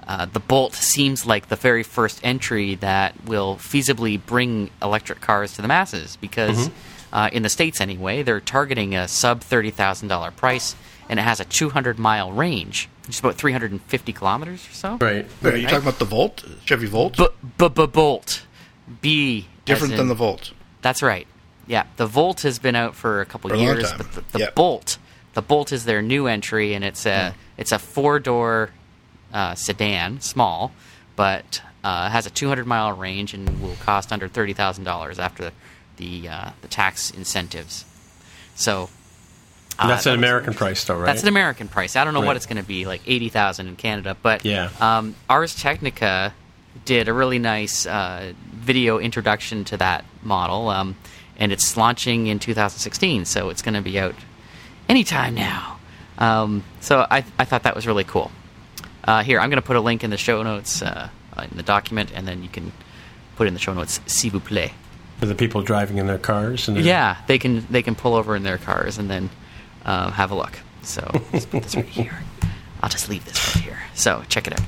Uh, 0.07 0.27
the 0.27 0.41
Bolt 0.41 0.75
seems 0.75 1.27
like 1.27 1.49
the 1.49 1.57
very 1.57 1.83
first 1.83 2.21
entry 2.23 2.75
that 2.77 3.25
will 3.25 3.57
feasibly 3.57 4.25
bring 4.25 4.71
electric 4.83 5.21
cars 5.21 5.55
to 5.55 5.63
the 5.63 5.69
masses 5.69 6.17
because, 6.17 6.69
Mm-hmm. 6.69 7.15
uh, 7.17 7.29
in 7.33 7.43
the 7.43 7.49
states 7.49 7.81
anyway, 7.81 8.23
they're 8.23 8.41
targeting 8.41 8.95
a 8.95 9.09
sub 9.09 9.41
thirty 9.41 9.71
thousand 9.71 10.09
dollar 10.09 10.31
price, 10.31 10.77
and 11.09 11.19
it 11.19 11.23
has 11.23 11.41
a 11.41 11.45
two 11.47 11.71
hundred 11.71 11.99
mile 11.99 12.31
range, 12.33 12.89
which 13.07 13.17
is 13.17 13.21
about 13.21 13.37
three 13.37 13.53
hundred 13.53 13.73
and 13.73 13.81
fifty 13.83 14.13
kilometers 14.13 14.67
or 14.69 14.73
so. 14.73 14.99
Right. 15.01 15.27
Wait, 15.43 15.55
are 15.55 15.57
you 15.57 15.69
talking 15.69 15.89
about 15.89 15.99
the 15.99 16.05
Volt? 16.05 16.45
Chevy 16.67 16.87
Volt? 16.87 17.17
B 17.17 17.27
b 17.59 17.69
b 17.69 17.87
Bolt, 17.87 18.43
B 19.01 19.39
as 19.49 19.65
Different 19.65 19.93
in- 19.95 19.99
than 19.99 20.09
the 20.09 20.15
Volt. 20.15 20.53
That's 20.83 21.03
right. 21.03 21.27
Yeah, 21.67 21.85
the 21.97 22.07
Volt 22.07 22.43
has 22.43 22.59
been 22.59 22.77
out 22.77 22.95
for 22.95 23.23
a 23.23 23.27
couple 23.27 23.49
For 23.49 23.55
a 23.55 23.59
long 23.59 23.67
years, 23.67 23.89
time. 23.89 23.97
but 23.99 24.13
the, 24.13 24.21
the 24.33 24.39
Yep. 24.41 24.55
Bolt, 24.55 24.99
the 25.35 25.43
Bolt 25.43 25.73
is 25.73 25.85
their 25.85 26.01
new 26.03 26.27
entry, 26.27 26.75
and 26.75 26.85
it's 26.85 27.07
a 27.07 27.35
it's 27.59 27.73
a 27.73 27.79
four 27.79 28.19
door 28.19 28.71
uh, 29.33 29.55
sedan, 29.55 30.21
small, 30.21 30.73
but 31.17 31.61
uh, 31.83 32.09
has 32.09 32.27
a 32.27 32.31
200 32.31 32.67
mile 32.67 32.93
range 32.93 33.35
and 33.35 33.61
will 33.61 33.77
cost 33.81 34.13
under 34.13 34.29
thirty 34.29 34.53
thousand 34.53 34.85
dollars 34.85 35.19
after 35.19 35.51
the 35.97 36.29
uh, 36.29 36.51
the 36.63 36.69
tax 36.69 37.11
incentives. 37.11 37.85
So 38.55 38.89
uh, 39.79 39.89
That's 39.89 40.05
that 40.05 40.13
an 40.13 40.19
American 40.19 40.55
price, 40.55 40.85
though, 40.85 40.97
right? 40.97 41.07
That's 41.07 41.23
an 41.23 41.29
American 41.29 41.67
price. 41.69 41.97
I 41.97 42.05
don't 42.05 42.15
know 42.15 42.21
Right. 42.21 42.27
what 42.29 42.37
it's 42.37 42.47
going 42.47 42.63
to 42.63 42.67
be, 42.67 42.85
like 42.87 43.03
eighty 43.07 43.29
thousand 43.29 43.67
in 43.69 43.77
Canada. 43.77 44.17
But 44.23 44.45
Yeah. 44.45 44.71
um, 44.81 45.17
Ars 45.29 45.55
Technica 45.55 46.33
did 46.85 47.09
a 47.09 47.13
really 47.13 47.39
nice 47.39 47.85
uh, 47.87 48.33
video 48.53 48.99
introduction 48.99 49.65
to 49.65 49.77
that 49.79 50.05
model, 50.23 50.69
um, 50.69 50.97
and 51.39 51.53
it's 51.53 51.77
launching 51.77 52.27
in 52.29 52.39
2016, 52.41 53.25
so 53.25 53.49
it's 53.49 53.63
going 53.63 53.75
to 53.75 53.81
be 53.81 53.99
out 53.99 54.15
anytime 54.89 55.35
now. 55.35 55.79
Um, 56.19 56.63
so 56.81 57.07
I, 57.11 57.25
I 57.39 57.45
thought 57.45 57.65
that 57.65 57.75
was 57.75 57.87
really 57.87 58.05
cool. 58.05 58.31
Uh, 59.03 59.23
here, 59.23 59.41
I'm 59.41 59.51
going 59.51 59.61
to 59.61 59.67
put 59.67 59.77
a 59.77 59.81
link 59.81 60.05
in 60.05 60.11
the 60.11 60.17
show 60.17 60.43
notes 60.43 60.81
uh, 60.83 61.09
in 61.51 61.57
the 61.57 61.63
document, 61.63 62.11
and 62.15 62.27
then 62.27 62.43
you 62.43 62.49
can 62.49 62.73
put 63.37 63.47
in 63.49 63.55
the 63.55 63.61
show 63.61 63.75
notes, 63.75 64.01
s'il 64.07 64.31
vous 64.31 64.41
plaît. 64.41 64.73
For 65.19 65.27
the 65.27 65.35
people 65.35 65.63
driving 65.63 65.99
in 65.99 66.07
their 66.07 66.19
cars. 66.19 66.69
And 66.69 66.77
their- 66.77 66.85
Yeah, 66.85 67.17
they 67.27 67.39
can 67.39 67.67
they 67.71 67.83
can 67.83 67.95
pull 67.95 68.15
over 68.15 68.35
in 68.37 68.43
their 68.43 68.59
cars 68.59 68.99
and 68.99 69.09
then 69.11 69.31
um, 69.85 70.13
have 70.13 70.31
a 70.31 70.35
look. 70.35 70.59
So 70.83 71.09
let's 71.33 71.47
put 71.47 71.63
this 71.63 71.77
right 71.77 71.85
here. 71.85 72.19
I'll 72.83 72.89
just 72.91 73.09
leave 73.09 73.25
this 73.25 73.55
right 73.57 73.65
here. 73.65 73.79
So 73.95 74.23
check 74.29 74.47
it 74.47 74.53
out. 74.55 74.67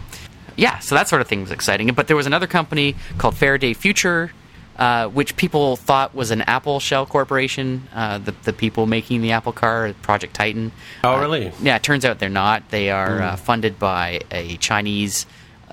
Yeah, 0.57 0.79
so 0.79 0.95
that 0.95 1.09
sort 1.09 1.21
of 1.21 1.29
thing 1.29 1.43
was 1.43 1.51
exciting. 1.51 1.89
But 1.95 2.07
there 2.07 2.17
was 2.17 2.27
another 2.27 2.47
company 2.47 2.95
called 3.19 3.37
Faraday 3.37 3.75
Future, 3.75 4.33
uh, 4.79 5.09
which 5.09 5.37
people 5.37 5.77
thought 5.77 6.15
was 6.15 6.31
an 6.31 6.43
Apple 6.43 6.81
shell 6.81 7.07
corporation. 7.07 7.89
Uh, 7.95 8.19
the 8.19 8.33
the 8.45 8.53
people 8.53 8.87
making 8.87 9.23
the 9.23 9.33
Apple 9.33 9.53
car, 9.53 9.93
Project 10.03 10.35
Titan. 10.35 10.73
Oh, 11.05 11.15
Uh, 11.17 11.21
really? 11.21 11.53
yeah, 11.63 11.77
it 11.77 11.83
turns 11.83 12.05
out 12.05 12.19
they're 12.19 12.29
not. 12.29 12.69
They 12.71 12.91
are 12.91 13.23
uh, 13.23 13.37
funded 13.37 13.79
by 13.79 14.21
a 14.31 14.57
Chinese 14.59 15.27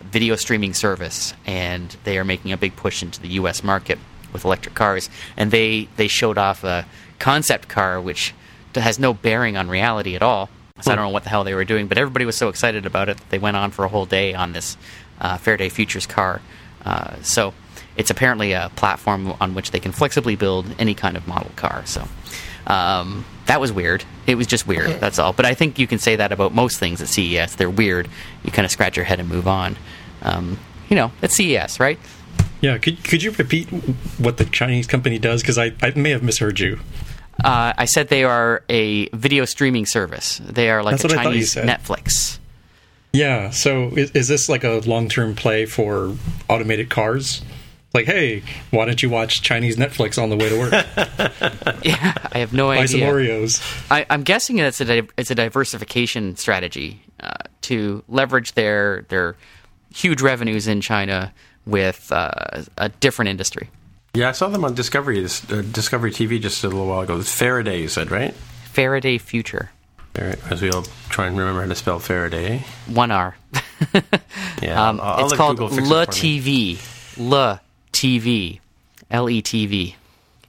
video 0.03 0.35
streaming 0.35 0.73
service, 0.73 1.33
and 1.45 1.95
they 2.03 2.17
are 2.17 2.23
making 2.25 2.51
a 2.51 2.57
big 2.57 2.75
push 2.75 3.01
into 3.03 3.21
the 3.21 3.29
U.S. 3.39 3.63
market 3.63 3.99
with 4.31 4.45
electric 4.45 4.75
cars. 4.75 5.09
And 5.37 5.51
they 5.51 5.87
they 5.97 6.07
showed 6.07 6.37
off 6.37 6.63
a 6.63 6.85
concept 7.19 7.67
car 7.67 8.01
which 8.01 8.33
has 8.75 8.97
no 8.99 9.13
bearing 9.13 9.55
on 9.55 9.69
reality 9.69 10.15
at 10.15 10.21
all. 10.23 10.49
So 10.81 10.91
I 10.91 10.95
don't 10.95 11.05
know 11.05 11.09
what 11.11 11.23
the 11.23 11.29
hell 11.29 11.43
they 11.43 11.53
were 11.53 11.63
doing, 11.65 11.87
but 11.87 11.97
everybody 11.99 12.25
was 12.25 12.35
so 12.35 12.49
excited 12.49 12.85
about 12.87 13.07
it 13.07 13.17
that 13.17 13.29
they 13.29 13.37
went 13.37 13.55
on 13.55 13.69
for 13.71 13.85
a 13.85 13.87
whole 13.87 14.07
day 14.07 14.33
on 14.33 14.53
this 14.53 14.75
uh, 15.21 15.37
Faraday 15.37 15.69
Futures 15.69 16.07
car. 16.07 16.41
Uh, 16.83 17.15
so 17.21 17.53
it's 17.97 18.09
apparently 18.09 18.53
a 18.53 18.71
platform 18.75 19.33
on 19.39 19.53
which 19.53 19.71
they 19.71 19.79
can 19.79 19.91
flexibly 19.91 20.35
build 20.35 20.65
any 20.79 20.93
kind 20.93 21.17
of 21.17 21.27
model 21.27 21.51
car. 21.55 21.83
So 21.85 22.07
um, 22.67 23.25
that 23.45 23.59
was 23.59 23.71
weird. 23.71 24.03
It 24.27 24.35
was 24.35 24.47
just 24.47 24.67
weird. 24.67 24.99
That's 24.99 25.19
all. 25.19 25.33
But 25.33 25.45
I 25.45 25.53
think 25.53 25.79
you 25.79 25.87
can 25.87 25.99
say 25.99 26.15
that 26.15 26.31
about 26.31 26.53
most 26.53 26.79
things 26.79 27.01
at 27.01 27.07
CES. 27.07 27.55
They're 27.55 27.69
weird. 27.69 28.09
You 28.43 28.51
kind 28.51 28.65
of 28.65 28.71
scratch 28.71 28.95
your 28.95 29.05
head 29.05 29.19
and 29.19 29.29
move 29.29 29.47
on. 29.47 29.77
Um, 30.21 30.57
you 30.89 30.95
know, 30.95 31.11
it's 31.21 31.35
CES, 31.35 31.79
right? 31.79 31.99
Yeah, 32.61 32.77
could 32.77 33.03
could 33.03 33.21
you 33.21 33.31
repeat 33.31 33.67
what 34.19 34.37
the 34.37 34.45
Chinese 34.45 34.87
company 34.87 35.19
does? 35.19 35.41
Because 35.41 35.57
I, 35.57 35.73
I 35.81 35.91
may 35.95 36.11
have 36.11 36.23
misheard 36.23 36.59
you. 36.59 36.79
Uh, 37.43 37.73
I 37.77 37.85
said 37.85 38.07
they 38.07 38.23
are 38.23 38.63
a 38.69 39.09
video 39.09 39.43
streaming 39.45 39.85
service. 39.85 40.39
They 40.43 40.69
are 40.69 40.81
like 40.83 40.93
That's 40.93 41.03
a 41.03 41.07
what 41.07 41.17
I 41.17 41.23
thought 41.23 41.35
you 41.35 41.45
Chinese. 41.45 41.69
Netflix. 41.69 42.39
Yeah, 43.11 43.49
so 43.49 43.89
is, 43.89 44.11
is 44.11 44.27
this 44.27 44.49
like 44.49 44.63
a 44.63 44.81
long 44.85 45.09
term 45.09 45.35
play 45.35 45.65
for 45.65 46.15
automated 46.49 46.89
cars? 46.89 47.41
Like, 47.93 48.05
hey, 48.07 48.41
why 48.71 48.85
don't 48.85 49.03
you 49.03 49.09
watch 49.09 49.43
Chinese 49.43 49.77
Netflix 49.77 50.21
on 50.21 50.29
the 50.31 50.35
way 50.37 50.49
to 50.49 50.57
work? 50.59 50.73
Yeah, 51.85 52.13
I 52.31 52.37
have 52.39 52.53
no 52.53 52.67
Buy 52.67 52.85
some 52.85 53.01
idea. 53.01 53.11
Oreos. 53.11 53.61
I, 53.91 54.05
I'm 54.09 54.23
guessing 54.23 54.57
it's 54.59 54.79
a 54.81 54.85
di- 54.85 55.07
it's 55.17 55.29
a 55.31 55.35
diversification 55.35 56.35
strategy 56.37 57.01
uh, 57.19 57.33
to 57.63 58.03
leverage 58.07 58.53
their 58.53 59.05
their 59.09 59.35
huge 59.93 60.21
revenues 60.21 60.65
in 60.67 60.79
China 60.81 61.33
with 61.65 62.09
uh, 62.11 62.63
a 62.77 62.87
different 62.89 63.29
industry. 63.29 63.69
Yeah, 64.13 64.29
I 64.29 64.31
saw 64.31 64.47
them 64.47 64.63
on 64.63 64.73
Discovery, 64.75 65.19
this, 65.21 65.43
uh, 65.51 65.61
Discovery 65.71 66.11
TV 66.11 66.39
just 66.41 66.63
a 66.63 66.67
little 66.69 66.87
while 66.87 67.01
ago. 67.01 67.17
It's 67.19 67.31
Faraday, 67.33 67.81
you 67.81 67.87
said, 67.89 68.09
right? 68.11 68.33
Faraday 68.71 69.17
Future, 69.17 69.71
Faraday, 70.13 70.39
as 70.49 70.61
we 70.61 70.69
all 70.71 70.83
try 71.09 71.27
and 71.27 71.37
remember 71.37 71.61
how 71.61 71.67
to 71.67 71.75
spell 71.75 71.99
Faraday. 71.99 72.63
one 72.87 73.11
R. 73.11 73.35
Yeah, 74.61 74.87
Um, 74.89 75.01
I'll- 75.01 75.19
I'll 75.19 75.25
it's 75.25 75.33
called 75.35 75.57
Google 75.57 75.75
fix 75.75 75.87
it 75.87 75.91
Le. 75.91 76.07
TV. 76.07 76.79
Le 77.17 77.59
TV. 77.93 78.59
L 79.09 79.29
E 79.29 79.41
T 79.41 79.65
V. 79.65 79.95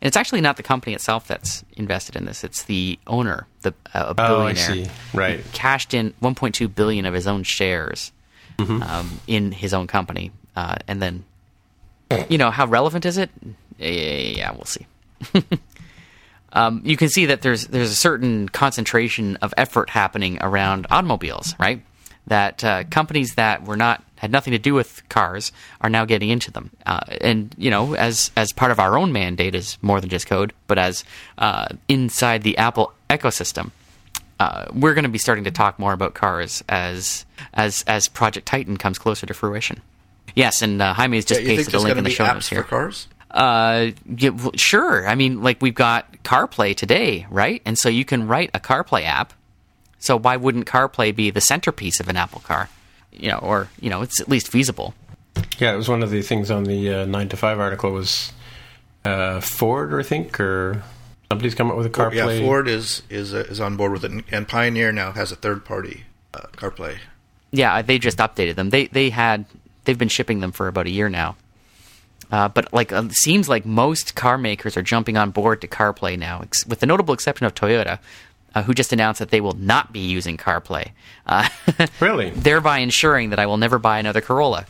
And 0.00 0.08
it's 0.08 0.16
actually 0.16 0.40
not 0.42 0.56
the 0.56 0.62
company 0.62 0.94
itself 0.94 1.26
that's 1.28 1.64
invested 1.76 2.16
in 2.16 2.24
this. 2.26 2.44
It's 2.44 2.64
the 2.64 2.98
owner, 3.06 3.46
the 3.62 3.70
uh, 3.94 4.00
a 4.06 4.08
Oh, 4.10 4.14
billionaire. 4.14 4.50
I 4.50 4.54
see. 4.84 4.86
Right. 5.14 5.44
Cashed 5.52 5.94
in 5.94 6.12
1.2 6.22 6.74
billion 6.74 7.06
of 7.06 7.14
his 7.14 7.26
own 7.26 7.42
shares 7.42 8.10
Mm-hmm. 8.58 8.82
um, 8.84 9.20
in 9.26 9.50
his 9.50 9.74
own 9.74 9.88
company, 9.88 10.30
uh, 10.54 10.76
and 10.86 11.02
then, 11.02 11.24
you 12.28 12.38
know, 12.38 12.52
how 12.52 12.66
relevant 12.66 13.04
is 13.04 13.18
it? 13.18 13.28
Yeah, 13.78 13.88
yeah, 13.88 14.50
we'll 14.52 14.64
see. 14.64 14.86
um, 16.52 16.80
you 16.84 16.96
can 16.96 17.08
see 17.08 17.26
that 17.26 17.42
there's 17.42 17.66
there's 17.66 17.90
a 17.90 17.96
certain 17.96 18.48
concentration 18.48 19.36
of 19.42 19.52
effort 19.56 19.90
happening 19.90 20.38
around 20.40 20.86
automobiles, 20.90 21.54
right? 21.58 21.82
That 22.28 22.62
uh, 22.62 22.84
companies 22.84 23.34
that 23.34 23.64
were 23.64 23.76
not 23.76 24.04
had 24.24 24.32
nothing 24.32 24.52
to 24.52 24.58
do 24.58 24.74
with 24.74 25.02
cars 25.08 25.52
are 25.80 25.90
now 25.90 26.04
getting 26.04 26.30
into 26.30 26.50
them. 26.50 26.70
Uh, 26.86 27.00
and 27.20 27.54
you 27.56 27.70
know, 27.70 27.94
as 27.94 28.30
as 28.36 28.52
part 28.52 28.70
of 28.72 28.78
our 28.80 28.96
own 28.98 29.12
mandate 29.12 29.54
is 29.54 29.78
more 29.82 30.00
than 30.00 30.10
just 30.10 30.26
code, 30.26 30.52
but 30.66 30.78
as 30.78 31.04
uh, 31.38 31.68
inside 31.88 32.42
the 32.42 32.56
Apple 32.58 32.92
ecosystem. 33.08 33.70
Uh, 34.40 34.66
we're 34.74 34.94
going 34.94 35.04
to 35.04 35.08
be 35.08 35.18
starting 35.18 35.44
to 35.44 35.50
talk 35.52 35.78
more 35.78 35.92
about 35.92 36.14
cars 36.14 36.64
as 36.68 37.24
as 37.52 37.84
as 37.86 38.08
Project 38.08 38.46
Titan 38.46 38.76
comes 38.76 38.98
closer 38.98 39.26
to 39.26 39.34
fruition. 39.34 39.80
Yes, 40.34 40.60
and 40.62 40.82
uh, 40.82 40.92
Jaime 40.94 41.16
has 41.18 41.24
just 41.24 41.42
Yeah, 41.42 41.54
pasted 41.56 41.74
a 41.74 41.78
link 41.78 41.96
in 41.96 42.02
the 42.02 42.10
show 42.10 42.26
notes 42.26 42.48
for 42.48 42.56
here. 42.56 42.64
cars? 42.64 43.06
Uh, 43.30 43.90
yeah, 44.16 44.30
well, 44.30 44.50
sure. 44.56 45.06
I 45.06 45.14
mean, 45.14 45.42
like 45.42 45.62
we've 45.62 45.74
got 45.74 46.22
CarPlay 46.24 46.74
today, 46.76 47.26
right? 47.30 47.62
And 47.64 47.78
so 47.78 47.88
you 47.88 48.04
can 48.04 48.26
write 48.26 48.50
a 48.54 48.60
CarPlay 48.60 49.04
app. 49.04 49.32
So 50.00 50.18
why 50.18 50.36
wouldn't 50.36 50.66
CarPlay 50.66 51.14
be 51.14 51.30
the 51.30 51.40
centerpiece 51.40 52.00
of 52.00 52.08
an 52.08 52.16
Apple 52.16 52.40
car? 52.40 52.68
You 53.14 53.30
know, 53.30 53.38
or 53.38 53.68
you 53.80 53.90
know, 53.90 54.02
it's 54.02 54.20
at 54.20 54.28
least 54.28 54.48
feasible. 54.48 54.94
Yeah, 55.58 55.72
it 55.72 55.76
was 55.76 55.88
one 55.88 56.02
of 56.02 56.10
the 56.10 56.22
things 56.22 56.50
on 56.50 56.64
the 56.64 56.92
uh, 56.92 57.04
nine 57.06 57.28
to 57.30 57.36
five 57.36 57.58
article 57.60 57.90
was 57.92 58.32
uh, 59.04 59.40
Ford, 59.40 59.94
I 59.94 60.02
think, 60.02 60.38
or 60.40 60.82
somebody's 61.28 61.54
come 61.54 61.70
up 61.70 61.76
with 61.76 61.86
a 61.86 61.90
CarPlay. 61.90 62.14
Yeah, 62.40 62.46
Ford 62.46 62.68
is 62.68 63.02
is 63.10 63.34
uh, 63.34 63.38
is 63.48 63.60
on 63.60 63.76
board 63.76 63.92
with 63.92 64.04
it, 64.04 64.10
and- 64.10 64.24
and 64.30 64.48
Pioneer 64.48 64.92
now 64.92 65.12
has 65.12 65.30
a 65.32 65.36
third 65.36 65.64
party 65.64 66.04
uh, 66.32 66.40
CarPlay. 66.56 66.98
Yeah, 67.52 67.82
they 67.82 67.98
just 67.98 68.18
updated 68.18 68.56
them. 68.56 68.70
They 68.70 68.86
they 68.86 69.10
had 69.10 69.44
they've 69.84 69.98
been 69.98 70.08
shipping 70.08 70.40
them 70.40 70.50
for 70.52 70.66
about 70.68 70.86
a 70.86 70.90
year 70.90 71.08
now. 71.08 71.36
Uh, 72.32 72.48
but 72.48 72.72
like, 72.72 72.90
uh, 72.90 73.04
seems 73.10 73.48
like 73.48 73.64
most 73.66 74.14
car 74.16 74.38
makers 74.38 74.76
are 74.76 74.82
jumping 74.82 75.16
on 75.16 75.30
board 75.30 75.60
to 75.60 75.68
CarPlay 75.68 76.18
now, 76.18 76.40
ex- 76.42 76.66
with 76.66 76.80
the 76.80 76.86
notable 76.86 77.14
exception 77.14 77.46
of 77.46 77.54
Toyota, 77.54 77.98
uh, 78.54 78.62
who 78.62 78.72
just 78.74 78.92
announced 78.92 79.18
that 79.18 79.30
they 79.30 79.40
will 79.40 79.56
not 79.56 79.92
be 79.92 80.00
using 80.00 80.36
CarPlay. 80.36 80.92
Uh, 81.26 81.48
Really? 82.00 82.30
thereby 82.30 82.78
ensuring 82.78 83.30
that 83.30 83.38
I 83.38 83.46
will 83.46 83.56
never 83.56 83.78
buy 83.78 83.98
another 83.98 84.20
Corolla. 84.20 84.66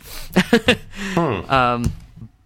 um, 1.17 1.93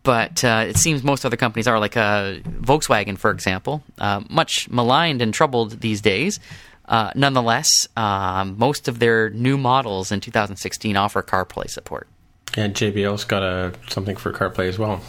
but 0.03 0.43
uh, 0.45 0.64
it 0.68 0.76
seems 0.76 1.03
most 1.03 1.24
other 1.26 1.36
companies 1.36 1.66
are, 1.66 1.78
like 1.78 1.97
uh, 1.97 2.36
Volkswagen, 2.61 3.18
for 3.18 3.30
example, 3.30 3.82
uh, 3.99 4.22
much 4.30 4.68
maligned 4.70 5.20
and 5.20 5.34
troubled 5.34 5.80
these 5.80 6.01
days. 6.01 6.41
Uh, 6.86 7.11
nonetheless, 7.14 7.68
um, 7.97 8.57
most 8.59 8.89
of 8.89 8.99
their 8.99 9.28
new 9.30 9.59
models 9.59 10.11
in 10.11 10.20
2016 10.20 10.97
offer 10.97 11.22
CarPlay 11.22 11.68
support. 11.68 12.09
And 12.57 12.74
JBL's 12.74 13.24
got 13.24 13.43
a 13.43 13.74
something 13.89 14.16
for 14.16 14.32
CarPlay 14.32 14.68
as 14.68 14.78
well. 14.78 15.03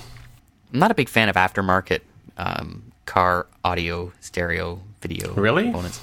I'm 0.73 0.79
not 0.79 0.91
a 0.91 0.93
big 0.93 1.07
fan 1.07 1.29
of 1.29 1.35
aftermarket 1.37 2.01
um, 2.37 2.91
car 3.05 3.47
audio, 3.63 4.11
stereo, 4.19 4.81
video 5.01 5.33
Really? 5.35 5.63
components, 5.63 6.01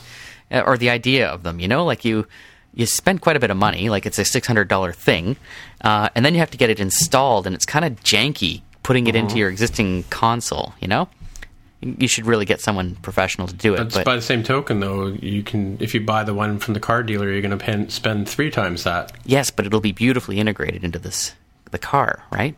or 0.51 0.76
the 0.76 0.90
idea 0.90 1.28
of 1.28 1.42
them. 1.42 1.61
You 1.61 1.68
know, 1.68 1.84
like 1.84 2.05
you 2.05 2.26
you 2.74 2.86
spend 2.86 3.20
quite 3.22 3.36
a 3.36 3.40
bit 3.40 3.51
of 3.51 3.57
money, 3.57 3.88
like 3.88 4.07
it's 4.07 4.18
a 4.18 4.24
six 4.24 4.47
hundred 4.47 4.68
dollar 4.68 4.92
thing, 4.92 5.36
uh, 5.82 6.09
and 6.14 6.24
then 6.24 6.34
you 6.34 6.40
have 6.40 6.51
to 6.51 6.59
get 6.59 6.70
it 6.70 6.80
installed, 6.80 7.47
and 7.47 7.55
it's 7.55 7.66
kind 7.66 7.84
of 7.84 7.92
janky 8.03 8.62
putting 8.82 9.07
it 9.07 9.14
Mm-hmm. 9.14 9.26
into 9.26 9.38
your 9.38 9.49
existing 9.51 10.05
console. 10.11 10.74
You 10.80 10.88
know, 10.88 11.09
you 11.80 12.07
should 12.09 12.26
really 12.26 12.44
get 12.44 12.61
someone 12.61 12.94
professional 12.97 13.47
to 13.49 13.55
do 13.55 13.74
it. 13.74 13.78
But, 13.78 13.92
But, 13.94 14.05
by 14.05 14.16
the 14.16 14.22
same 14.22 14.42
token, 14.42 14.80
though, 14.80 15.07
you 15.09 15.42
can 15.42 15.76
if 15.80 15.94
you 15.94 16.01
buy 16.01 16.22
the 16.24 16.34
one 16.34 16.59
from 16.59 16.74
the 16.74 16.80
car 16.80 17.03
dealer, 17.03 17.30
you're 17.30 17.42
going 17.42 17.59
to 17.59 17.90
spend 17.90 18.28
three 18.28 18.51
times 18.51 18.84
that. 18.84 19.12
yes, 19.24 19.51
but 19.51 19.66
it'll 19.66 19.80
be 19.80 19.92
beautifully 19.92 20.38
integrated 20.38 20.84
into 20.84 20.99
this 20.99 21.34
the 21.70 21.78
car, 21.78 22.22
right? 22.30 22.55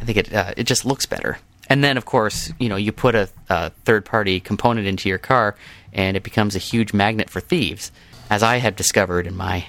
I 0.00 0.04
think 0.04 0.18
it 0.18 0.32
uh, 0.34 0.52
it 0.56 0.64
just 0.64 0.84
looks 0.84 1.06
better. 1.06 1.38
And 1.70 1.82
then, 1.82 1.96
of 1.96 2.04
course, 2.04 2.52
you 2.58 2.68
know, 2.68 2.76
you 2.76 2.92
put 2.92 3.14
a, 3.14 3.28
a 3.48 3.70
third 3.84 4.04
party 4.04 4.40
component 4.40 4.86
into 4.86 5.08
your 5.08 5.18
car, 5.18 5.54
and 5.92 6.16
it 6.16 6.22
becomes 6.22 6.54
a 6.56 6.58
huge 6.58 6.92
magnet 6.92 7.30
for 7.30 7.40
thieves, 7.40 7.92
as 8.28 8.42
I 8.42 8.56
have 8.58 8.76
discovered 8.76 9.26
in 9.26 9.36
my 9.36 9.64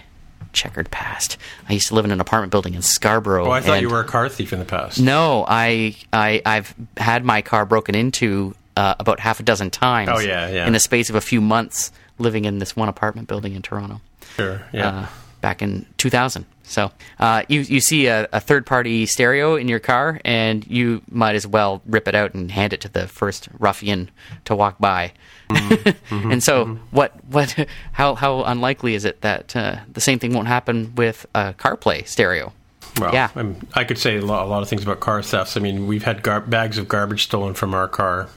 checkered 0.52 0.92
past. 0.92 1.38
I 1.70 1.74
used 1.74 1.88
to 1.90 1.96
live 1.96 2.04
in 2.04 2.12
an 2.12 2.20
apartment 2.20 2.52
building 2.52 2.74
in 2.74 2.82
Scarborough. 2.82 3.46
Oh, 3.48 3.52
I 3.52 3.62
thought 3.62 3.80
you 3.82 3.90
were 3.90 4.02
a 4.02 4.06
car 4.06 4.28
thief 4.28 4.52
in 4.52 4.60
the 4.60 4.66
past. 4.66 5.00
No, 5.00 5.46
I 5.48 5.96
I 6.12 6.42
I've 6.46 6.74
had 6.98 7.24
my 7.24 7.42
car 7.42 7.66
broken 7.66 7.96
into 7.96 8.54
uh, 8.76 8.96
about 9.00 9.20
half 9.22 9.40
a 9.40 9.44
dozen 9.44 9.70
times. 9.70 10.10
Oh, 10.12 10.20
yeah, 10.20 10.50
yeah. 10.50 10.68
In 10.68 10.74
the 10.74 10.80
space 10.80 11.10
of 11.10 11.16
a 11.16 11.22
few 11.22 11.40
months, 11.40 11.92
living 12.18 12.46
in 12.46 12.58
this 12.60 12.76
one 12.76 12.90
apartment 12.90 13.28
building 13.28 13.54
in 13.54 13.62
Toronto 13.62 14.02
Sure. 14.36 14.62
Yeah. 14.74 14.88
uh, 14.88 15.08
back 15.42 15.62
in 15.62 15.86
2000. 15.98 16.46
So 16.72 16.92
uh, 17.20 17.44
you 17.50 17.62
you 17.62 17.82
see 17.82 18.08
a, 18.08 18.28
a 18.32 18.40
third 18.40 18.66
party 18.66 19.06
stereo 19.06 19.56
in 19.56 19.68
your 19.68 19.80
car, 19.80 20.22
and 20.24 20.66
you 20.68 21.02
might 21.12 21.36
as 21.36 21.46
well 21.46 21.82
rip 21.86 22.08
it 22.08 22.16
out 22.16 22.34
and 22.34 22.50
hand 22.50 22.74
it 22.74 22.82
to 22.82 22.90
the 22.90 23.08
first 23.08 23.50
ruffian 23.60 24.10
to 24.46 24.56
walk 24.56 24.80
by. 24.80 25.12
Mm-hmm. 25.50 26.32
and 26.32 26.44
so 26.44 26.80
what 26.92 27.14
what 27.26 27.68
how 27.92 28.16
how 28.16 28.44
unlikely 28.44 28.96
is 28.96 29.06
it 29.06 29.22
that 29.22 29.56
uh, 29.56 29.80
the 29.92 30.02
same 30.02 30.18
thing 30.18 30.34
won't 30.34 30.48
happen 30.48 30.96
with 30.96 31.26
a 31.36 31.54
CarPlay 31.54 32.08
stereo? 32.08 32.54
Well, 33.00 33.14
yeah. 33.14 33.30
I'm, 33.36 33.56
I 33.74 33.84
could 33.84 33.98
say 33.98 34.18
a 34.18 34.22
lot, 34.22 34.46
a 34.46 34.50
lot 34.50 34.64
of 34.64 34.70
things 34.70 34.84
about 34.84 35.00
car 35.00 35.22
thefts. 35.24 35.56
I 35.56 35.60
mean, 35.62 35.88
we've 35.88 36.04
had 36.04 36.24
gar- 36.24 36.42
bags 36.42 36.78
of 36.78 36.88
garbage 36.88 37.24
stolen 37.24 37.54
from 37.54 37.74
our 37.74 37.88
car. 37.88 38.28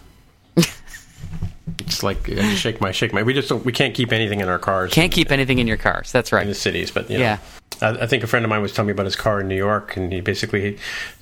It's 1.86 2.02
like 2.02 2.28
I 2.28 2.34
just 2.34 2.60
shake 2.62 2.80
my 2.80 2.92
shake 2.92 3.12
my. 3.12 3.22
We 3.22 3.34
just 3.34 3.48
don't. 3.48 3.64
We 3.64 3.72
can't 3.72 3.94
keep 3.94 4.12
anything 4.12 4.40
in 4.40 4.48
our 4.48 4.58
cars. 4.58 4.92
Can't 4.92 5.12
keep 5.12 5.30
anything 5.30 5.58
in 5.58 5.66
your 5.66 5.76
cars. 5.76 6.10
That's 6.12 6.32
right. 6.32 6.42
in 6.42 6.48
the 6.48 6.54
cities, 6.54 6.90
but 6.90 7.10
you 7.10 7.18
know, 7.18 7.24
Yeah. 7.24 7.38
I, 7.82 7.88
I 7.90 8.06
think 8.06 8.22
a 8.22 8.26
friend 8.26 8.44
of 8.44 8.48
mine 8.48 8.62
was 8.62 8.72
telling 8.72 8.86
me 8.88 8.92
about 8.92 9.06
his 9.06 9.16
car 9.16 9.40
in 9.40 9.48
New 9.48 9.56
York, 9.56 9.96
and 9.96 10.12
he 10.12 10.20
basically 10.20 10.78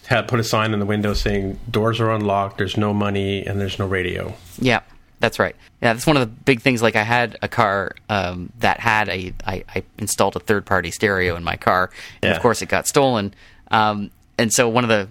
had 0.07 0.29
put 0.29 0.39
a 0.41 0.45
sign 0.45 0.73
in 0.75 0.81
the 0.81 0.87
window 0.87 1.15
saying 1.15 1.59
"Doors 1.71 1.99
are 2.01 2.11
unlocked. 2.11 2.59
There's 2.59 2.77
no 2.77 2.93
money, 2.93 3.45
and 3.47 3.61
there's 3.61 3.79
no 3.79 3.87
radio." 3.87 4.35
Yeah, 4.59 4.81
that's 5.21 5.39
right. 5.39 5.57
Yeah, 5.81 5.95
that's 5.95 6.07
one 6.07 6.17
of 6.17 6.21
the 6.21 6.27
big 6.45 6.61
things. 6.61 6.83
Like 6.83 6.95
I 6.97 7.03
had 7.05 7.39
a 7.43 7.49
car 7.49 7.95
um, 8.09 8.53
that 8.61 8.81
had 8.81 9.09
a 9.09 9.33
I, 9.47 9.65
I 9.75 9.83
installed 9.99 10.37
a 10.37 10.41
third 10.41 10.67
party 10.67 10.91
stereo 10.91 11.37
in 11.37 11.43
my 11.45 11.57
car, 11.57 11.91
and 12.23 12.31
Yeah. 12.31 12.37
of 12.37 12.43
course 12.43 12.61
it 12.63 12.69
got 12.69 12.87
stolen. 12.87 13.35
Um, 13.71 14.11
and 14.39 14.53
so 14.53 14.69
one 14.69 14.85
of 14.85 14.89
the 14.89 15.09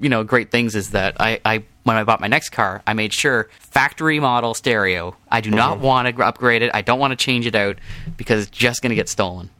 you 0.00 0.08
know 0.08 0.24
great 0.24 0.50
things 0.50 0.74
is 0.74 0.90
that 0.90 1.16
I, 1.20 1.40
I 1.44 1.64
when 1.84 1.96
I 1.96 2.04
bought 2.04 2.20
my 2.20 2.26
next 2.28 2.50
car, 2.50 2.82
I 2.86 2.94
made 2.94 3.12
sure 3.12 3.48
factory 3.58 4.20
model 4.20 4.54
stereo. 4.54 5.16
I 5.30 5.40
do 5.40 5.50
not 5.50 5.80
want 5.80 6.08
to 6.16 6.24
upgrade 6.24 6.62
it. 6.62 6.70
I 6.74 6.82
don't 6.82 6.98
want 6.98 7.12
to 7.12 7.16
change 7.16 7.46
it 7.46 7.54
out 7.54 7.78
because 8.16 8.42
it's 8.46 8.50
just 8.56 8.82
going 8.82 8.90
to 8.90 8.96
get 8.96 9.08
stolen. 9.08 9.50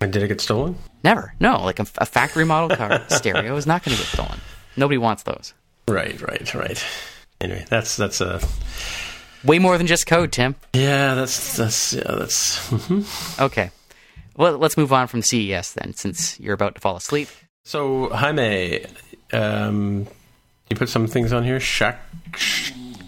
And 0.00 0.12
did 0.12 0.22
it 0.22 0.28
get 0.28 0.40
stolen? 0.40 0.76
Never. 1.04 1.34
No, 1.40 1.62
like 1.62 1.78
a, 1.78 1.86
a 1.98 2.06
factory 2.06 2.44
model 2.44 2.76
car 2.76 3.04
stereo 3.08 3.56
is 3.56 3.66
not 3.66 3.84
going 3.84 3.96
to 3.96 4.02
get 4.02 4.10
stolen. 4.12 4.40
Nobody 4.76 4.98
wants 4.98 5.22
those. 5.24 5.54
Right, 5.88 6.20
right, 6.20 6.54
right. 6.54 6.84
Anyway, 7.40 7.64
that's 7.68 7.96
that's 7.96 8.20
a 8.20 8.40
Way 9.44 9.58
more 9.58 9.76
than 9.76 9.88
just 9.88 10.06
code, 10.06 10.30
Tim. 10.32 10.54
yeah. 10.72 11.14
That's 11.14 11.56
that's 11.56 11.92
yeah. 11.94 12.02
That's 12.06 12.68
mhm. 12.70 13.40
Okay. 13.42 13.70
Well, 14.36 14.56
let's 14.56 14.76
move 14.76 14.92
on 14.92 15.08
from 15.08 15.20
CES 15.22 15.72
then, 15.72 15.92
since 15.94 16.38
you're 16.40 16.54
about 16.54 16.76
to 16.76 16.80
fall 16.80 16.96
asleep. 16.96 17.28
so 17.64 18.08
Jaime. 18.10 18.86
Um, 19.32 20.06
you 20.70 20.76
put 20.76 20.88
some 20.88 21.06
things 21.06 21.32
on 21.32 21.44
here. 21.44 21.60
Shack, 21.60 22.00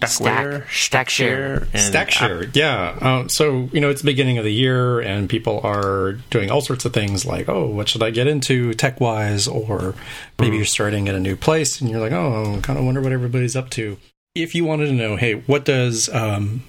Stackware, 0.00 0.68
Stack- 0.70 1.08
Stackshare. 1.08 1.62
and 1.72 1.94
Stackshare, 1.94 2.54
yeah. 2.54 2.96
Um, 3.00 3.28
so 3.28 3.68
you 3.72 3.80
know, 3.80 3.88
it's 3.90 4.02
the 4.02 4.06
beginning 4.06 4.38
of 4.38 4.44
the 4.44 4.52
year, 4.52 5.00
and 5.00 5.28
people 5.28 5.60
are 5.64 6.12
doing 6.30 6.50
all 6.50 6.60
sorts 6.60 6.84
of 6.84 6.92
things 6.92 7.24
like, 7.24 7.48
"Oh, 7.48 7.66
what 7.66 7.88
should 7.88 8.02
I 8.02 8.10
get 8.10 8.26
into 8.26 8.74
tech 8.74 9.00
wise?" 9.00 9.48
Or 9.48 9.94
maybe 10.38 10.56
you're 10.56 10.64
starting 10.66 11.08
at 11.08 11.14
a 11.14 11.20
new 11.20 11.36
place, 11.36 11.80
and 11.80 11.88
you're 11.90 12.00
like, 12.00 12.12
"Oh, 12.12 12.56
I 12.56 12.60
kind 12.60 12.78
of 12.78 12.84
wonder 12.84 13.00
what 13.00 13.12
everybody's 13.12 13.56
up 13.56 13.70
to." 13.70 13.96
If 14.34 14.54
you 14.54 14.64
wanted 14.64 14.86
to 14.86 14.92
know, 14.92 15.16
hey, 15.16 15.34
what 15.46 15.64
does 15.64 16.08
um, 16.12 16.64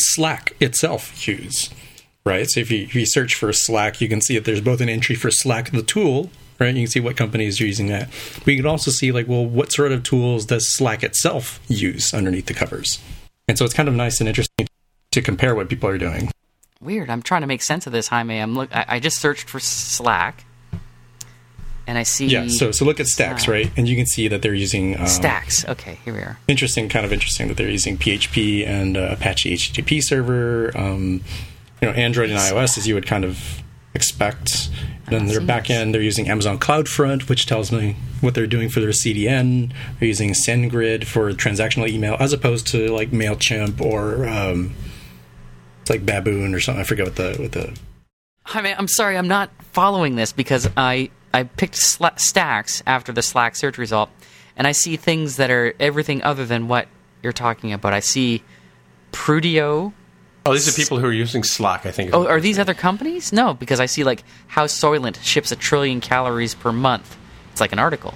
Slack 0.00 0.56
itself 0.60 1.28
use? 1.28 1.68
Right. 2.24 2.48
So 2.48 2.60
if 2.60 2.70
you, 2.70 2.84
if 2.84 2.94
you 2.94 3.04
search 3.04 3.34
for 3.34 3.52
Slack, 3.52 4.00
you 4.00 4.08
can 4.08 4.20
see 4.20 4.34
that 4.36 4.44
there's 4.44 4.60
both 4.60 4.80
an 4.80 4.88
entry 4.88 5.14
for 5.14 5.30
Slack, 5.30 5.72
the 5.72 5.82
tool, 5.82 6.30
right? 6.62 6.74
You 6.74 6.82
can 6.82 6.90
see 6.90 7.00
what 7.00 7.16
companies 7.16 7.60
are 7.60 7.66
using 7.66 7.88
that. 7.88 8.08
But 8.44 8.48
you 8.48 8.56
can 8.56 8.66
also 8.66 8.90
see, 8.90 9.12
like, 9.12 9.28
well, 9.28 9.44
what 9.44 9.72
sort 9.72 9.92
of 9.92 10.02
tools 10.02 10.46
does 10.46 10.72
Slack 10.74 11.02
itself 11.02 11.60
use 11.68 12.14
underneath 12.14 12.46
the 12.46 12.54
covers? 12.54 12.98
And 13.48 13.58
so 13.58 13.64
it's 13.64 13.74
kind 13.74 13.88
of 13.88 13.94
nice 13.94 14.20
and 14.20 14.28
interesting 14.28 14.68
to 15.10 15.20
compare 15.20 15.54
what 15.54 15.68
people 15.68 15.88
are 15.88 15.98
doing. 15.98 16.30
Weird. 16.80 17.10
I'm 17.10 17.22
trying 17.22 17.42
to 17.42 17.46
make 17.46 17.62
sense 17.62 17.86
of 17.86 17.92
this, 17.92 18.08
Jaime. 18.08 18.38
I'm 18.38 18.54
look. 18.54 18.74
I, 18.74 18.84
I 18.88 19.00
just 19.00 19.20
searched 19.20 19.48
for 19.48 19.60
Slack, 19.60 20.44
and 21.86 21.96
I 21.96 22.02
see 22.02 22.26
Yeah. 22.26 22.48
So 22.48 22.72
so 22.72 22.84
look 22.84 22.98
at 22.98 23.06
Stacks, 23.06 23.44
Slack. 23.44 23.52
right? 23.52 23.72
And 23.76 23.86
you 23.88 23.94
can 23.94 24.06
see 24.06 24.26
that 24.28 24.42
they're 24.42 24.54
using 24.54 24.98
um, 24.98 25.06
stacks. 25.06 25.64
Okay, 25.68 25.98
here 26.04 26.12
we 26.14 26.20
are. 26.20 26.38
Interesting, 26.48 26.88
kind 26.88 27.04
of 27.06 27.12
interesting 27.12 27.48
that 27.48 27.56
they're 27.56 27.68
using 27.70 27.96
PHP 27.98 28.66
and 28.66 28.96
uh, 28.96 29.10
Apache 29.12 29.54
HTTP 29.54 30.02
server. 30.02 30.76
Um, 30.76 31.22
you 31.80 31.88
know, 31.88 31.94
Android 31.94 32.30
and 32.30 32.38
iOS, 32.38 32.78
as 32.78 32.86
you 32.88 32.94
would 32.94 33.06
kind 33.06 33.24
of 33.24 33.62
expect. 33.94 34.70
Then 35.08 35.26
their 35.26 35.40
see 35.40 35.46
back 35.46 35.66
this. 35.66 35.76
end, 35.76 35.94
they're 35.94 36.02
using 36.02 36.28
Amazon 36.28 36.58
CloudFront, 36.58 37.28
which 37.28 37.46
tells 37.46 37.70
me 37.70 37.96
what 38.20 38.34
they're 38.34 38.46
doing 38.46 38.68
for 38.68 38.80
their 38.80 38.90
CDN. 38.90 39.72
They're 39.98 40.08
using 40.08 40.30
SendGrid 40.30 41.04
for 41.04 41.30
transactional 41.32 41.88
email, 41.88 42.16
as 42.18 42.32
opposed 42.32 42.66
to 42.68 42.88
like 42.88 43.10
Mailchimp 43.10 43.80
or 43.80 44.26
um, 44.26 44.74
it's 45.82 45.90
like 45.90 46.06
Baboon 46.06 46.54
or 46.54 46.60
something. 46.60 46.80
I 46.80 46.84
forget 46.84 47.06
what 47.06 47.16
the 47.16 47.36
what 47.38 47.52
the 47.52 47.76
Jaime, 48.44 48.74
I'm 48.74 48.88
sorry. 48.88 49.16
I'm 49.16 49.28
not 49.28 49.50
following 49.72 50.16
this 50.16 50.32
because 50.32 50.68
I 50.76 51.10
I 51.34 51.44
picked 51.44 51.74
sla- 51.74 52.18
stacks 52.18 52.82
after 52.86 53.12
the 53.12 53.22
Slack 53.22 53.56
search 53.56 53.78
result, 53.78 54.10
and 54.56 54.66
I 54.66 54.72
see 54.72 54.96
things 54.96 55.36
that 55.36 55.50
are 55.50 55.74
everything 55.78 56.22
other 56.22 56.46
than 56.46 56.68
what 56.68 56.88
you're 57.22 57.32
talking 57.32 57.72
about. 57.72 57.92
I 57.92 58.00
see 58.00 58.42
Prudio, 59.12 59.92
Oh, 60.44 60.52
these 60.54 60.68
are 60.68 60.72
people 60.72 60.98
who 60.98 61.06
are 61.06 61.12
using 61.12 61.42
Slack. 61.44 61.86
I 61.86 61.90
think. 61.92 62.10
Oh, 62.12 62.26
are 62.26 62.40
these 62.40 62.58
other 62.58 62.74
companies? 62.74 63.32
No, 63.32 63.54
because 63.54 63.78
I 63.80 63.86
see 63.86 64.02
like 64.04 64.24
how 64.48 64.66
Soylent 64.66 65.22
ships 65.22 65.52
a 65.52 65.56
trillion 65.56 66.00
calories 66.00 66.54
per 66.54 66.72
month. 66.72 67.16
It's 67.52 67.60
like 67.60 67.72
an 67.72 67.78
article. 67.78 68.14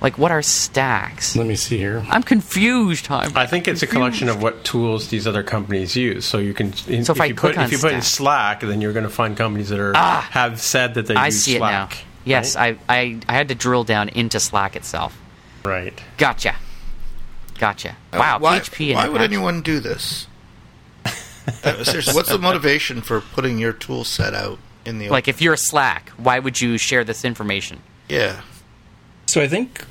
Like, 0.00 0.18
what 0.18 0.30
are 0.30 0.42
stacks? 0.42 1.34
Let 1.36 1.46
me 1.46 1.56
see 1.56 1.78
here. 1.78 2.04
I'm 2.10 2.22
confused. 2.22 3.10
I'm 3.10 3.36
I 3.36 3.46
think 3.46 3.66
it's 3.66 3.82
a 3.82 3.86
collection 3.86 4.28
of 4.28 4.42
what 4.42 4.62
tools 4.62 5.08
these 5.08 5.26
other 5.26 5.42
companies 5.42 5.96
use. 5.96 6.26
So 6.26 6.36
you 6.38 6.52
can, 6.52 6.74
in, 6.86 7.02
So 7.04 7.12
if 7.12 7.16
if, 7.16 7.20
I 7.22 7.24
you 7.26 7.34
click 7.34 7.54
put 7.54 7.58
on 7.60 7.64
if 7.64 7.72
you 7.72 7.78
put 7.78 7.92
in 7.94 8.02
Slack- 8.02 8.60
Slack, 8.60 8.68
then 8.70 8.80
you're 8.82 8.92
going 8.92 9.04
to 9.06 9.10
find 9.10 9.36
companies 9.36 9.70
that 9.70 9.80
are 9.80 9.92
Ah! 9.96 10.28
have 10.32 10.60
said 10.60 10.94
that 10.94 11.06
they 11.06 11.14
I 11.14 11.26
use 11.26 11.42
see 11.42 11.56
Slack. 11.56 11.92
it 11.92 11.96
now. 11.96 12.02
Yes, 12.26 12.56
I, 12.56 12.76
I 12.88 13.18
I 13.28 13.32
had 13.32 13.48
to 13.48 13.54
drill 13.54 13.84
down 13.84 14.10
into 14.10 14.38
Slack 14.38 14.76
itself. 14.76 15.18
Right. 15.64 15.98
Gotcha. 16.18 16.56
Gotcha. 17.58 17.96
Uh, 18.12 18.18
Wow, 18.18 18.38
Why, 18.40 18.60
PHP. 18.60 18.94
why 18.94 19.08
would 19.08 19.16
Apache. 19.16 19.24
anyone 19.34 19.62
do 19.62 19.80
this? 19.80 20.26
Uh, 21.64 21.84
seriously, 21.84 22.14
what's 22.14 22.28
the 22.28 22.38
motivation 22.38 23.00
for 23.00 23.20
putting 23.20 23.58
your 23.58 23.72
tool 23.72 24.04
set 24.04 24.34
out 24.34 24.58
in 24.84 24.98
the 24.98 25.08
Like, 25.08 25.28
if 25.28 25.40
you're 25.40 25.56
Slack, 25.56 26.10
why 26.10 26.38
would 26.38 26.60
you 26.60 26.78
share 26.78 27.04
this 27.04 27.24
information? 27.24 27.80
yeah? 28.08 28.40
So 29.28 29.42
I 29.42 29.48
think 29.48 29.84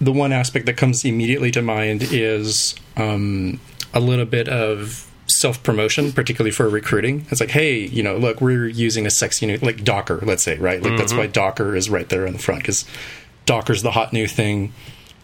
the 0.00 0.10
one 0.10 0.32
aspect 0.32 0.66
that 0.66 0.76
comes 0.76 1.04
immediately 1.04 1.52
to 1.52 1.62
mind 1.62 2.02
is 2.10 2.74
um, 2.96 3.60
a 3.94 4.00
little 4.00 4.24
bit 4.24 4.48
of 4.48 5.08
self 5.28 5.62
promotion, 5.62 6.10
particularly 6.12 6.50
for 6.50 6.68
recruiting. 6.68 7.24
It's 7.30 7.40
like, 7.40 7.50
hey, 7.50 7.78
you 7.78 8.02
know, 8.02 8.16
look, 8.16 8.40
we're 8.40 8.66
using 8.66 9.06
a 9.06 9.10
sexy 9.10 9.46
new 9.46 9.56
like 9.58 9.84
Docker, 9.84 10.18
let's 10.22 10.42
say, 10.42 10.58
right? 10.58 10.82
Like 10.82 10.98
that's 10.98 11.14
why 11.14 11.28
Docker 11.28 11.76
is 11.76 11.90
right 11.90 12.08
there 12.08 12.26
on 12.26 12.32
the 12.32 12.40
front 12.40 12.62
because 12.62 12.84
Docker's 13.46 13.82
the 13.82 13.92
hot 13.92 14.12
new 14.12 14.26
thing. 14.26 14.72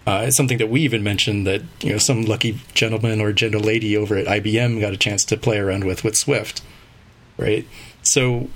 Uh, 0.09 0.23
it's 0.23 0.39
something 0.39 0.57
that 0.57 0.71
we 0.71 0.81
even 0.81 1.03
mentioned 1.03 1.47
that 1.47 1.61
you 1.83 1.93
know 1.93 1.99
some 1.99 2.23
lucky 2.23 2.59
gentleman 2.73 3.21
or 3.21 3.31
gentle 3.31 3.61
lady 3.61 3.95
over 3.95 4.17
at 4.17 4.27
IBM 4.27 4.81
got 4.81 4.95
a 4.95 4.97
chance 4.97 5.23
to 5.23 5.37
play 5.37 5.59
around 5.59 5.85
with 5.85 6.03
with 6.03 6.17
Swift, 6.17 6.63
right? 7.37 7.69
So 8.01 8.49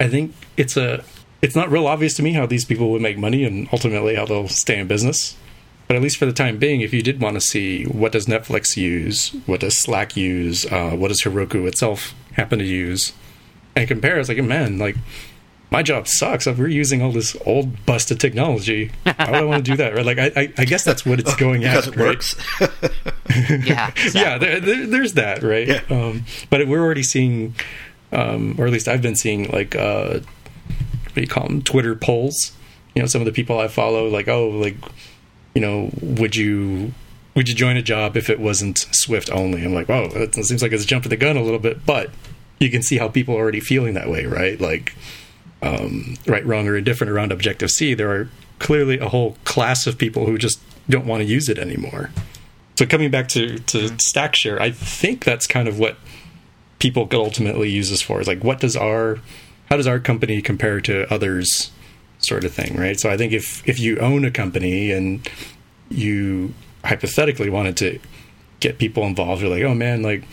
I 0.00 0.08
think 0.08 0.34
it's 0.56 0.76
a 0.76 1.04
it's 1.40 1.54
not 1.54 1.70
real 1.70 1.86
obvious 1.86 2.14
to 2.14 2.24
me 2.24 2.32
how 2.32 2.44
these 2.44 2.64
people 2.64 2.90
would 2.90 3.02
make 3.02 3.18
money 3.18 3.44
and 3.44 3.68
ultimately 3.72 4.16
how 4.16 4.26
they'll 4.26 4.48
stay 4.48 4.80
in 4.80 4.88
business. 4.88 5.36
But 5.86 5.94
at 5.94 6.02
least 6.02 6.16
for 6.16 6.26
the 6.26 6.32
time 6.32 6.58
being, 6.58 6.80
if 6.80 6.92
you 6.92 7.02
did 7.02 7.20
want 7.20 7.34
to 7.34 7.40
see 7.40 7.84
what 7.84 8.10
does 8.10 8.26
Netflix 8.26 8.76
use, 8.76 9.28
what 9.46 9.60
does 9.60 9.78
Slack 9.80 10.16
use, 10.16 10.66
uh, 10.66 10.90
what 10.90 11.06
does 11.06 11.22
Heroku 11.22 11.68
itself 11.68 12.16
happen 12.32 12.58
to 12.58 12.64
use, 12.64 13.12
and 13.76 13.86
compare, 13.86 14.18
it's 14.18 14.28
like, 14.28 14.42
man, 14.42 14.78
like 14.78 14.96
my 15.70 15.82
job 15.82 16.06
sucks. 16.06 16.46
We're 16.46 16.68
using 16.68 17.02
all 17.02 17.12
this 17.12 17.36
old 17.44 17.84
busted 17.86 18.20
technology. 18.20 18.92
Why 19.02 19.14
would 19.18 19.34
I 19.34 19.44
want 19.44 19.64
to 19.64 19.70
do 19.70 19.76
that? 19.78 19.94
Right? 19.94 20.06
Like, 20.06 20.18
I, 20.18 20.32
I, 20.36 20.52
I 20.58 20.64
guess 20.64 20.84
that's 20.84 21.04
what 21.04 21.18
it's 21.18 21.34
going 21.36 21.62
Because 21.62 21.88
at. 21.88 21.94
it 21.94 21.96
right? 21.98 22.06
works. 22.08 22.36
Yeah. 23.50 23.92
yeah, 24.14 24.38
there, 24.38 24.60
there, 24.60 24.86
there's 24.86 25.12
that, 25.14 25.42
right? 25.42 25.66
Yeah. 25.68 25.80
Um, 25.90 26.24
but 26.48 26.66
we're 26.68 26.80
already 26.80 27.02
seeing, 27.02 27.54
um, 28.12 28.54
or 28.58 28.66
at 28.66 28.72
least 28.72 28.88
I've 28.88 29.02
been 29.02 29.16
seeing, 29.16 29.50
like, 29.50 29.74
uh, 29.76 30.20
what 30.20 31.14
do 31.14 31.20
you 31.20 31.26
call 31.26 31.46
them? 31.48 31.60
Twitter 31.60 31.94
polls. 31.94 32.52
You 32.94 33.02
know, 33.02 33.06
some 33.08 33.20
of 33.20 33.26
the 33.26 33.32
people 33.32 33.58
I 33.60 33.68
follow, 33.68 34.08
like, 34.08 34.28
oh, 34.28 34.48
like, 34.48 34.76
you 35.54 35.60
know, 35.60 35.90
would 36.00 36.34
you 36.36 36.92
would 37.34 37.48
you 37.48 37.54
join 37.54 37.76
a 37.76 37.82
job 37.82 38.16
if 38.16 38.30
it 38.30 38.40
wasn't 38.40 38.86
Swift 38.92 39.30
only? 39.30 39.62
I'm 39.62 39.74
like, 39.74 39.90
oh, 39.90 40.08
that 40.08 40.34
seems 40.34 40.62
like 40.62 40.72
it's 40.72 40.86
jumping 40.86 41.10
the 41.10 41.16
gun 41.18 41.36
a 41.36 41.42
little 41.42 41.58
bit, 41.58 41.84
but 41.84 42.10
you 42.58 42.70
can 42.70 42.82
see 42.82 42.96
how 42.96 43.08
people 43.08 43.34
are 43.36 43.40
already 43.40 43.60
feeling 43.60 43.92
that 43.94 44.08
way, 44.08 44.24
right? 44.24 44.58
Like, 44.58 44.94
um, 45.62 46.16
right, 46.26 46.44
wrong, 46.44 46.68
or 46.68 46.76
indifferent 46.76 47.10
around 47.10 47.32
Objective 47.32 47.70
C. 47.70 47.94
There 47.94 48.10
are 48.10 48.28
clearly 48.58 48.98
a 48.98 49.08
whole 49.08 49.36
class 49.44 49.86
of 49.86 49.98
people 49.98 50.26
who 50.26 50.38
just 50.38 50.60
don't 50.88 51.06
want 51.06 51.22
to 51.22 51.28
use 51.28 51.48
it 51.48 51.58
anymore. 51.58 52.10
So 52.76 52.86
coming 52.86 53.10
back 53.10 53.28
to 53.28 53.58
to 53.58 53.88
StackShare, 53.88 54.60
I 54.60 54.70
think 54.70 55.24
that's 55.24 55.46
kind 55.46 55.68
of 55.68 55.78
what 55.78 55.96
people 56.78 57.06
could 57.06 57.18
ultimately 57.18 57.70
use 57.70 57.90
this 57.90 58.02
for. 58.02 58.20
Is 58.20 58.28
like, 58.28 58.44
what 58.44 58.60
does 58.60 58.76
our 58.76 59.18
how 59.70 59.76
does 59.76 59.86
our 59.86 59.98
company 59.98 60.42
compare 60.42 60.80
to 60.82 61.12
others, 61.12 61.70
sort 62.18 62.44
of 62.44 62.52
thing, 62.52 62.76
right? 62.76 62.98
So 62.98 63.10
I 63.10 63.16
think 63.16 63.32
if 63.32 63.66
if 63.66 63.80
you 63.80 63.98
own 63.98 64.24
a 64.24 64.30
company 64.30 64.92
and 64.92 65.28
you 65.88 66.54
hypothetically 66.84 67.50
wanted 67.50 67.76
to 67.78 67.98
get 68.60 68.78
people 68.78 69.04
involved, 69.04 69.42
you're 69.42 69.50
like, 69.50 69.64
oh 69.64 69.74
man, 69.74 70.02
like 70.02 70.24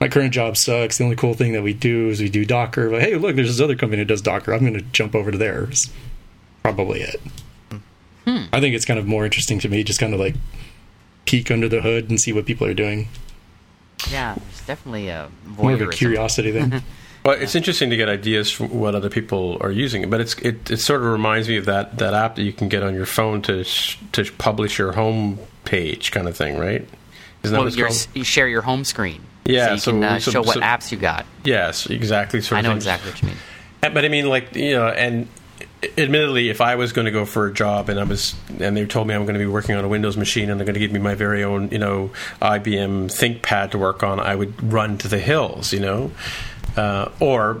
my 0.00 0.08
current 0.08 0.32
job 0.32 0.56
sucks. 0.56 0.98
The 0.98 1.04
only 1.04 1.16
cool 1.16 1.34
thing 1.34 1.52
that 1.52 1.62
we 1.62 1.74
do 1.74 2.08
is 2.08 2.20
we 2.20 2.28
do 2.28 2.44
Docker. 2.44 2.88
But 2.90 3.02
hey, 3.02 3.16
look, 3.16 3.36
there's 3.36 3.48
this 3.48 3.60
other 3.60 3.76
company 3.76 4.02
that 4.02 4.08
does 4.08 4.22
Docker. 4.22 4.52
I'm 4.52 4.60
going 4.60 4.74
to 4.74 4.80
jump 4.80 5.14
over 5.14 5.30
to 5.30 5.38
theirs. 5.38 5.90
Probably 6.62 7.00
it. 7.02 7.20
Hmm. 8.26 8.44
I 8.52 8.60
think 8.60 8.74
it's 8.74 8.84
kind 8.84 8.98
of 8.98 9.06
more 9.06 9.24
interesting 9.24 9.58
to 9.60 9.68
me, 9.68 9.82
just 9.84 10.00
kind 10.00 10.14
of 10.14 10.20
like 10.20 10.34
peek 11.26 11.50
under 11.50 11.68
the 11.68 11.80
hood 11.80 12.10
and 12.10 12.20
see 12.20 12.32
what 12.32 12.46
people 12.46 12.66
are 12.66 12.74
doing. 12.74 13.08
Yeah, 14.10 14.34
there's 14.34 14.66
definitely 14.66 15.08
a 15.08 15.30
More 15.44 15.72
of 15.72 15.80
a 15.80 15.88
curiosity 15.88 16.50
then. 16.50 16.82
Well, 17.22 17.36
it's 17.38 17.54
interesting 17.54 17.90
to 17.90 17.98
get 17.98 18.08
ideas 18.08 18.50
from 18.50 18.70
what 18.70 18.94
other 18.94 19.10
people 19.10 19.58
are 19.60 19.70
using, 19.70 20.08
but 20.08 20.22
it's 20.22 20.32
it, 20.38 20.70
it 20.70 20.78
sort 20.78 21.02
of 21.02 21.08
reminds 21.08 21.48
me 21.48 21.58
of 21.58 21.66
that, 21.66 21.98
that 21.98 22.14
app 22.14 22.36
that 22.36 22.44
you 22.44 22.52
can 22.54 22.70
get 22.70 22.82
on 22.82 22.94
your 22.94 23.04
phone 23.04 23.42
to 23.42 23.62
sh- 23.62 23.98
to 24.12 24.24
publish 24.38 24.78
your 24.78 24.92
home 24.92 25.38
page 25.66 26.12
kind 26.12 26.26
of 26.28 26.34
thing, 26.34 26.56
right? 26.56 26.80
Isn't 26.80 26.88
that 27.42 27.50
Well, 27.52 27.60
what 27.64 27.66
it's 27.66 27.76
you're, 27.76 27.90
you 28.14 28.24
share 28.24 28.48
your 28.48 28.62
home 28.62 28.84
screen. 28.84 29.20
Yeah, 29.52 29.76
so 29.76 29.92
you 29.92 30.02
so- 30.02 30.08
uh, 30.08 30.18
so- 30.18 30.30
show 30.30 30.42
what 30.42 30.54
so- 30.54 30.60
apps 30.60 30.90
you 30.92 30.98
got. 30.98 31.26
Yes, 31.44 31.86
exactly. 31.86 32.40
Sort 32.40 32.56
I 32.56 32.60
of 32.60 32.64
know 32.64 32.70
thing. 32.70 32.76
exactly 32.78 33.10
what 33.10 33.22
you 33.22 33.28
mean. 33.28 33.36
But 33.94 34.04
I 34.04 34.08
mean, 34.08 34.28
like 34.28 34.54
you 34.54 34.72
know, 34.74 34.88
and 34.88 35.26
admittedly, 35.96 36.50
if 36.50 36.60
I 36.60 36.74
was 36.74 36.92
going 36.92 37.06
to 37.06 37.10
go 37.10 37.24
for 37.24 37.46
a 37.46 37.52
job 37.52 37.88
and 37.88 37.98
I 37.98 38.04
was, 38.04 38.34
and 38.58 38.76
they 38.76 38.84
told 38.84 39.06
me 39.06 39.14
I'm 39.14 39.22
going 39.24 39.34
to 39.34 39.38
be 39.40 39.46
working 39.46 39.74
on 39.76 39.84
a 39.84 39.88
Windows 39.88 40.16
machine 40.16 40.50
and 40.50 40.60
they're 40.60 40.66
going 40.66 40.74
to 40.74 40.80
give 40.80 40.92
me 40.92 40.98
my 41.00 41.14
very 41.14 41.42
own, 41.42 41.70
you 41.70 41.78
know, 41.78 42.10
IBM 42.42 43.06
ThinkPad 43.06 43.70
to 43.70 43.78
work 43.78 44.02
on, 44.02 44.20
I 44.20 44.34
would 44.34 44.72
run 44.72 44.98
to 44.98 45.08
the 45.08 45.18
hills, 45.18 45.72
you 45.72 45.80
know, 45.80 46.10
uh, 46.76 47.08
or. 47.20 47.58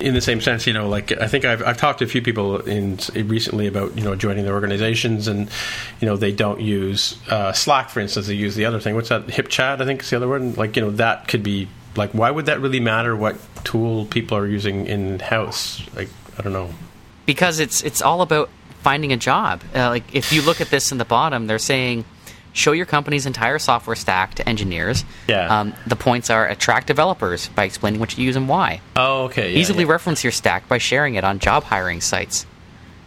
In 0.00 0.14
the 0.14 0.20
same 0.20 0.40
sense, 0.40 0.66
you 0.66 0.72
know, 0.72 0.88
like 0.88 1.12
I 1.12 1.26
think 1.26 1.44
I've, 1.44 1.62
I've 1.62 1.76
talked 1.76 1.98
to 1.98 2.04
a 2.04 2.08
few 2.08 2.22
people 2.22 2.60
in 2.62 2.98
recently 3.14 3.66
about 3.66 3.96
you 3.96 4.02
know 4.02 4.14
joining 4.16 4.44
their 4.44 4.54
organizations, 4.54 5.28
and 5.28 5.50
you 6.00 6.06
know 6.06 6.16
they 6.16 6.32
don't 6.32 6.60
use 6.60 7.18
uh, 7.28 7.52
Slack, 7.52 7.90
for 7.90 8.00
instance. 8.00 8.26
They 8.26 8.34
use 8.34 8.54
the 8.54 8.64
other 8.64 8.80
thing. 8.80 8.94
What's 8.94 9.10
that? 9.10 9.26
HipChat, 9.26 9.80
I 9.80 9.84
think 9.84 10.02
is 10.02 10.10
the 10.10 10.16
other 10.16 10.28
one. 10.28 10.54
Like 10.54 10.76
you 10.76 10.82
know 10.82 10.90
that 10.92 11.28
could 11.28 11.42
be 11.42 11.68
like 11.96 12.10
why 12.12 12.30
would 12.30 12.46
that 12.46 12.60
really 12.60 12.80
matter? 12.80 13.14
What 13.14 13.36
tool 13.64 14.06
people 14.06 14.36
are 14.38 14.46
using 14.46 14.86
in 14.86 15.18
house? 15.18 15.82
Like 15.94 16.08
I 16.38 16.42
don't 16.42 16.52
know. 16.52 16.70
because 17.26 17.60
it's 17.60 17.82
it's 17.82 18.00
all 18.00 18.22
about 18.22 18.48
finding 18.82 19.12
a 19.12 19.16
job. 19.16 19.62
Uh, 19.74 19.88
like 19.90 20.14
if 20.14 20.32
you 20.32 20.42
look 20.42 20.60
at 20.60 20.70
this 20.70 20.90
in 20.92 20.98
the 20.98 21.04
bottom, 21.04 21.46
they're 21.46 21.58
saying 21.58 22.04
show 22.52 22.72
your 22.72 22.86
company's 22.86 23.26
entire 23.26 23.58
software 23.58 23.96
stack 23.96 24.34
to 24.34 24.48
engineers. 24.48 25.04
Yeah. 25.28 25.60
Um, 25.60 25.74
the 25.86 25.96
points 25.96 26.30
are 26.30 26.46
attract 26.48 26.86
developers 26.86 27.48
by 27.48 27.64
explaining 27.64 28.00
what 28.00 28.16
you 28.16 28.24
use 28.24 28.36
and 28.36 28.48
why. 28.48 28.80
Oh, 28.96 29.24
okay. 29.24 29.52
Yeah, 29.52 29.58
Easily 29.58 29.84
yeah. 29.84 29.90
reference 29.92 30.24
your 30.24 30.32
stack 30.32 30.68
by 30.68 30.78
sharing 30.78 31.14
it 31.14 31.24
on 31.24 31.38
job 31.38 31.64
hiring 31.64 32.00
sites. 32.00 32.46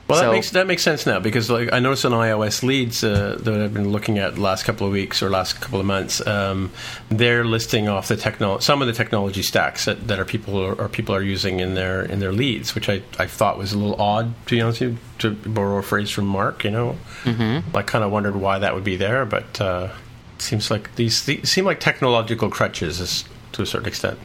Well, 0.07 0.19
So- 0.19 0.25
that 0.25 0.31
makes 0.31 0.51
that 0.51 0.67
makes 0.67 0.83
sense 0.83 1.05
now 1.05 1.19
because 1.19 1.49
like 1.49 1.71
I 1.71 1.79
noticed 1.79 2.05
on 2.05 2.11
iOS 2.11 2.61
leads 2.61 3.03
uh, 3.03 3.37
that 3.39 3.61
I've 3.61 3.73
been 3.73 3.91
looking 3.91 4.19
at 4.19 4.35
the 4.35 4.41
last 4.41 4.65
couple 4.65 4.85
of 4.85 4.91
weeks 4.91 5.23
or 5.23 5.29
last 5.29 5.61
couple 5.61 5.79
of 5.79 5.85
months, 5.85 6.25
um, 6.27 6.71
they're 7.09 7.45
listing 7.45 7.87
off 7.87 8.09
the 8.09 8.17
techno- 8.17 8.59
some 8.59 8.81
of 8.81 8.87
the 8.87 8.93
technology 8.93 9.41
stacks 9.41 9.85
that, 9.85 10.07
that 10.09 10.19
are 10.19 10.25
people 10.25 10.57
or, 10.57 10.73
or 10.73 10.89
people 10.89 11.15
are 11.15 11.21
using 11.21 11.61
in 11.61 11.75
their 11.75 12.01
in 12.01 12.19
their 12.19 12.33
leads, 12.33 12.75
which 12.75 12.89
I, 12.89 13.01
I 13.17 13.27
thought 13.27 13.57
was 13.57 13.71
a 13.71 13.77
little 13.77 13.99
odd 13.99 14.33
to 14.47 14.55
be 14.55 14.61
honest 14.61 14.81
with 14.81 14.91
you, 14.91 14.97
to 15.19 15.31
borrow 15.49 15.77
a 15.77 15.81
phrase 15.83 16.09
from 16.09 16.25
Mark. 16.25 16.65
You 16.65 16.71
know, 16.71 16.97
mm-hmm. 17.23 17.75
I 17.75 17.81
kind 17.81 18.03
of 18.03 18.11
wondered 18.11 18.35
why 18.35 18.59
that 18.59 18.75
would 18.75 18.83
be 18.83 18.97
there, 18.97 19.25
but 19.25 19.61
uh, 19.61 19.89
it 20.35 20.41
seems 20.41 20.69
like 20.69 20.95
these, 20.95 21.25
these 21.25 21.49
seem 21.49 21.63
like 21.63 21.79
technological 21.79 22.49
crutches 22.49 22.99
is, 22.99 23.23
to 23.53 23.61
a 23.61 23.65
certain 23.65 23.87
extent. 23.87 24.19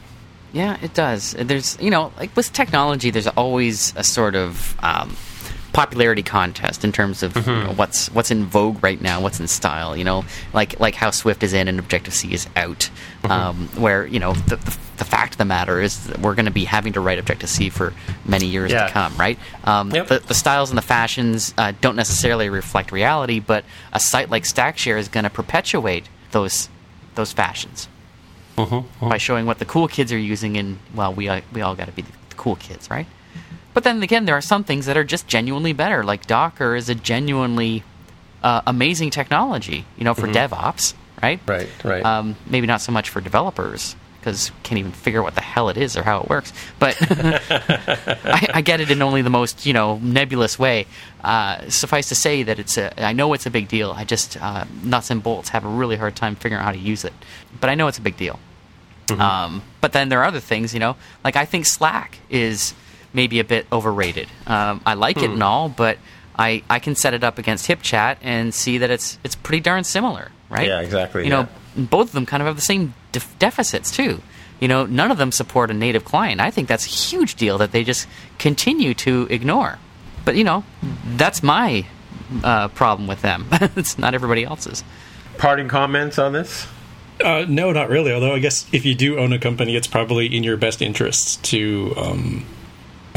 Yeah, 0.51 0.77
it 0.81 0.93
does. 0.93 1.35
There's, 1.39 1.77
you 1.79 1.91
know, 1.91 2.11
like 2.17 2.35
with 2.35 2.51
technology, 2.51 3.11
there's 3.11 3.27
always 3.27 3.93
a 3.95 4.03
sort 4.03 4.35
of 4.35 4.75
um, 4.83 5.15
popularity 5.73 6.23
contest 6.23 6.83
in 6.83 6.91
terms 6.91 7.21
of 7.23 7.35
you 7.35 7.41
know, 7.43 7.73
what's 7.75 8.07
what's 8.11 8.31
in 8.31 8.45
vogue 8.45 8.83
right 8.83 8.99
now, 8.99 9.21
what's 9.21 9.39
in 9.39 9.47
style. 9.47 9.95
You 9.95 10.03
know, 10.03 10.25
like 10.53 10.79
like 10.79 10.95
how 10.95 11.11
Swift 11.11 11.43
is 11.43 11.53
in 11.53 11.67
and 11.67 11.79
Objective 11.79 12.13
C 12.13 12.33
is 12.33 12.47
out. 12.55 12.89
Um, 13.23 13.67
where 13.75 14.05
you 14.05 14.19
know 14.19 14.33
the, 14.33 14.55
the, 14.55 14.77
the 14.97 15.05
fact 15.05 15.33
of 15.33 15.37
the 15.37 15.45
matter 15.45 15.81
is 15.81 16.07
that 16.07 16.19
we're 16.19 16.35
going 16.35 16.45
to 16.45 16.51
be 16.51 16.63
having 16.65 16.93
to 16.93 16.99
write 17.01 17.19
Objective 17.19 17.49
C 17.49 17.69
for 17.69 17.93
many 18.25 18.45
years 18.47 18.71
Yeah. 18.71 18.87
to 18.87 18.93
come, 18.93 19.15
right? 19.17 19.37
Um, 19.65 19.91
Yep. 19.91 20.07
the, 20.07 20.19
the 20.19 20.33
styles 20.33 20.69
and 20.71 20.77
the 20.77 20.81
fashions 20.81 21.53
uh, 21.57 21.73
don't 21.81 21.95
necessarily 21.97 22.49
reflect 22.49 22.91
reality, 22.91 23.39
but 23.39 23.65
a 23.93 23.99
site 23.99 24.29
like 24.29 24.43
StackShare 24.43 24.97
is 24.97 25.07
going 25.09 25.25
to 25.25 25.29
perpetuate 25.29 26.05
those 26.31 26.69
those 27.15 27.31
fashions 27.33 27.87
by 29.01 29.17
showing 29.17 29.45
what 29.45 29.59
the 29.59 29.65
cool 29.65 29.87
kids 29.87 30.11
are 30.11 30.17
using, 30.17 30.57
and 30.57 30.79
well, 30.93 31.13
we 31.13 31.29
uh, 31.29 31.41
we 31.53 31.61
all 31.61 31.75
got 31.75 31.85
to 31.85 31.91
be 31.93 32.01
the 32.01 32.11
cool 32.35 32.55
kids, 32.57 32.89
right? 32.89 33.07
But 33.73 33.83
then 33.83 34.01
again, 34.03 34.25
there 34.25 34.35
are 34.35 34.41
some 34.41 34.63
things 34.63 34.85
that 34.85 34.97
are 34.97 35.03
just 35.03 35.27
genuinely 35.27 35.73
better. 35.73 36.03
Like 36.03 36.25
Docker 36.25 36.75
is 36.75 36.89
a 36.89 36.95
genuinely 36.95 37.83
uh, 38.43 38.61
amazing 38.65 39.09
technology, 39.09 39.85
you 39.97 40.03
know, 40.03 40.13
for 40.13 40.27
DevOps, 40.27 40.93
right? 41.21 41.39
Right, 41.45 41.69
right. 41.83 42.03
Um, 42.03 42.35
maybe 42.47 42.67
not 42.67 42.81
so 42.81 42.91
much 42.91 43.09
for 43.09 43.21
developers 43.21 43.95
because 44.19 44.51
can't 44.63 44.77
even 44.77 44.91
figure 44.91 45.21
out 45.21 45.23
what 45.23 45.35
the 45.35 45.41
hell 45.41 45.69
it 45.69 45.77
is 45.77 45.95
or 45.95 46.03
how 46.03 46.21
it 46.21 46.29
works. 46.29 46.51
But 46.77 46.97
I, 47.01 48.49
I 48.55 48.61
get 48.61 48.81
it 48.81 48.91
in 48.91 49.01
only 49.01 49.21
the 49.21 49.29
most 49.29 49.65
you 49.65 49.73
know 49.73 49.97
nebulous 49.99 50.57
way. 50.59 50.87
Uh, 51.23 51.69
suffice 51.69 52.09
to 52.09 52.15
say 52.15 52.43
that 52.43 52.59
it's 52.59 52.77
a. 52.77 53.01
I 53.01 53.13
know 53.13 53.33
it's 53.33 53.45
a 53.45 53.51
big 53.51 53.67
deal. 53.67 53.91
I 53.91 54.03
just 54.03 54.41
uh, 54.41 54.65
nuts 54.83 55.09
and 55.09 55.21
bolts 55.23 55.49
have 55.49 55.63
a 55.65 55.69
really 55.69 55.95
hard 55.95 56.15
time 56.15 56.35
figuring 56.35 56.59
out 56.59 56.65
how 56.65 56.71
to 56.71 56.77
use 56.77 57.05
it. 57.05 57.13
But 57.61 57.69
I 57.69 57.75
know 57.75 57.87
it's 57.87 57.97
a 57.97 58.01
big 58.01 58.17
deal. 58.17 58.39
Um, 59.17 59.63
but 59.81 59.91
then 59.93 60.09
there 60.09 60.19
are 60.19 60.25
other 60.25 60.39
things, 60.39 60.71
you 60.71 60.79
know, 60.79 60.95
like 61.23 61.35
I 61.35 61.45
think 61.45 61.65
Slack 61.65 62.19
is 62.29 62.75
maybe 63.13 63.39
a 63.39 63.43
bit 63.43 63.65
overrated. 63.71 64.27
Um, 64.47 64.81
I 64.85 64.93
like 64.93 65.17
it 65.17 65.29
and 65.29 65.43
all, 65.43 65.69
but 65.69 65.97
I, 66.37 66.63
I 66.69 66.79
can 66.79 66.95
set 66.95 67.13
it 67.13 67.23
up 67.23 67.37
against 67.37 67.67
HipChat 67.67 68.17
and 68.21 68.53
see 68.53 68.77
that 68.77 68.89
it's 68.89 69.19
it's 69.23 69.35
pretty 69.35 69.61
darn 69.61 69.83
similar, 69.83 70.31
right? 70.49 70.67
Yeah, 70.67 70.79
exactly, 70.79 71.23
You 71.23 71.29
know, 71.29 71.47
both 71.75 72.07
of 72.07 72.13
them 72.13 72.25
kind 72.25 72.41
of 72.41 72.47
have 72.47 72.55
the 72.55 72.61
same 72.61 72.93
def- 73.11 73.37
deficits 73.39 73.91
too. 73.91 74.21
You 74.59 74.67
know, 74.67 74.85
none 74.85 75.11
of 75.11 75.17
them 75.17 75.31
support 75.31 75.71
a 75.71 75.73
native 75.73 76.05
client. 76.05 76.41
I 76.41 76.51
think 76.51 76.67
that's 76.67 76.85
a 76.85 76.89
huge 76.89 77.35
deal 77.35 77.57
that 77.59 77.71
they 77.71 77.83
just 77.83 78.07
continue 78.37 78.93
to 78.95 79.27
ignore. 79.29 79.79
But 80.25 80.35
you 80.35 80.43
know, 80.43 80.63
that's 81.15 81.41
my 81.43 81.85
uh, 82.43 82.67
problem 82.69 83.07
with 83.07 83.21
them. 83.21 83.47
it's 83.51 83.97
not 83.97 84.13
everybody 84.13 84.43
else's. 84.43 84.83
Parting 85.37 85.67
comments 85.67 86.19
on 86.19 86.33
this? 86.33 86.67
Uh, 87.23 87.45
no, 87.47 87.71
not 87.71 87.89
really. 87.89 88.13
Although 88.13 88.33
I 88.33 88.39
guess 88.39 88.65
if 88.71 88.85
you 88.85 88.95
do 88.95 89.17
own 89.17 89.33
a 89.33 89.39
company, 89.39 89.75
it's 89.75 89.87
probably 89.87 90.33
in 90.33 90.43
your 90.43 90.57
best 90.57 90.81
interests 90.81 91.35
to 91.37 91.93
um, 91.97 92.45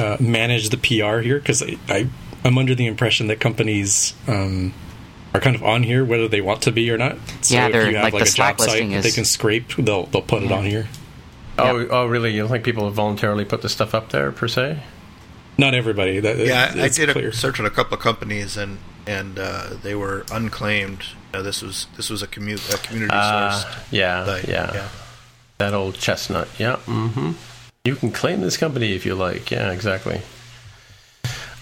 uh, 0.02 0.16
manage 0.20 0.68
the 0.70 0.76
PR 0.78 1.20
here 1.20 1.38
because 1.38 1.62
I, 1.62 1.76
I 1.88 2.08
I'm 2.44 2.58
under 2.58 2.74
the 2.74 2.86
impression 2.86 3.28
that 3.28 3.38
companies 3.40 4.14
um, 4.26 4.74
are 5.32 5.40
kind 5.40 5.54
of 5.56 5.62
on 5.62 5.82
here 5.84 6.04
whether 6.04 6.26
they 6.28 6.40
want 6.40 6.62
to 6.62 6.72
be 6.72 6.90
or 6.90 6.98
not. 6.98 7.16
So 7.42 7.54
Yeah, 7.54 7.66
if 7.66 7.72
they're- 7.72 7.88
you 7.90 7.94
have 7.96 8.04
like 8.04 8.14
like, 8.14 8.24
the 8.24 8.30
a 8.30 8.32
job 8.32 8.34
Slack 8.34 8.58
listing 8.58 8.82
site 8.82 8.90
that 8.90 8.96
is- 8.98 9.04
they 9.04 9.10
can 9.12 9.24
scrape, 9.24 9.76
they'll 9.76 10.06
they'll 10.06 10.22
put 10.22 10.42
it 10.42 10.50
on 10.52 10.64
here. 10.64 10.88
Oh, 11.58 11.86
oh, 11.90 12.06
really? 12.06 12.32
You 12.32 12.40
don't 12.42 12.50
think 12.50 12.64
people 12.64 12.86
have 12.86 12.94
voluntarily 12.94 13.44
put 13.44 13.60
the 13.62 13.68
stuff 13.68 13.94
up 13.94 14.08
there 14.08 14.32
per 14.32 14.48
se? 14.48 14.82
Not 15.58 15.74
everybody. 15.74 16.18
That, 16.18 16.38
Yeah, 16.38 16.72
I, 16.74 16.84
I 16.84 16.88
did 16.88 17.10
clear. 17.10 17.28
a 17.28 17.32
search 17.32 17.60
on 17.60 17.66
a 17.66 17.70
couple 17.70 17.94
of 17.94 18.00
companies, 18.00 18.56
and 18.56 18.78
and 19.06 19.38
uh, 19.38 19.74
they 19.82 19.94
were 19.94 20.24
unclaimed. 20.32 21.00
You 21.32 21.38
know, 21.38 21.42
this 21.42 21.60
was 21.62 21.86
this 21.96 22.08
was 22.08 22.22
a, 22.22 22.26
commu- 22.26 22.74
a 22.74 22.78
community 22.78 23.12
Uh, 23.14 23.52
sourced. 23.62 23.78
yeah, 23.90 24.24
site. 24.24 24.48
yeah, 24.48 24.88
That 25.58 25.74
old 25.74 25.94
chestnut. 25.96 26.48
Yeah. 26.58 26.76
Mm-hmm. 26.86 27.32
You 27.84 27.96
can 27.96 28.12
claim 28.12 28.40
this 28.40 28.56
company 28.56 28.94
if 28.94 29.04
you 29.04 29.14
like. 29.14 29.50
Yeah, 29.50 29.72
exactly. 29.72 30.20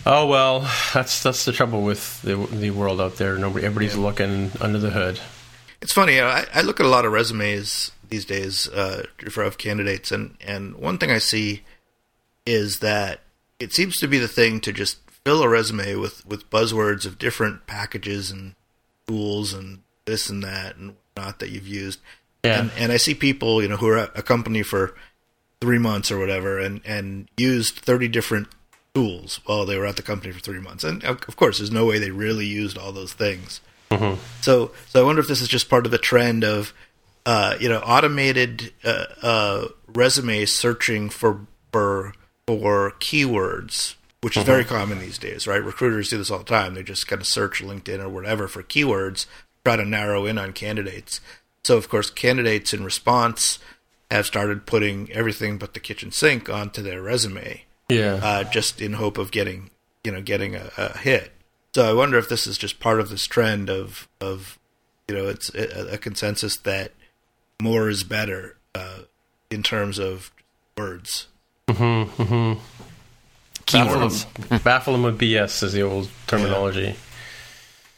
Oh 0.05 0.27
well, 0.27 0.61
that's 0.95 1.23
that's 1.23 1.45
the 1.45 1.53
trouble 1.53 1.83
with 1.83 2.21
the 2.23 2.37
the 2.37 2.71
world 2.71 3.01
out 3.01 3.17
there. 3.17 3.37
Nobody, 3.39 3.65
everybody's 3.65 3.97
looking 3.97 4.51
under 4.61 4.79
the 4.79 4.91
hood. 4.91 5.21
It's 5.81 5.93
funny. 5.93 6.17
You 6.17 6.21
know, 6.21 6.29
I, 6.29 6.47
I 6.55 6.61
look 6.61 6.79
at 6.79 6.87
a 6.87 6.91
lot 6.91 7.07
of 7.07 7.13
resumes 7.13 7.93
these 8.09 8.25
days 8.25 8.69
uh, 8.69 9.07
for 9.31 9.43
of 9.43 9.57
candidates, 9.57 10.13
and 10.13 10.37
and 10.47 10.77
one 10.77 10.99
thing 10.99 11.11
I 11.11 11.19
see 11.19 11.63
is 12.45 12.81
that 12.81 13.21
it 13.59 13.73
seems 13.73 13.97
to 13.99 14.09
be 14.09 14.19
the 14.19 14.29
thing 14.29 14.61
to 14.61 14.73
just 14.73 14.99
fill 15.25 15.43
a 15.43 15.49
resume 15.49 15.95
with 15.95 16.27
with 16.27 16.51
buzzwords 16.51 17.07
of 17.07 17.19
different 17.19 17.67
packages 17.67 18.31
and 18.31 18.55
tools 19.07 19.55
and 19.55 19.81
this 20.05 20.29
and 20.29 20.43
that 20.43 20.77
and 20.77 20.97
whatnot 21.15 21.39
that 21.39 21.51
you've 21.51 21.67
used. 21.69 22.01
Yeah. 22.45 22.61
And 22.61 22.71
and 22.77 22.93
I 22.93 22.97
see 22.97 23.15
people, 23.15 23.63
you 23.63 23.69
know, 23.69 23.77
who 23.77 23.89
are 23.89 23.99
at 23.99 24.19
a 24.19 24.23
company 24.23 24.63
for 24.63 24.95
three 25.61 25.79
months 25.79 26.11
or 26.11 26.19
whatever, 26.19 26.59
and 26.59 26.81
and 26.85 27.29
used 27.37 27.77
thirty 27.77 28.09
different 28.09 28.49
tools 28.95 29.41
while 29.45 29.65
they 29.67 29.79
were 29.79 29.87
at 29.87 29.97
the 29.97 30.03
company 30.03 30.33
for 30.33 30.41
three 30.41 30.61
months. 30.61 30.85
And 30.85 31.05
of 31.05 31.23
of 31.29 31.37
course, 31.37 31.59
there's 31.59 31.71
no 31.71 31.87
way 31.87 31.99
they 31.99 32.11
really 32.11 32.47
used 32.47 32.79
all 32.79 32.93
those 32.93 33.13
things. 33.13 33.61
So, 34.41 34.71
so 34.89 35.01
I 35.01 35.05
wonder 35.05 35.21
if 35.21 35.29
this 35.29 35.41
is 35.41 35.49
just 35.49 35.69
part 35.69 35.85
of 35.85 35.91
the 35.91 35.99
trend 35.99 36.45
of, 36.45 36.73
uh, 37.27 37.57
you 37.59 37.69
know, 37.69 37.81
automated 37.81 38.73
uh, 38.85 39.05
uh, 39.21 39.69
resume 39.89 40.45
searching 40.47 41.11
for 41.11 41.41
for 41.73 42.15
for 42.47 42.93
keywords, 43.01 43.97
which 44.23 44.37
is 44.37 44.45
very 44.45 44.65
common 44.65 45.01
these 45.01 45.19
days, 45.19 45.47
right? 45.47 45.63
Recruiters 45.63 46.09
do 46.09 46.19
this 46.19 46.31
all 46.31 46.39
the 46.39 46.45
time. 46.45 46.75
They 46.75 46.83
just 46.83 47.09
kind 47.09 47.21
of 47.21 47.27
search 47.27 47.63
LinkedIn 47.63 48.01
or 48.01 48.09
whatever 48.09 48.49
for 48.49 48.63
keywords, 48.63 49.27
try 49.65 49.77
to 49.77 49.85
narrow 49.85 50.25
in 50.25 50.39
on 50.39 50.53
candidates. 50.53 51.21
So, 51.65 51.77
of 51.77 51.89
course, 51.89 52.11
candidates 52.11 52.73
in 52.73 52.85
response 52.85 53.59
have 54.11 54.27
started 54.27 54.67
putting 54.67 55.11
everything 55.13 55.59
but 55.59 55.75
the 55.75 55.81
kitchen 55.81 56.11
sink 56.11 56.49
onto 56.51 56.83
their 56.83 57.01
resume 57.03 57.63
Yeah. 57.89 58.21
uh, 58.23 58.45
just 58.45 58.81
in 58.81 58.95
hope 58.95 59.19
of 59.19 59.31
getting 59.31 59.71
you 60.05 60.13
know 60.13 60.21
getting 60.23 60.55
a, 60.57 60.71
a 60.77 60.99
hit. 60.99 61.33
So 61.75 61.89
I 61.89 61.93
wonder 61.95 62.19
if 62.19 62.29
this 62.29 62.47
is 62.47 62.59
just 62.59 62.81
part 62.81 63.01
of 63.01 63.09
this 63.11 63.27
trend 63.27 63.69
of 63.71 64.09
of 64.21 64.59
you 65.09 65.15
know 65.15 65.29
it's 65.29 65.55
a, 65.55 65.95
a 65.95 65.99
consensus 65.99 66.57
that 66.57 66.93
more 67.63 67.89
is 67.89 68.03
better 68.05 68.57
uh, 68.75 69.01
in 69.51 69.63
terms 69.63 69.99
of 69.99 70.31
words. 70.77 71.27
baffle, 71.67 72.07
Keywords. 73.67 74.49
them, 74.49 74.59
baffle 74.65 74.93
them 74.95 75.03
with 75.05 75.21
BS 75.21 75.63
is 75.63 75.73
the 75.73 75.83
old 75.83 76.09
terminology. 76.27 76.97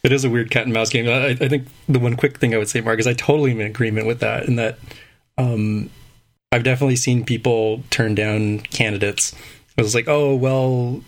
It 0.03 0.13
is 0.13 0.25
a 0.25 0.31
weird 0.31 0.51
cat 0.51 0.65
and 0.65 0.73
mouse 0.75 0.91
game. 0.91 1.09
I, 1.09 1.29
I 1.29 1.49
think 1.49 1.69
the 1.89 2.01
one 2.01 2.17
quick 2.17 2.39
thing 2.39 2.55
I 2.55 2.59
would 2.59 2.69
say, 2.69 2.81
Mark, 2.81 2.99
is 2.99 3.07
I 3.07 3.13
totally 3.15 3.53
am 3.53 3.61
in 3.61 3.69
agreement 3.69 4.07
with 4.07 4.19
that. 4.21 4.45
In 4.47 4.57
that, 4.57 4.79
um, 5.39 5.91
I've 6.53 6.63
definitely 6.65 6.97
seen 6.97 7.25
people 7.25 7.83
turn 7.91 8.15
down 8.15 8.61
candidates. 8.61 9.35
It 9.77 9.83
was 9.83 9.95
like, 9.95 10.07
oh 10.07 10.35
well, 10.37 11.01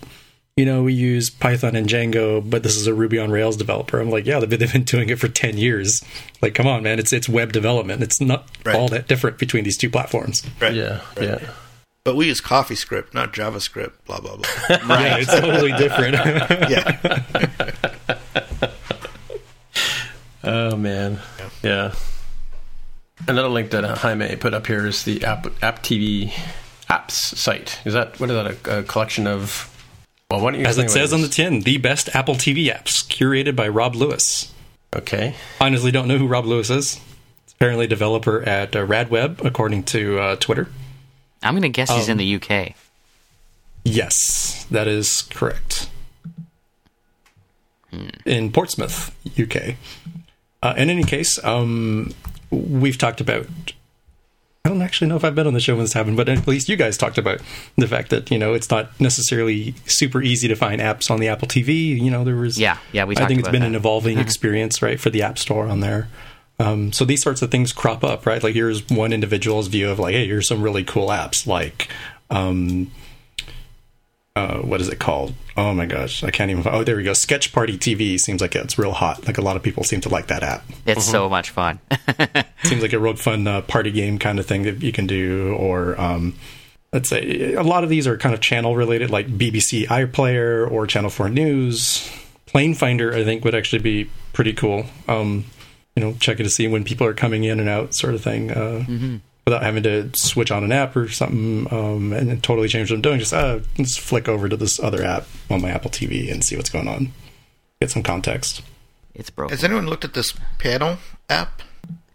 you 0.57 0.65
know, 0.65 0.83
we 0.83 0.93
use 0.93 1.29
Python 1.29 1.75
and 1.75 1.87
Django, 1.87 2.47
but 2.49 2.63
this 2.63 2.75
is 2.77 2.87
a 2.87 2.93
Ruby 2.93 3.19
on 3.19 3.29
Rails 3.29 3.55
developer. 3.57 3.99
I'm 3.99 4.09
like, 4.09 4.25
yeah, 4.25 4.39
they've 4.39 4.59
been, 4.73 4.83
doing 4.83 5.09
it 5.09 5.19
for 5.19 5.27
ten 5.27 5.57
years. 5.57 6.03
Like, 6.41 6.55
come 6.55 6.65
on, 6.65 6.81
man, 6.83 6.97
it's 6.97 7.13
it's 7.13 7.29
web 7.29 7.51
development. 7.53 8.01
It's 8.01 8.19
not 8.19 8.49
Right. 8.65 8.75
all 8.75 8.87
that 8.89 9.07
different 9.07 9.37
between 9.37 9.63
these 9.63 9.77
two 9.77 9.89
platforms. 9.89 10.41
Right. 10.59 10.73
Yeah, 10.73 11.01
Right. 11.17 11.29
yeah. 11.41 11.49
But 12.03 12.15
we 12.15 12.27
use 12.27 12.39
CoffeeScript, 12.39 13.13
not 13.15 13.33
JavaScript. 13.33 13.93
Blah 14.05 14.19
blah 14.21 14.37
blah. 14.37 14.45
Yeah, 14.99 15.17
it's 15.17 15.31
totally 15.31 15.71
different. 15.73 16.13
yeah. 16.69 17.61
Oh 20.43 20.75
man, 20.75 21.19
yeah. 21.63 21.93
Another 23.27 23.47
link 23.47 23.71
that 23.71 23.83
Jaime 23.99 24.35
put 24.35 24.53
up 24.53 24.67
here 24.67 24.85
is 24.85 25.03
the 25.03 25.23
App, 25.25 25.47
App 25.63 25.81
TV 25.83 26.31
apps 26.89 27.11
site. 27.11 27.79
Is 27.85 27.93
that 27.93 28.19
what 28.19 28.29
is 28.29 28.35
that 28.35 28.67
a, 28.67 28.79
a 28.79 28.83
collection 28.83 29.25
of? 29.27 29.71
Well, 30.29 30.41
why 30.41 30.51
don't 30.51 30.59
you 30.59 30.65
As 30.65 30.77
it 30.77 30.89
says 30.89 31.11
what 31.11 31.17
on 31.17 31.21
the 31.21 31.27
tin, 31.29 31.61
the 31.61 31.77
best 31.77 32.09
Apple 32.15 32.35
TV 32.35 32.65
apps, 32.65 33.03
curated 33.07 33.55
by 33.55 33.67
Rob 33.67 33.95
Lewis. 33.95 34.51
okay, 34.95 35.35
honestly 35.61 35.91
don't 35.91 36.07
know 36.07 36.17
who 36.17 36.27
Rob 36.27 36.45
Lewis 36.45 36.69
is. 36.69 36.95
He's 37.45 37.53
apparently 37.53 37.85
a 37.85 37.87
developer 37.87 38.41
at 38.43 38.75
uh, 38.75 38.85
Radweb, 38.85 39.43
according 39.45 39.83
to 39.83 40.19
uh, 40.19 40.35
Twitter. 40.37 40.67
I'm 41.43 41.53
going 41.53 41.61
to 41.63 41.69
guess 41.69 41.89
he's 41.91 42.09
in 42.09 42.13
Um, 42.13 42.17
the 42.17 42.35
UK. 42.35 42.73
Yes, 43.83 44.65
that 44.71 44.87
is 44.87 45.21
correct. 45.23 45.89
In 48.25 48.51
Portsmouth, 48.51 49.15
UK. 49.39 49.75
Uh, 50.61 50.73
in 50.75 50.89
any 50.89 51.03
case, 51.03 51.41
um, 51.45 52.13
we've 52.51 52.97
talked 52.97 53.21
about. 53.21 53.47
I 54.63 54.69
don't 54.69 54.81
actually 54.81 55.07
know 55.07 55.15
if 55.15 55.23
I've 55.23 55.35
been 55.35 55.45
on 55.45 55.53
the 55.53 55.59
show 55.59 55.75
when 55.75 55.83
this 55.83 55.93
happened, 55.93 56.17
but 56.17 56.27
at 56.27 56.47
least 56.47 56.69
you 56.69 56.75
guys 56.75 56.97
talked 56.97 57.19
about 57.19 57.39
the 57.77 57.87
fact 57.87 58.09
that 58.09 58.31
you 58.31 58.39
know 58.39 58.55
it's 58.55 58.69
not 58.71 58.99
necessarily 58.99 59.75
super 59.85 60.23
easy 60.23 60.47
to 60.47 60.55
find 60.55 60.81
apps 60.81 61.11
on 61.11 61.19
the 61.19 61.27
Apple 61.27 61.47
TV. 61.47 61.99
You 62.01 62.09
know, 62.09 62.23
there 62.23 62.35
was 62.35 62.59
Yeah, 62.59 62.77
yeah, 62.91 63.03
we 63.05 63.15
I 63.15 63.27
think 63.27 63.41
it's 63.41 63.49
been 63.49 63.61
that. 63.61 63.67
an 63.67 63.75
evolving 63.75 64.17
experience, 64.17 64.81
right, 64.81 64.99
for 64.99 65.11
the 65.11 65.21
App 65.21 65.37
Store 65.37 65.67
on 65.67 65.81
there. 65.81 66.07
Um, 66.57 66.93
so 66.93 67.05
these 67.05 67.21
sorts 67.21 67.41
of 67.43 67.51
things 67.51 67.73
crop 67.73 68.03
up, 68.03 68.25
right? 68.25 68.41
Like 68.41 68.55
here's 68.55 68.89
one 68.89 69.13
individual's 69.13 69.67
view 69.67 69.89
of 69.89 69.99
like, 69.99 70.13
hey, 70.13 70.25
here's 70.25 70.47
some 70.47 70.61
really 70.63 70.83
cool 70.83 71.09
apps, 71.09 71.45
like, 71.45 71.89
um, 72.31 72.89
uh, 74.35 74.57
what 74.59 74.81
is 74.81 74.89
it 74.89 74.99
called? 74.99 75.33
Oh 75.55 75.73
my 75.73 75.85
gosh, 75.85 76.23
I 76.23 76.31
can't 76.31 76.51
even. 76.51 76.63
Oh, 76.67 76.83
there 76.83 76.97
we 76.97 77.03
go. 77.03 77.13
Sketch 77.13 77.53
Party 77.53 77.77
TV 77.77 78.19
seems 78.19 78.41
like 78.41 78.55
it's 78.55 78.77
real 78.77 78.91
hot. 78.91 79.25
Like 79.25 79.37
a 79.37 79.41
lot 79.41 79.55
of 79.55 79.63
people 79.63 79.83
seem 79.83 80.01
to 80.01 80.09
like 80.09 80.27
that 80.27 80.43
app. 80.43 80.65
It's 80.85 81.05
so 81.05 81.29
much 81.29 81.51
fun. 81.51 81.79
seems 82.63 82.81
like 82.81 82.93
a 82.93 82.99
real 82.99 83.15
fun 83.15 83.47
uh, 83.47 83.61
party 83.61 83.91
game 83.91 84.19
kind 84.19 84.37
of 84.37 84.45
thing 84.45 84.63
that 84.63 84.83
you 84.83 84.91
can 84.91 85.07
do, 85.07 85.53
or 85.55 85.99
um, 85.99 86.35
let's 86.91 87.09
say 87.09 87.53
a 87.53 87.63
lot 87.63 87.83
of 87.85 87.89
these 87.89 88.07
are 88.07 88.17
kind 88.17 88.35
of 88.35 88.41
channel 88.41 88.75
related, 88.75 89.09
like 89.09 89.27
BBC 89.27 89.85
iPlayer 89.87 90.69
or 90.69 90.85
Channel 90.85 91.09
Four 91.09 91.29
News. 91.29 92.11
Plane 92.45 92.73
Finder, 92.73 93.13
I 93.13 93.23
think, 93.23 93.43
would 93.45 93.55
actually 93.55 93.81
be 93.81 94.09
pretty 94.33 94.53
cool. 94.53 94.85
Um, 95.07 95.45
you 95.95 96.03
know, 96.03 96.13
checking 96.19 96.43
to 96.43 96.49
see 96.49 96.67
when 96.67 96.83
people 96.83 97.07
are 97.07 97.13
coming 97.13 97.45
in 97.45 97.59
and 97.61 97.69
out, 97.69 97.95
sort 97.95 98.13
of 98.13 98.21
thing, 98.21 98.51
uh, 98.51 98.83
without 99.45 99.61
having 99.63 99.83
to 99.83 100.09
switch 100.15 100.51
on 100.51 100.63
an 100.63 100.71
app 100.71 100.95
or 100.95 101.07
something 101.07 101.67
um, 101.71 102.11
and 102.13 102.43
totally 102.43 102.67
change 102.67 102.89
what 102.89 102.95
I'm 102.95 103.01
doing. 103.01 103.19
Just 103.19 103.33
uh, 103.33 103.59
let's 103.77 103.95
flick 103.97 104.27
over 104.27 104.49
to 104.49 104.57
this 104.57 104.79
other 104.79 105.03
app 105.03 105.27
on 105.49 105.61
my 105.61 105.69
Apple 105.69 105.91
TV 105.91 106.31
and 106.31 106.43
see 106.43 106.55
what's 106.55 106.69
going 106.69 106.87
on. 106.87 107.11
Get 107.79 107.91
some 107.91 108.03
context. 108.03 108.61
it's 109.13 109.29
broken. 109.29 109.55
Has 109.55 109.63
anyone 109.63 109.87
looked 109.87 110.05
at 110.05 110.13
this 110.13 110.33
panel 110.57 110.97
app? 111.29 111.61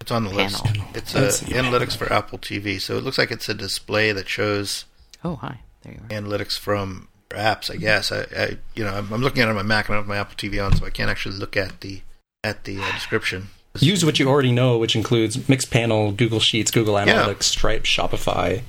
It's 0.00 0.10
on 0.10 0.24
the 0.24 0.30
list. 0.30 0.66
It's 0.94 1.14
uh, 1.14 1.20
Let's 1.20 1.42
analytics 1.42 1.96
for 1.96 2.10
Apple 2.12 2.38
TV. 2.38 2.80
So 2.80 2.96
it 2.96 3.04
looks 3.04 3.18
like 3.18 3.30
it's 3.30 3.48
a 3.48 3.54
display 3.54 4.12
that 4.12 4.28
shows 4.28 4.86
Oh, 5.22 5.36
hi. 5.36 5.60
There 5.82 5.92
you 5.92 6.00
are. 6.00 6.08
analytics 6.20 6.58
from 6.58 7.08
apps. 7.28 7.70
I 7.70 7.76
guess 7.76 8.10
I, 8.10 8.22
I 8.36 8.56
you 8.74 8.82
know, 8.82 8.90
I'm, 8.94 9.12
I'm 9.12 9.20
looking 9.20 9.42
at 9.42 9.48
it 9.48 9.50
on 9.50 9.56
my 9.56 9.62
Mac 9.62 9.88
and 9.88 9.94
I 9.94 9.98
have 9.98 10.08
my 10.08 10.16
Apple 10.16 10.36
TV 10.36 10.64
on, 10.64 10.74
so 10.74 10.86
I 10.86 10.90
can't 10.90 11.10
actually 11.10 11.36
look 11.36 11.56
at 11.56 11.80
the 11.82 12.00
at 12.42 12.64
the 12.64 12.80
uh, 12.80 12.92
description. 12.92 13.48
Use 13.80 14.04
what 14.04 14.18
you 14.18 14.28
already 14.28 14.52
know, 14.52 14.78
which 14.78 14.94
includes 14.94 15.36
Mixpanel, 15.36 16.16
Google 16.16 16.40
Sheets, 16.40 16.70
Google 16.70 16.94
Analytics, 16.94 17.44
Stripe, 17.44 17.84
Shopify. 17.84 18.62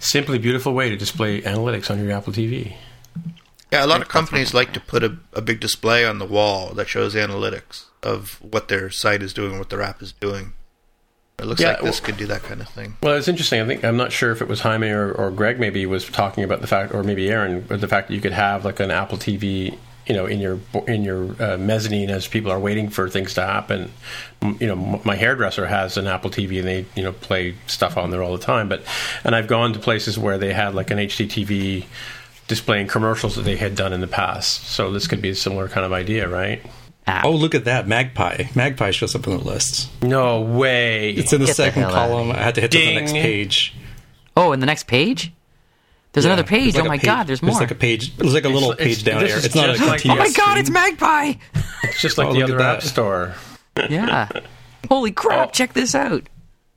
simply 0.00 0.38
beautiful 0.38 0.74
way 0.74 0.90
to 0.90 0.96
display 0.96 1.40
analytics 1.42 1.90
on 1.90 1.98
your 2.02 2.12
Apple 2.12 2.32
TV. 2.32 2.74
Yeah, 3.72 3.84
a 3.84 3.86
lot 3.86 4.00
of 4.00 4.08
companies 4.08 4.54
like 4.54 4.72
to 4.74 4.80
put 4.80 5.02
a, 5.04 5.18
a 5.34 5.42
big 5.42 5.60
display 5.60 6.04
on 6.06 6.18
the 6.18 6.24
wall 6.24 6.72
that 6.74 6.88
shows 6.88 7.14
analytics 7.14 7.84
of 8.02 8.40
what 8.42 8.68
their 8.68 8.88
site 8.90 9.22
is 9.22 9.34
doing, 9.34 9.58
what 9.58 9.68
their 9.70 9.82
app 9.82 10.00
is 10.02 10.12
doing. 10.12 10.52
It 11.38 11.44
looks 11.46 11.60
Yeah, 11.60 11.72
like 11.72 11.82
this 11.82 12.00
well- 12.00 12.06
could 12.06 12.16
do 12.16 12.26
that 12.26 12.42
kind 12.42 12.60
of 12.60 12.68
thing. 12.68 12.96
Well, 13.02 13.14
it's 13.16 13.28
interesting. 13.28 13.60
I 13.60 13.66
think 13.66 13.84
I'm 13.84 13.96
not 13.96 14.10
sure 14.12 14.32
if 14.32 14.40
it 14.40 14.48
was 14.48 14.60
Jaime 14.60 14.88
or, 14.88 15.12
or 15.12 15.30
Greg 15.30 15.60
maybe 15.60 15.84
was 15.86 16.04
talking 16.06 16.44
about 16.44 16.60
the 16.62 16.66
fact, 16.66 16.92
or 16.94 17.02
maybe 17.02 17.28
Aaron, 17.28 17.60
but 17.60 17.80
the 17.80 17.88
fact 17.88 18.08
that 18.08 18.14
you 18.14 18.20
could 18.20 18.32
have 18.32 18.64
like 18.64 18.80
an 18.80 18.90
Apple 18.90 19.18
TV, 19.18 19.76
you 20.08 20.14
know, 20.14 20.26
in 20.26 20.40
your 20.40 20.58
in 20.86 21.04
your 21.04 21.40
uh, 21.42 21.56
mezzanine 21.58 22.10
as 22.10 22.26
people 22.26 22.50
are 22.50 22.58
waiting 22.58 22.88
for 22.88 23.08
things 23.08 23.34
to 23.34 23.42
happen. 23.42 23.92
You 24.42 24.66
know, 24.66 25.00
my 25.04 25.14
hairdresser 25.14 25.66
has 25.66 25.96
an 25.96 26.06
Apple 26.06 26.30
TV 26.30 26.58
and 26.58 26.66
they 26.66 26.86
you 26.96 27.02
know 27.02 27.12
play 27.12 27.54
stuff 27.66 27.96
on 27.96 28.10
there 28.10 28.22
all 28.22 28.36
the 28.36 28.42
time. 28.42 28.68
But 28.68 28.82
and 29.24 29.36
I've 29.36 29.48
gone 29.48 29.72
to 29.74 29.78
places 29.78 30.18
where 30.18 30.38
they 30.38 30.52
had 30.52 30.74
like 30.74 30.90
an 30.90 30.98
HD 30.98 31.26
TV 31.26 31.84
displaying 32.46 32.86
commercials 32.86 33.36
that 33.36 33.42
they 33.42 33.56
had 33.56 33.76
done 33.76 33.92
in 33.92 34.00
the 34.00 34.06
past. 34.08 34.66
So 34.66 34.90
this 34.90 35.06
could 35.06 35.20
be 35.20 35.30
a 35.30 35.34
similar 35.34 35.68
kind 35.68 35.84
of 35.84 35.92
idea, 35.92 36.28
right? 36.28 36.62
app. 37.08 37.24
Oh, 37.24 37.32
look 37.32 37.54
at 37.54 37.64
that 37.64 37.88
Magpie! 37.88 38.44
Magpie 38.54 38.90
shows 38.90 39.14
up 39.14 39.26
on 39.26 39.38
the 39.38 39.44
list. 39.44 39.88
No 40.02 40.42
way. 40.42 41.12
It's 41.12 41.32
in 41.32 41.40
the 41.40 41.46
Get 41.46 41.56
second 41.56 41.82
hell 41.82 41.94
outta 41.94 42.12
column. 42.12 42.30
I 42.30 42.38
had 42.38 42.54
to 42.56 42.60
hit 42.60 42.70
to 42.72 42.78
the 42.78 42.94
next 42.94 43.12
page. 43.12 43.74
Oh, 44.36 44.52
in 44.52 44.60
the 44.60 44.66
next 44.66 44.86
page? 44.86 45.32
There's 46.12 46.24
Yeah, 46.24 46.32
another 46.32 46.48
page. 46.48 46.72
there's 46.74 46.76
like 46.76 46.84
oh 46.84 46.88
my 46.88 46.96
page- 46.98 47.04
god, 47.04 47.26
there's 47.26 47.42
more. 47.42 47.50
It's 47.52 47.60
like 47.60 47.70
a 47.70 47.74
page. 47.74 48.16
There's 48.16 48.34
like 48.34 48.44
a 48.44 48.48
little 48.48 48.72
it's- 48.72 48.86
page 48.86 49.04
down 49.04 49.20
this 49.20 49.30
there. 49.30 49.38
is 49.38 49.44
It's 49.44 49.54
not 49.54 49.70
a 49.70 49.74
just 49.74 49.86
like- 49.86 50.06
oh 50.06 50.14
my 50.16 50.30
god, 50.30 50.58
it's 50.58 50.70
Magpie! 50.70 51.34
It's 51.84 52.00
just 52.00 52.18
like 52.18 52.28
Oh, 52.28 52.32
the 52.32 52.42
other 52.42 52.60
app 52.60 52.82
store. 52.82 53.34
Yeah. 53.90 54.28
Holy 54.88 55.12
crap, 55.12 55.48
Oh. 55.48 55.52
check 55.52 55.74
this 55.74 55.94
out. 55.94 56.28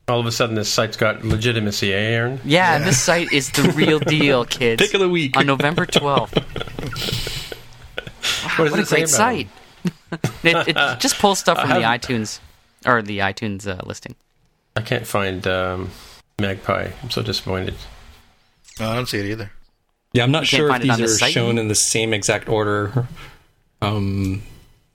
All 0.08 0.20
of 0.20 0.26
a 0.26 0.32
sudden, 0.32 0.56
this 0.56 0.68
site's 0.68 0.96
got 0.96 1.24
legitimacy, 1.24 1.92
eh, 1.92 1.96
Aaron? 1.96 2.40
Yeah, 2.44 2.78
this 2.78 3.00
site 3.00 3.32
is 3.32 3.50
the 3.52 3.70
real 3.72 3.98
deal, 4.16 4.44
kids. 4.44 4.82
Pick 4.82 4.92
of 4.94 5.00
the 5.00 5.08
week. 5.08 5.36
On 5.36 5.46
November 5.46 5.86
12th. 5.86 6.42
What 8.56 8.64
does 8.64 8.70
what 8.72 8.80
a 8.80 8.84
great 8.84 9.08
site. 9.08 9.48
it, 10.42 10.68
it 10.68 10.74
just 11.00 11.18
pulls 11.18 11.38
stuff 11.38 11.58
from 11.60 11.70
the 11.70 11.86
iTunes, 11.86 12.38
or 12.84 13.00
the 13.02 13.20
iTunes 13.20 13.66
uh, 13.66 13.80
listing. 13.86 14.14
I 14.76 14.82
can't 14.82 15.06
find 15.06 15.46
um, 15.46 15.90
Magpie. 16.38 16.90
I'm 17.02 17.10
so 17.10 17.22
disappointed. 17.22 17.74
No, 18.80 18.90
I 18.90 18.94
don't 18.94 19.08
see 19.08 19.18
it 19.18 19.26
either. 19.26 19.50
Yeah, 20.12 20.24
I'm 20.24 20.30
not 20.30 20.46
sure 20.46 20.66
if 20.66 20.72
find 20.72 20.84
it 20.84 20.90
on 20.90 20.98
these 21.00 21.10
are 21.14 21.18
site? 21.18 21.32
shown 21.32 21.58
in 21.58 21.68
the 21.68 21.74
same 21.74 22.12
exact 22.12 22.48
order. 22.48 23.06
Um, 23.80 24.42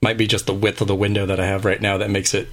might 0.00 0.16
be 0.16 0.26
just 0.26 0.46
the 0.46 0.54
width 0.54 0.80
of 0.80 0.86
the 0.88 0.94
window 0.94 1.26
that 1.26 1.40
I 1.40 1.46
have 1.46 1.64
right 1.64 1.80
now 1.80 1.98
that 1.98 2.10
makes 2.10 2.34
it 2.34 2.48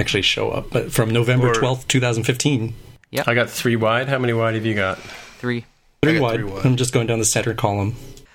actually 0.00 0.22
show 0.22 0.50
up. 0.50 0.70
But 0.70 0.92
from 0.92 1.10
November 1.10 1.50
Or- 1.50 1.54
12th, 1.54 1.86
2015, 1.88 2.74
Yeah, 3.10 3.22
I 3.26 3.34
got 3.34 3.48
three 3.48 3.76
wide. 3.76 4.08
How 4.08 4.18
many 4.18 4.32
wide 4.32 4.54
have 4.54 4.66
you 4.66 4.74
got? 4.74 4.98
Three. 5.38 5.64
three 6.02 6.18
wide. 6.18 6.34
three 6.34 6.44
wide. 6.44 6.66
I'm 6.66 6.76
just 6.76 6.92
going 6.92 7.06
down 7.06 7.18
the 7.20 7.24
center 7.24 7.54
column. 7.54 7.94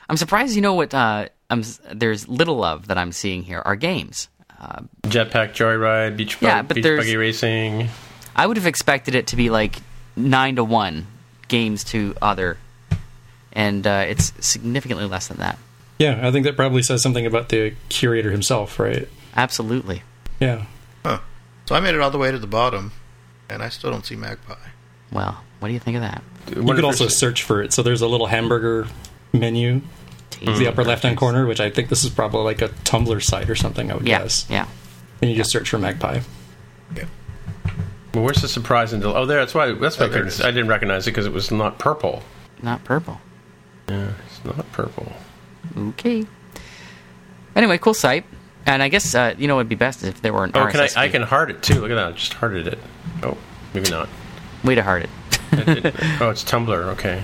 I'm 0.09 0.17
surprised 0.17 0.55
you 0.55 0.61
know 0.61 0.73
what 0.73 0.93
uh, 0.93 1.27
I'm, 1.49 1.63
there's 1.93 2.27
little 2.29 2.63
of 2.63 2.87
that 2.87 2.97
I'm 2.97 3.11
seeing 3.11 3.43
here 3.43 3.61
are 3.65 3.75
games. 3.75 4.29
Uh, 4.59 4.81
Jetpack 5.03 5.51
Joyride, 5.53 6.17
Beach, 6.17 6.37
Yeah, 6.41 6.61
bug, 6.61 6.67
but 6.69 6.75
beach 6.75 6.83
Buggy 6.85 7.17
Racing. 7.17 7.89
I 8.35 8.47
would 8.47 8.57
have 8.57 8.65
expected 8.65 9.15
it 9.15 9.27
to 9.27 9.35
be 9.35 9.49
like 9.49 9.75
nine 10.15 10.55
to 10.55 10.63
one 10.63 11.07
games 11.49 11.83
to 11.85 12.15
other, 12.21 12.57
and 13.51 13.85
uh, 13.85 14.05
it's 14.07 14.31
significantly 14.39 15.05
less 15.05 15.27
than 15.27 15.37
that. 15.37 15.59
Yeah, 15.97 16.25
I 16.25 16.31
think 16.31 16.45
that 16.45 16.55
probably 16.55 16.81
says 16.81 17.01
something 17.01 17.25
about 17.25 17.49
the 17.49 17.73
curator 17.89 18.31
himself, 18.31 18.79
right? 18.79 19.09
Absolutely. 19.35 20.03
Yeah. 20.39 20.65
Huh. 21.05 21.19
So 21.65 21.75
I 21.75 21.81
made 21.81 21.93
it 21.93 21.99
all 21.99 22.09
the 22.11 22.17
way 22.17 22.31
to 22.31 22.39
the 22.39 22.47
bottom, 22.47 22.93
and 23.49 23.61
I 23.61 23.67
still 23.69 23.91
don't 23.91 24.05
see 24.05 24.15
Magpie. 24.15 24.55
Well, 25.11 25.43
what 25.59 25.67
do 25.67 25.73
you 25.73 25.79
think 25.79 25.97
of 25.97 26.01
that? 26.03 26.23
You 26.55 26.63
could 26.63 26.85
also 26.85 27.07
search 27.09 27.43
for 27.43 27.61
it. 27.61 27.73
So 27.73 27.83
there's 27.83 28.01
a 28.01 28.07
little 28.07 28.27
hamburger 28.27 28.87
menu 29.33 29.81
in 30.41 30.57
the 30.57 30.67
upper 30.67 30.83
left 30.85 31.03
hand 31.03 31.17
corner, 31.17 31.45
which 31.45 31.59
I 31.59 31.69
think 31.69 31.89
this 31.89 32.03
is 32.05 32.09
probably 32.11 32.43
like 32.43 32.61
a 32.61 32.69
Tumblr 32.69 33.21
site 33.21 33.49
or 33.49 33.55
something, 33.55 33.91
I 33.91 33.95
would 33.95 34.07
Yeah, 34.07 34.19
guess. 34.19 34.45
yeah. 34.49 34.67
And 35.21 35.29
you 35.29 35.35
just 35.35 35.51
search 35.51 35.69
for 35.69 35.77
Magpie. 35.77 36.21
Yeah. 36.95 37.05
Well, 38.13 38.23
where's 38.23 38.41
the 38.41 38.47
surprise 38.47 38.91
until? 38.93 39.15
Oh, 39.15 39.25
there. 39.25 39.39
That's 39.39 39.53
why. 39.53 39.71
That's 39.73 39.99
why 39.99 40.05
Oh, 40.05 40.09
I, 40.09 40.11
couldn't. 40.11 40.41
I 40.41 40.51
didn't 40.51 40.67
recognize 40.67 41.07
it 41.07 41.11
because 41.11 41.25
it 41.25 41.33
was 41.33 41.51
not 41.51 41.77
purple. 41.77 42.23
Not 42.63 42.83
purple. 42.83 43.19
Yeah, 43.87 44.11
it's 44.27 44.43
not 44.43 44.71
purple. 44.71 45.11
Okay. 45.77 46.25
Anyway, 47.55 47.77
cool 47.77 47.93
site. 47.93 48.25
And 48.65 48.83
I 48.83 48.89
guess 48.89 49.15
uh, 49.15 49.33
you 49.37 49.47
know 49.47 49.57
it'd 49.59 49.69
be 49.69 49.75
best 49.75 50.03
if 50.03 50.21
there 50.21 50.33
were 50.33 50.43
an 50.43 50.51
Oh, 50.53 50.65
RSS 50.65 50.71
can 50.71 50.81
I? 51.01 51.03
I 51.05 51.09
can 51.09 51.21
heart 51.23 51.49
it 51.49 51.63
too. 51.63 51.81
Look 51.81 51.91
at 51.91 51.95
that. 51.95 52.07
I 52.07 52.11
just 52.11 52.33
hearted 52.33 52.67
it. 52.67 52.79
Oh, 53.23 53.37
maybe 53.73 53.89
not. 53.89 54.09
way 54.63 54.75
to 54.75 54.83
heart 54.83 55.03
it. 55.03 55.09
It 55.51 55.95
oh, 56.21 56.29
it's 56.29 56.43
Tumblr. 56.43 56.69
Okay. 56.93 57.23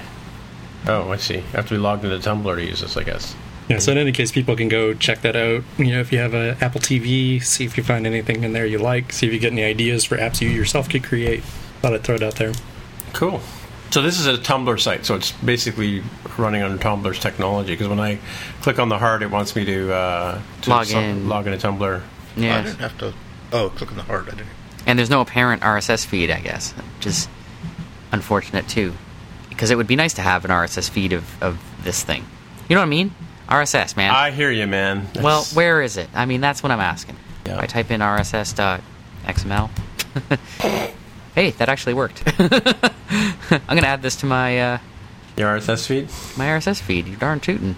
Oh, 0.87 1.11
I 1.11 1.17
see. 1.17 1.37
I 1.37 1.57
have 1.57 1.67
to 1.67 1.73
be 1.75 1.77
logged 1.79 2.03
into 2.05 2.17
Tumblr 2.17 2.55
to 2.55 2.63
use 2.65 2.81
this, 2.81 2.95
I 2.97 3.03
guess. 3.03 3.35
Yeah, 3.67 3.79
so 3.79 3.91
in 3.93 3.97
any 3.97 4.11
case, 4.11 4.31
people 4.31 4.55
can 4.55 4.67
go 4.67 4.93
check 4.93 5.21
that 5.21 5.35
out. 5.35 5.63
You 5.77 5.85
know, 5.91 5.99
if 5.99 6.11
you 6.11 6.19
have 6.19 6.33
a 6.35 6.55
Apple 6.61 6.81
TV, 6.81 7.43
see 7.43 7.65
if 7.65 7.77
you 7.77 7.83
find 7.83 8.05
anything 8.05 8.43
in 8.43 8.53
there 8.53 8.65
you 8.65 8.77
like. 8.77 9.11
See 9.11 9.25
if 9.25 9.33
you 9.33 9.39
get 9.39 9.51
any 9.53 9.63
ideas 9.63 10.05
for 10.05 10.17
apps 10.17 10.39
you 10.39 10.49
yourself 10.49 10.87
could 10.89 11.03
create. 11.03 11.43
Thought 11.81 11.93
I'd 11.93 12.03
throw 12.03 12.15
it 12.15 12.23
out 12.23 12.35
there. 12.35 12.53
Cool. 13.13 13.41
So 13.91 14.01
this 14.01 14.19
is 14.19 14.27
a 14.27 14.37
Tumblr 14.37 14.79
site, 14.79 15.05
so 15.05 15.15
it's 15.15 15.31
basically 15.31 16.03
running 16.37 16.61
on 16.61 16.77
Tumblr's 16.77 17.17
technology. 17.19 17.73
Because 17.73 17.87
when 17.87 17.99
I 17.99 18.19
click 18.61 18.77
on 18.77 18.89
the 18.89 18.97
heart, 18.99 19.23
it 19.23 19.31
wants 19.31 19.55
me 19.55 19.65
to, 19.65 19.93
uh, 19.93 20.41
to 20.63 20.69
Log 20.69 20.85
some- 20.85 21.03
in. 21.03 21.29
log 21.29 21.47
into 21.47 21.65
Tumblr. 21.67 22.01
I 22.01 22.39
Yeah. 22.39 22.61
didn't 22.61 22.79
have 22.79 22.97
to. 22.99 23.13
Oh, 23.51 23.69
click 23.69 23.89
on 23.91 23.97
the 23.97 24.03
heart. 24.03 24.25
I 24.27 24.31
didn't. 24.31 24.47
And 24.85 24.99
there's 24.99 25.09
no 25.09 25.21
apparent 25.21 25.63
RSS 25.63 26.05
feed, 26.05 26.29
I 26.29 26.39
guess, 26.41 26.73
which 26.97 27.07
is 27.07 27.27
unfortunate 28.11 28.67
too, 28.67 28.93
because 29.49 29.71
it 29.71 29.77
would 29.77 29.87
be 29.87 29.95
nice 29.95 30.13
to 30.13 30.21
have 30.21 30.45
an 30.45 30.51
RSS 30.51 30.87
feed 30.89 31.13
of, 31.13 31.23
of 31.41 31.57
this 31.83 32.03
thing. 32.03 32.25
You 32.69 32.75
know 32.75 32.81
what 32.81 32.87
I 32.87 32.89
mean? 32.89 33.11
RSS, 33.47 33.95
man. 33.95 34.11
I 34.11 34.31
hear 34.31 34.51
you, 34.51 34.67
man. 34.67 35.07
well, 35.21 35.43
where 35.53 35.81
is 35.81 35.97
it? 35.97 36.09
I 36.13 36.25
mean, 36.25 36.41
that's 36.41 36.63
what 36.63 36.71
I'm 36.71 36.79
asking. 36.79 37.17
Yeah. 37.45 37.59
I 37.59 37.67
type 37.67 37.91
in 37.91 38.01
RSS.xml. 38.01 39.69
hey, 41.35 41.51
that 41.51 41.69
actually 41.69 41.93
worked. 41.93 42.23
I'm 42.39 43.61
gonna 43.67 43.87
add 43.87 44.01
this 44.01 44.15
to 44.17 44.25
my 44.25 44.59
uh, 44.59 44.77
your 45.37 45.49
RSS 45.57 45.85
feed? 45.87 46.09
my 46.37 46.45
RSS 46.47 46.81
feed. 46.81 47.07
You 47.07 47.17
darn 47.17 47.39
tootin'. 47.39 47.75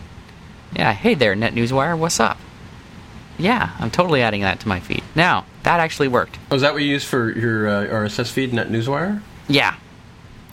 Yeah. 0.73 0.93
Hey 0.93 1.15
there, 1.15 1.35
NetNewsWire. 1.35 1.97
What's 1.97 2.19
up? 2.19 2.37
Yeah, 3.37 3.75
I'm 3.79 3.91
totally 3.91 4.21
adding 4.21 4.41
that 4.41 4.59
to 4.61 4.67
my 4.67 4.79
feed. 4.79 5.03
Now 5.15 5.45
that 5.63 5.79
actually 5.79 6.07
worked. 6.07 6.39
Oh, 6.49 6.55
is 6.55 6.61
that 6.61 6.73
what 6.73 6.81
you 6.83 6.89
use 6.89 7.03
for 7.03 7.29
your 7.31 7.67
uh, 7.67 7.87
RSS 7.87 8.31
feed, 8.31 8.51
NetNewsWire? 8.51 9.21
Yeah. 9.47 9.75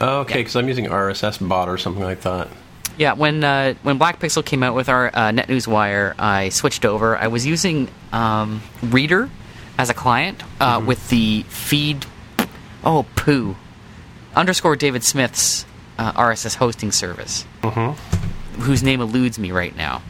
Oh, 0.01 0.21
okay, 0.21 0.41
because 0.41 0.57
I'm 0.57 0.67
using 0.67 0.87
RSS 0.87 1.47
bot 1.47 1.69
or 1.69 1.79
something 1.79 2.03
like 2.03 2.23
that. 2.23 2.49
Yeah, 2.97 3.15
when 3.15 3.43
uh, 3.43 3.75
when 3.83 3.99
Black 3.99 4.21
Pixel 4.21 4.45
came 4.45 4.63
out 4.63 4.75
with 4.75 4.89
our 4.89 5.09
uh, 5.09 5.31
NetNewsWire, 5.31 6.15
I 6.19 6.51
switched 6.51 6.85
over. 6.85 7.17
I 7.17 7.27
was 7.27 7.45
using 7.45 7.89
um, 8.13 8.63
Reader 8.83 9.29
as 9.79 9.91
a 9.91 9.95
client 9.95 10.43
uh, 10.61 10.83
with 10.85 11.09
the 11.09 11.43
feed. 11.49 12.07
Oh, 12.85 13.07
poo. 13.17 13.57
Underscore 14.37 14.77
David 14.77 15.03
Smith's 15.03 15.65
uh, 15.99 16.13
RSS 16.13 16.57
hosting 16.57 16.93
service, 16.93 17.45
whose 18.61 18.83
name 18.83 19.01
eludes 19.01 19.39
me 19.39 19.51
right 19.51 19.75
now, 19.77 20.03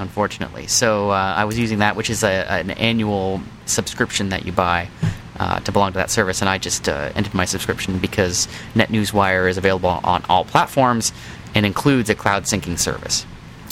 unfortunately. 0.00 0.66
So 0.66 1.10
uh, 1.10 1.34
I 1.36 1.44
was 1.44 1.58
using 1.58 1.78
that, 1.80 1.94
which 1.94 2.10
is 2.10 2.24
a, 2.24 2.50
an 2.50 2.70
annual 2.72 3.40
subscription 3.66 4.30
that 4.30 4.44
you 4.44 4.52
buy. 4.52 4.88
Uh, 5.36 5.58
to 5.58 5.72
belong 5.72 5.90
to 5.90 5.98
that 5.98 6.10
service, 6.12 6.42
and 6.42 6.48
I 6.48 6.58
just 6.58 6.88
uh, 6.88 7.10
ended 7.16 7.34
my 7.34 7.44
subscription 7.44 7.98
because 7.98 8.46
NetNewsWire 8.76 9.50
is 9.50 9.58
available 9.58 9.88
on 9.88 10.24
all 10.28 10.44
platforms 10.44 11.12
and 11.54 11.64
includes 11.66 12.10
a 12.10 12.14
cloud 12.14 12.44
syncing 12.44 12.78
service. 12.78 13.26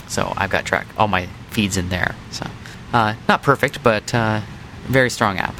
So 0.08 0.32
I've 0.36 0.50
got 0.50 0.64
track 0.64 0.86
all 0.98 1.08
my 1.08 1.26
feeds 1.50 1.76
in 1.76 1.88
there. 1.88 2.14
So 2.30 2.46
uh, 2.92 3.14
not 3.28 3.42
perfect, 3.42 3.82
but 3.82 4.14
uh, 4.14 4.40
very 4.84 5.10
strong 5.10 5.38
app. 5.38 5.54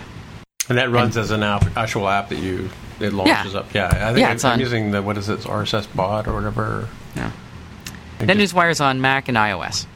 And 0.69 0.79
that 0.79 0.91
runs 0.91 1.17
as 1.17 1.31
an 1.31 1.43
app, 1.43 1.77
actual 1.77 2.09
app 2.09 2.29
that 2.29 2.39
you 2.39 2.71
it 3.01 3.13
launches 3.13 3.53
Yeah. 3.55 3.59
up. 3.61 3.75
Yeah, 3.75 3.87
I 3.89 4.13
think 4.13 4.19
Yeah, 4.21 4.27
I'm, 4.29 4.35
it's 4.37 4.45
I'm 4.45 4.53
on- 4.55 4.61
using 4.61 4.91
the 4.93 5.03
what 5.03 5.19
is 5.19 5.29
it 5.29 5.41
RSS 5.41 5.87
bot 5.95 6.29
or 6.29 6.35
whatever. 6.35 6.89
Yeah. 7.17 7.31
I 8.21 8.27
just- 8.27 8.55
NetNewsWire 8.55 8.71
is 8.71 8.81
on 8.81 9.01
Mac 9.01 9.29
and 9.29 9.37
iOS. 9.37 9.87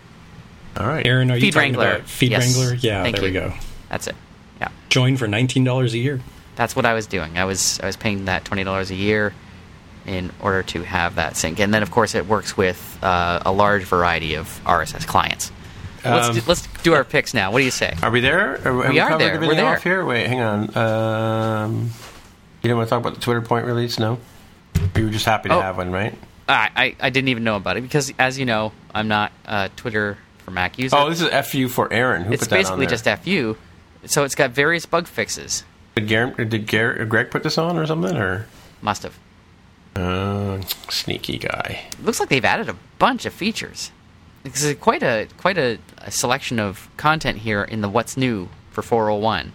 All 0.77 0.87
right, 0.87 1.07
Aaron, 1.07 1.31
are 1.31 1.37
you 1.37 1.41
Feed 1.43 1.53
talking 1.55 1.73
Wrangler. 1.75 1.97
about 1.97 2.09
Feed 2.09 2.33
Yes. 2.33 2.57
Wrangler? 2.57 2.75
Yeah, 2.81 3.03
Thank 3.03 3.17
there 3.17 3.25
we 3.25 3.31
go. 3.31 3.53
That's 3.89 4.09
it. 4.09 4.17
Yeah, 4.61 4.69
Join 4.91 5.17
for 5.17 5.27
$19 5.29 5.93
a 5.93 5.99
year. 5.99 6.21
that's 6.57 6.75
what 6.75 6.85
I 6.85 6.95
was 6.95 7.07
doing. 7.07 7.39
I 7.39 7.45
was 7.45 7.79
I 7.81 7.87
was 7.87 7.97
paying 7.97 8.25
that 8.25 8.45
twenty 8.45 8.65
dollars 8.65 8.91
a 8.91 8.95
year 8.95 9.33
in 10.07 10.31
order 10.41 10.63
to 10.63 10.83
have 10.83 11.17
that 11.17 11.37
sync, 11.37 11.59
and 11.61 11.75
then 11.75 11.83
of 11.83 11.91
course 11.91 12.15
it 12.15 12.27
works 12.27 12.57
with 12.57 12.99
uh, 13.03 13.41
a 13.45 13.53
large 13.53 13.85
variety 13.85 14.35
of 14.35 14.61
RSS 14.65 15.07
clients. 15.07 15.51
let's 16.05 16.29
Um, 16.29 16.35
do, 16.35 16.43
let's 16.47 16.67
do 16.83 16.95
our 16.95 17.05
picks 17.05 17.35
now. 17.35 17.51
What 17.51 17.59
do 17.59 17.65
you 17.65 17.71
say? 17.71 17.95
Are 18.03 18.11
we 18.11 18.21
there? 18.21 18.53
Are, 18.65 18.83
have 18.85 18.93
We 18.93 19.01
are 19.01 19.19
there. 19.19 19.41
We're 19.41 19.55
there. 19.57 19.67
off 19.77 19.83
here? 19.83 20.05
Wait, 20.05 20.27
hang 20.27 20.41
on. 20.41 20.77
Um, 20.77 21.91
you 22.63 22.69
don't 22.69 22.79
want 22.79 22.89
to 22.89 22.91
talk 22.91 23.01
about 23.01 23.15
the 23.15 23.21
Twitter 23.21 23.43
point 23.43 23.67
release? 23.67 23.99
No. 23.99 24.19
You 24.95 25.05
were 25.05 25.11
just 25.11 25.25
happy 25.27 25.49
to 25.49 25.57
Oh. 25.57 25.61
have 25.61 25.77
one, 25.79 25.91
right? 25.91 26.17
I, 26.49 26.71
I 26.77 26.97
I 27.01 27.11
didn't 27.11 27.29
even 27.29 27.43
know 27.43 27.57
about 27.57 27.77
it 27.77 27.81
because, 27.81 28.13
as 28.21 28.39
you 28.39 28.45
know, 28.47 28.73
I'm 28.95 29.09
not 29.09 29.33
a 29.47 29.69
Twitter 29.75 30.17
for 30.45 30.53
Mac 30.53 30.79
user. 30.79 30.95
Oh, 30.97 31.11
this 31.11 31.21
is 31.21 31.29
FU 31.49 31.67
for 31.69 31.93
Aaron. 31.93 32.23
Who 32.23 32.33
it's 32.33 32.45
put 32.45 32.51
that 32.51 32.57
on 32.71 32.79
basically 32.79 32.87
just 32.87 33.25
FU. 33.25 33.57
So 34.05 34.23
it's 34.23 34.37
got 34.37 34.51
various 34.53 34.87
bug 34.87 35.09
fixes. 35.09 35.65
Did, 35.97 36.09
Gar- 36.09 36.45
did 36.45 36.67
Gar- 36.69 37.05
Greg 37.07 37.31
put 37.33 37.43
this 37.43 37.59
on 37.59 37.77
or 37.77 37.87
something? 37.87 38.17
Or 38.17 38.47
Must 38.81 39.03
have. 39.03 39.19
Uh, 39.97 40.61
sneaky 40.89 41.39
guy. 41.39 41.83
looks 42.03 42.21
like 42.21 42.29
they've 42.29 42.45
added 42.45 42.69
a 42.69 42.77
bunch 42.99 43.27
of 43.27 43.33
features. 43.33 43.91
It's 44.45 44.75
quite 44.75 45.03
a 45.03 45.27
quite 45.39 45.59
a, 45.59 45.79
a 45.99 46.11
selection 46.11 46.61
of 46.61 46.89
content 46.97 47.39
here 47.39 47.65
in 47.65 47.81
the 47.81 47.89
what's 47.89 48.17
new 48.17 48.49
for 48.71 48.83
401. 48.83 49.53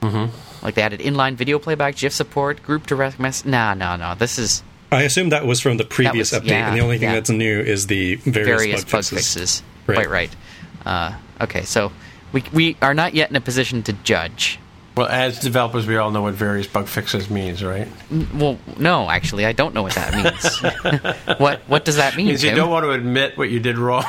Mm-hmm. 0.00 0.64
Like 0.64 0.74
they 0.74 0.82
added 0.82 1.00
inline 1.00 1.34
video 1.34 1.58
playback, 1.58 1.96
GIF 1.96 2.12
support, 2.12 2.62
group 2.62 2.86
direct 2.86 3.20
mess. 3.20 3.44
No, 3.44 3.74
no, 3.74 3.96
no. 3.96 4.14
This 4.14 4.38
is 4.38 4.62
I 4.92 5.02
assume 5.02 5.28
that 5.28 5.46
was 5.46 5.60
from 5.60 5.76
the 5.76 5.84
previous 5.84 6.32
was- 6.32 6.40
update, 6.40 6.48
yeah, 6.48 6.68
and 6.68 6.76
the 6.76 6.82
only 6.82 6.98
thing 6.98 7.08
yeah. 7.08 7.14
that's 7.14 7.30
new 7.30 7.60
is 7.60 7.86
the 7.86 8.16
various, 8.16 8.60
various 8.60 8.84
bug, 8.84 9.04
fixes. 9.04 9.62
Right. 9.86 9.96
Quite 9.96 10.10
right. 10.10 10.36
Uh, 10.84 11.14
okay, 11.40 11.62
so 11.62 11.92
we 12.32 12.44
we 12.52 12.76
are 12.82 12.94
not 12.94 13.14
yet 13.14 13.30
in 13.30 13.36
a 13.36 13.40
position 13.40 13.82
to 13.84 13.92
judge. 13.92 14.58
Well, 14.96 15.06
as 15.06 15.38
developers, 15.38 15.86
we 15.86 15.96
all 15.96 16.10
know 16.10 16.22
what 16.22 16.34
various 16.34 16.66
bug 16.66 16.88
fixes 16.88 17.30
means, 17.30 17.62
right? 17.62 17.86
Mm, 18.12 18.34
well, 18.34 18.58
no, 18.76 19.08
actually, 19.08 19.46
I 19.46 19.52
don't 19.52 19.72
know 19.72 19.82
what 19.82 19.94
that 19.94 20.12
means. 20.14 21.38
what 21.40 21.60
what 21.68 21.84
does 21.84 21.96
that 21.96 22.16
mean? 22.16 22.26
Means 22.26 22.42
you 22.42 22.50
Tim? 22.50 22.58
don't 22.58 22.70
want 22.70 22.84
to 22.84 22.90
admit 22.90 23.38
what 23.38 23.50
you 23.50 23.60
did 23.60 23.78
wrong. 23.78 24.04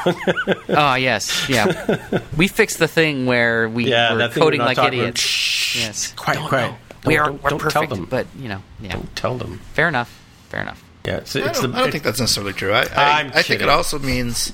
Oh 0.70 0.96
yes, 1.00 1.48
yeah. 1.48 2.22
we 2.36 2.48
fixed 2.48 2.80
the 2.80 2.88
thing 2.88 3.26
where 3.28 3.70
we 3.70 3.86
yeah, 3.86 4.12
were 4.14 4.18
that 4.20 4.34
thing 4.34 4.42
we're 4.42 4.46
coding 4.48 4.62
like 4.62 4.78
idiots. 4.80 5.22
Shh. 5.22 5.82
Yes. 5.84 6.14
quiet, 6.14 6.38
Don't 6.40 6.50
quiet. 6.50 6.72
know. 6.72 6.78
Don't- 7.02 7.06
we 7.06 7.18
are 7.18 7.26
don't- 7.28 7.44
we're 7.44 7.50
don't 7.52 7.72
tell 7.72 7.88
them. 7.88 8.06
but 8.06 8.28
you 8.38 8.50
know, 8.50 8.62
yeah. 8.80 8.94
Don't 8.94 9.16
tell 9.16 9.38
them. 9.38 9.60
Fair 9.74 9.88
enough. 9.88 10.20
Fair 10.50 10.62
enough. 10.62 10.84
Yeah, 11.06 11.18
it's, 11.18 11.36
I 11.36 11.40
don't, 11.52 11.72
the. 11.72 11.78
I 11.78 11.82
don't 11.82 11.92
think 11.92 12.04
that's 12.04 12.20
necessarily 12.20 12.54
true. 12.54 12.74
I, 12.74 12.82
I, 12.96 13.20
I'm 13.22 13.32
I 13.34 13.42
think 13.44 13.62
it 13.62 13.70
also 13.70 13.98
means 14.00 14.52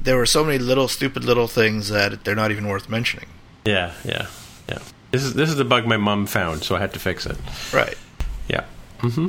there 0.00 0.16
were 0.16 0.26
so 0.26 0.44
many 0.44 0.58
little 0.58 0.88
stupid 0.88 1.24
little 1.24 1.46
things 1.48 1.88
that 1.90 2.24
they're 2.24 2.34
not 2.36 2.50
even 2.50 2.66
worth 2.68 2.88
mentioning. 2.88 3.26
Yeah, 3.64 3.92
yeah, 4.04 4.26
yeah. 4.68 4.78
This 5.10 5.22
is 5.22 5.34
this 5.34 5.48
is 5.48 5.56
the 5.56 5.64
bug 5.64 5.86
my 5.86 5.96
mom 5.96 6.26
found, 6.26 6.62
so 6.62 6.76
I 6.76 6.80
had 6.80 6.92
to 6.94 6.98
fix 6.98 7.26
it. 7.26 7.36
Right. 7.72 7.96
Yeah. 8.48 8.64
hmm 9.00 9.28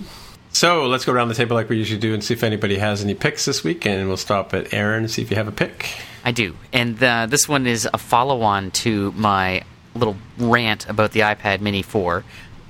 So 0.51 0.87
let's 0.87 1.05
go 1.05 1.13
around 1.13 1.29
the 1.29 1.35
table 1.35 1.55
like 1.55 1.69
we 1.69 1.77
usually 1.77 1.99
do 1.99 2.13
and 2.13 2.23
see 2.23 2.33
if 2.33 2.43
anybody 2.43 2.77
has 2.77 3.03
any 3.03 3.13
picks 3.13 3.45
this 3.45 3.63
week, 3.63 3.85
and 3.85 4.07
we'll 4.07 4.17
stop 4.17 4.53
at 4.53 4.73
Aaron 4.73 5.03
and 5.03 5.11
see 5.11 5.21
if 5.21 5.29
you 5.29 5.37
have 5.37 5.47
a 5.47 5.51
pick. 5.51 5.97
I 6.25 6.31
do, 6.31 6.55
and 6.73 7.01
uh, 7.01 7.27
this 7.27 7.47
one 7.47 7.67
is 7.67 7.87
a 7.93 7.97
follow-on 7.97 8.71
to 8.71 9.11
my 9.13 9.63
little 9.95 10.17
rant 10.37 10.87
about 10.89 11.11
the 11.11 11.21
iPad 11.21 11.61
Mini 11.61 11.81
4. 11.81 12.23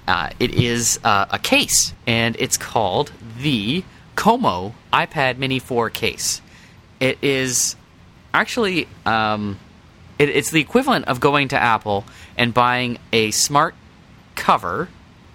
Uh, 0.08 0.30
it 0.40 0.54
is 0.54 1.00
uh, 1.04 1.26
a 1.32 1.40
case, 1.40 1.94
and 2.06 2.36
it's 2.40 2.58
called 2.58 3.12
the 3.40 3.84
Khomo 4.16 4.74
iPad 4.94 5.38
Mini 5.38 5.60
4 5.60 5.90
case. 5.90 6.42
It 7.00 7.18
is 7.22 7.76
actually 8.34 8.88
um, 9.06 9.60
it, 10.20 10.30
it's 10.30 10.52
the 10.52 10.62
equivalent 10.62 11.06
of 11.06 11.20
going 11.20 11.50
to 11.50 11.58
Apple 11.58 12.06
and 12.38 12.54
buying 12.54 13.00
a 13.12 13.32
smart 13.32 13.76
cover 14.36 14.90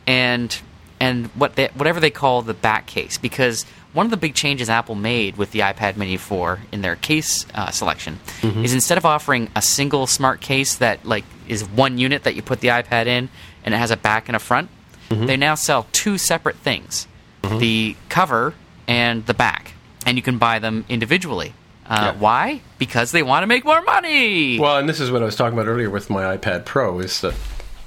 and 0.07 0.61
and 1.01 1.27
what 1.29 1.57
they, 1.57 1.67
whatever 1.75 1.99
they 1.99 2.11
call 2.11 2.43
the 2.43 2.55
back 2.55 2.87
case. 2.87 3.19
Because 3.19 3.65
one 3.93 4.07
of 4.07 4.11
the 4.11 4.17
big 4.17 4.35
changes 4.35 4.71
Apple 4.71 4.95
made 4.95 5.37
with 5.37 5.51
the 5.51 5.59
iPad 5.61 5.97
Mini 5.97 6.17
4 6.17 6.61
in 6.71 6.81
their 6.81 6.97
case 6.97 7.45
uh, 7.55 7.71
selection 7.71 8.21
mm-hmm. 8.41 8.65
is 8.65 8.73
instead 8.73 8.99
of 8.99 9.05
offering 9.05 9.51
a 9.57 9.61
single 9.61 10.07
smart 10.07 10.41
case 10.41 10.77
that 10.77 11.05
like 11.05 11.25
is 11.49 11.65
one 11.69 11.99
unit 11.99 12.23
that 12.23 12.35
you 12.35 12.43
put 12.43 12.61
the 12.61 12.69
iPad 12.69 13.07
in 13.07 13.29
and 13.65 13.75
it 13.75 13.79
has 13.79 13.91
a 13.91 13.97
back 13.97 14.29
and 14.29 14.37
a 14.37 14.39
front, 14.39 14.71
mm-hmm. 15.09 15.27
they 15.27 15.37
now 15.37 15.55
sell 15.55 15.87
two 15.93 16.19
separate 16.19 16.57
things: 16.57 17.07
mm-hmm. 17.43 17.59
the 17.59 17.97
cover 18.09 18.55
and 18.87 19.27
the 19.27 19.35
back, 19.35 19.75
and 20.07 20.17
you 20.17 20.23
can 20.23 20.39
buy 20.39 20.59
them 20.59 20.85
individually. 20.89 21.53
Uh, 21.93 22.13
Yeah. 22.15 22.19
Why? 22.19 22.61
Because 22.79 23.13
they 23.13 23.23
want 23.23 23.43
to 23.43 23.47
make 23.47 23.65
more 23.65 23.83
money. 23.83 24.59
Well, 24.59 24.79
and 24.79 24.89
this 24.89 24.99
is 24.99 25.11
what 25.11 25.21
I 25.23 25.27
was 25.27 25.37
talking 25.37 25.59
about 25.59 25.69
earlier 25.69 25.91
with 25.91 26.09
my 26.09 26.37
iPad 26.37 26.65
Pro 26.65 27.01
is 27.01 27.21
that 27.21 27.35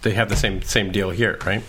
they 0.03 0.12
have 0.12 0.30
the 0.30 0.36
same 0.36 0.62
same 0.62 0.91
deal 0.91 1.10
here, 1.10 1.39
right? 1.45 1.64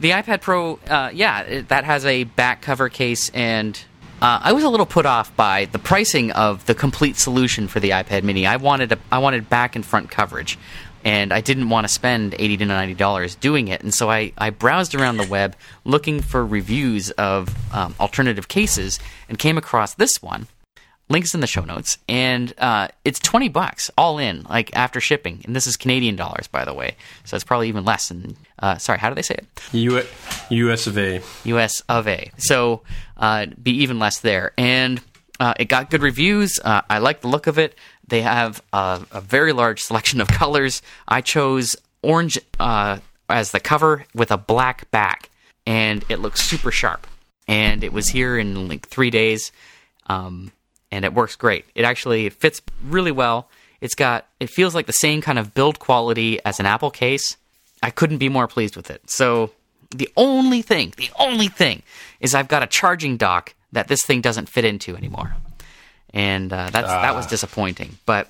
The 0.00 0.10
iPad 0.10 0.40
Pro, 0.42 0.78
uh, 0.88 1.10
yeah, 1.14 1.40
it, 1.40 1.68
that 1.68 1.84
has 1.84 2.04
a 2.04 2.24
back 2.24 2.60
cover 2.60 2.88
case, 2.90 3.30
and 3.30 3.78
uh, 4.20 4.40
I 4.42 4.52
was 4.52 4.64
a 4.64 4.68
little 4.68 4.84
put 4.86 5.06
off 5.06 5.34
by 5.36 5.64
the 5.66 5.78
pricing 5.78 6.32
of 6.32 6.66
the 6.66 6.74
complete 6.74 7.16
solution 7.16 7.68
for 7.68 7.80
the 7.80 7.90
iPad 7.90 8.24
Mini. 8.24 8.46
I 8.46 8.56
wanted 8.56 8.92
a, 8.92 8.98
I 9.10 9.18
wanted 9.18 9.48
back 9.48 9.74
and 9.76 9.86
front 9.86 10.10
coverage, 10.10 10.58
and 11.04 11.32
I 11.32 11.40
didn't 11.40 11.70
want 11.70 11.86
to 11.86 11.92
spend 11.92 12.34
eighty 12.38 12.56
to 12.58 12.66
ninety 12.66 12.94
dollars 12.94 13.36
doing 13.36 13.68
it. 13.68 13.82
And 13.82 13.94
so 13.94 14.10
I, 14.10 14.32
I 14.36 14.50
browsed 14.50 14.94
around 14.94 15.16
the 15.16 15.26
web 15.26 15.56
looking 15.84 16.20
for 16.20 16.44
reviews 16.44 17.10
of 17.12 17.48
um, 17.72 17.94
alternative 17.98 18.48
cases, 18.48 18.98
and 19.30 19.38
came 19.38 19.56
across 19.56 19.94
this 19.94 20.20
one. 20.22 20.48
Links 21.10 21.34
in 21.34 21.40
the 21.40 21.46
show 21.46 21.62
notes, 21.64 21.98
and 22.08 22.54
uh, 22.58 22.88
it's 23.04 23.18
twenty 23.18 23.48
bucks 23.50 23.90
all 23.98 24.18
in, 24.18 24.42
like 24.44 24.74
after 24.74 25.00
shipping. 25.00 25.42
And 25.44 25.54
this 25.54 25.66
is 25.66 25.76
Canadian 25.76 26.16
dollars, 26.16 26.46
by 26.48 26.64
the 26.64 26.72
way, 26.72 26.96
so 27.24 27.36
it's 27.36 27.44
probably 27.44 27.68
even 27.68 27.84
less. 27.84 28.08
than 28.08 28.36
uh, 28.58 28.78
sorry, 28.78 28.98
how 28.98 29.10
do 29.10 29.14
they 29.14 29.22
say 29.22 29.34
it? 29.34 29.46
U- 29.72 30.02
US 30.50 30.86
of 30.86 30.96
A. 30.96 31.20
US 31.44 31.80
of 31.90 32.08
A. 32.08 32.30
So 32.38 32.82
uh, 33.18 33.46
be 33.62 33.72
even 33.82 33.98
less 33.98 34.20
there. 34.20 34.52
And 34.56 35.02
uh, 35.38 35.52
it 35.58 35.66
got 35.66 35.90
good 35.90 36.00
reviews. 36.02 36.58
Uh, 36.64 36.80
I 36.88 36.98
like 36.98 37.20
the 37.20 37.28
look 37.28 37.46
of 37.46 37.58
it. 37.58 37.76
They 38.08 38.22
have 38.22 38.62
a, 38.72 39.02
a 39.12 39.20
very 39.20 39.52
large 39.52 39.82
selection 39.82 40.20
of 40.22 40.28
colors. 40.40 40.80
I 41.06 41.20
chose 41.20 41.76
orange 42.02 42.38
uh, 42.58 42.98
as 43.28 43.50
the 43.50 43.60
cover 43.60 44.06
with 44.14 44.30
a 44.30 44.38
black 44.38 44.90
back, 44.90 45.28
and 45.66 46.02
it 46.08 46.18
looks 46.20 46.40
super 46.40 46.70
sharp. 46.70 47.06
And 47.46 47.84
it 47.84 47.92
was 47.92 48.08
here 48.08 48.38
in 48.38 48.68
like 48.68 48.88
three 48.88 49.10
days, 49.10 49.52
um, 50.06 50.50
and 50.94 51.04
it 51.04 51.12
works 51.12 51.34
great. 51.36 51.64
It 51.74 51.84
actually 51.84 52.28
fits 52.30 52.62
really 52.84 53.10
well. 53.10 53.48
It's 53.80 53.94
got 53.94 54.26
it 54.40 54.48
feels 54.48 54.74
like 54.74 54.86
the 54.86 54.92
same 54.92 55.20
kind 55.20 55.38
of 55.38 55.52
build 55.52 55.78
quality 55.78 56.38
as 56.44 56.60
an 56.60 56.66
Apple 56.66 56.90
case. 56.90 57.36
I 57.82 57.90
couldn't 57.90 58.18
be 58.18 58.28
more 58.28 58.46
pleased 58.46 58.76
with 58.76 58.90
it. 58.90 59.10
So 59.10 59.50
the 59.90 60.08
only 60.16 60.62
thing, 60.62 60.94
the 60.96 61.10
only 61.18 61.48
thing, 61.48 61.82
is 62.20 62.34
I've 62.34 62.48
got 62.48 62.62
a 62.62 62.66
charging 62.66 63.16
dock 63.16 63.54
that 63.72 63.88
this 63.88 64.02
thing 64.04 64.20
doesn't 64.20 64.48
fit 64.48 64.64
into 64.64 64.96
anymore, 64.96 65.34
and 66.14 66.52
uh, 66.52 66.70
that's 66.70 66.88
that 66.88 67.14
was 67.14 67.26
disappointing. 67.26 67.98
But 68.06 68.28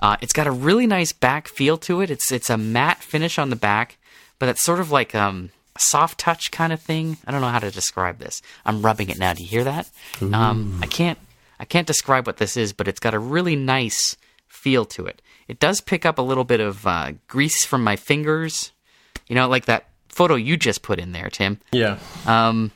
uh, 0.00 0.16
it's 0.20 0.32
got 0.32 0.46
a 0.46 0.52
really 0.52 0.86
nice 0.86 1.12
back 1.12 1.48
feel 1.48 1.76
to 1.78 2.00
it. 2.00 2.10
It's 2.10 2.30
it's 2.30 2.48
a 2.48 2.56
matte 2.56 3.02
finish 3.02 3.38
on 3.38 3.50
the 3.50 3.56
back, 3.56 3.98
but 4.38 4.48
it's 4.48 4.62
sort 4.62 4.78
of 4.78 4.90
like 4.92 5.14
um, 5.14 5.50
a 5.74 5.80
soft 5.80 6.18
touch 6.18 6.52
kind 6.52 6.72
of 6.72 6.80
thing. 6.80 7.16
I 7.26 7.32
don't 7.32 7.40
know 7.40 7.48
how 7.48 7.58
to 7.58 7.70
describe 7.72 8.18
this. 8.18 8.40
I'm 8.64 8.82
rubbing 8.82 9.10
it 9.10 9.18
now. 9.18 9.34
Do 9.34 9.42
you 9.42 9.48
hear 9.48 9.64
that? 9.64 9.90
Um, 10.22 10.78
I 10.80 10.86
can't 10.86 11.18
I 11.64 11.66
can't 11.66 11.86
describe 11.86 12.26
what 12.26 12.36
this 12.36 12.58
is, 12.58 12.74
but 12.74 12.86
it's 12.88 13.00
got 13.00 13.14
a 13.14 13.18
really 13.18 13.56
nice 13.56 14.18
feel 14.48 14.84
to 14.84 15.06
it. 15.06 15.22
It 15.48 15.58
does 15.58 15.80
pick 15.80 16.04
up 16.04 16.18
a 16.18 16.22
little 16.22 16.44
bit 16.44 16.60
of 16.60 16.86
uh, 16.86 17.12
grease 17.26 17.64
from 17.64 17.82
my 17.82 17.96
fingers. 17.96 18.72
You 19.28 19.34
know, 19.34 19.48
like 19.48 19.64
that 19.64 19.86
photo 20.10 20.34
you 20.34 20.58
just 20.58 20.82
put 20.82 20.98
in 20.98 21.12
there, 21.12 21.30
Tim, 21.30 21.58
Yeah. 21.72 21.96
um, 22.26 22.70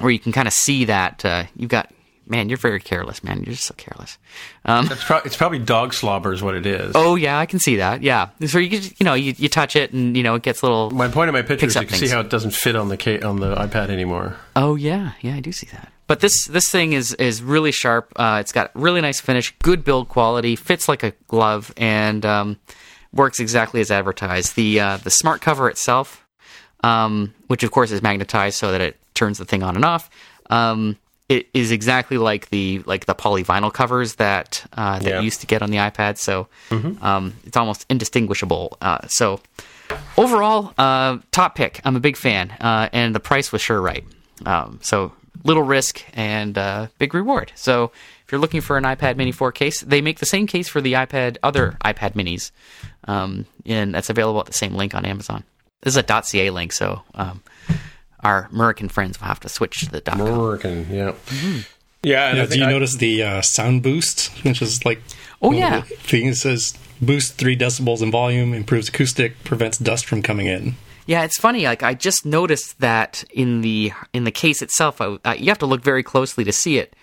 where 0.00 0.10
you 0.10 0.18
can 0.18 0.32
kind 0.32 0.48
of 0.48 0.54
see 0.54 0.86
that 0.86 1.26
uh, 1.26 1.44
you've 1.56 1.68
got. 1.68 1.92
Man, 2.28 2.48
you're 2.48 2.56
very 2.58 2.80
careless, 2.80 3.22
man. 3.22 3.36
You're 3.44 3.52
just 3.54 3.64
so 3.66 3.74
careless. 3.76 4.16
Um, 4.64 4.88
It's, 4.90 5.04
pro- 5.04 5.18
it's 5.18 5.36
probably 5.36 5.58
dog 5.60 5.92
slobber 5.94 6.32
is 6.32 6.42
what 6.42 6.54
it 6.56 6.64
is. 6.66 6.92
oh 6.94 7.16
yeah, 7.16 7.38
I 7.38 7.44
can 7.46 7.58
see 7.60 7.76
that. 7.76 8.02
Yeah, 8.02 8.30
so 8.46 8.58
you 8.58 8.80
you 8.98 9.04
know 9.04 9.12
you, 9.14 9.34
you 9.36 9.48
touch 9.50 9.76
it 9.76 9.92
and 9.92 10.16
you 10.16 10.22
know 10.22 10.34
it 10.36 10.42
gets 10.42 10.62
a 10.62 10.64
little. 10.64 10.90
My 10.90 11.06
point 11.08 11.28
of 11.28 11.34
my 11.34 11.42
picture 11.42 11.66
is 11.66 11.74
you 11.74 11.82
can 11.82 11.88
things. 11.90 12.00
see 12.00 12.08
how 12.08 12.20
it 12.20 12.30
doesn't 12.30 12.52
fit 12.54 12.74
on 12.76 12.88
the 12.88 12.96
ca- 12.96 13.20
on 13.20 13.40
the 13.40 13.54
iPad 13.54 13.90
anymore. 13.90 14.36
Oh 14.56 14.74
yeah, 14.74 15.12
yeah, 15.20 15.34
I 15.36 15.40
do 15.40 15.52
see 15.52 15.68
that. 15.72 15.92
But 16.06 16.20
this 16.20 16.46
this 16.46 16.70
thing 16.70 16.92
is 16.92 17.14
is 17.14 17.42
really 17.42 17.72
sharp. 17.72 18.12
Uh, 18.16 18.38
it's 18.40 18.52
got 18.52 18.70
really 18.74 19.00
nice 19.00 19.20
finish, 19.20 19.52
good 19.62 19.84
build 19.84 20.08
quality, 20.08 20.54
fits 20.56 20.88
like 20.88 21.02
a 21.02 21.12
glove, 21.26 21.72
and 21.76 22.24
um, 22.24 22.58
works 23.12 23.40
exactly 23.40 23.80
as 23.80 23.90
advertised. 23.90 24.54
The 24.56 24.78
uh, 24.80 24.96
the 24.98 25.10
smart 25.10 25.40
cover 25.40 25.68
itself, 25.68 26.24
um, 26.84 27.34
which 27.48 27.62
of 27.64 27.70
course 27.72 27.90
is 27.90 28.02
magnetized 28.02 28.56
so 28.56 28.70
that 28.72 28.80
it 28.80 28.96
turns 29.14 29.38
the 29.38 29.44
thing 29.44 29.62
on 29.64 29.74
and 29.74 29.84
off. 29.84 30.08
Um, 30.48 30.96
it 31.28 31.48
is 31.52 31.72
exactly 31.72 32.18
like 32.18 32.50
the 32.50 32.84
like 32.86 33.06
the 33.06 33.14
polyvinyl 33.16 33.72
covers 33.72 34.14
that 34.14 34.64
uh, 34.74 35.00
that 35.00 35.08
Yeah. 35.08 35.18
you 35.18 35.24
used 35.24 35.40
to 35.40 35.46
get 35.48 35.60
on 35.60 35.70
the 35.70 35.78
iPad. 35.78 36.18
So 36.18 36.46
um, 37.02 37.32
it's 37.44 37.56
almost 37.56 37.84
indistinguishable. 37.90 38.78
Uh, 38.80 38.98
so 39.08 39.40
overall, 40.16 40.72
uh, 40.78 41.18
top 41.32 41.56
pick. 41.56 41.80
I'm 41.84 41.96
a 41.96 42.00
big 42.00 42.16
fan, 42.16 42.52
uh, 42.60 42.90
and 42.92 43.12
the 43.12 43.18
price 43.20 43.50
was 43.50 43.60
sure 43.60 43.80
right. 43.80 44.04
Um, 44.44 44.78
so 44.82 45.12
little 45.44 45.62
risk 45.62 46.04
and 46.14 46.56
uh, 46.58 46.88
big 46.98 47.14
reward. 47.14 47.52
So 47.54 47.92
if 48.24 48.32
you're 48.32 48.40
looking 48.40 48.60
for 48.60 48.76
an 48.76 48.84
iPad 48.84 49.16
Mini 49.16 49.32
4 49.32 49.52
case, 49.52 49.80
they 49.82 50.00
make 50.00 50.18
the 50.18 50.26
same 50.26 50.46
case 50.46 50.68
for 50.68 50.80
the 50.80 50.94
iPad 50.94 51.36
other 51.42 51.76
iPad 51.84 52.14
Minis, 52.14 52.50
um, 53.04 53.46
and 53.64 53.94
that's 53.94 54.10
available 54.10 54.40
at 54.40 54.46
the 54.46 54.52
same 54.52 54.74
link 54.74 54.94
on 54.94 55.04
Amazon. 55.04 55.44
This 55.82 55.96
is 55.96 56.02
a 56.08 56.22
.ca 56.22 56.50
link, 56.50 56.72
so 56.72 57.02
um, 57.14 57.42
our 58.20 58.48
American 58.52 58.88
friends 58.88 59.20
will 59.20 59.28
have 59.28 59.40
to 59.40 59.48
switch 59.48 59.80
to 59.80 59.90
the 59.92 60.00
.com. 60.00 60.20
American, 60.20 60.86
yeah. 60.90 61.10
Mm-hmm. 61.12 61.58
Yeah, 62.02 62.28
and 62.28 62.38
Yeah, 62.38 62.46
do 62.46 62.58
you 62.58 62.64
I- 62.64 62.70
notice 62.70 62.96
the 62.96 63.22
uh, 63.22 63.42
sound 63.42 63.82
boost, 63.82 64.28
which 64.44 64.60
is 64.62 64.84
like 64.84 65.00
oh 65.42 65.52
yeah. 65.52 65.80
the 65.80 65.86
things 65.96 66.40
says 66.42 66.76
boost 67.00 67.34
three 67.34 67.56
decibels 67.56 68.02
in 68.02 68.10
volume, 68.10 68.54
improves 68.54 68.88
acoustic, 68.88 69.42
prevents 69.44 69.78
dust 69.78 70.06
from 70.06 70.22
coming 70.22 70.46
in. 70.46 70.76
Yeah, 71.06 71.22
it's 71.22 71.38
funny. 71.38 71.64
Like 71.64 71.82
I 71.82 71.94
just 71.94 72.26
noticed 72.26 72.80
that 72.80 73.24
in 73.30 73.60
the 73.60 73.92
in 74.12 74.24
the 74.24 74.32
case 74.32 74.60
itself, 74.60 75.00
I, 75.00 75.18
uh, 75.24 75.34
you 75.38 75.46
have 75.46 75.58
to 75.58 75.66
look 75.66 75.82
very 75.82 76.02
closely 76.02 76.44
to 76.44 76.52
see 76.52 76.78
it 76.78 76.94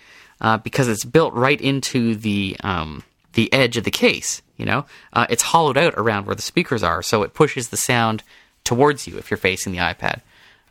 uh, 0.41 0.57
because 0.57 0.89
it's 0.89 1.05
built 1.05 1.33
right 1.33 1.59
into 1.59 2.13
the 2.15 2.57
um, 2.63 3.03
the 3.33 3.51
edge 3.53 3.77
of 3.77 3.85
the 3.85 3.91
case. 3.91 4.41
You 4.57 4.65
know, 4.65 4.85
uh, 5.13 5.25
it's 5.29 5.41
hollowed 5.41 5.77
out 5.77 5.95
around 5.95 6.25
where 6.25 6.35
the 6.35 6.41
speakers 6.41 6.83
are, 6.83 7.01
so 7.01 7.23
it 7.23 7.33
pushes 7.33 7.69
the 7.69 7.77
sound 7.77 8.23
towards 8.63 9.07
you 9.07 9.17
if 9.17 9.31
you're 9.31 9.37
facing 9.37 9.71
the 9.71 9.79
iPad, 9.79 10.21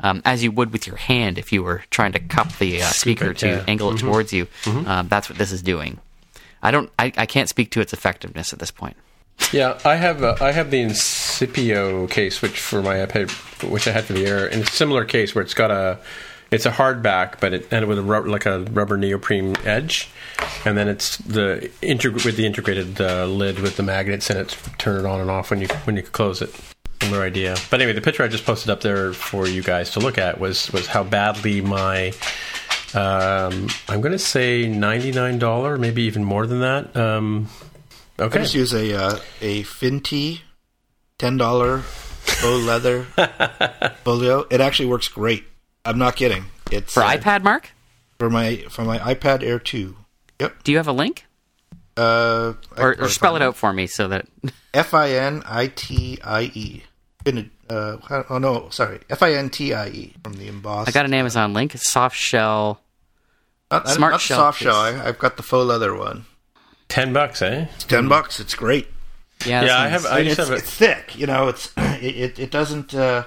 um, 0.01 0.22
as 0.24 0.45
you 0.45 0.53
would 0.53 0.72
with 0.72 0.87
your 0.87 0.97
hand 0.97 1.37
if 1.37 1.53
you 1.53 1.62
were 1.62 1.83
trying 1.91 2.12
to 2.12 2.20
cup 2.20 2.57
the 2.59 2.83
uh, 2.83 2.87
speaker 2.87 3.35
to 3.35 3.49
yeah. 3.49 3.64
angle 3.66 3.93
it 3.93 3.99
towards 3.99 4.33
you. 4.33 4.47
Um, 4.66 5.09
that's 5.09 5.28
what 5.28 5.39
this 5.39 5.53
is 5.53 5.62
doing. 5.62 5.99
I 6.62 6.70
don't. 6.70 6.91
I, 6.99 7.12
I 7.16 7.26
can't 7.26 7.49
speak 7.49 7.70
to 7.72 7.80
its 7.80 7.93
effectiveness 7.95 8.53
at 8.53 8.59
this 8.59 8.70
point. 8.70 8.97
Yeah, 9.51 9.78
I 9.84 9.97
have 9.97 10.22
I 10.22 10.53
have 10.53 10.70
the 10.70 10.82
Incipio 10.82 12.11
case, 12.11 12.40
which 12.40 12.59
for 12.61 12.82
my 12.82 12.97
iPad, 12.97 13.30
which 13.70 13.86
I 13.86 13.93
had 13.93 14.05
for 14.05 14.14
the 14.14 14.24
Air, 14.26 14.47
in 14.47 14.61
a 14.61 14.66
similar 14.66 15.05
case 15.05 15.34
where 15.34 15.43
it's 15.43 15.55
got 15.55 15.70
a 15.70 15.99
it's 16.51 16.66
a 16.66 16.70
hardback, 16.70 17.40
but 17.40 17.55
it 17.55 17.68
and 17.70 17.86
with 17.86 17.99
a 17.99 18.03
rubber, 18.03 18.28
like 18.28 18.47
a 18.47 18.61
rubber 18.61 18.97
neoprene 18.97 19.57
edge, 19.64 20.09
and 20.64 20.76
then 20.76 20.88
it's 20.88 21.16
the 21.18 21.70
with 21.82 22.36
the 22.36 22.47
integrated 22.47 23.01
uh, 23.01 23.26
lid 23.26 23.59
with 23.59 23.76
the 23.76 23.82
magnets 23.82 24.30
in 24.30 24.36
it. 24.36 24.57
Turn 24.78 25.05
it 25.05 25.07
on 25.07 25.20
and 25.20 25.30
off 25.30 25.51
when 25.51 25.61
you 25.61 25.68
when 25.84 25.97
you 25.97 26.03
close 26.03 26.40
it. 26.43 26.55
Similar 27.03 27.22
idea. 27.22 27.57
But 27.70 27.80
anyway, 27.80 27.95
the 27.95 28.01
picture 28.01 28.22
I 28.22 28.28
just 28.28 28.45
posted 28.45 28.70
up 28.70 28.80
there 28.80 29.12
for 29.12 29.49
you 29.49 29.62
guys 29.62 29.90
to 29.93 30.01
look 30.01 30.18
at 30.18 30.38
was 30.38 30.70
was 30.72 30.86
how 30.86 31.03
badly 31.03 31.61
my 31.61 32.12
um, 32.95 33.68
I'm 33.88 34.01
going 34.01 34.12
to 34.12 34.18
say 34.18 34.68
ninety 34.68 35.11
nine 35.11 35.38
dollar, 35.38 35.78
maybe 35.78 36.03
even 36.03 36.22
more 36.22 36.47
than 36.47 36.61
that. 36.61 36.97
Um, 36.97 37.49
I 38.19 38.23
okay, 38.25 38.39
just 38.41 38.55
use 38.55 38.73
a 38.75 38.95
uh, 38.97 39.19
a 39.41 39.63
Fintie 39.65 40.41
ten 41.19 41.37
dollar 41.37 41.79
faux 41.79 42.65
leather 42.65 43.05
folio. 44.05 44.47
It 44.51 44.61
actually 44.61 44.87
works 44.87 45.09
great. 45.09 45.45
I'm 45.85 45.99
not 45.99 46.17
kidding. 46.17 46.45
It's 46.71 46.95
For 46.95 47.03
uh, 47.03 47.17
iPad, 47.17 47.43
Mark? 47.43 47.71
for 48.19 48.31
my 48.31 48.57
for 48.69 48.83
my 48.83 48.99
iPad 48.99 49.43
Air 49.43 49.59
two. 49.59 49.97
Yep. 50.41 50.63
Do 50.63 50.73
you 50.73 50.79
have 50.79 50.89
a 50.89 50.93
link? 50.93 51.27
Uh, 51.97 52.55
Or, 52.79 52.97
or 53.01 53.09
spell 53.09 53.37
it 53.37 53.43
out 53.43 53.57
for 53.57 53.73
me 53.73 53.87
so 53.87 54.09
that. 54.09 54.27
F 54.75 54.95
I 54.95 55.11
N 55.11 55.43
I 55.45 55.67
T 55.69 56.19
I 56.25 56.43
E. 56.55 56.83
Uh, 57.71 57.97
oh 58.31 58.39
no, 58.39 58.69
sorry. 58.71 59.01
F 59.11 59.23
I 59.23 59.33
N 59.35 59.51
T 59.51 59.73
I 59.75 59.89
E 59.89 60.15
from 60.23 60.35
the 60.35 60.49
embossed. 60.49 60.89
I 60.89 60.93
got 60.93 61.05
an 61.05 61.15
Amazon 61.15 61.53
link. 61.55 61.75
It's 61.75 61.91
soft 61.91 62.17
shell. 62.17 62.81
not, 63.71 63.85
not- 63.87 63.95
Smart 63.95 64.13
not 64.13 64.17
the 64.21 64.25
shell 64.25 64.39
soft 64.39 64.59
case. 64.59 64.67
shell. 64.69 64.77
I, 64.77 65.09
I've 65.09 65.19
got 65.19 65.37
the 65.37 65.43
faux 65.43 65.67
leather 65.67 65.95
one. 65.95 66.25
Ten 66.93 67.12
bucks, 67.12 67.43
eh? 67.43 67.66
It's 67.74 67.84
ten 67.84 68.09
bucks. 68.09 68.38
It's 68.40 68.55
great. 68.55 68.86
Yeah, 69.47 69.61
that 69.62 69.66
Yeah, 69.66 69.78
I 69.80 69.88
have. 69.88 70.07
I 70.07 70.22
just 70.24 70.38
it's, 70.38 70.49
have 70.49 70.59
it's 70.59 70.68
it. 70.68 70.74
thick. 70.74 71.18
You 71.18 71.26
know, 71.26 71.49
it's 71.49 71.72
it 71.76 72.16
it, 72.16 72.38
it 72.38 72.51
doesn't 72.51 72.95
uh, 72.95 73.24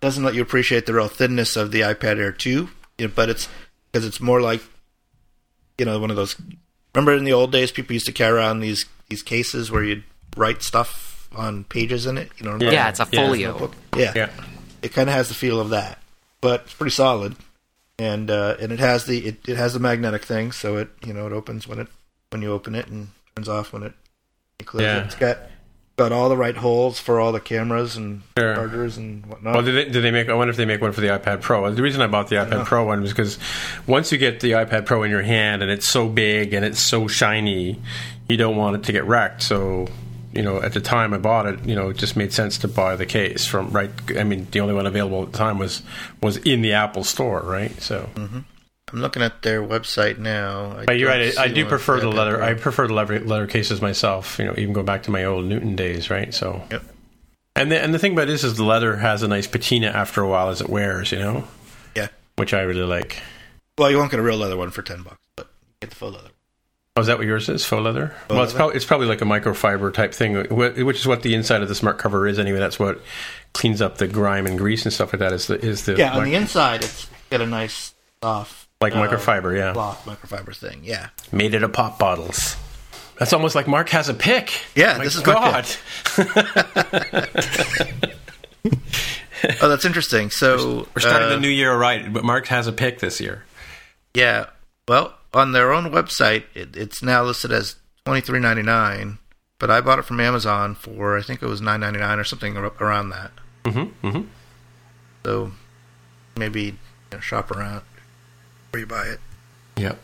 doesn't 0.00 0.22
let 0.24 0.34
you 0.34 0.42
appreciate 0.42 0.86
the 0.86 0.94
real 0.94 1.08
thinness 1.08 1.56
of 1.56 1.70
the 1.72 1.80
iPad 1.80 2.18
Air 2.18 2.32
two, 2.32 2.68
but 3.14 3.28
it's 3.28 3.48
because 3.92 4.06
it's 4.06 4.20
more 4.20 4.40
like 4.40 4.62
you 5.78 5.84
know 5.84 5.98
one 5.98 6.10
of 6.10 6.16
those. 6.16 6.36
Remember 6.94 7.14
in 7.14 7.24
the 7.24 7.32
old 7.32 7.52
days, 7.52 7.70
people 7.70 7.92
used 7.94 8.06
to 8.06 8.12
carry 8.12 8.36
around 8.36 8.60
these 8.60 8.84
these 9.08 9.22
cases 9.22 9.70
where 9.70 9.82
you'd 9.84 10.04
write 10.36 10.62
stuff 10.62 11.28
on 11.34 11.64
pages 11.64 12.06
in 12.06 12.18
it. 12.18 12.30
You 12.38 12.46
know, 12.50 12.58
Yeah. 12.60 12.70
Yeah, 12.72 12.88
it's 12.88 13.00
a 13.00 13.06
folio. 13.06 13.56
about? 13.56 13.74
yeah, 13.96 14.12
Yeah. 14.16 14.30
It 14.82 14.92
kind 14.92 15.08
of 15.08 15.14
has 15.14 15.28
the 15.28 15.34
feel 15.34 15.60
of 15.60 15.70
that, 15.70 15.98
but 16.40 16.62
it's 16.62 16.74
pretty 16.74 16.92
solid, 16.94 17.36
and 17.98 18.30
uh, 18.30 18.56
and 18.60 18.70
it 18.72 18.78
has 18.80 19.06
the 19.06 19.26
it, 19.28 19.48
it 19.48 19.56
has 19.56 19.72
the 19.74 19.80
magnetic 19.80 20.24
thing, 20.24 20.52
so 20.52 20.76
it 20.76 20.88
you 21.04 21.12
know 21.12 21.26
it 21.26 21.32
opens 21.32 21.66
when 21.66 21.78
it 21.78 21.88
when 22.30 22.42
you 22.42 22.52
open 22.52 22.74
it 22.74 22.88
and 22.88 23.08
turns 23.36 23.48
off 23.48 23.72
when 23.72 23.82
it 23.82 23.92
you 24.60 24.66
close 24.66 24.82
Yeah. 24.82 24.98
it. 24.98 25.06
It's 25.06 25.14
got 25.14 25.38
got 25.96 26.12
all 26.12 26.28
the 26.28 26.36
right 26.36 26.56
holes 26.56 27.00
for 27.00 27.18
all 27.18 27.32
the 27.32 27.40
cameras 27.40 27.96
and 27.96 28.22
Sure. 28.38 28.54
chargers 28.54 28.96
and 28.96 29.26
whatnot. 29.26 29.54
Well, 29.54 29.64
did 29.64 29.74
they, 29.74 29.90
did 29.90 30.04
they 30.04 30.12
make? 30.12 30.28
I 30.28 30.34
wonder 30.34 30.50
if 30.50 30.56
they 30.56 30.64
make 30.64 30.80
one 30.80 30.92
for 30.92 31.00
the 31.00 31.08
iPad 31.08 31.40
Pro. 31.40 31.68
The 31.72 31.82
reason 31.82 32.00
I 32.02 32.06
bought 32.06 32.28
the 32.28 32.36
iPad 32.36 32.66
Pro 32.66 32.84
one 32.84 33.00
was 33.02 33.10
because 33.10 33.36
once 33.86 34.12
you 34.12 34.18
get 34.18 34.38
the 34.40 34.52
iPad 34.52 34.86
Pro 34.86 35.02
in 35.02 35.10
your 35.10 35.22
hand 35.22 35.60
and 35.62 35.70
it's 35.72 35.88
so 35.88 36.08
big 36.08 36.54
and 36.54 36.64
it's 36.64 36.80
so 36.80 37.08
shiny, 37.08 37.80
you 38.28 38.36
don't 38.36 38.56
want 38.56 38.76
it 38.76 38.84
to 38.84 38.92
get 38.92 39.04
wrecked. 39.06 39.42
So, 39.42 39.88
you 40.32 40.42
know, 40.42 40.62
at 40.62 40.72
the 40.72 40.80
time 40.80 41.12
I 41.14 41.18
bought 41.18 41.46
it, 41.46 41.64
you 41.64 41.74
know, 41.74 41.88
it 41.88 41.96
just 41.96 42.14
made 42.16 42.32
sense 42.32 42.58
to 42.58 42.68
buy 42.68 42.94
the 42.94 43.06
case 43.06 43.44
from 43.44 43.70
right. 43.70 43.90
I 44.16 44.22
mean, 44.22 44.46
the 44.52 44.60
only 44.60 44.74
one 44.74 44.86
available 44.86 45.24
at 45.24 45.32
the 45.32 45.38
time 45.38 45.58
was 45.58 45.82
was 46.22 46.36
in 46.36 46.62
the 46.62 46.74
Apple 46.74 47.02
Store, 47.02 47.40
right? 47.44 47.72
So, 47.82 48.08
mm-hmm. 48.14 48.40
I'm 48.92 49.00
looking 49.00 49.22
at 49.22 49.42
their 49.42 49.62
website 49.62 50.18
now. 50.18 50.76
I 50.78 50.84
but 50.86 50.98
you're 50.98 51.08
right. 51.08 51.36
I 51.38 51.48
do 51.48 51.66
prefer 51.66 52.00
the 52.00 52.08
leather. 52.08 52.42
I 52.42 52.54
prefer 52.54 52.86
the 52.86 52.94
leather, 52.94 53.20
leather 53.20 53.46
cases 53.46 53.82
myself. 53.82 54.38
You 54.38 54.46
know, 54.46 54.54
even 54.56 54.72
going 54.72 54.86
back 54.86 55.02
to 55.04 55.10
my 55.10 55.24
old 55.24 55.44
Newton 55.44 55.76
days, 55.76 56.10
right? 56.10 56.32
So, 56.32 56.62
Yep. 56.70 56.82
and 57.56 57.70
the, 57.72 57.80
and 57.80 57.92
the 57.94 57.98
thing 57.98 58.12
about 58.12 58.26
this 58.28 58.44
is 58.44 58.56
the 58.56 58.64
leather 58.64 58.96
has 58.96 59.22
a 59.22 59.28
nice 59.28 59.46
patina 59.46 59.88
after 59.88 60.22
a 60.22 60.28
while 60.28 60.48
as 60.48 60.60
it 60.60 60.68
wears. 60.70 61.12
You 61.12 61.18
know, 61.18 61.44
Yeah. 61.94 62.08
which 62.36 62.54
I 62.54 62.62
really 62.62 62.82
like. 62.82 63.20
Well, 63.76 63.90
you 63.90 63.98
won't 63.98 64.10
get 64.10 64.20
a 64.20 64.22
real 64.22 64.36
leather 64.38 64.56
one 64.56 64.70
for 64.70 64.82
ten 64.82 65.02
bucks, 65.02 65.18
but 65.36 65.48
get 65.80 65.90
the 65.90 65.96
faux 65.96 66.14
leather. 66.16 66.30
Oh, 66.96 67.00
is 67.00 67.06
that 67.06 67.18
what 67.18 67.26
yours 67.28 67.48
is? 67.48 67.64
Faux 67.64 67.80
leather? 67.82 68.12
well, 68.28 68.42
it's 68.42 68.52
leather. 68.52 68.56
probably 68.58 68.76
it's 68.76 68.84
probably 68.84 69.06
like 69.06 69.20
a 69.20 69.24
microfiber 69.24 69.92
type 69.94 70.12
thing, 70.14 70.34
which 70.48 70.98
is 70.98 71.06
what 71.06 71.22
the 71.22 71.34
inside 71.34 71.62
of 71.62 71.68
the 71.68 71.74
smart 71.76 71.98
cover 71.98 72.26
is 72.26 72.38
anyway. 72.40 72.58
That's 72.58 72.78
what 72.78 73.00
cleans 73.52 73.80
up 73.82 73.98
the 73.98 74.08
grime 74.08 74.46
and 74.46 74.58
grease 74.58 74.84
and 74.84 74.92
stuff 74.92 75.12
like 75.12 75.20
that. 75.20 75.32
Is 75.32 75.46
the 75.46 75.64
is 75.64 75.84
the 75.84 75.96
Yeah, 75.96 76.16
on 76.16 76.24
the 76.24 76.34
inside, 76.34 76.82
it's 76.82 77.06
got 77.30 77.40
a 77.40 77.46
nice 77.46 77.94
soft 78.22 78.67
like 78.80 78.94
uh, 78.94 79.06
microfiber? 79.06 79.56
Yeah, 79.56 79.72
cloth 79.72 80.04
microfiber 80.04 80.56
thing. 80.56 80.80
Yeah. 80.84 81.08
made 81.32 81.54
it 81.54 81.62
of 81.62 81.72
pop 81.72 81.98
bottles. 81.98 82.56
That's 83.18 83.32
almost 83.32 83.54
like 83.54 83.66
Mark 83.66 83.88
has 83.90 84.08
a 84.08 84.14
pick. 84.14 84.52
Yeah, 84.76 84.96
My 84.98 85.04
this 85.04 85.16
is 85.16 85.26
my 85.26 85.32
God. 85.32 85.66
Oh, 89.62 89.68
that's 89.68 89.84
interesting. 89.84 90.30
So 90.30 90.88
We're 90.96 91.00
starting 91.00 91.28
uh, 91.28 91.30
the 91.30 91.40
new 91.40 91.48
year 91.48 91.72
right, 91.76 92.12
but 92.12 92.24
Mark 92.24 92.48
has 92.48 92.66
a 92.66 92.72
pick 92.72 92.98
this 92.98 93.20
year. 93.20 93.44
Yeah. 94.12 94.46
Well, 94.88 95.14
on 95.32 95.52
their 95.52 95.72
own 95.72 95.92
website, 95.92 96.44
it, 96.54 96.76
it's 96.76 97.04
now 97.04 97.22
listed 97.22 97.52
as 97.52 97.76
twenty 98.04 98.20
three 98.20 98.40
ninety 98.40 98.62
nine. 98.62 99.18
But 99.60 99.70
I 99.70 99.80
bought 99.80 100.00
it 100.00 100.04
from 100.06 100.18
Amazon 100.18 100.74
for 100.74 101.16
I 101.16 101.22
think 101.22 101.40
it 101.40 101.46
was 101.46 101.60
nine 101.60 101.78
ninety 101.80 102.00
nine 102.00 102.18
or 102.18 102.24
something 102.24 102.56
ar- 102.56 102.72
around 102.80 103.10
that. 103.10 103.30
Mm-hmm, 103.64 104.06
mm-hmm. 104.06 104.22
So 105.24 105.52
maybe 106.36 106.62
you 106.62 106.74
know, 107.12 107.20
shop 107.20 107.52
around 107.52 107.82
before 108.70 108.80
you 108.80 108.86
buy 108.86 109.06
it. 109.06 109.20
Yep. 109.76 109.98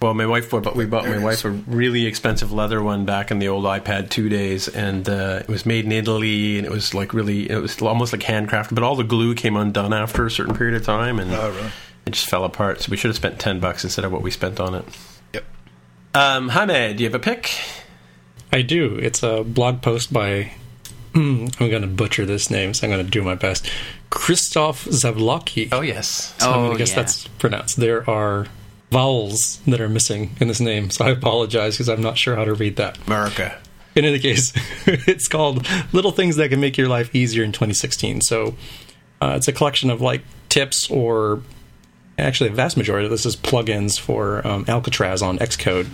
Well, 0.00 0.14
my 0.14 0.26
wife 0.26 0.50
bought, 0.50 0.62
but 0.62 0.76
we 0.76 0.86
bought 0.86 1.06
my 1.06 1.18
wife 1.18 1.44
a 1.44 1.50
really 1.50 2.06
expensive 2.06 2.52
leather 2.52 2.80
one 2.80 3.04
back 3.04 3.32
in 3.32 3.40
the 3.40 3.48
old 3.48 3.64
iPad 3.64 4.10
two 4.10 4.28
days, 4.28 4.68
and 4.68 5.08
uh, 5.08 5.40
it 5.42 5.48
was 5.48 5.66
made 5.66 5.86
in 5.86 5.90
Italy, 5.92 6.56
and 6.56 6.64
it 6.64 6.70
was 6.70 6.94
like 6.94 7.12
really, 7.12 7.50
it 7.50 7.56
was 7.60 7.82
almost 7.82 8.12
like 8.12 8.22
handcrafted, 8.22 8.76
but 8.76 8.84
all 8.84 8.94
the 8.94 9.02
glue 9.02 9.34
came 9.34 9.56
undone 9.56 9.92
after 9.92 10.24
a 10.24 10.30
certain 10.30 10.54
period 10.54 10.76
of 10.76 10.84
time, 10.86 11.18
and 11.18 11.32
Oh, 11.34 11.50
really? 11.50 11.70
it 12.06 12.10
just 12.12 12.28
fell 12.30 12.44
apart. 12.44 12.80
So 12.82 12.90
we 12.92 12.96
should 12.96 13.08
have 13.08 13.16
spent 13.16 13.40
ten 13.40 13.58
bucks 13.58 13.82
instead 13.82 14.04
of 14.04 14.12
what 14.12 14.22
we 14.22 14.30
spent 14.30 14.60
on 14.60 14.76
it. 14.76 14.84
Yep. 15.34 15.44
Um, 16.14 16.48
Hamed, 16.50 16.96
do 16.98 17.02
you 17.02 17.08
have 17.10 17.14
a 17.16 17.18
pick? 17.18 17.50
I 18.52 18.62
do. 18.62 18.94
It's 18.98 19.24
a 19.24 19.42
blog 19.42 19.82
post 19.82 20.12
by. 20.12 20.52
I'm 21.16 21.48
going 21.58 21.82
to 21.82 21.88
butcher 21.88 22.24
this 22.24 22.50
name, 22.52 22.72
so 22.72 22.86
I'm 22.86 22.92
going 22.92 23.04
to 23.04 23.10
do 23.10 23.22
my 23.22 23.34
best. 23.34 23.68
Christoph 24.10 24.84
Zavlaki. 24.86 25.68
Oh 25.72 25.80
yes. 25.80 26.34
So 26.38 26.52
Oh, 26.52 26.72
I 26.72 26.76
guess 26.76 26.90
yeah. 26.90 26.96
that's 26.96 27.26
pronounced. 27.28 27.76
There 27.76 28.08
are 28.08 28.46
vowels 28.90 29.60
that 29.66 29.80
are 29.80 29.88
missing 29.88 30.34
in 30.40 30.48
this 30.48 30.60
name, 30.60 30.90
so 30.90 31.04
I 31.04 31.10
apologize 31.10 31.74
because 31.74 31.88
I'm 31.88 32.00
not 32.02 32.16
sure 32.16 32.36
how 32.36 32.44
to 32.44 32.54
read 32.54 32.76
that. 32.76 32.98
America. 33.06 33.58
In 33.94 34.04
any 34.04 34.18
case, 34.18 34.52
it's 34.86 35.28
called 35.28 35.66
Little 35.92 36.12
Things 36.12 36.36
That 36.36 36.48
Can 36.50 36.60
Make 36.60 36.78
Your 36.78 36.88
Life 36.88 37.14
Easier 37.14 37.42
in 37.42 37.52
2016. 37.52 38.20
So 38.22 38.54
uh, 39.20 39.34
it's 39.36 39.48
a 39.48 39.52
collection 39.52 39.90
of 39.90 40.00
like 40.00 40.22
tips 40.48 40.90
or 40.90 41.42
actually 42.16 42.50
a 42.50 42.52
vast 42.52 42.76
majority 42.76 43.04
of 43.06 43.10
this 43.10 43.26
is 43.26 43.36
plugins 43.36 43.98
for 43.98 44.46
um, 44.46 44.64
Alcatraz 44.68 45.20
on 45.22 45.38
Xcode. 45.38 45.86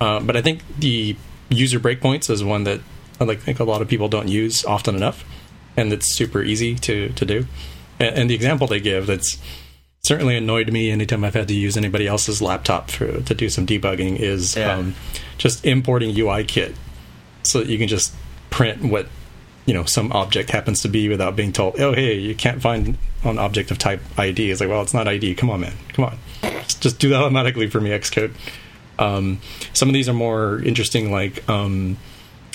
Uh, 0.00 0.20
but 0.20 0.36
I 0.36 0.42
think 0.42 0.62
the 0.78 1.16
user 1.50 1.78
breakpoints 1.78 2.30
is 2.30 2.42
one 2.42 2.64
that 2.64 2.80
I 3.20 3.24
like 3.24 3.40
think 3.40 3.60
a 3.60 3.64
lot 3.64 3.82
of 3.82 3.88
people 3.88 4.08
don't 4.08 4.28
use 4.28 4.64
often 4.64 4.94
enough, 4.96 5.24
and 5.76 5.92
it's 5.92 6.14
super 6.14 6.42
easy 6.42 6.74
to 6.76 7.08
to 7.10 7.24
do. 7.24 7.46
And, 8.00 8.16
and 8.16 8.30
the 8.30 8.34
example 8.34 8.66
they 8.66 8.80
give 8.80 9.06
that's 9.06 9.38
certainly 10.02 10.36
annoyed 10.36 10.70
me 10.72 10.90
anytime 10.90 11.24
I've 11.24 11.34
had 11.34 11.48
to 11.48 11.54
use 11.54 11.76
anybody 11.76 12.06
else's 12.06 12.42
laptop 12.42 12.90
for 12.90 13.20
to 13.22 13.34
do 13.34 13.48
some 13.48 13.66
debugging 13.66 14.18
is 14.18 14.54
Yeah. 14.56 14.74
um, 14.74 14.94
just 15.38 15.64
importing 15.64 16.14
UIKit 16.14 16.74
so 17.42 17.60
that 17.60 17.68
you 17.68 17.78
can 17.78 17.88
just 17.88 18.14
print 18.50 18.82
what 18.82 19.06
you 19.66 19.72
know 19.74 19.84
some 19.84 20.12
object 20.12 20.50
happens 20.50 20.82
to 20.82 20.88
be 20.88 21.08
without 21.08 21.34
being 21.36 21.52
told 21.52 21.80
oh 21.80 21.92
hey 21.94 22.14
you 22.18 22.34
can't 22.34 22.60
find 22.60 22.96
an 23.24 23.38
object 23.38 23.70
of 23.70 23.78
type 23.78 24.00
id 24.18 24.38
it's 24.50 24.60
like 24.60 24.68
well 24.68 24.82
it's 24.82 24.92
not 24.94 25.08
id 25.08 25.34
come 25.36 25.48
on 25.50 25.60
man. 25.62 25.72
Come 25.94 26.04
on. 26.04 26.18
Just, 26.42 26.82
just 26.82 26.98
do 26.98 27.08
that 27.08 27.20
automatically 27.22 27.68
for 27.68 27.80
me 27.80 27.90
xcode. 27.90 28.32
Um, 28.98 29.40
some 29.72 29.88
of 29.88 29.94
these 29.94 30.08
are 30.08 30.12
more 30.14 30.60
interesting 30.62 31.10
like 31.10 31.48
um, 31.48 31.96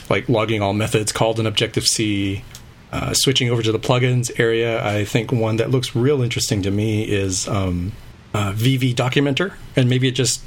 like 0.10 0.30
logging 0.30 0.62
all 0.62 0.74
methods 0.74 1.12
called 1.12 1.40
in 1.40 1.48
objective 1.48 1.86
c 1.86 2.44
uh, 2.92 3.14
switching 3.14 3.50
over 3.50 3.62
to 3.62 3.72
the 3.72 3.80
plugins 3.80 4.32
area 4.40 4.84
i 4.86 5.06
think 5.06 5.32
one 5.32 5.58
that 5.58 5.70
looks 5.70 5.96
real 5.96 6.22
interesting 6.22 6.62
to 6.62 6.72
me 6.72 7.04
is 7.04 7.48
um, 7.48 7.92
uh, 8.34 8.52
vv 8.54 8.94
documenter 8.96 9.54
and 9.76 9.90
maybe 9.90 10.08
it 10.08 10.16
just 10.16 10.42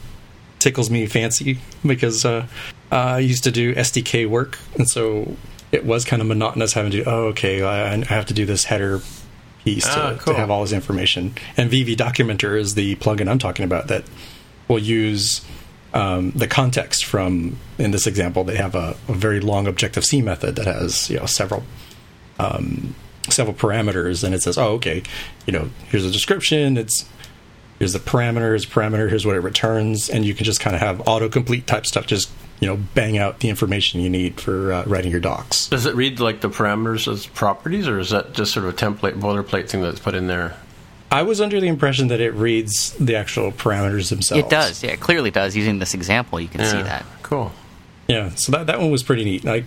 tickles 0.59 0.91
me 0.91 1.07
fancy 1.07 1.59
because 1.85 2.25
uh, 2.25 2.47
I 2.93 3.19
used 3.19 3.45
to 3.45 3.51
do 3.51 3.75
SDK 3.75 4.29
work, 4.29 4.59
and 4.77 4.89
so 4.89 5.37
it 5.73 5.85
was 5.85 6.05
kind 6.05 6.21
of 6.23 6.29
monotonous 6.29 6.75
having 6.75 6.93
to. 6.93 7.05
Oh, 7.05 7.25
okay, 7.29 7.63
I, 7.63 7.95
I 7.95 8.05
have 8.05 8.27
to 8.27 8.35
do 8.35 8.45
this 8.47 8.65
header 8.65 9.01
piece 9.65 9.85
to, 9.85 9.91
Ah, 9.91 10.17
cool. 10.19 10.35
to 10.35 10.39
have 10.39 10.51
all 10.51 10.61
this 10.63 10.73
information. 10.73 11.35
And 11.57 11.71
VV 11.71 11.97
Documenter 11.97 12.59
is 12.59 12.75
the 12.75 12.97
plugin 12.97 13.29
I'm 13.29 13.39
talking 13.39 13.65
about 13.65 13.89
that 13.89 14.05
will 14.69 14.79
use 14.79 15.41
um, 15.95 16.33
the 16.33 16.47
context 16.47 17.05
from. 17.05 17.59
In 17.79 17.91
this 17.91 18.07
example, 18.07 18.45
they 18.45 18.57
have 18.57 18.75
a, 18.75 18.95
a 19.09 19.15
very 19.15 19.41
long 19.41 19.67
Objective 19.67 20.05
C 20.05 20.21
method 20.23 20.57
that 20.57 20.67
has 20.67 21.11
you 21.11 21.19
know 21.19 21.27
several 21.27 21.65
um, 22.43 22.95
several 23.29 23.55
parameters, 23.55 24.25
and 24.25 24.35
it 24.35 24.43
says, 24.43 24.59
oh, 24.59 24.75
okay, 24.75 25.03
you 25.47 25.53
know, 25.53 25.71
here's 25.89 26.05
a 26.05 26.11
description. 26.11 26.77
It's 26.77 27.09
here's 27.79 27.93
the 27.93 27.99
parameters, 27.99 28.67
parameter, 28.67 29.09
here's 29.09 29.27
what 29.27 29.37
it 29.37 29.41
returns, 29.41 30.09
and 30.09 30.25
you 30.25 30.35
can 30.35 30.45
just 30.45 30.61
kind 30.61 30.77
of 30.77 30.83
have 30.83 30.99
autocomplete 30.99 31.67
type 31.67 31.87
stuff 31.87 32.07
just 32.07 32.31
you 32.61 32.69
know 32.69 32.77
bang 32.95 33.19
out 33.19 33.41
the 33.41 33.49
information 33.49 34.01
you 34.01 34.09
need 34.09 34.41
for 34.41 34.73
uh, 34.73 34.85
writing 34.87 35.11
your 35.11 35.21
docs. 35.21 35.69
Does 35.69 35.85
it 35.85 35.97
read 35.97 36.21
like 36.21 36.41
the 36.41 36.49
parameters 36.49 37.11
as 37.11 37.27
properties, 37.27 37.89
or 37.89 37.99
is 37.99 38.11
that 38.11 38.35
just 38.35 38.53
sort 38.53 38.67
of 38.67 38.73
a 38.73 38.77
template 38.77 39.19
boilerplate 39.19 39.69
thing 39.69 39.83
that's 39.83 39.99
put 40.01 40.15
in 40.15 40.29
there? 40.29 40.57
I 41.11 41.25
was 41.25 41.43
under 41.43 41.61
the 41.61 41.67
impression 41.67 42.09
that 42.09 42.21
it 42.21 42.31
reads 42.31 42.93
the 42.93 43.17
actual 43.17 43.53
parameters 43.53 44.09
themselves. 44.09 44.45
It 44.45 44.49
does, 44.49 44.83
yeah, 44.83 44.93
it 44.93 45.01
clearly 45.01 45.31
does. 45.31 45.55
Using 45.55 45.79
this 45.79 45.93
example, 45.93 46.41
you 46.41 46.49
can 46.49 46.65
see 46.65 46.81
that. 46.81 47.05
Cool. 47.23 47.53
Yeah, 48.09 48.31
so 48.31 48.53
that 48.53 48.69
that 48.69 48.81
one 48.81 48.91
was 48.91 49.03
pretty 49.03 49.25
neat. 49.25 49.45
Like, 49.45 49.65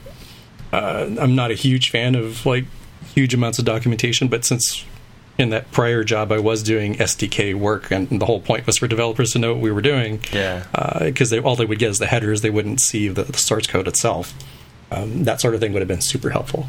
uh, 0.76 1.16
I'm 1.20 1.36
not 1.36 1.52
a 1.52 1.56
huge 1.56 1.90
fan 1.90 2.16
of 2.16 2.46
like 2.46 2.66
huge 3.14 3.34
amounts 3.34 3.60
of 3.60 3.66
documentation, 3.66 4.28
but 4.28 4.44
since 4.46 4.86
in 5.38 5.50
that 5.50 5.72
prior 5.72 6.04
job 6.04 6.32
I 6.32 6.40
was 6.40 6.64
doing 6.64 6.96
SDK 6.96 7.56
work, 7.56 7.92
and 7.92 8.10
the 8.10 8.26
whole 8.26 8.42
point 8.42 8.66
was 8.66 8.78
for 8.78 8.88
developers 8.88 9.32
to 9.34 9.40
know 9.40 9.54
what 9.54 9.62
we 9.62 9.72
were 9.72 9.82
doing. 9.82 10.22
Yeah. 10.32 10.66
Because 11.00 11.30
they 11.30 11.40
all 11.40 11.56
they 11.56 11.66
would 11.66 11.80
get 11.80 11.90
is 11.92 12.00
the 12.00 12.08
headers; 12.08 12.42
they 12.42 12.50
wouldn't 12.50 12.82
see 12.82 13.08
the, 13.08 13.24
the 13.24 13.38
source 13.38 13.68
code 13.68 13.88
itself. 13.88 14.34
Um, 14.92 15.24
that 15.24 15.42
sort 15.42 15.54
of 15.56 15.60
thing 15.60 15.74
would 15.74 15.82
have 15.82 15.88
been 15.88 16.02
super 16.02 16.30
helpful. 16.30 16.68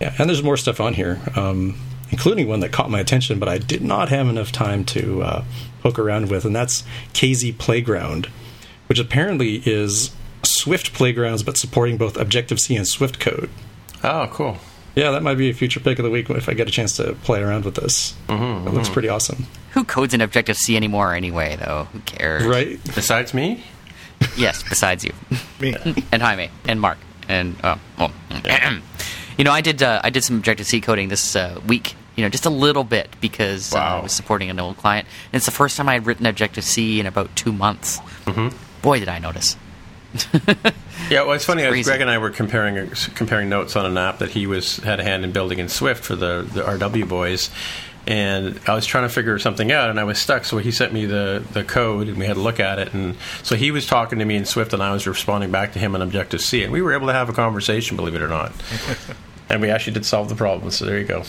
Yeah, 0.00 0.14
and 0.18 0.28
there's 0.28 0.42
more 0.42 0.56
stuff 0.56 0.80
on 0.80 0.94
here, 0.94 1.20
um, 1.34 1.76
including 2.10 2.46
one 2.46 2.60
that 2.60 2.70
caught 2.70 2.90
my 2.90 3.00
attention, 3.00 3.38
but 3.38 3.48
I 3.48 3.58
did 3.58 3.82
not 3.82 4.10
have 4.10 4.28
enough 4.28 4.52
time 4.52 4.84
to 4.86 5.22
uh, 5.22 5.44
poke 5.82 5.98
around 5.98 6.30
with, 6.30 6.44
and 6.44 6.54
that's 6.54 6.84
KZ 7.14 7.58
Playground, 7.58 8.28
which 8.86 9.00
apparently 9.00 9.62
is 9.64 10.14
Swift 10.42 10.92
Playgrounds, 10.92 11.42
but 11.42 11.56
supporting 11.56 11.96
both 11.96 12.16
Objective 12.16 12.58
C 12.60 12.76
and 12.76 12.86
Swift 12.86 13.20
code. 13.20 13.50
Oh, 14.02 14.28
cool. 14.32 14.58
Yeah, 14.94 15.12
that 15.12 15.22
might 15.22 15.36
be 15.36 15.50
a 15.50 15.54
future 15.54 15.80
pick 15.80 15.98
of 15.98 16.04
the 16.04 16.10
week 16.10 16.28
if 16.30 16.48
I 16.48 16.54
get 16.54 16.68
a 16.68 16.72
chance 16.72 16.96
to 16.96 17.14
play 17.14 17.40
around 17.40 17.64
with 17.64 17.76
this. 17.76 18.14
it 18.28 18.32
looks 18.72 18.88
pretty 18.88 19.08
awesome, 19.08 19.46
Who 19.72 19.84
codes 19.84 20.12
in 20.12 20.20
Objective 20.20 20.56
C 20.56 20.76
anymore 20.76 21.14
anyway, 21.14 21.56
though? 21.56 21.88
Who 21.92 22.00
cares? 22.00 22.44
right? 22.44 22.80
Besides 22.94 23.32
me? 23.32 23.64
Yes, 24.36 24.64
besides 24.64 25.04
you. 25.04 25.12
Me. 25.60 25.76
and 26.10 26.20
Jaime 26.20 26.50
and 26.66 26.80
Mark 26.80 26.98
and 27.28 27.54
oh, 27.62 27.78
well, 27.98 28.12
you 29.38 29.44
know, 29.44 29.52
I 29.52 29.60
did 29.60 29.82
uh, 29.82 30.00
I 30.02 30.10
did 30.10 30.24
some 30.24 30.38
Objective 30.38 30.66
C 30.66 30.80
coding 30.80 31.08
this 31.08 31.36
uh, 31.36 31.60
week. 31.66 31.94
You 32.16 32.24
know, 32.24 32.28
just 32.28 32.46
a 32.46 32.50
little 32.50 32.82
bit 32.82 33.14
because 33.20 33.72
uh, 33.72 33.78
I 33.78 34.02
was 34.02 34.12
supporting 34.12 34.50
an 34.50 34.58
old 34.58 34.76
client. 34.78 35.06
And 35.32 35.38
it's 35.38 35.46
the 35.46 35.52
first 35.52 35.76
time 35.76 35.88
I 35.88 35.92
had 35.94 36.06
written 36.06 36.26
Objective 36.26 36.64
C 36.64 36.98
in 36.98 37.06
about 37.06 37.34
two 37.36 37.52
months. 37.52 37.98
Mm-hmm. 38.24 38.56
Boy, 38.82 38.98
did 38.98 39.08
I 39.08 39.20
notice! 39.20 39.56
Yeah, 41.10 41.22
well, 41.22 41.32
it's 41.32 41.44
funny. 41.44 41.62
As. 41.62 41.86
Greg 41.86 42.00
and 42.00 42.10
I 42.10 42.18
were 42.18 42.30
comparing 42.30 42.90
comparing 43.14 43.48
notes 43.48 43.76
on 43.76 43.86
an 43.86 43.96
app 43.96 44.18
that 44.18 44.30
he 44.30 44.46
was 44.46 44.76
had 44.78 45.00
a 45.00 45.02
hand 45.02 45.24
in 45.24 45.32
building 45.32 45.58
in 45.58 45.68
Swift 45.68 46.04
for 46.04 46.14
the 46.14 46.46
the 46.52 46.62
RW 46.62 47.08
boys, 47.08 47.50
and 48.06 48.60
I 48.66 48.74
was 48.74 48.84
trying 48.84 49.04
to 49.04 49.08
figure 49.08 49.38
something 49.38 49.72
out, 49.72 49.88
and 49.88 49.98
I 49.98 50.04
was 50.04 50.18
stuck. 50.18 50.44
So 50.44 50.58
he 50.58 50.70
sent 50.70 50.92
me 50.92 51.06
the 51.06 51.42
the 51.52 51.64
code, 51.64 52.08
and 52.08 52.18
we 52.18 52.26
had 52.26 52.34
to 52.34 52.42
look 52.42 52.60
at 52.60 52.78
it. 52.78 52.92
And 52.92 53.16
so 53.42 53.56
he 53.56 53.70
was 53.70 53.86
talking 53.86 54.18
to 54.18 54.24
me 54.24 54.36
in 54.36 54.44
Swift, 54.44 54.74
and 54.74 54.82
I 54.82 54.92
was 54.92 55.06
responding 55.06 55.50
back 55.50 55.72
to 55.74 55.78
him 55.78 55.94
in 55.94 56.02
Objective 56.02 56.42
C, 56.42 56.62
and 56.62 56.72
we 56.72 56.82
were 56.82 56.92
able 56.92 57.06
to 57.06 57.14
have 57.14 57.30
a 57.30 57.32
conversation. 57.34 57.96
Believe 57.96 58.14
it 58.14 58.22
or 58.22 58.28
not, 58.28 58.52
and 59.48 59.62
we 59.62 59.70
actually 59.70 59.94
did 59.94 60.04
solve 60.04 60.28
the 60.28 60.36
problem. 60.36 60.70
So 60.70 60.84
there 60.84 60.98
you 60.98 61.06
go. 61.06 61.24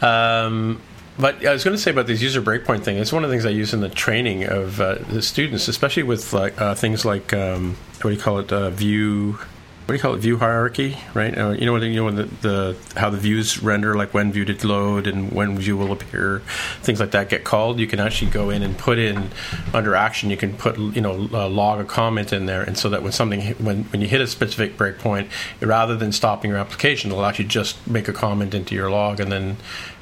Um, 0.00 0.80
but 1.18 1.44
I 1.46 1.52
was 1.52 1.64
going 1.64 1.76
to 1.76 1.82
say 1.82 1.90
about 1.90 2.06
this 2.06 2.20
user 2.20 2.42
breakpoint 2.42 2.82
thing. 2.82 2.98
It's 2.98 3.12
one 3.12 3.24
of 3.24 3.30
the 3.30 3.34
things 3.34 3.46
I 3.46 3.50
use 3.50 3.72
in 3.72 3.80
the 3.80 3.88
training 3.88 4.44
of 4.44 4.80
uh, 4.80 4.96
the 5.08 5.22
students, 5.22 5.68
especially 5.68 6.02
with 6.02 6.32
like 6.32 6.60
uh, 6.60 6.74
things 6.74 7.04
like 7.04 7.32
um, 7.32 7.76
what 8.02 8.10
do 8.10 8.16
you 8.16 8.20
call 8.20 8.38
it? 8.38 8.52
Uh, 8.52 8.70
view. 8.70 9.38
What 9.86 9.92
do 9.92 9.94
you 9.94 10.02
call 10.02 10.14
it? 10.14 10.18
View 10.18 10.36
hierarchy, 10.36 10.98
right? 11.14 11.36
Uh, 11.38 11.50
you 11.50 11.64
know, 11.64 11.76
you 11.76 11.94
know 11.94 12.04
when 12.06 12.16
the, 12.16 12.24
the 12.24 12.76
how 12.96 13.08
the 13.08 13.18
views 13.18 13.62
render, 13.62 13.94
like 13.94 14.12
when 14.12 14.32
view 14.32 14.44
did 14.44 14.64
load 14.64 15.06
and 15.06 15.30
when 15.30 15.56
view 15.56 15.76
will 15.76 15.92
appear, 15.92 16.40
things 16.82 16.98
like 16.98 17.12
that 17.12 17.28
get 17.28 17.44
called. 17.44 17.78
You 17.78 17.86
can 17.86 18.00
actually 18.00 18.32
go 18.32 18.50
in 18.50 18.64
and 18.64 18.76
put 18.76 18.98
in 18.98 19.30
under 19.72 19.94
action. 19.94 20.28
You 20.28 20.36
can 20.36 20.54
put 20.54 20.76
you 20.76 21.00
know 21.00 21.28
uh, 21.32 21.48
log 21.48 21.78
a 21.78 21.84
comment 21.84 22.32
in 22.32 22.46
there, 22.46 22.62
and 22.62 22.76
so 22.76 22.88
that 22.90 23.04
when 23.04 23.12
something 23.12 23.40
when 23.64 23.84
when 23.84 24.00
you 24.00 24.08
hit 24.08 24.20
a 24.20 24.26
specific 24.26 24.76
breakpoint, 24.76 25.28
rather 25.60 25.94
than 25.94 26.10
stopping 26.10 26.50
your 26.50 26.58
application, 26.58 27.12
it'll 27.12 27.24
actually 27.24 27.44
just 27.44 27.86
make 27.86 28.08
a 28.08 28.12
comment 28.12 28.54
into 28.54 28.74
your 28.74 28.90
log, 28.90 29.20
and 29.20 29.30
then 29.30 29.56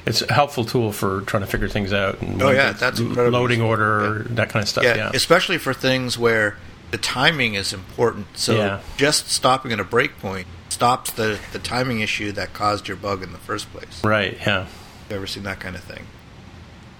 it's 0.07 0.23
a 0.23 0.33
helpful 0.33 0.65
tool 0.65 0.93
for 0.93 1.21
trying 1.21 1.41
to 1.41 1.47
figure 1.47 1.67
things 1.69 1.93
out. 1.93 2.19
And 2.23 2.41
Oh, 2.41 2.49
yeah, 2.49 2.71
that's 2.71 2.99
loading 2.99 3.61
order, 3.61 4.23
that 4.31 4.49
kind 4.49 4.63
of 4.63 4.69
stuff. 4.69 4.83
yeah, 4.83 4.95
Yeah, 4.95 5.11
especially 5.13 5.59
for 5.59 5.75
things 5.75 6.17
where 6.17 6.57
the 6.95 7.01
timing 7.01 7.55
is 7.55 7.73
important. 7.73 8.25
So 8.37 8.55
Yeah. 8.55 8.79
just 8.95 9.27
stopping 9.29 9.73
at 9.73 9.81
a 9.81 9.83
breakpoint 9.83 10.45
stops 10.69 11.11
the, 11.11 11.37
the 11.51 11.59
timing 11.59 11.99
issue 11.99 12.31
that 12.31 12.53
caused 12.53 12.87
your 12.87 12.95
bug 12.95 13.21
in 13.21 13.33
the 13.33 13.37
first 13.37 13.69
place. 13.73 14.01
right. 14.01 14.37
Yeah. 14.47 14.67
Ever 15.09 15.27
seen 15.27 15.43
that 15.43 15.59
kind 15.59 15.75
of 15.75 15.83
thing? 15.83 16.07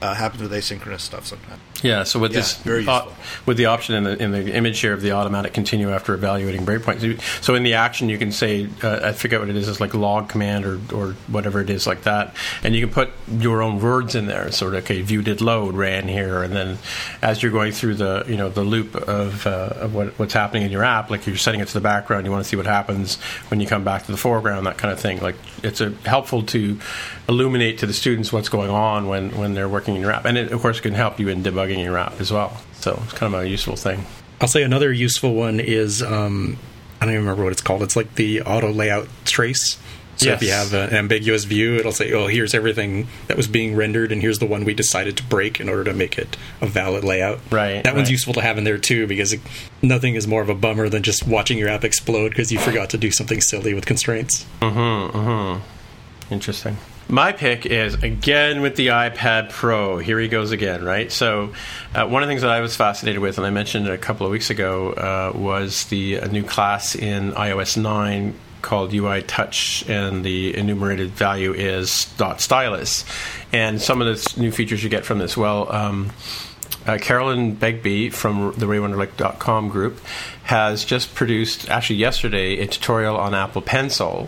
Uh, 0.01 0.13
happens 0.13 0.41
with 0.41 0.51
asynchronous 0.51 0.99
stuff 0.99 1.25
sometimes. 1.25 1.61
Yeah, 1.81 2.03
so 2.03 2.19
with 2.19 2.31
Yeah, 2.31 2.39
this, 2.39 2.57
very 2.57 2.85
uh, 2.85 3.05
useful. 3.05 3.13
with 3.45 3.57
the 3.57 3.67
option 3.67 3.95
in 3.95 4.03
the 4.03 4.21
in 4.21 4.31
the 4.31 4.53
image 4.53 4.79
here 4.79 4.93
of 4.93 5.01
the 5.01 5.11
automatic 5.11 5.53
continue 5.53 5.89
after 5.91 6.13
evaluating 6.13 6.65
breakpoints. 6.65 7.21
So 7.41 7.55
in 7.55 7.63
the 7.63 7.75
action, 7.75 8.09
you 8.09 8.17
can 8.17 8.31
say, 8.31 8.67
uh, 8.83 8.99
I 9.03 9.11
forget 9.13 9.39
what 9.39 9.49
it 9.49 9.55
is, 9.55 9.69
it's 9.69 9.79
like 9.79 9.93
log 9.93 10.27
command 10.27 10.65
or 10.65 10.79
or 10.93 11.13
whatever 11.27 11.61
it 11.61 11.69
is 11.69 11.87
like 11.87 12.03
that, 12.03 12.35
and 12.61 12.75
you 12.75 12.85
can 12.85 12.93
put 12.93 13.09
your 13.39 13.61
own 13.61 13.79
words 13.79 14.15
in 14.15 14.25
there. 14.25 14.51
Sort 14.51 14.73
of, 14.75 14.83
okay, 14.83 15.01
view 15.01 15.21
did 15.21 15.39
load 15.41 15.75
ran 15.75 16.07
here, 16.09 16.43
and 16.43 16.53
then 16.53 16.77
as 17.21 17.41
you're 17.41 17.51
going 17.53 17.71
through 17.71 17.95
the 17.95 18.25
you 18.27 18.35
know 18.35 18.49
the 18.49 18.63
loop 18.63 18.95
of, 18.95 19.47
uh, 19.47 19.69
of 19.77 19.95
what, 19.95 20.19
what's 20.19 20.33
happening 20.33 20.63
in 20.63 20.71
your 20.71 20.83
app, 20.83 21.09
like 21.09 21.25
you're 21.25 21.37
setting 21.37 21.61
it 21.61 21.67
to 21.69 21.73
the 21.73 21.81
background, 21.81 22.25
you 22.25 22.31
want 22.31 22.43
to 22.43 22.49
see 22.49 22.57
what 22.57 22.65
happens 22.65 23.15
when 23.49 23.61
you 23.61 23.67
come 23.67 23.83
back 23.85 24.05
to 24.05 24.11
the 24.11 24.17
foreground, 24.17 24.65
that 24.67 24.77
kind 24.77 24.91
of 24.91 24.99
thing. 24.99 25.21
Like 25.21 25.35
it's 25.63 25.79
a, 25.79 25.91
helpful 26.05 26.43
to 26.43 26.79
illuminate 27.29 27.79
to 27.79 27.85
the 27.85 27.93
students 27.93 28.33
what's 28.33 28.49
going 28.49 28.69
on 28.69 29.07
when 29.07 29.31
when 29.37 29.53
they're 29.53 29.69
working 29.69 29.84
in 29.87 30.01
your 30.01 30.11
app, 30.11 30.25
and 30.25 30.37
it 30.37 30.51
of 30.51 30.61
course 30.61 30.79
can 30.79 30.93
help 30.93 31.19
you 31.19 31.27
in 31.29 31.43
debugging 31.43 31.83
your 31.83 31.97
app 31.97 32.19
as 32.19 32.31
well. 32.31 32.57
So 32.73 32.99
it's 33.03 33.13
kind 33.13 33.33
of 33.33 33.41
a 33.41 33.47
useful 33.49 33.75
thing. 33.75 34.05
I'll 34.41 34.47
say 34.47 34.63
another 34.63 34.91
useful 34.91 35.33
one 35.33 35.59
is 35.59 36.01
um, 36.03 36.57
I 36.99 37.05
don't 37.05 37.13
even 37.13 37.25
remember 37.25 37.43
what 37.43 37.51
it's 37.53 37.61
called. 37.61 37.81
It's 37.83 37.95
like 37.95 38.15
the 38.15 38.41
auto 38.41 38.71
layout 38.71 39.07
trace. 39.25 39.77
So 40.17 40.29
if 40.31 40.41
you 40.41 40.51
have 40.51 40.73
an 40.73 40.93
ambiguous 40.93 41.43
view, 41.43 41.75
it'll 41.75 41.91
say, 41.91 42.13
"Oh, 42.13 42.27
here's 42.27 42.53
everything 42.53 43.07
that 43.27 43.35
was 43.35 43.47
being 43.49 43.75
rendered, 43.75 44.13
and 44.13 44.21
here's 44.21 44.39
the 44.39 44.45
one 44.45 44.63
we 44.63 44.73
decided 44.73 45.17
to 45.17 45.23
break 45.23 45.59
in 45.59 45.67
order 45.67 45.83
to 45.83 45.93
make 45.93 46.17
it 46.17 46.37
a 46.61 46.65
valid 46.67 47.03
layout." 47.03 47.39
Right, 47.51 47.83
That 47.83 47.95
one's 47.97 48.09
useful 48.09 48.33
to 48.35 48.41
have 48.41 48.57
in 48.57 48.63
there 48.63 48.77
too, 48.77 49.07
because 49.07 49.33
it, 49.33 49.41
nothing 49.81 50.15
is 50.15 50.25
more 50.25 50.41
of 50.41 50.47
a 50.47 50.55
bummer 50.55 50.87
than 50.87 51.03
just 51.03 51.27
watching 51.27 51.57
your 51.57 51.67
app 51.67 51.83
explode 51.83 52.29
because 52.29 52.49
you 52.49 52.59
forgot 52.59 52.89
to 52.91 52.97
do 52.97 53.11
something 53.11 53.41
silly 53.41 53.73
with 53.73 53.85
constraints. 53.85 54.45
Mhm. 54.61 55.11
Mhm. 55.11 55.61
Interesting. 56.31 56.77
My 57.07 57.33
pick 57.33 57.67
is 57.67 57.93
again 57.93 58.61
with 58.61 58.77
the 58.77 58.87
iPad 58.87 59.51
Pro. 59.51 59.99
Here 59.99 60.19
he 60.19 60.27
goes 60.27 60.49
again, 60.49 60.83
right? 60.83 61.11
So, 61.11 61.53
uh, 61.93 62.07
one 62.07 62.23
of 62.23 62.27
the 62.27 62.31
things 62.31 62.41
that 62.41 62.49
I 62.49 62.61
was 62.61 62.75
fascinated 62.75 63.21
with, 63.21 63.37
and 63.37 63.45
I 63.45 63.51
mentioned 63.51 63.87
it 63.87 63.93
a 63.93 63.97
couple 63.97 64.25
of 64.25 64.31
weeks 64.31 64.49
ago, 64.49 64.91
uh, 64.93 65.37
was 65.37 65.85
the 65.85 66.15
a 66.15 66.27
new 66.27 66.43
class 66.43 66.95
in 66.95 67.31
iOS 67.33 67.77
9 67.77 68.33
called 68.63 68.91
UI 68.91 69.21
Touch, 69.21 69.87
and 69.87 70.25
the 70.25 70.57
enumerated 70.57 71.11
value 71.11 71.53
is 71.53 72.05
dot 72.17 72.41
stylus. 72.41 73.05
And 73.53 73.79
some 73.79 74.01
of 74.01 74.07
the 74.07 74.41
new 74.41 74.51
features 74.51 74.83
you 74.83 74.89
get 74.89 75.05
from 75.05 75.19
this, 75.19 75.37
well, 75.37 75.71
um, 75.71 76.11
uh, 76.87 76.97
Caroline 76.99 77.53
Begbie 77.53 78.09
from 78.09 78.53
the 78.57 78.65
RayWenderlich.com 78.65 79.69
group 79.69 79.99
has 80.43 80.83
just 80.83 81.13
produced, 81.13 81.69
actually 81.69 81.97
yesterday, 81.97 82.59
a 82.59 82.67
tutorial 82.67 83.15
on 83.15 83.35
Apple 83.35 83.61
Pencil 83.61 84.27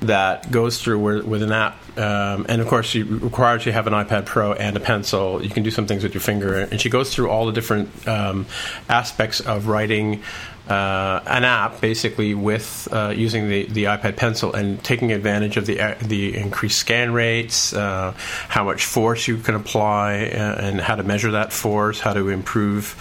that 0.00 0.50
goes 0.50 0.80
through 0.80 0.98
where, 1.00 1.22
with 1.22 1.42
an 1.42 1.52
app. 1.52 1.76
Um, 1.98 2.46
and 2.48 2.60
of 2.60 2.68
course, 2.68 2.86
she 2.86 3.02
requires 3.02 3.66
you 3.66 3.72
have 3.72 3.86
an 3.86 3.92
iPad 3.92 4.26
Pro 4.26 4.52
and 4.52 4.76
a 4.76 4.80
pencil. 4.80 5.42
You 5.42 5.50
can 5.50 5.62
do 5.62 5.70
some 5.70 5.86
things 5.86 6.02
with 6.02 6.14
your 6.14 6.20
finger. 6.20 6.54
And 6.54 6.80
she 6.80 6.88
goes 6.88 7.12
through 7.12 7.30
all 7.30 7.46
the 7.46 7.52
different 7.52 8.06
um, 8.06 8.46
aspects 8.88 9.40
of 9.40 9.66
writing 9.66 10.22
uh, 10.68 11.22
an 11.26 11.44
app 11.44 11.80
basically 11.80 12.34
with 12.34 12.88
uh, 12.92 13.12
using 13.16 13.48
the, 13.48 13.64
the 13.66 13.84
iPad 13.84 14.16
Pencil 14.16 14.52
and 14.52 14.82
taking 14.84 15.12
advantage 15.12 15.56
of 15.56 15.66
the 15.66 15.80
uh, 15.80 15.94
the 16.02 16.36
increased 16.36 16.78
scan 16.78 17.12
rates, 17.12 17.72
uh, 17.72 18.12
how 18.48 18.64
much 18.64 18.84
force 18.84 19.26
you 19.26 19.38
can 19.38 19.54
apply, 19.54 20.26
uh, 20.26 20.60
and 20.60 20.80
how 20.80 20.94
to 20.94 21.02
measure 21.02 21.32
that 21.32 21.52
force, 21.52 22.00
how 22.00 22.12
to 22.12 22.28
improve 22.28 22.94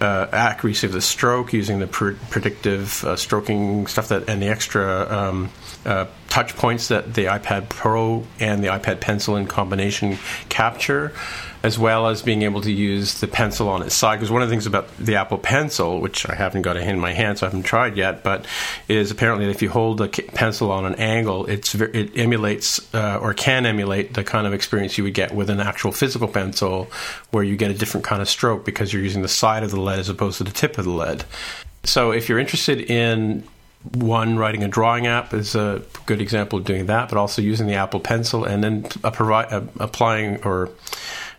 uh, 0.00 0.28
accuracy 0.32 0.86
of 0.86 0.92
the 0.92 1.00
stroke 1.00 1.52
using 1.52 1.78
the 1.78 1.86
pr- 1.86 2.12
predictive 2.30 3.04
uh, 3.04 3.16
stroking 3.16 3.86
stuff 3.86 4.08
that 4.08 4.28
and 4.28 4.40
the 4.42 4.48
extra 4.48 5.06
um, 5.10 5.50
uh, 5.84 6.06
touch 6.28 6.56
points 6.56 6.88
that 6.88 7.14
the 7.14 7.26
iPad 7.26 7.68
Pro 7.68 8.24
and 8.40 8.62
the 8.62 8.68
iPad 8.68 9.00
Pencil 9.00 9.36
in 9.36 9.46
combination 9.46 10.18
capture, 10.48 11.12
as 11.62 11.78
well 11.78 12.08
as 12.08 12.22
being 12.22 12.42
able 12.42 12.60
to 12.60 12.72
use 12.72 13.20
the 13.20 13.28
pencil 13.28 13.68
on 13.68 13.82
its 13.82 13.94
side. 13.94 14.16
Because 14.16 14.30
one 14.30 14.42
of 14.42 14.48
the 14.48 14.52
things 14.52 14.66
about 14.66 14.96
the 14.96 15.16
Apple 15.16 15.38
Pencil, 15.38 16.00
which 16.00 16.28
I 16.28 16.34
haven't 16.34 16.62
got 16.62 16.76
in 16.76 16.98
my 16.98 17.12
hand, 17.12 17.38
so 17.38 17.46
I 17.46 17.50
haven't 17.50 17.64
tried 17.64 17.96
yet, 17.96 18.22
but 18.22 18.46
is 18.88 19.10
apparently 19.10 19.48
if 19.50 19.62
you 19.62 19.70
hold 19.70 19.98
the 19.98 20.08
pencil 20.08 20.72
on 20.72 20.84
an 20.84 20.94
angle, 20.96 21.46
it's 21.46 21.74
it 21.74 22.16
emulates 22.16 22.94
uh, 22.94 23.18
or 23.20 23.34
can 23.34 23.66
emulate 23.66 24.14
the 24.14 24.24
kind 24.24 24.46
of 24.46 24.52
experience 24.52 24.98
you 24.98 25.04
would 25.04 25.14
get 25.14 25.34
with 25.34 25.50
an 25.50 25.60
actual 25.60 25.92
physical 25.92 26.28
pencil, 26.28 26.90
where 27.30 27.44
you 27.44 27.56
get 27.56 27.70
a 27.70 27.74
different 27.74 28.04
kind 28.04 28.22
of 28.22 28.28
stroke 28.28 28.64
because 28.64 28.92
you're 28.92 29.02
using 29.02 29.22
the 29.22 29.28
side 29.28 29.62
of 29.62 29.70
the 29.70 29.80
lead 29.80 29.98
as 29.98 30.08
opposed 30.08 30.38
to 30.38 30.44
the 30.44 30.50
tip 30.50 30.78
of 30.78 30.84
the 30.84 30.90
lead. 30.90 31.24
So 31.84 32.12
if 32.12 32.28
you're 32.28 32.38
interested 32.38 32.80
in 32.80 33.44
one 33.94 34.36
writing 34.36 34.62
a 34.62 34.68
drawing 34.68 35.06
app 35.06 35.34
is 35.34 35.54
a 35.54 35.82
good 36.06 36.20
example 36.20 36.58
of 36.58 36.64
doing 36.64 36.86
that, 36.86 37.08
but 37.08 37.18
also 37.18 37.42
using 37.42 37.66
the 37.66 37.74
Apple 37.74 38.00
Pencil 38.00 38.44
and 38.44 38.62
then 38.62 38.82
provi- 38.82 39.68
applying 39.80 40.42
or 40.44 40.70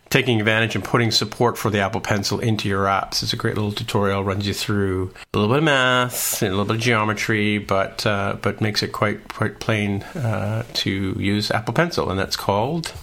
taking 0.10 0.40
advantage 0.40 0.76
and 0.76 0.84
putting 0.84 1.10
support 1.10 1.58
for 1.58 1.72
the 1.72 1.80
Apple 1.80 2.00
Pencil 2.00 2.40
into 2.40 2.70
your 2.70 2.86
apps. 2.86 3.24
It's 3.24 3.34
a 3.34 3.36
great 3.36 3.56
little 3.56 3.72
tutorial, 3.72 4.24
runs 4.24 4.46
you 4.46 4.54
through 4.54 5.12
a 5.34 5.38
little 5.40 5.52
bit 5.52 5.58
of 5.58 5.64
math 5.64 6.44
and 6.44 6.54
a 6.54 6.56
little 6.56 6.66
bit 6.66 6.76
of 6.76 6.82
geometry, 6.82 7.58
but 7.58 8.06
uh, 8.06 8.38
but 8.40 8.62
makes 8.62 8.84
it 8.84 8.92
quite 8.92 9.28
quite 9.28 9.60
plain 9.60 10.04
uh, 10.04 10.66
to 10.74 11.16
use 11.18 11.50
Apple 11.50 11.74
Pencil, 11.74 12.12
and 12.12 12.20
that's 12.20 12.36
called 12.36 12.94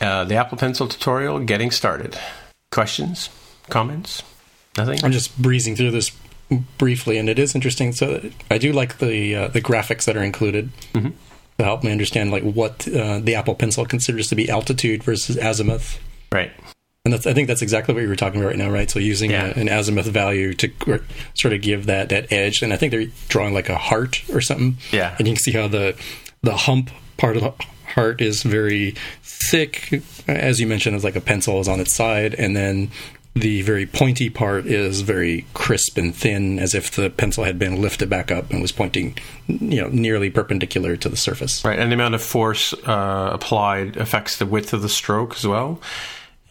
uh, 0.00 0.22
the 0.24 0.36
Apple 0.36 0.58
Pencil 0.58 0.86
tutorial. 0.86 1.40
Getting 1.40 1.72
started. 1.72 2.16
Questions, 2.70 3.30
comments, 3.68 4.22
nothing. 4.78 5.00
I'm 5.02 5.10
just 5.10 5.36
breezing 5.42 5.74
through 5.74 5.90
this 5.90 6.12
briefly, 6.78 7.18
and 7.18 7.28
it 7.28 7.38
is 7.38 7.54
interesting. 7.54 7.92
So 7.92 8.20
I 8.50 8.58
do 8.58 8.72
like 8.72 8.98
the 8.98 9.34
uh, 9.36 9.48
the 9.48 9.60
graphics 9.60 10.04
that 10.04 10.16
are 10.16 10.22
included 10.22 10.70
Mhm. 10.94 11.12
to 11.58 11.64
help 11.64 11.84
me 11.84 11.92
understand 11.92 12.30
like 12.30 12.42
what 12.42 12.86
uh, 12.88 13.18
the 13.20 13.34
Apple 13.34 13.54
Pencil 13.54 13.84
considers 13.86 14.28
to 14.28 14.34
be 14.34 14.48
altitude 14.50 15.02
versus 15.02 15.36
azimuth. 15.36 15.98
Right. 16.32 16.50
And 17.06 17.14
that's, 17.14 17.26
I 17.26 17.32
think 17.32 17.48
that's 17.48 17.62
exactly 17.62 17.94
what 17.94 18.02
you 18.02 18.08
were 18.08 18.16
talking 18.16 18.40
about 18.40 18.48
right 18.50 18.58
now, 18.58 18.68
right? 18.70 18.90
So 18.90 18.98
using 18.98 19.30
Yeah. 19.30 19.52
a, 19.56 19.60
an 19.60 19.68
azimuth 19.68 20.06
value 20.06 20.52
to 20.54 20.70
sort 21.34 21.54
of 21.54 21.62
give 21.62 21.86
that, 21.86 22.10
that 22.10 22.30
edge, 22.30 22.60
and 22.62 22.74
I 22.74 22.76
think 22.76 22.90
they're 22.90 23.06
drawing 23.28 23.54
like 23.54 23.70
a 23.70 23.78
heart 23.78 24.22
or 24.32 24.40
something. 24.42 24.76
Yeah. 24.92 25.14
and 25.18 25.26
you 25.26 25.34
can 25.34 25.42
see 25.42 25.52
how 25.52 25.66
the 25.68 25.94
the 26.42 26.56
hump 26.56 26.90
part 27.16 27.36
of 27.36 27.42
the 27.42 27.52
heart 27.94 28.20
is 28.20 28.42
very 28.42 28.94
thick, 29.22 30.02
as 30.28 30.60
you 30.60 30.66
mentioned, 30.66 30.94
it's 30.94 31.04
like 31.04 31.16
a 31.16 31.20
pencil 31.20 31.60
is 31.60 31.68
on 31.68 31.80
its 31.80 31.92
side, 31.94 32.34
and 32.34 32.54
then 32.56 32.90
the 33.34 33.62
very 33.62 33.86
pointy 33.86 34.28
part 34.28 34.66
is 34.66 35.02
very 35.02 35.46
crisp 35.54 35.96
and 35.96 36.14
thin, 36.14 36.58
as 36.58 36.74
if 36.74 36.90
the 36.90 37.10
pencil 37.10 37.44
had 37.44 37.58
been 37.58 37.80
lifted 37.80 38.10
back 38.10 38.30
up 38.30 38.50
and 38.50 38.60
was 38.60 38.72
pointing, 38.72 39.16
you 39.46 39.80
know, 39.80 39.88
nearly 39.88 40.30
perpendicular 40.30 40.96
to 40.96 41.08
the 41.08 41.16
surface. 41.16 41.64
Right, 41.64 41.78
and 41.78 41.90
the 41.90 41.94
amount 41.94 42.14
of 42.14 42.22
force 42.22 42.74
uh, 42.86 43.30
applied 43.32 43.96
affects 43.96 44.38
the 44.38 44.46
width 44.46 44.72
of 44.72 44.82
the 44.82 44.88
stroke 44.88 45.36
as 45.36 45.46
well. 45.46 45.80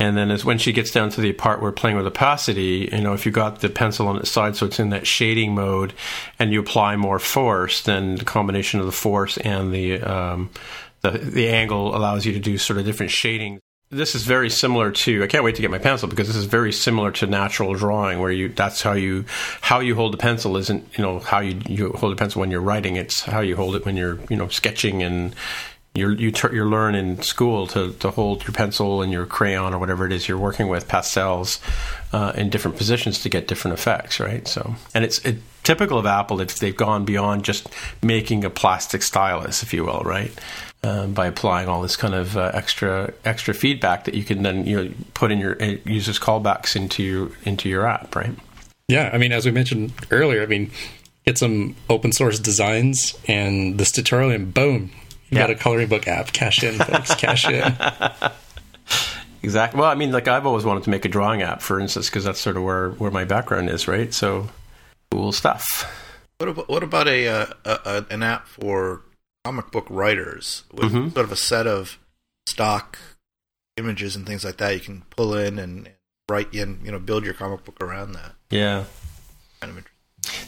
And 0.01 0.15
then 0.15 0.31
as 0.31 0.45
when 0.45 0.57
she 0.57 0.71
gets 0.71 0.91
down 0.91 1.09
to 1.09 1.21
the 1.21 1.33
part 1.33 1.61
where 1.61 1.73
playing 1.73 1.97
with 1.97 2.07
opacity, 2.07 2.87
you 2.89 3.01
know, 3.01 3.13
if 3.13 3.25
you 3.25 3.33
got 3.33 3.59
the 3.59 3.67
pencil 3.67 4.07
on 4.07 4.15
its 4.15 4.31
side, 4.31 4.55
so 4.55 4.65
it's 4.65 4.79
in 4.79 4.91
that 4.91 5.05
shading 5.05 5.53
mode, 5.53 5.93
and 6.39 6.53
you 6.53 6.61
apply 6.61 6.95
more 6.95 7.19
force, 7.19 7.81
then 7.81 8.15
the 8.15 8.23
combination 8.23 8.79
of 8.79 8.85
the 8.85 8.93
force 8.93 9.37
and 9.39 9.73
the 9.73 10.01
um, 10.01 10.49
the 11.01 11.11
the 11.11 11.49
angle 11.49 11.93
allows 11.93 12.25
you 12.25 12.31
to 12.31 12.39
do 12.39 12.57
sort 12.57 12.79
of 12.79 12.85
different 12.85 13.11
shading. 13.11 13.59
This 13.91 14.13
is 14.13 14.23
very 14.23 14.51
similar 14.51 14.91
to. 14.91 15.23
I 15.23 15.27
can't 15.27 15.43
wait 15.43 15.55
to 15.55 15.63
get 15.63 15.71
my 15.71 15.79
pencil 15.79 16.07
because 16.07 16.27
this 16.27 16.35
is 16.35 16.45
very 16.45 16.71
similar 16.71 17.11
to 17.13 17.25
natural 17.25 17.73
drawing, 17.73 18.19
where 18.19 18.31
you 18.31 18.49
that's 18.49 18.83
how 18.83 18.93
you 18.93 19.25
how 19.61 19.79
you 19.79 19.95
hold 19.95 20.13
the 20.13 20.17
pencil 20.17 20.57
isn't 20.57 20.95
you 20.95 21.03
know 21.03 21.17
how 21.17 21.39
you 21.39 21.59
you 21.67 21.91
hold 21.93 22.11
the 22.11 22.15
pencil 22.15 22.39
when 22.39 22.51
you're 22.51 22.61
writing. 22.61 22.97
It's 22.97 23.23
how 23.23 23.39
you 23.39 23.55
hold 23.55 23.75
it 23.75 23.85
when 23.85 23.97
you're 23.97 24.19
you 24.29 24.37
know 24.37 24.47
sketching 24.47 25.01
and 25.01 25.33
you 25.95 26.11
you 26.11 26.31
tur 26.31 26.53
you 26.53 26.65
learn 26.65 26.93
in 26.93 27.19
school 27.23 27.65
to, 27.65 27.93
to 27.93 28.11
hold 28.11 28.43
your 28.43 28.53
pencil 28.53 29.01
and 29.01 29.11
your 29.11 29.25
crayon 29.25 29.73
or 29.73 29.79
whatever 29.79 30.05
it 30.05 30.11
is 30.11 30.27
you're 30.27 30.37
working 30.37 30.67
with 30.67 30.87
pastels 30.87 31.59
uh, 32.13 32.31
in 32.35 32.51
different 32.51 32.77
positions 32.77 33.17
to 33.23 33.29
get 33.29 33.47
different 33.47 33.79
effects, 33.79 34.19
right? 34.19 34.47
So, 34.47 34.75
and 34.93 35.03
it's 35.03 35.17
it, 35.25 35.37
typical 35.63 35.97
of 35.97 36.05
Apple. 36.05 36.41
if 36.41 36.59
they've 36.59 36.77
gone 36.77 37.05
beyond 37.05 37.43
just 37.43 37.67
making 38.03 38.45
a 38.45 38.51
plastic 38.51 39.01
stylus, 39.01 39.63
if 39.63 39.73
you 39.73 39.83
will, 39.83 40.01
right? 40.01 40.31
Um, 40.81 41.13
by 41.13 41.27
applying 41.27 41.67
all 41.67 41.81
this 41.81 41.97
kind 41.97 42.13
of 42.13 42.37
uh, 42.37 42.51
extra 42.53 43.11
extra 43.25 43.53
feedback 43.53 44.05
that 44.05 44.13
you 44.13 44.23
can 44.23 44.43
then 44.43 44.65
you 44.65 44.81
know, 44.81 44.93
put 45.13 45.29
in 45.29 45.37
your 45.37 45.51
it 45.53 45.85
uses 45.85 46.17
callbacks 46.17 46.73
into 46.73 47.03
your 47.03 47.31
into 47.43 47.67
your 47.67 47.85
app, 47.85 48.15
right? 48.15 48.33
Yeah, 48.87 49.09
I 49.11 49.17
mean, 49.17 49.33
as 49.33 49.45
we 49.45 49.51
mentioned 49.51 49.91
earlier, 50.09 50.41
I 50.41 50.45
mean, 50.45 50.71
get 51.25 51.37
some 51.37 51.75
open 51.89 52.13
source 52.13 52.39
designs 52.39 53.13
and 53.27 53.77
this 53.77 53.91
tutorial, 53.91 54.31
and 54.31 54.53
boom, 54.53 54.89
you 55.29 55.37
got 55.37 55.49
a 55.49 55.55
coloring 55.55 55.89
book 55.89 56.07
app. 56.07 56.31
Cash 56.31 56.63
in, 56.63 56.75
folks, 56.75 57.13
cash 57.15 57.47
in. 57.49 57.75
Exactly. 59.41 59.79
Well, 59.79 59.89
I 59.89 59.95
mean, 59.95 60.11
like 60.11 60.27
I've 60.27 60.45
always 60.45 60.65
wanted 60.65 60.83
to 60.83 60.89
make 60.89 61.05
a 61.05 61.09
drawing 61.09 61.41
app, 61.41 61.61
for 61.61 61.79
instance, 61.79 62.09
because 62.09 62.25
that's 62.25 62.39
sort 62.39 62.57
of 62.57 62.63
where 62.63 62.91
where 62.91 63.11
my 63.11 63.25
background 63.25 63.69
is, 63.69 63.87
right? 63.87 64.13
So, 64.13 64.49
cool 65.11 65.31
stuff. 65.31 65.89
What 66.39 66.49
about, 66.49 66.69
what 66.69 66.83
about 66.83 67.07
a, 67.07 67.27
uh, 67.27 67.45
a, 67.65 67.79
a 67.85 68.05
an 68.13 68.23
app 68.23 68.47
for 68.47 69.01
comic 69.45 69.71
book 69.71 69.87
writers 69.89 70.63
with 70.71 70.91
Mhm. 70.91 71.13
sort 71.13 71.25
of 71.25 71.31
a 71.31 71.35
set 71.35 71.65
of 71.67 71.97
stock 72.45 72.97
images 73.77 74.15
and 74.15 74.25
things 74.27 74.43
like 74.43 74.57
that 74.57 74.73
you 74.73 74.79
can 74.79 75.01
pull 75.09 75.33
in 75.35 75.57
and, 75.59 75.89
write 76.29 76.53
in, 76.53 76.79
you 76.83 76.91
know, 76.91 76.99
build 76.99 77.23
your 77.25 77.33
comic 77.33 77.63
book 77.65 77.81
around 77.81 78.11
that. 78.11 78.35
Yeah. 78.51 78.83
Kind 79.61 79.75
of. 79.77 79.85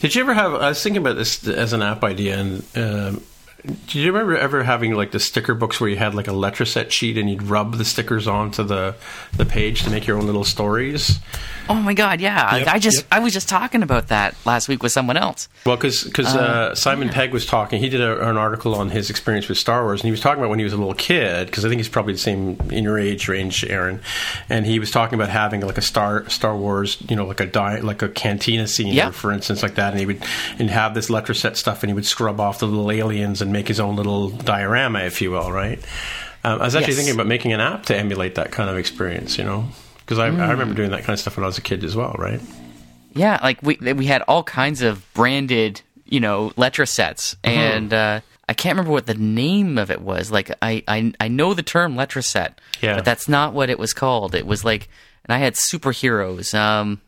Did 0.00 0.14
you 0.14 0.20
ever 0.22 0.32
have? 0.34 0.54
I 0.54 0.68
was 0.68 0.80
thinking 0.82 1.02
about 1.02 1.16
this 1.16 1.44
as 1.48 1.72
an 1.72 1.82
app 1.82 2.04
idea, 2.04 2.38
and 2.38 2.64
um, 2.76 3.22
did 3.64 3.94
you 3.94 4.12
remember 4.12 4.36
ever 4.36 4.64
having 4.64 4.94
like 4.94 5.12
the 5.12 5.20
sticker 5.20 5.54
books 5.54 5.80
where 5.80 5.88
you 5.88 5.96
had 5.96 6.14
like 6.14 6.26
a 6.28 6.32
letter 6.32 6.64
set 6.64 6.92
sheet 6.92 7.16
and 7.16 7.30
you'd 7.30 7.42
rub 7.44 7.76
the 7.76 7.84
stickers 7.84 8.26
onto 8.26 8.64
the 8.64 8.94
the 9.36 9.44
page 9.46 9.82
to 9.84 9.90
make 9.90 10.06
your 10.06 10.18
own 10.18 10.26
little 10.26 10.44
stories? 10.44 11.20
Oh 11.68 11.74
my 11.74 11.94
god, 11.94 12.20
yeah. 12.20 12.56
Yep, 12.56 12.66
I 12.66 12.78
just 12.80 12.96
yep. 12.98 13.06
I 13.12 13.18
was 13.20 13.32
just 13.32 13.48
talking 13.48 13.82
about 13.84 14.08
that 14.08 14.34
last 14.44 14.68
week 14.68 14.82
with 14.82 14.90
someone 14.90 15.16
else. 15.16 15.48
Well, 15.64 15.76
because 15.76 16.06
uh, 16.18 16.74
Simon 16.74 17.08
Pegg 17.08 17.32
was 17.32 17.46
talking, 17.46 17.78
he 17.80 17.88
did 17.88 18.00
a, 18.00 18.28
an 18.28 18.36
article 18.36 18.74
on 18.74 18.90
his 18.90 19.10
experience 19.10 19.48
with 19.48 19.58
Star 19.58 19.84
Wars, 19.84 20.00
and 20.00 20.06
he 20.06 20.10
was 20.10 20.20
talking 20.20 20.40
about 20.40 20.50
when 20.50 20.58
he 20.58 20.64
was 20.64 20.72
a 20.72 20.76
little 20.76 20.94
kid, 20.94 21.46
because 21.46 21.64
I 21.64 21.68
think 21.68 21.78
he's 21.78 21.88
probably 21.88 22.14
the 22.14 22.18
same 22.18 22.60
in 22.70 22.82
your 22.82 22.98
age 22.98 23.28
range, 23.28 23.64
Aaron. 23.64 24.00
And 24.48 24.66
he 24.66 24.80
was 24.80 24.90
talking 24.90 25.14
about 25.14 25.28
having 25.30 25.60
like 25.60 25.78
a 25.78 25.82
Star 25.82 26.28
Star 26.28 26.56
Wars, 26.56 27.00
you 27.08 27.14
know, 27.14 27.26
like 27.26 27.40
a 27.40 27.46
di- 27.46 27.78
like 27.80 28.02
a 28.02 28.08
cantina 28.08 28.66
scene, 28.66 28.92
Yeah. 28.92 29.10
for 29.12 29.30
instance, 29.30 29.62
like 29.62 29.76
that. 29.76 29.92
And 29.92 30.00
he 30.00 30.06
would 30.06 30.22
and 30.58 30.68
have 30.68 30.94
this 30.94 31.10
letter 31.10 31.32
set 31.32 31.56
stuff, 31.56 31.84
and 31.84 31.90
he 31.90 31.94
would 31.94 32.06
scrub 32.06 32.40
off 32.40 32.58
the 32.58 32.66
little 32.66 32.90
aliens 32.90 33.40
and 33.40 33.51
make 33.52 33.68
his 33.68 33.78
own 33.80 33.96
little 33.96 34.30
diorama, 34.30 35.00
if 35.00 35.20
you 35.22 35.30
will, 35.30 35.52
right? 35.52 35.78
Um, 36.44 36.60
I 36.60 36.64
was 36.64 36.74
actually 36.74 36.92
Yes. 36.94 36.96
thinking 36.98 37.14
about 37.14 37.26
making 37.28 37.52
an 37.52 37.60
app 37.60 37.86
to 37.86 37.96
emulate 37.96 38.34
that 38.34 38.50
kind 38.50 38.68
of 38.68 38.76
experience, 38.76 39.38
you 39.38 39.44
know, 39.44 39.68
because 40.00 40.18
I, 40.18 40.26
I 40.26 40.50
remember 40.50 40.74
doing 40.74 40.90
that 40.90 41.00
kind 41.04 41.10
of 41.14 41.20
stuff 41.20 41.36
when 41.36 41.44
I 41.44 41.46
was 41.46 41.58
a 41.58 41.62
kid 41.62 41.84
as 41.84 41.94
well, 41.94 42.14
right? 42.18 42.40
Yeah, 43.14 43.38
like 43.42 43.62
we 43.62 43.76
we 43.76 44.06
had 44.06 44.22
all 44.22 44.42
kinds 44.42 44.82
of 44.82 45.04
branded, 45.14 45.82
you 46.06 46.18
know, 46.18 46.50
Letrasets, 46.56 47.36
and 47.44 47.92
uh, 47.92 48.20
I 48.48 48.54
can't 48.54 48.74
remember 48.76 48.90
what 48.92 49.06
the 49.06 49.14
name 49.14 49.76
of 49.78 49.90
it 49.90 50.00
was. 50.00 50.30
Like 50.32 50.50
I 50.62 50.82
I, 50.88 51.12
I 51.20 51.28
know 51.28 51.52
the 51.54 51.62
term 51.62 51.94
Letraset, 51.94 52.54
Yeah. 52.80 52.96
but 52.96 53.04
that's 53.04 53.28
not 53.28 53.52
what 53.52 53.68
it 53.70 53.78
was 53.78 53.92
called. 53.92 54.34
It 54.34 54.46
was 54.46 54.64
like, 54.64 54.88
and 55.26 55.34
I 55.34 55.38
had 55.38 55.54
superheroes. 55.54 56.54
Um, 56.54 57.00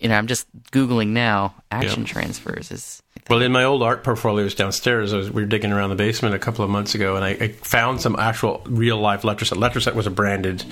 you 0.00 0.08
know, 0.08 0.16
I'm 0.16 0.26
just 0.26 0.46
googling 0.72 1.08
now. 1.08 1.54
Action 1.70 2.00
Yeah. 2.02 2.06
transfers 2.12 2.70
is. 2.72 3.01
Well, 3.30 3.40
in 3.40 3.52
my 3.52 3.64
old 3.64 3.82
art 3.82 4.02
portfolios 4.02 4.54
downstairs, 4.54 5.12
I 5.12 5.16
was, 5.16 5.30
we 5.30 5.42
were 5.42 5.48
digging 5.48 5.72
around 5.72 5.90
the 5.90 5.96
basement 5.96 6.34
a 6.34 6.38
couple 6.40 6.64
of 6.64 6.70
months 6.70 6.94
ago, 6.94 7.14
and 7.16 7.24
I, 7.24 7.30
I 7.30 7.48
found 7.48 8.00
some 8.00 8.16
actual 8.16 8.62
real 8.66 8.98
life 8.98 9.22
letter 9.22 9.44
set. 9.44 9.58
Letraset 9.58 9.94
was 9.94 10.06
a 10.06 10.10
branded, 10.10 10.64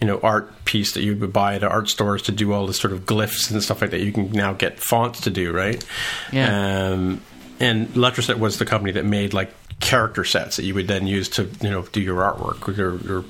you 0.00 0.06
know, 0.06 0.18
art 0.22 0.64
piece 0.64 0.94
that 0.94 1.02
you 1.02 1.16
would 1.16 1.32
buy 1.32 1.54
at 1.54 1.62
art 1.62 1.88
stores 1.88 2.22
to 2.22 2.32
do 2.32 2.52
all 2.52 2.66
this 2.66 2.80
sort 2.80 2.92
of 2.92 3.04
glyphs 3.04 3.50
and 3.50 3.62
stuff 3.62 3.82
like 3.82 3.90
that. 3.90 4.00
You 4.00 4.12
can 4.12 4.32
now 4.32 4.54
get 4.54 4.80
fonts 4.80 5.20
to 5.22 5.30
do, 5.30 5.52
right? 5.52 5.84
Yeah. 6.32 6.90
Um, 6.92 7.20
and 7.60 7.88
Letraset 7.88 8.38
was 8.38 8.58
the 8.58 8.64
company 8.64 8.92
that 8.92 9.04
made 9.04 9.34
like 9.34 9.52
character 9.80 10.24
sets 10.24 10.56
that 10.56 10.64
you 10.64 10.74
would 10.74 10.88
then 10.88 11.06
use 11.06 11.28
to, 11.30 11.44
you 11.60 11.70
know, 11.70 11.82
do 11.82 12.00
your 12.00 12.22
artwork 12.22 12.66
or 12.68 12.72
your 12.72 12.96
your 13.00 13.24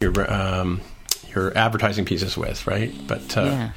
your 0.00 0.32
um, 0.32 0.80
your 1.34 1.56
advertising 1.56 2.04
pieces 2.04 2.36
with, 2.36 2.66
right? 2.66 2.92
But 3.06 3.36
uh, 3.36 3.42
Yeah. 3.42 3.70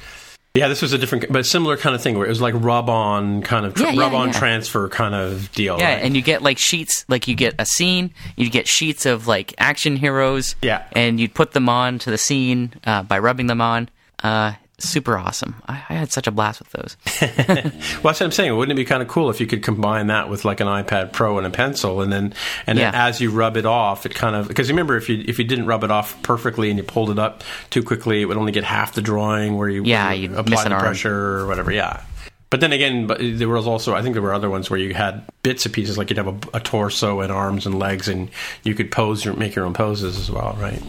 Yeah, 0.54 0.68
this 0.68 0.82
was 0.82 0.92
a 0.92 0.98
different, 0.98 1.32
but 1.32 1.46
similar 1.46 1.76
kind 1.76 1.94
of 1.94 2.02
thing 2.02 2.16
where 2.18 2.26
it 2.26 2.28
was 2.28 2.40
like 2.40 2.54
rub 2.56 2.90
on 2.90 3.40
kind 3.42 3.64
of, 3.64 3.78
Yeah, 3.78 3.90
yeah, 3.90 4.00
rub 4.00 4.14
on 4.14 4.28
yeah. 4.28 4.38
transfer 4.38 4.88
kind 4.88 5.14
of 5.14 5.50
deal. 5.52 5.78
Yeah, 5.78 5.94
right? 5.94 6.02
and 6.04 6.14
you 6.14 6.22
get 6.22 6.42
like 6.42 6.58
sheets, 6.58 7.04
like 7.08 7.26
you 7.26 7.34
get 7.34 7.54
a 7.58 7.64
scene, 7.64 8.12
you 8.36 8.50
get 8.50 8.68
sheets 8.68 9.06
of 9.06 9.26
like 9.26 9.54
action 9.58 9.96
heroes. 9.96 10.54
Yeah. 10.62 10.84
and 10.92 11.18
you'd 11.18 11.34
put 11.34 11.52
them 11.52 11.68
on 11.68 11.98
to 12.00 12.10
the 12.10 12.18
scene 12.18 12.74
uh, 12.84 13.02
by 13.02 13.18
rubbing 13.18 13.46
them 13.46 13.60
on. 13.62 13.88
Uh, 14.22 14.52
super 14.88 15.16
awesome. 15.16 15.54
I, 15.68 15.82
I 15.88 15.94
had 15.94 16.12
such 16.12 16.26
a 16.26 16.30
blast 16.30 16.60
with 16.60 16.70
those. 16.70 16.96
well, 17.22 17.64
that's 18.04 18.04
what 18.04 18.22
I'm 18.22 18.32
saying. 18.32 18.56
Wouldn't 18.56 18.76
it 18.78 18.80
be 18.80 18.84
kind 18.84 19.02
of 19.02 19.08
cool 19.08 19.30
if 19.30 19.40
you 19.40 19.46
could 19.46 19.62
combine 19.62 20.08
that 20.08 20.28
with 20.28 20.44
like 20.44 20.60
an 20.60 20.66
iPad 20.66 21.12
Pro 21.12 21.38
and 21.38 21.46
a 21.46 21.50
pencil, 21.50 22.00
and 22.00 22.12
then 22.12 22.34
and 22.66 22.78
then 22.78 22.94
as 22.94 23.20
you 23.20 23.30
rub 23.30 23.56
it 23.56 23.66
off, 23.66 24.06
it 24.06 24.14
kind 24.14 24.36
of 24.36 24.48
because 24.48 24.68
you 24.68 24.74
remember 24.74 24.96
if 24.96 25.08
you 25.08 25.24
if 25.26 25.38
you 25.38 25.44
didn't 25.44 25.66
rub 25.66 25.84
it 25.84 25.90
off 25.90 26.20
perfectly 26.22 26.68
and 26.70 26.78
you 26.78 26.84
pulled 26.84 27.10
it 27.10 27.18
up 27.18 27.42
too 27.70 27.82
quickly, 27.82 28.22
it 28.22 28.26
would 28.26 28.36
only 28.36 28.52
get 28.52 28.64
half 28.64 28.94
the 28.94 29.02
drawing 29.02 29.56
where 29.56 29.68
you 29.68 29.84
Yeah, 29.84 30.12
you 30.12 30.30
apply 30.36 30.50
miss 30.50 30.64
an 30.64 30.70
the 30.70 30.74
arm. 30.76 30.82
pressure 30.84 31.38
or 31.38 31.46
whatever. 31.46 31.70
Yeah. 31.72 32.02
But 32.50 32.60
then 32.60 32.72
again, 32.72 33.06
but 33.06 33.18
there 33.22 33.48
was 33.48 33.66
also 33.66 33.94
I 33.94 34.02
think 34.02 34.12
there 34.12 34.20
were 34.22 34.34
other 34.34 34.50
ones 34.50 34.68
where 34.68 34.78
you 34.78 34.92
had 34.92 35.24
bits 35.42 35.64
of 35.64 35.72
pieces, 35.72 35.96
like 35.96 36.10
you'd 36.10 36.18
have 36.18 36.28
a, 36.28 36.58
a 36.58 36.60
torso 36.60 37.20
and 37.20 37.32
arms 37.32 37.64
and 37.64 37.78
legs, 37.78 38.08
and 38.08 38.28
you 38.62 38.74
could 38.74 38.90
pose 38.90 39.24
your 39.24 39.32
make 39.34 39.54
your 39.54 39.64
own 39.64 39.72
poses 39.72 40.18
as 40.18 40.30
well, 40.30 40.54
right? 40.60 40.82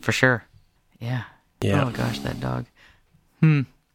For 0.00 0.10
sure. 0.10 0.44
Yeah. 0.98 1.22
Yeah. 1.60 1.84
Oh 1.84 1.90
gosh, 1.90 2.18
that 2.20 2.40
dog. 2.40 2.66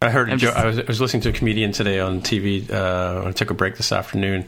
I 0.01 0.09
heard. 0.09 0.29
A 0.29 0.31
I'm 0.33 0.37
just- 0.39 0.55
I 0.55 0.65
was 0.65 0.79
I 0.79 0.83
was 0.83 1.01
listening 1.01 1.21
to 1.23 1.29
a 1.29 1.33
comedian 1.33 1.71
today 1.71 1.99
on 1.99 2.21
TV. 2.21 2.69
Uh, 2.71 3.27
I 3.27 3.31
took 3.31 3.49
a 3.49 3.53
break 3.53 3.75
this 3.77 3.91
afternoon, 3.91 4.45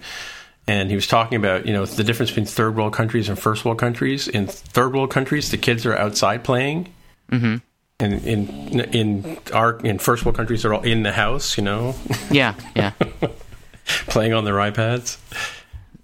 and 0.67 0.89
he 0.89 0.95
was 0.95 1.07
talking 1.07 1.37
about 1.37 1.65
you 1.65 1.73
know 1.73 1.85
the 1.85 2.03
difference 2.03 2.31
between 2.31 2.45
third 2.45 2.75
world 2.75 2.93
countries 2.93 3.27
and 3.29 3.37
first 3.37 3.65
world 3.65 3.77
countries. 3.79 4.27
In 4.27 4.47
third 4.47 4.93
world 4.93 5.11
countries, 5.11 5.51
the 5.51 5.57
kids 5.57 5.85
are 5.85 5.95
outside 5.95 6.43
playing, 6.43 6.93
mm-hmm. 7.31 7.57
and 7.99 8.13
in 8.25 8.79
in 8.79 9.37
our 9.53 9.77
in 9.79 9.99
first 9.99 10.23
world 10.25 10.37
countries, 10.37 10.63
they're 10.63 10.73
all 10.73 10.83
in 10.83 11.03
the 11.03 11.11
house, 11.11 11.57
you 11.57 11.63
know, 11.63 11.95
Yeah, 12.29 12.53
yeah. 12.75 12.93
playing 14.07 14.33
on 14.33 14.45
their 14.45 14.55
iPads. 14.55 15.17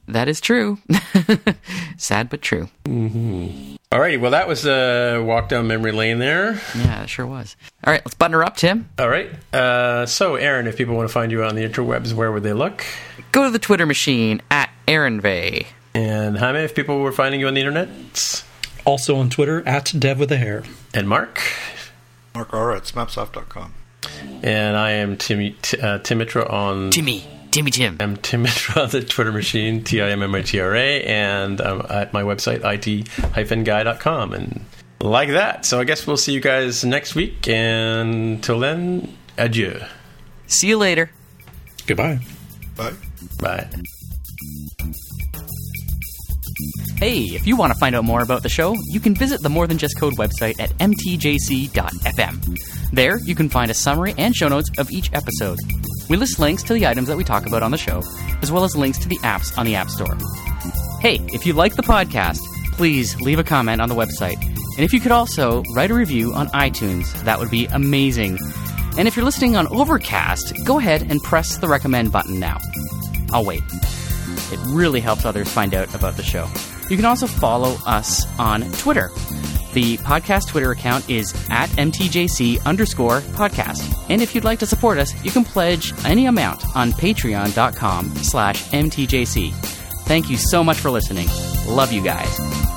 That 0.08 0.28
is 0.28 0.40
true. 0.40 0.78
Sad 1.98 2.30
but 2.30 2.42
true. 2.42 2.70
Alrighty, 2.88 4.20
well, 4.20 4.32
that 4.32 4.48
was 4.48 4.66
a 4.66 5.20
walk 5.20 5.50
down 5.50 5.68
memory 5.68 5.92
lane 5.92 6.20
there. 6.20 6.62
Yeah, 6.76 7.04
it 7.04 7.10
sure 7.10 7.26
was. 7.26 7.56
All 7.84 7.92
right, 7.92 8.02
let's 8.06 8.16
button 8.16 8.34
her 8.34 8.44
up, 8.44 8.56
Tim. 8.58 8.88
All 9.00 9.10
right. 9.10 9.30
Uh, 9.54 10.06
so, 10.06 10.36
Aaron, 10.36 10.68
if 10.68 10.78
people 10.78 10.96
want 10.96 11.08
to 11.10 11.14
find 11.14 11.32
you 11.32 11.44
on 11.44 11.56
the 11.56 11.68
interwebs, 11.68 12.14
where 12.14 12.32
would 12.32 12.44
they 12.44 12.54
look? 12.54 12.86
Go 13.32 13.44
to 13.46 13.50
the 13.52 13.60
Twitter 13.60 13.86
machine 13.86 14.42
at 14.50 14.70
Aaron 14.88 15.22
Vegh. 15.22 15.66
And 15.94 16.38
Jaime, 16.38 16.60
if 16.60 16.74
people 16.76 17.00
were 17.00 17.12
finding 17.12 17.40
you 17.40 17.48
on 17.48 17.54
the 17.54 17.62
internet? 17.62 17.90
Also 18.86 19.18
on 19.18 19.30
Twitter 19.30 19.68
at 19.68 19.94
Dev 19.98 20.20
with 20.20 20.32
a 20.32 20.38
hair. 20.38 20.64
And 20.94 21.10
Mark? 21.10 21.42
Mark 22.34 22.54
R 22.54 22.74
at 22.76 22.84
smapsoft.com. 22.84 23.74
And 24.44 24.78
I 24.78 24.92
am 24.92 25.18
Timmy, 25.18 25.56
t- 25.62 25.80
uh, 25.82 26.00
Timitra 26.00 26.50
on. 26.52 26.92
Timmy. 26.92 27.26
Timmy 27.58 27.72
Tim. 27.72 27.98
I'm 28.00 28.18
Tim 28.18 28.42
Mitra, 28.44 28.86
the 28.86 29.02
Twitter 29.02 29.32
machine, 29.32 29.84
T 29.84 30.00
I 30.00 30.12
M 30.12 30.22
M 30.22 30.36
I 30.36 30.44
T 30.44 30.60
R 30.60 30.76
A, 30.76 31.02
and 31.02 31.60
I'm 31.60 31.82
at 31.90 32.14
my 32.14 32.22
website, 32.22 32.64
it-guy.com. 32.64 34.34
And 34.34 34.64
like 35.02 35.30
that. 35.30 35.66
So 35.66 35.80
I 35.80 35.84
guess 35.84 36.06
we'll 36.06 36.18
see 36.18 36.34
you 36.34 36.40
guys 36.40 36.86
next 36.86 37.16
week. 37.16 37.48
And 37.48 38.44
till 38.44 38.60
then, 38.60 39.18
adieu. 39.40 39.80
See 40.46 40.68
you 40.68 40.78
later. 40.78 41.10
Goodbye. 41.88 42.20
Bye. 42.76 42.94
Bye. 43.40 43.68
Hey, 46.98 47.22
if 47.22 47.48
you 47.48 47.56
want 47.56 47.74
to 47.74 47.80
find 47.80 47.96
out 47.96 48.04
more 48.04 48.22
about 48.22 48.44
the 48.44 48.50
show, 48.50 48.76
you 48.92 49.00
can 49.00 49.16
visit 49.16 49.42
the 49.42 49.50
More 49.50 49.66
Than 49.66 49.80
Just 49.80 50.00
Code 50.00 50.14
website 50.18 50.60
at 50.60 50.70
mtjc.fm. 50.78 52.56
There, 52.92 53.18
you 53.26 53.34
can 53.34 53.50
find 53.50 53.72
a 53.72 53.74
summary 53.74 54.14
and 54.20 54.36
show 54.36 54.48
notes 54.48 54.70
of 54.78 54.92
each 54.92 55.12
episode. 55.12 55.58
We 56.10 56.18
list 56.18 56.40
links 56.40 56.64
to 56.64 56.74
the 56.74 56.88
items 56.88 57.08
that 57.08 57.18
we 57.18 57.24
talk 57.24 57.46
about 57.46 57.64
on 57.64 57.72
the 57.72 57.78
show, 57.78 58.02
as 58.42 58.52
well 58.52 58.64
as 58.64 58.76
links 58.78 58.98
to 59.00 59.10
the 59.10 59.18
apps 59.20 59.58
on 59.58 59.66
the 59.66 59.76
App 59.76 59.90
Store. 59.90 60.18
Hey, 61.02 61.20
if 61.34 61.46
you 61.46 61.54
like 61.54 61.76
the 61.76 61.84
podcast, 61.84 62.40
please 62.74 63.20
leave 63.22 63.40
a 63.40 63.44
comment 63.44 63.82
on 63.82 63.90
the 63.90 63.96
website. 63.96 64.42
And 64.42 64.86
if 64.86 64.94
you 64.94 65.00
could 65.00 65.12
also 65.12 65.64
write 65.74 65.92
a 65.92 65.96
review 65.96 66.34
on 66.34 66.48
iTunes, 66.50 67.12
that 67.24 67.40
would 67.40 67.52
be 67.52 67.66
amazing. 67.66 68.38
And 68.98 69.08
if 69.08 69.16
you're 69.16 69.26
listening 69.26 69.56
on 69.56 69.68
Overcast, 69.68 70.54
go 70.66 70.80
ahead 70.80 71.04
and 71.10 71.22
press 71.22 71.58
the 71.58 71.68
recommend 71.68 72.12
button 72.12 72.40
now. 72.40 72.58
I'll 73.32 73.46
wait. 73.46 73.64
It 74.52 74.60
really 74.68 75.02
helps 75.02 75.26
others 75.26 75.52
find 75.52 75.74
out 75.74 75.94
about 75.94 76.16
the 76.16 76.24
show. 76.24 76.48
You 76.90 76.96
can 76.96 77.06
also 77.06 77.28
follow 77.28 77.76
us 77.86 78.26
on 78.40 78.62
Twitter. 78.74 79.12
The 79.73 79.98
podcast 79.98 80.48
Twitter 80.48 80.72
account 80.72 81.10
is 81.10 81.34
at 81.49 81.69
MTJC 81.72 82.65
underscore 82.65 83.22
podcast. 83.22 84.06
And 84.10 84.22
if 84.22 84.34
you'd 84.34 84.44
like 84.44 84.60
to 84.60 84.65
support 84.65 84.98
us, 84.98 85.14
you 85.23 85.31
can 85.31 85.44
pledge 85.44 85.94
any 86.06 86.26
amount 86.26 86.64
on 86.76 86.91
patreon.com 86.91 88.15
slash 88.18 88.64
MTJC. 88.69 89.53
Thank 90.06 90.30
you 90.30 90.38
so 90.38 90.64
much 90.64 90.77
for 90.77 90.89
listening. 90.89 91.27
Love 91.68 91.91
you 91.91 92.02
guys. 92.02 92.77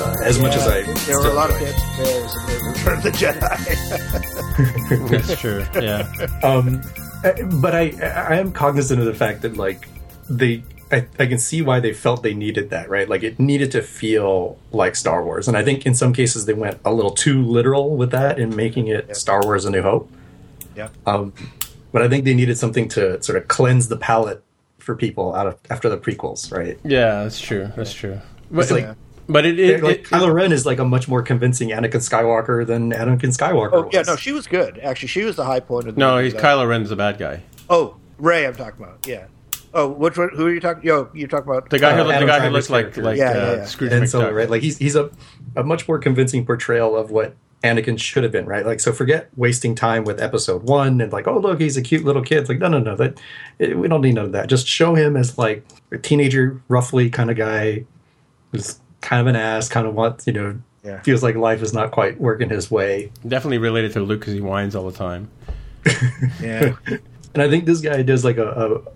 Uh, 0.00 0.16
as 0.22 0.38
much 0.40 0.54
as 0.56 0.66
I 0.66 0.82
there 1.06 1.18
were 1.20 1.28
a 1.28 1.32
lot 1.34 1.50
of 1.50 1.56
enjoy 1.56 1.68
it. 1.68 1.74
hits 1.74 1.96
bears 1.96 2.34
in 2.60 2.66
Return 2.66 2.96
of 2.98 3.02
the 3.02 3.10
Jedi. 3.10 5.10
That's 5.26 5.40
true. 5.40 5.64
Yeah. 5.74 6.08
Um, 6.42 6.80
uh, 7.24 7.32
but 7.60 7.74
I 7.74 7.90
I 8.00 8.36
am 8.36 8.52
cognizant 8.52 9.00
of 9.00 9.06
the 9.06 9.14
fact 9.14 9.42
that 9.42 9.56
like 9.56 9.88
they 10.28 10.62
I, 10.92 11.06
I 11.18 11.26
can 11.26 11.38
see 11.38 11.62
why 11.62 11.80
they 11.80 11.92
felt 11.92 12.22
they 12.22 12.34
needed 12.34 12.70
that 12.70 12.88
right 12.88 13.08
like 13.08 13.22
it 13.22 13.38
needed 13.38 13.70
to 13.72 13.82
feel 13.82 14.58
like 14.72 14.96
Star 14.96 15.24
Wars 15.24 15.48
and 15.48 15.56
I 15.56 15.64
think 15.64 15.86
in 15.86 15.94
some 15.94 16.12
cases 16.12 16.46
they 16.46 16.54
went 16.54 16.78
a 16.84 16.92
little 16.92 17.10
too 17.12 17.42
literal 17.42 17.96
with 17.96 18.10
that 18.10 18.38
in 18.38 18.54
making 18.54 18.88
it 18.88 19.16
Star 19.16 19.42
Wars: 19.42 19.64
A 19.64 19.70
New 19.70 19.82
Hope. 19.82 20.10
yeah. 20.76 20.88
Um, 21.06 21.32
but 21.92 22.02
I 22.02 22.08
think 22.08 22.24
they 22.24 22.34
needed 22.34 22.58
something 22.58 22.88
to 22.90 23.22
sort 23.22 23.38
of 23.38 23.48
cleanse 23.48 23.88
the 23.88 23.96
palate 23.96 24.42
for 24.78 24.94
people 24.94 25.34
out 25.34 25.46
of 25.46 25.58
after 25.70 25.88
the 25.88 25.96
prequels, 25.96 26.52
right? 26.52 26.78
Yeah, 26.84 27.22
that's 27.22 27.40
true. 27.40 27.70
That's 27.76 27.94
true. 27.94 28.20
But, 28.50 28.62
It's 28.62 28.70
like 28.70 28.94
but 29.28 29.44
it, 29.46 29.58
it, 29.58 29.82
like 29.82 29.96
it- 30.00 30.04
Kylo 30.04 30.32
Ren 30.32 30.52
is 30.52 30.66
like 30.66 30.78
a 30.78 30.84
much 30.84 31.08
more 31.08 31.22
convincing 31.22 31.70
Anakin 31.70 31.94
Skywalker 32.08 32.66
than 32.66 32.90
Anakin 32.92 33.36
Skywalker. 33.36 33.70
Oh 33.72 33.90
yeah, 33.92 34.02
no, 34.02 34.16
she 34.16 34.32
was 34.32 34.46
good. 34.46 34.78
Actually, 34.78 35.08
she 35.08 35.24
was 35.24 35.36
the 35.36 35.44
high 35.44 35.60
point 35.60 35.88
of 35.88 35.94
the 35.94 36.00
no, 36.00 36.14
movie, 36.16 36.24
he's 36.24 36.34
though. 36.34 36.40
Kylo 36.40 36.68
Ren's 36.68 36.90
the 36.90 36.96
bad 36.96 37.18
guy. 37.18 37.42
Oh, 37.70 37.96
Rey, 38.18 38.46
I'm 38.46 38.54
talking 38.54 38.82
about. 38.84 39.06
Yeah. 39.06 39.26
Oh, 39.76 39.88
which 39.88 40.16
one? 40.16 40.30
Who 40.36 40.46
are 40.46 40.52
you 40.54 40.60
talking? 40.60 40.84
Yo, 40.84 41.08
you 41.14 41.26
talking 41.26 41.50
about 41.50 41.68
The 41.70 41.78
guy 41.80 41.92
Uh, 41.92 41.96
who 42.04 42.08
the 42.08 42.14
Adam 42.14 42.28
guy 42.28 42.34
who 42.34 42.40
Driver's 42.42 42.52
looks 42.52 42.70
like 42.70 42.84
character. 42.94 43.02
like 43.02 43.16
Yeah, 43.18 43.30
uh, 43.30 43.34
yeah, 43.34 43.52
yeah. 43.56 43.64
Scrooge 43.64 43.92
and 43.92 44.04
McDuck. 44.04 44.08
so 44.08 44.30
right, 44.30 44.48
like 44.50 44.62
he's 44.62 44.78
he's 44.78 44.94
a 44.94 45.10
a 45.56 45.64
much 45.64 45.88
more 45.88 45.98
convincing 45.98 46.46
portrayal 46.46 46.96
of 46.96 47.10
what 47.10 47.34
Anakin 47.64 47.98
should 47.98 48.22
have 48.24 48.30
been, 48.30 48.44
right? 48.46 48.64
Like, 48.66 48.78
so 48.78 48.92
forget 48.92 49.30
wasting 49.36 49.74
time 49.74 50.04
with 50.04 50.20
Episode 50.20 50.62
One 50.64 51.00
and 51.00 51.10
like, 51.12 51.26
oh 51.26 51.38
look, 51.38 51.60
he's 51.60 51.76
a 51.76 51.82
cute 51.82 52.04
little 52.04 52.22
kid. 52.22 52.38
It's 52.38 52.48
like, 52.48 52.58
no, 52.58 52.68
no, 52.68 52.78
no, 52.78 52.94
that 52.96 53.18
it, 53.58 53.76
we 53.76 53.88
don't 53.88 54.02
need 54.02 54.14
none 54.14 54.26
of 54.26 54.32
that. 54.32 54.48
Just 54.48 54.66
show 54.68 54.94
him 54.94 55.16
as 55.16 55.38
like 55.38 55.64
a 55.90 55.98
teenager, 55.98 56.60
roughly 56.68 57.08
kind 57.10 57.30
of 57.30 57.36
guy, 57.36 57.84
who's 58.52 58.78
kind 59.04 59.20
of 59.20 59.26
an 59.26 59.36
ass, 59.36 59.68
kind 59.68 59.86
of 59.86 59.94
wants, 59.94 60.26
you 60.26 60.32
know, 60.32 60.58
Yeah. 60.82 61.00
feels 61.02 61.22
like 61.22 61.36
life 61.36 61.62
is 61.62 61.72
not 61.72 61.90
quite 61.92 62.18
working 62.20 62.48
his 62.50 62.70
way. 62.70 63.12
Definitely 63.26 63.58
related 63.58 63.92
to 63.92 64.00
Luke 64.00 64.20
because 64.20 64.34
he 64.34 64.40
whines 64.40 64.74
all 64.74 64.90
the 64.90 64.96
time. 64.96 65.28
Yeah. 66.40 66.74
And 67.34 67.42
I 67.42 67.48
think 67.50 67.64
this 67.66 67.80
guy 67.80 68.02
does 68.02 68.24
like 68.24 68.36
a, 68.38 68.48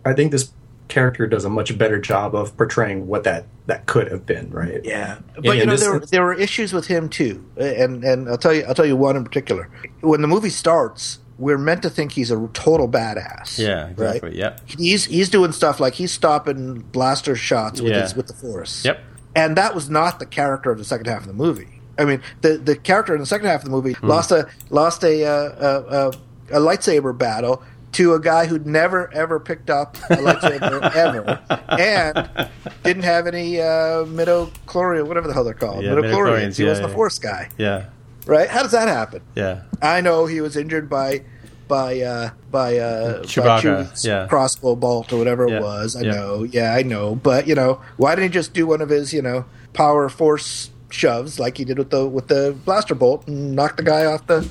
a 0.05 0.09
I 0.09 0.13
think 0.15 0.31
this 0.33 0.51
character 0.89 1.27
does 1.27 1.45
a 1.45 1.51
much 1.51 1.77
better 1.77 1.99
job 1.99 2.35
of 2.35 2.57
portraying 2.57 3.07
what 3.07 3.25
that 3.25 3.45
that 3.67 3.87
could 3.87 4.11
have 4.11 4.25
been, 4.25 4.49
right? 4.51 4.81
Yeah, 4.85 5.19
but 5.35 5.45
In- 5.47 5.57
you 5.59 5.67
know 5.67 5.73
this 5.73 5.81
there 5.83 5.93
were, 5.93 6.07
there 6.07 6.23
were 6.25 6.35
issues 6.35 6.73
with 6.73 6.87
him 6.87 7.09
too, 7.09 7.45
and 7.57 8.03
and 8.05 8.29
I'll 8.29 8.39
tell 8.39 8.55
you 8.55 8.65
I'll 8.67 8.75
tell 8.75 8.87
you 8.87 8.97
one 8.97 9.17
in 9.17 9.25
particular. 9.25 9.69
When 10.01 10.23
the 10.23 10.29
movie 10.29 10.51
starts, 10.51 11.19
we're 11.37 11.59
meant 11.59 11.83
to 11.83 11.91
think 11.91 12.13
he's 12.13 12.31
a 12.31 12.49
total 12.55 12.89
badass. 12.89 13.59
Yeah, 13.59 13.89
exactly. 13.89 14.31
Right? 14.31 14.39
Yep. 14.39 14.61
He's 14.79 15.05
he's 15.07 15.29
doing 15.29 15.51
stuff 15.53 15.81
like 15.81 15.95
he's 15.95 16.13
stopping 16.13 16.81
blaster 16.93 17.35
shots 17.37 17.81
with 17.81 17.91
Yeah. 17.93 18.03
his, 18.03 18.15
with 18.15 18.29
the 18.29 18.35
force. 18.35 18.85
Yep. 18.85 19.01
And 19.35 19.57
that 19.57 19.75
was 19.75 19.89
not 19.91 20.19
the 20.19 20.27
character 20.27 20.71
of 20.71 20.79
the 20.79 20.85
second 20.85 21.07
half 21.07 21.21
of 21.23 21.27
the 21.27 21.33
movie. 21.33 21.81
I 21.99 22.05
mean, 22.05 22.23
the 22.43 22.59
the 22.59 22.77
character 22.77 23.15
in 23.15 23.21
the 23.21 23.27
second 23.27 23.47
half 23.49 23.61
of 23.61 23.65
the 23.65 23.71
movie 23.71 23.93
Hmm. 23.95 24.07
lost 24.09 24.31
a 24.33 24.49
lost 24.71 25.03
a, 25.05 25.25
uh, 25.25 25.33
a, 25.33 26.09
a 26.55 26.59
a 26.59 26.61
lightsaber 26.61 27.17
battle 27.17 27.63
to 27.93 28.15
a 28.15 28.21
guy 28.21 28.47
who'd 28.47 28.67
never 28.67 29.13
ever 29.15 29.41
picked 29.41 29.71
up 29.71 29.97
a 30.11 30.17
lightsaber 30.17 30.95
ever, 30.95 31.41
and 31.71 32.51
didn't 32.85 33.03
have 33.05 33.27
any 33.27 33.61
uh, 33.61 34.05
midichlorian, 34.05 35.07
whatever 35.07 35.27
the 35.27 35.35
hell 35.35 35.45
they're 35.45 35.55
called, 35.55 35.83
Yeah, 35.85 35.93
midichlorians. 35.93 36.57
He 36.57 36.65
yeah, 36.65 36.71
wasn't 36.71 36.87
a 36.87 36.91
yeah. 36.91 36.95
force 36.95 37.19
guy, 37.19 37.49
Yeah. 37.59 37.87
right? 38.27 38.49
How 38.49 38.63
does 38.63 38.73
that 38.73 38.89
happen? 38.89 39.23
Yeah. 39.35 39.63
I 39.83 40.01
know 40.01 40.27
he 40.27 40.41
was 40.41 40.57
injured 40.57 40.89
by 40.89 41.23
by 41.69 42.01
uh, 42.01 42.31
by 42.51 42.79
uh, 42.79 43.19
by 43.19 43.25
Chewbacca, 43.25 43.61
Chewie's 43.63 44.05
yeah. 44.05 44.27
crossbow 44.27 44.75
bolt 44.75 45.13
or 45.13 45.19
whatever 45.19 45.49
Yeah, 45.49 45.57
it 45.57 45.63
was. 45.63 45.95
I 45.95 46.01
yeah. 46.03 46.13
know, 46.13 46.43
yeah, 46.45 46.75
I 46.75 46.83
know. 46.83 47.15
But 47.15 47.47
you 47.47 47.55
know, 47.55 47.81
why 47.97 48.15
didn't 48.15 48.31
he 48.31 48.35
just 48.35 48.55
do 48.55 48.67
one 48.67 48.81
of 48.81 48.89
his 48.89 49.13
you 49.13 49.23
know 49.23 49.45
power 49.73 50.09
force 50.09 50.71
shoves 50.91 51.39
like 51.39 51.59
he 51.59 51.65
did 51.65 51.79
with 51.79 51.91
the 51.91 52.07
with 52.07 52.29
the 52.29 52.57
blaster 52.65 52.95
bolt 52.95 53.29
and 53.29 53.55
knock 53.55 53.77
the 53.77 53.83
guy 53.83 54.05
off 54.07 54.27
the 54.27 54.49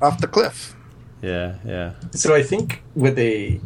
off 0.00 0.20
the 0.20 0.26
cliff? 0.26 0.74
Yeah. 1.20 1.56
Yeah. 1.64 1.92
So 2.10 2.34
I 2.34 2.42
think 2.42 2.82
with 2.94 3.18
a 3.18 3.60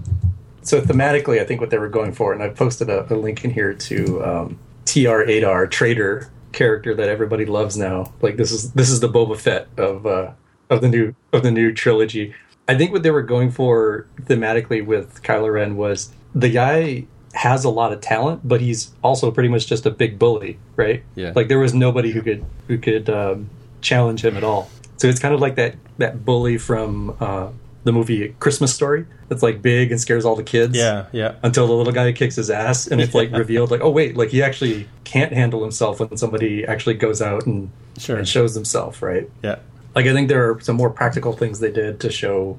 so 0.63 0.81
thematically, 0.81 1.41
I 1.41 1.45
think 1.45 1.61
what 1.61 1.71
they 1.71 1.79
were 1.79 1.89
going 1.89 2.13
for, 2.13 2.33
and 2.33 2.43
I 2.43 2.49
posted 2.49 2.91
a, 2.91 3.11
a 3.13 3.15
link 3.15 3.45
in 3.45 3.53
here 3.53 3.73
to 3.73 4.25
um, 4.25 4.59
TR8R 4.85 5.71
Trader 5.71 6.29
character 6.53 6.95
that 6.95 7.09
everybody 7.09 7.45
loves 7.45 7.77
now. 7.77 8.13
Like 8.21 8.37
this 8.37 8.51
is 8.51 8.73
this 8.73 8.91
is 8.91 9.01
the 9.01 9.09
Boba 9.09 9.39
Fett 9.39 9.69
of 9.77 10.07
uh, 10.07 10.33
of 10.71 10.81
the 10.81 10.89
new 10.89 11.15
of 11.33 11.43
the 11.43 11.51
new 11.51 11.73
trilogy. 11.73 12.35
I 12.69 12.77
think 12.77 12.93
what 12.93 13.03
they 13.03 13.11
were 13.11 13.23
going 13.23 13.51
for 13.51 14.07
thematically 14.23 14.85
with 14.85 15.23
Kylo 15.23 15.53
Ren 15.53 15.77
was 15.77 16.13
the 16.35 16.51
guy 16.51 17.07
has 17.35 17.65
a 17.65 17.71
lot 17.71 17.93
of 17.93 18.01
talent, 18.01 18.41
but 18.49 18.61
he's 18.61 18.93
also 19.05 19.31
pretty 19.31 19.49
much 19.49 19.67
just 19.67 19.85
a 19.87 19.91
big 19.91 20.19
bully, 20.19 20.59
right? 20.75 21.03
Yeah. 21.15 21.33
Like 21.37 21.49
there 21.49 21.59
was 21.59 21.75
nobody 21.75 22.11
who 22.13 22.23
could 22.23 22.45
who 22.67 22.79
could 22.79 23.09
um, 23.11 23.51
challenge 23.83 24.25
him 24.25 24.37
at 24.37 24.45
all. 24.45 24.71
So 24.97 25.07
it's 25.09 25.21
kind 25.21 25.35
of 25.35 25.41
like 25.41 25.55
that 25.57 25.77
that 25.99 26.25
bully 26.25 26.59
from 26.59 27.17
uh, 27.21 27.49
the 27.85 27.93
movie 27.93 28.35
Christmas 28.41 28.75
Story. 28.75 29.07
That's 29.29 29.43
like 29.43 29.61
big 29.61 29.91
and 29.93 30.01
scares 30.01 30.25
all 30.25 30.35
the 30.37 30.43
kids. 30.43 30.77
Yeah. 30.77 31.07
Yeah. 31.13 31.35
Until 31.43 31.67
the 31.67 31.73
little 31.75 31.93
guy 31.93 32.11
kicks 32.13 32.37
his 32.37 32.49
ass, 32.51 32.87
and 32.87 33.01
it's 33.01 33.15
like 33.15 33.31
revealed, 33.37 33.71
like, 33.71 33.81
oh 33.83 33.91
wait, 33.91 34.17
like 34.17 34.31
he 34.31 34.43
actually 34.43 34.89
can't 35.05 35.33
handle 35.33 35.63
himself 35.63 36.01
when 36.01 36.17
somebody 36.17 36.65
actually 36.65 36.95
goes 36.95 37.21
out 37.23 37.45
and, 37.47 37.71
Sure. 37.99 38.17
and 38.19 38.29
shows 38.29 38.55
himself, 38.55 39.03
right? 39.03 39.29
Yeah. 39.43 39.57
Like 39.97 40.07
I 40.07 40.13
think 40.13 40.29
there 40.29 40.51
are 40.51 40.61
some 40.61 40.77
more 40.77 40.91
practical 40.91 41.33
things 41.33 41.59
they 41.59 41.73
did 41.73 41.99
to 42.01 42.11
show, 42.11 42.59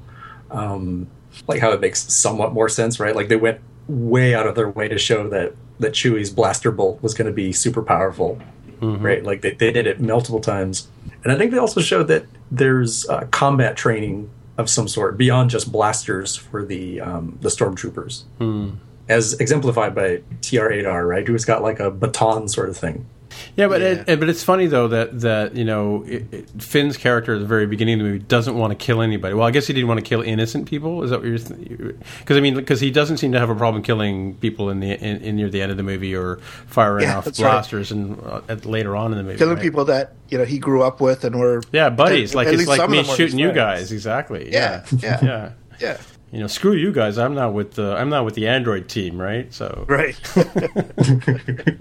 um, 0.52 1.08
like 1.48 1.62
how 1.62 1.72
it 1.72 1.80
makes 1.80 2.12
somewhat 2.12 2.52
more 2.52 2.68
sense, 2.68 3.00
right? 3.00 3.16
Like 3.16 3.28
they 3.30 3.36
went 3.36 3.62
way 3.88 4.34
out 4.36 4.48
of 4.48 4.56
their 4.56 4.68
way 4.70 4.88
to 4.90 4.98
show 4.98 5.30
that 5.30 5.54
that 5.80 5.94
Chewie's 5.94 6.32
blaster 6.32 6.72
bolt 6.72 7.02
was 7.04 7.14
going 7.14 7.28
to 7.28 7.32
be 7.34 7.54
super 7.54 7.84
powerful, 7.84 8.42
right? 9.04 9.24
Like 9.24 9.42
they, 9.42 9.52
they 9.52 9.72
did 9.72 9.86
it 9.86 10.02
multiple 10.02 10.40
times, 10.42 10.88
and 11.24 11.32
I 11.32 11.38
think 11.38 11.52
they 11.52 11.60
also 11.60 11.80
showed 11.80 12.08
that 12.08 12.26
there's 12.52 13.08
uh, 13.08 13.28
combat 13.32 13.78
training 13.78 14.30
of 14.58 14.68
some 14.70 14.88
sort 14.88 15.16
beyond 15.18 15.52
just 15.52 15.72
blasters 15.72 16.36
for 16.36 16.66
the 16.66 17.00
um, 17.02 17.38
the 17.42 17.50
stormtroopers, 17.50 18.24
as 19.08 19.34
exemplified 19.40 19.94
by 19.94 20.22
TR8R, 20.42 21.08
right? 21.08 21.28
Who's 21.28 21.46
got 21.46 21.62
like 21.62 21.80
a 21.80 21.92
baton 21.92 22.48
sort 22.48 22.70
of 22.70 22.78
thing. 22.78 23.06
Yeah, 23.56 23.68
but 23.68 23.82
Yeah. 23.82 24.04
It, 24.08 24.20
but 24.20 24.30
it's 24.30 24.44
funny 24.44 24.68
though 24.68 24.88
that 24.90 25.20
that 25.22 25.56
you 25.56 25.64
know 25.66 26.04
it, 26.08 26.50
Finn's 26.62 26.98
character 26.98 27.36
at 27.36 27.40
the 27.40 27.46
very 27.48 27.66
beginning 27.66 27.96
of 27.96 28.00
the 28.00 28.06
movie 28.12 28.20
doesn't 28.20 28.56
want 28.56 28.72
to 28.72 28.76
kill 28.86 29.02
anybody. 29.02 29.34
Well, 29.34 29.48
I 29.48 29.52
guess 29.52 29.68
he 29.68 29.74
didn't 29.74 29.88
want 29.88 30.00
to 30.00 30.06
kill 30.06 30.22
innocent 30.22 30.68
people. 30.68 31.04
Is 31.04 31.10
that 31.12 31.20
what 31.22 31.28
you're? 31.28 31.38
Because 32.20 32.38
I 32.38 32.40
mean, 32.40 32.56
because 32.56 32.80
he 32.80 32.92
doesn't 32.92 33.18
seem 33.18 33.32
to 33.32 33.40
have 33.40 33.50
a 33.50 33.56
problem 33.56 33.84
killing 33.84 34.36
people 34.36 34.70
in 34.70 34.80
the 34.80 34.92
in, 34.92 35.18
in 35.22 35.36
near 35.36 35.50
the 35.50 35.62
end 35.62 35.72
of 35.72 35.78
the 35.78 35.84
movie 35.84 36.16
or 36.16 36.38
firing 36.68 37.04
Yeah, 37.04 37.18
off 37.18 37.26
that's 37.26 37.40
right. 37.40 37.52
blasters 37.52 37.92
and 37.92 38.20
uh, 38.26 38.42
at, 38.50 38.66
later 38.66 38.96
on 38.96 39.12
in 39.12 39.18
the 39.18 39.24
movie. 39.24 39.38
killing 39.38 39.56
right? 39.56 39.64
people 39.64 39.86
that 39.86 40.14
you 40.30 40.38
know 40.38 40.46
he 40.46 40.60
grew 40.60 40.84
up 40.84 41.00
with 41.02 41.24
and 41.24 41.40
were 41.40 41.62
Yeah, 41.72 41.90
buddies. 41.90 42.36
like 42.36 42.48
it's 42.48 42.68
like 42.68 42.90
me 42.90 42.98
them 42.98 43.06
were 43.08 43.10
his 43.12 43.16
shooting 43.16 43.40
you 43.40 43.52
guys. 43.52 43.92
Exactly. 43.92 44.52
Yeah, 44.52 44.86
yeah. 45.00 45.20
yeah. 45.24 45.52
Yeah, 45.80 45.98
You 46.32 46.40
know, 46.40 46.48
screw 46.48 46.74
you 46.74 46.92
guys. 46.92 47.18
I'm 47.20 47.36
not 47.36 47.54
with 47.54 47.74
the 47.74 47.96
I'm 47.96 48.10
not 48.10 48.26
with 48.26 48.34
the 48.34 48.48
Android 48.48 48.90
team, 48.90 49.22
right? 49.22 49.54
So 49.54 49.86
right. 49.88 50.20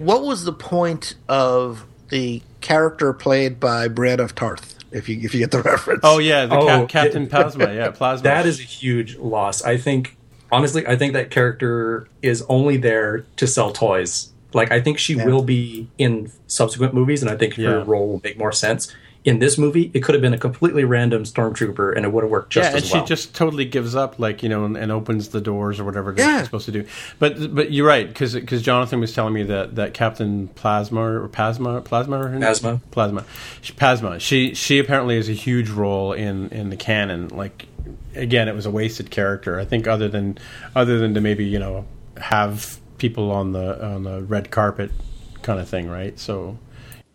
what 0.00 0.22
was 0.22 0.44
the 0.44 0.52
point 0.52 1.14
of 1.28 1.84
the 2.08 2.42
character 2.60 3.12
played 3.12 3.60
by 3.60 3.86
Brienne 3.88 4.20
of 4.20 4.34
Tarth? 4.34 4.76
If 4.92 5.08
you 5.08 5.20
if 5.22 5.34
you 5.34 5.40
get 5.40 5.50
the 5.52 5.62
reference. 5.72 6.00
Oh 6.02 6.18
yeah, 6.18 6.46
the 6.46 6.56
Oh, 6.58 6.66
Cap- 6.66 6.88
Captain 6.88 7.22
it- 7.24 7.30
Plasma. 7.30 7.72
Yeah, 7.74 7.90
Plasma. 7.90 8.24
That 8.24 8.46
is 8.46 8.58
a 8.58 8.64
huge 8.64 9.16
loss. 9.18 9.62
I 9.62 9.76
think, 9.76 10.16
honestly, 10.50 10.86
I 10.86 10.96
think 10.96 11.12
that 11.12 11.30
character 11.30 12.08
is 12.22 12.42
only 12.48 12.76
there 12.76 13.24
to 13.36 13.46
sell 13.46 13.70
toys. 13.72 14.32
Like, 14.52 14.72
I 14.72 14.80
think 14.80 14.98
she 14.98 15.14
will 15.14 15.42
be 15.44 15.86
in 15.96 16.32
subsequent 16.48 16.92
movies, 16.92 17.22
and 17.22 17.30
I 17.30 17.36
think 17.36 17.54
her 17.54 17.84
role 17.84 18.08
will 18.08 18.20
make 18.24 18.36
more 18.36 18.50
sense. 18.50 18.92
In 19.22 19.38
this 19.38 19.58
movie, 19.58 19.90
it 19.92 20.00
could 20.02 20.14
have 20.14 20.22
been 20.22 20.32
a 20.32 20.38
completely 20.38 20.82
random 20.84 21.24
stormtrooper, 21.24 21.94
and 21.94 22.06
it 22.06 22.08
would 22.12 22.24
have 22.24 22.30
worked 22.30 22.52
just 22.54 22.70
yeah, 22.72 22.78
as 22.78 22.90
well. 22.90 23.02
she 23.04 23.08
just 23.08 23.34
totally 23.34 23.66
gives 23.66 23.94
up, 23.94 24.18
like 24.18 24.42
you 24.42 24.48
know, 24.48 24.64
and, 24.64 24.78
and 24.78 24.90
opens 24.90 25.28
the 25.28 25.42
doors 25.42 25.78
or 25.78 25.84
whatever 25.84 26.14
Yeah. 26.16 26.38
she's 26.38 26.46
supposed 26.46 26.64
to 26.66 26.72
do. 26.72 26.86
But 27.18 27.54
but 27.54 27.70
you're 27.70 27.86
right 27.86 28.08
because 28.08 28.32
because 28.32 28.62
Jonathan 28.62 28.98
was 28.98 29.12
telling 29.12 29.34
me 29.34 29.42
that, 29.42 29.74
that 29.74 29.92
Captain 29.92 30.48
Plasma 30.48 31.02
or 31.02 31.28
Plasma 31.28 31.82
Plasma 31.82 32.18
or 32.18 32.28
her. 32.28 32.80
Plasma 32.90 33.24
she, 33.60 33.72
Plasma 33.74 34.18
she 34.20 34.54
she 34.54 34.78
apparently 34.78 35.16
has 35.16 35.28
a 35.28 35.32
huge 35.34 35.68
role 35.68 36.14
in 36.14 36.48
in 36.48 36.70
the 36.70 36.76
canon. 36.76 37.28
Like 37.28 37.66
again, 38.14 38.48
it 38.48 38.54
was 38.54 38.64
a 38.64 38.70
wasted 38.70 39.10
character. 39.10 39.60
I 39.60 39.66
think 39.66 39.86
other 39.86 40.08
than 40.08 40.38
other 40.74 40.98
than 40.98 41.12
to 41.12 41.20
maybe 41.20 41.44
you 41.44 41.58
know 41.58 41.84
have 42.16 42.78
people 42.96 43.30
on 43.30 43.52
the 43.52 43.84
on 43.84 44.04
the 44.04 44.22
red 44.22 44.50
carpet 44.50 44.90
kind 45.42 45.60
of 45.60 45.68
thing, 45.68 45.90
right? 45.90 46.18
So 46.18 46.56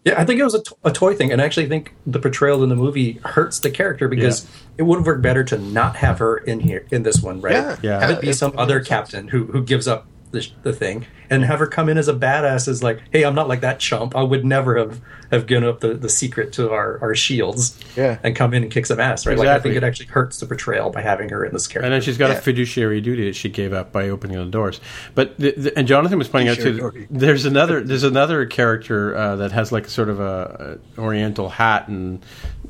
Yeah, 0.05 0.21
I 0.21 0.23
think 0.25 0.39
it 0.39 0.43
was 0.43 0.53
a, 0.53 0.61
to- 0.61 0.77
a 0.83 0.91
toy 0.91 1.15
thing, 1.15 1.31
and 1.31 1.41
I 1.41 1.45
actually 1.45 1.67
think 1.67 1.93
the 2.05 2.19
portrayal 2.19 2.61
in 2.63 2.69
the 2.69 2.75
movie 2.75 3.13
hurts 3.25 3.59
the 3.59 3.71
character 3.71 4.07
because 4.07 4.43
Yeah. 4.45 4.49
it 4.77 4.83
would 4.83 4.97
have 4.99 5.05
worked 5.07 5.23
better 5.23 5.43
to 5.45 5.57
not 5.57 5.95
have 5.95 6.19
her 6.19 6.37
in 6.37 6.59
here 6.59 6.85
in 6.91 7.01
this 7.01 7.21
one, 7.23 7.41
right? 7.41 7.53
Yeah. 7.53 7.75
Yeah. 7.81 7.99
Have 8.01 8.09
it 8.11 8.21
be 8.21 8.27
Yeah, 8.27 8.33
some 8.33 8.51
it- 8.53 8.59
other 8.59 8.79
captain 8.81 9.27
who 9.29 9.45
who 9.45 9.63
gives 9.63 9.87
up 9.87 10.05
the, 10.35 10.47
the 10.63 10.73
thing, 10.73 11.05
and 11.29 11.43
have 11.43 11.59
her 11.59 11.67
come 11.67 11.89
in 11.89 11.97
as 11.97 12.07
a 12.07 12.13
badass, 12.13 12.67
as 12.67 12.83
like, 12.83 13.01
hey, 13.11 13.23
I'm 13.23 13.33
not 13.35 13.47
like 13.47 13.61
that 13.61 13.79
chump. 13.79 14.15
I 14.15 14.21
would 14.23 14.45
never 14.45 14.77
have 14.77 15.01
have 15.31 15.47
given 15.47 15.67
up 15.67 15.79
the, 15.79 15.95
the 15.95 16.07
secret 16.07 16.53
to 16.53 16.71
our, 16.71 16.99
our 17.01 17.15
shields, 17.15 17.79
Yeah. 17.97 18.19
and 18.23 18.35
come 18.35 18.53
in 18.53 18.61
and 18.61 18.71
kick 18.71 18.85
some 18.85 18.99
ass, 18.99 19.25
right? 19.25 19.35
Like 19.37 19.47
I 19.47 19.59
think 19.59 19.75
it 19.75 19.83
actually 19.83 20.05
hurts 20.05 20.39
the 20.39 20.45
portrayal 20.45 20.91
by 20.91 21.01
having 21.01 21.29
her 21.29 21.43
in 21.43 21.51
this 21.51 21.65
character. 21.67 21.85
And 21.85 21.93
then 21.93 22.01
she's 22.01 22.17
got 22.19 22.29
Yeah. 22.29 22.37
a 22.37 22.41
fiduciary 22.41 23.01
duty 23.01 23.25
that 23.25 23.35
she 23.35 23.49
gave 23.49 23.73
up 23.73 23.91
by 23.91 24.09
opening 24.09 24.37
the 24.37 24.45
doors. 24.45 24.79
But 25.15 25.35
the, 25.39 25.51
the, 25.57 25.77
and 25.77 25.87
Jonathan 25.87 26.19
was 26.19 26.27
pointing 26.27 26.49
out 26.49 26.57
Fiduciary 26.57 26.91
too. 26.91 26.99
duty. 26.99 27.07
There's 27.09 27.45
another 27.45 27.81
there's 27.81 28.03
another 28.03 28.45
character 28.45 29.15
uh, 29.15 29.35
that 29.37 29.51
has 29.51 29.71
like 29.71 29.89
sort 29.89 30.09
of 30.09 30.19
a, 30.19 30.79
a 30.97 31.01
Oriental 31.01 31.49
hat 31.49 31.87
and 31.87 32.23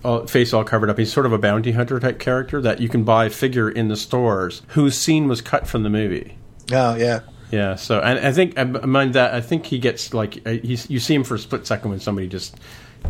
all, 0.03 0.25
face 0.27 0.53
all 0.53 0.63
covered 0.63 0.89
up. 0.89 0.97
He's 0.97 1.11
sort 1.11 1.25
of 1.25 1.33
a 1.33 1.37
bounty 1.37 1.73
hunter 1.73 1.99
type 1.99 2.19
character 2.19 2.61
that 2.61 2.79
you 2.79 2.87
can 2.87 3.03
buy 3.03 3.27
figure 3.27 3.69
in 3.69 3.89
the 3.89 3.97
stores. 3.97 4.61
Whose 4.69 4.97
scene 4.97 5.27
was 5.27 5.41
cut 5.41 5.67
from 5.67 5.83
the 5.83 5.89
movie. 5.89 6.37
oh 6.71 6.95
yeah. 6.95 7.19
Yeah. 7.55 7.75
So 7.75 7.99
and 7.99 8.19
I 8.19 8.31
think 8.31 8.57
I 8.59 8.63
mind 8.65 9.13
that 9.13 9.33
I 9.33 9.41
think 9.41 9.65
he 9.65 9.79
gets 9.79 10.13
like 10.13 10.41
uh, 10.45 10.51
he's, 10.51 10.89
you 10.89 10.99
see 10.99 11.15
him 11.15 11.23
for 11.23 11.35
a 11.35 11.39
split 11.39 11.65
second 11.65 11.89
when 11.91 11.99
somebody 11.99 12.27
just 12.27 12.57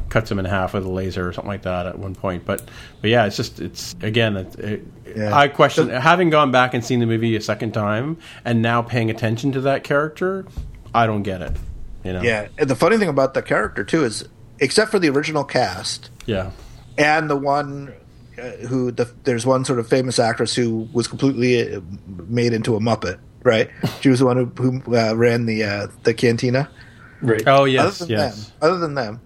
cuts 0.09 0.29
him 0.29 0.39
in 0.39 0.45
half 0.45 0.73
with 0.73 0.83
a 0.85 0.89
laser 0.89 1.27
or 1.27 1.31
something 1.33 1.47
like 1.49 1.61
that 1.63 1.85
at 1.87 1.97
one 1.97 2.13
point. 2.15 2.45
But 2.45 2.61
but 3.01 3.09
yeah, 3.09 3.25
it's 3.25 3.37
just 3.37 3.59
it's 3.59 3.95
again. 4.01 4.37
It, 4.37 4.55
it, 4.59 4.85
Yeah. 5.15 5.33
I 5.35 5.47
question 5.47 5.89
having 5.89 6.29
gone 6.29 6.51
back 6.51 6.73
and 6.73 6.83
seen 6.83 6.99
the 6.99 7.05
movie 7.05 7.35
a 7.37 7.41
second 7.41 7.71
time 7.73 8.17
and 8.43 8.61
now 8.61 8.81
paying 8.81 9.09
attention 9.09 9.51
to 9.53 9.61
that 9.61 9.83
character. 9.83 10.45
I 10.93 11.07
don't 11.07 11.23
get 11.23 11.41
it. 11.41 11.53
You 12.03 12.13
know. 12.13 12.21
Yeah, 12.21 12.49
and 12.57 12.69
the 12.69 12.75
funny 12.75 12.97
thing 12.97 13.09
about 13.09 13.33
the 13.33 13.41
character 13.41 13.83
too 13.83 14.03
is, 14.05 14.27
except 14.59 14.91
for 14.91 14.99
the 14.99 15.09
original 15.09 15.43
cast 15.43 16.09
Yeah. 16.27 16.51
and 16.99 17.29
the 17.29 17.35
one 17.35 17.93
uh, 18.37 18.41
who 18.67 18.91
the, 18.91 19.09
there's 19.23 19.45
one 19.45 19.63
sort 19.65 19.79
of 19.79 19.87
famous 19.87 20.19
actress 20.19 20.53
who 20.53 20.87
was 20.93 21.07
completely 21.07 21.73
uh, 21.75 21.79
made 22.27 22.53
into 22.53 22.75
a 22.75 22.79
muppet, 22.79 23.17
right? 23.45 23.69
She 24.01 24.09
was 24.09 24.19
the 24.19 24.25
one 24.25 24.35
who, 24.35 24.45
who 24.81 24.97
uh, 24.97 25.13
ran 25.15 25.45
the 25.45 25.63
uh, 25.63 25.87
the 26.03 26.13
cantina. 26.13 26.69
right? 27.21 27.41
Oh 27.47 27.61
other 27.61 27.67
yes. 27.69 27.99
than 27.99 28.09
Yes. 28.09 28.45
them, 28.49 28.53
other 28.61 28.77
than 28.79 28.95
them, 28.95 29.21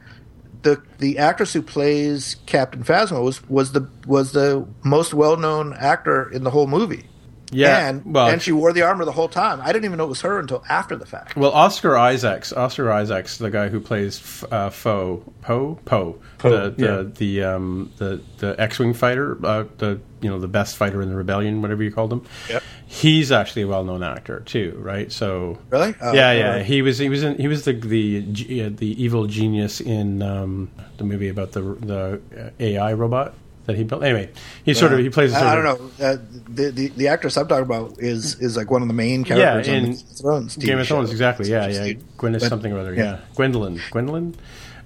the 0.62 0.80
the 1.00 1.18
actress 1.18 1.54
who 1.54 1.62
plays 1.64 2.36
Captain 2.46 2.84
Phasma 2.84 3.24
was 3.24 3.42
was 3.50 3.72
the 3.72 3.90
was 4.06 4.34
the 4.34 4.68
most 4.84 5.14
well 5.16 5.38
known 5.38 5.74
actor 5.74 6.30
in 6.32 6.44
the 6.44 6.52
whole 6.52 6.68
movie. 6.68 7.06
Yeah. 7.52 7.90
and 7.90 8.14
well, 8.14 8.28
and 8.28 8.40
she 8.44 8.52
wore 8.52 8.72
the 8.74 8.84
armor 8.84 9.06
the 9.06 9.12
whole 9.12 9.28
time. 9.28 9.60
I 9.62 9.72
didn't 9.74 9.86
even 9.86 9.98
know 9.98 10.04
it 10.06 10.10
was 10.10 10.22
her 10.22 10.38
until 10.38 10.64
after 10.70 10.96
the 10.96 11.08
fact. 11.08 11.36
Well, 11.36 11.50
Oscar 11.52 11.98
Isaacs, 11.98 12.54
Oscar 12.54 12.92
Isaacs, 12.92 13.40
the 13.40 13.50
guy 13.50 13.70
who 13.70 13.80
plays 13.80 14.20
F- 14.20 14.54
uh, 14.54 14.70
Foe, 14.70 15.24
Poe, 15.42 15.80
Poe, 15.84 16.20
Poe, 16.38 16.50
the 16.52 16.70
the 16.70 16.86
yeah. 16.86 17.04
the, 17.12 17.44
um, 17.56 17.92
the 17.98 18.22
the 18.38 18.56
X-wing 18.62 18.94
fighter, 18.94 19.44
uh, 19.44 19.64
the 19.80 20.00
you 20.22 20.30
know 20.30 20.40
the 20.40 20.48
best 20.48 20.78
fighter 20.78 21.02
in 21.02 21.10
the 21.10 21.16
rebellion, 21.16 21.62
whatever 21.62 21.84
you 21.84 21.92
called 21.92 22.12
him. 22.14 22.22
Yep. 22.50 22.64
He's 22.88 23.32
actually 23.32 23.62
a 23.64 23.68
well-known 23.68 24.02
actor 24.04 24.40
too, 24.42 24.78
right? 24.82 25.12
So 25.12 25.58
Really? 25.70 25.94
Oh, 26.02 26.14
yeah, 26.14 26.32
yeah. 26.34 26.64
He 26.64 26.82
was 26.82 26.98
he 26.98 27.10
was 27.10 27.24
in, 27.24 27.38
he 27.38 27.48
was 27.48 27.66
the 27.66 27.74
the 27.74 28.64
uh, 28.66 28.70
the 28.76 29.04
evil 29.04 29.28
genius 29.28 29.80
in 29.82 30.22
um, 30.22 30.70
the 30.98 31.04
movie 31.04 31.30
about 31.30 31.52
the 31.52 31.62
the 31.62 32.22
uh, 32.38 32.50
AI 32.60 32.94
robot 32.94 33.34
that 33.66 33.76
he 33.78 33.84
built. 33.84 34.04
Anyway, 34.04 34.32
he 34.66 34.74
sort 34.74 34.92
of 34.94 35.00
he 35.00 35.10
plays. 35.12 35.32
a 35.34 35.38
I, 35.38 35.40
I 35.54 35.58
of- 35.58 35.64
don't 35.64 36.00
know. 36.00 36.06
Uh, 36.06 36.18
the, 36.50 36.72
the 36.72 36.88
the 36.90 37.08
actress 37.10 37.38
I'm 37.38 37.48
talking 37.48 37.66
about 37.66 38.00
is 38.00 38.40
is 38.42 38.58
like 38.58 38.72
one 38.72 38.82
of 38.82 38.88
the 38.88 38.94
main 38.96 39.24
characters 39.24 39.68
Yeah, 39.68 39.74
in 39.76 39.84
Game 39.84 39.94
of 39.94 40.00
Thrones. 40.18 40.58
TV 40.58 40.62
Game 40.66 40.80
of 40.80 40.88
Thrones, 40.88 41.10
show. 41.10 41.12
exactly. 41.12 41.50
Yeah, 41.52 41.68
yeah. 41.68 41.94
Gwyneth 42.18 42.50
something 42.50 42.74
or 42.74 42.80
other. 42.80 42.96
yeah. 42.96 43.04
Yeah, 43.04 43.20
Gwendolyn. 43.36 43.80
Gwendolyn. 43.92 44.36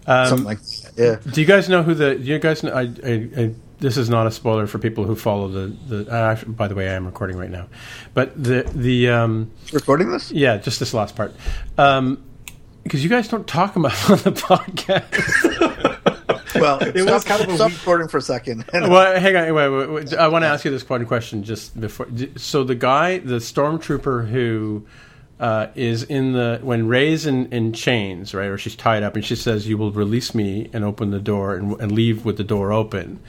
Um, 0.06 0.28
something 0.28 0.46
like 0.46 0.60
that. 0.62 0.83
Yeah. 0.96 1.16
Do 1.32 1.42
you 1.42 1.48
guys 1.48 1.70
know 1.70 1.84
who 1.84 1.94
the? 1.94 2.16
Do 2.16 2.24
you 2.24 2.40
guys 2.40 2.64
know? 2.64 2.72
I, 2.72 2.82
I, 2.82 3.30
I, 3.38 3.54
this 3.80 3.98
is 3.98 4.10
not 4.10 4.28
a 4.28 4.32
spoiler 4.32 4.68
for 4.68 4.80
people 4.80 5.06
who 5.06 5.16
follow 5.16 5.48
the. 5.48 5.76
the 5.88 6.12
uh, 6.12 6.36
by 6.46 6.68
the 6.68 6.76
way, 6.76 6.90
I 6.90 6.94
am 6.94 7.06
recording 7.06 7.38
right 7.38 7.50
now, 7.50 7.68
but 8.14 8.32
the 8.42 8.64
the 8.74 9.10
um, 9.10 9.52
Recording 9.72 10.12
this? 10.12 10.32
yeah, 10.32 10.58
just 10.58 10.80
this 10.80 10.94
last 10.94 11.16
part, 11.16 11.34
because 11.76 13.04
you 13.04 13.10
guys 13.10 13.28
don't 13.28 13.48
talk 13.48 13.76
about 13.76 13.94
it 13.94 14.10
on 14.12 14.18
the 14.20 14.32
podcast. 14.42 15.90
Well, 16.56 16.80
was 16.80 17.24
stop, 17.24 17.26
kind 17.26 17.42
of 17.44 17.50
a 17.50 17.56
stop 17.56 17.70
weak- 17.72 17.80
recording 17.80 18.08
for 18.08 18.18
a 18.18 18.22
second. 18.22 18.66
well, 18.74 19.20
hang 19.20 19.36
on, 19.36 19.54
wait, 19.56 19.70
wait, 19.70 19.90
wait. 19.90 20.14
I 20.14 20.28
want 20.28 20.44
to 20.44 20.48
ask 20.48 20.64
you 20.64 20.72
this 20.72 20.88
one 20.88 21.06
question 21.06 21.44
just 21.44 21.80
before. 21.80 22.08
So 22.38 22.64
the 22.64 22.76
guy, 22.76 23.18
the 23.18 23.38
stormtrooper 23.38 24.28
who 24.30 24.86
uh, 25.40 25.68
is 25.76 26.04
in 26.04 26.34
the 26.34 26.60
when 26.62 26.88
Rey's 26.88 27.26
in, 27.26 27.52
in 27.52 27.74
chains, 27.74 28.34
right, 28.34 28.48
or 28.48 28.58
she's 28.58 28.76
tied 28.76 29.04
up, 29.04 29.16
and 29.16 29.26
she 29.26 29.36
says, 29.36 29.68
"You 29.68 29.78
will 29.78 29.92
release 29.92 30.34
me 30.36 30.70
and 30.74 30.84
open 30.84 31.12
the 31.12 31.20
door 31.20 31.56
and, 31.56 31.80
and 31.82 31.92
leave 31.92 32.24
with 32.26 32.38
the 32.38 32.44
door 32.44 32.72
open." 32.72 33.20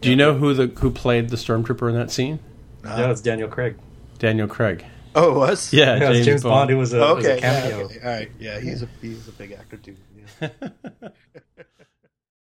Do 0.00 0.10
you 0.10 0.16
know 0.16 0.34
who 0.34 0.52
the 0.54 0.66
who 0.66 0.90
played 0.90 1.30
the 1.30 1.36
stormtrooper 1.36 1.88
in 1.88 1.94
that 1.96 2.10
scene? 2.10 2.38
yeah, 2.84 3.10
it's 3.10 3.20
Daniel 3.22 3.48
Craig. 3.48 3.76
Daniel 4.18 4.46
Craig. 4.46 4.84
oh, 5.14 5.30
it 5.32 5.34
was. 5.36 5.72
Yeah, 5.72 5.96
Yeah, 5.96 6.10
it's 6.12 6.26
James, 6.26 6.42
Bond. 6.42 6.68
Who 6.70 6.76
was 6.76 6.92
a, 6.92 6.98
was 6.98 7.24
Okay. 7.24 7.32
a 7.32 7.40
yeah, 7.40 7.60
cameo. 7.60 7.84
okay. 7.86 7.98
All 8.04 8.10
right. 8.10 8.30
Yeah, 8.38 8.60
he's 8.60 8.82
a 8.82 8.88
he's 9.00 9.26
a 9.28 9.32
big 9.32 9.52
actor 9.52 9.76
too. 9.78 9.96
Yeah. 10.40 10.48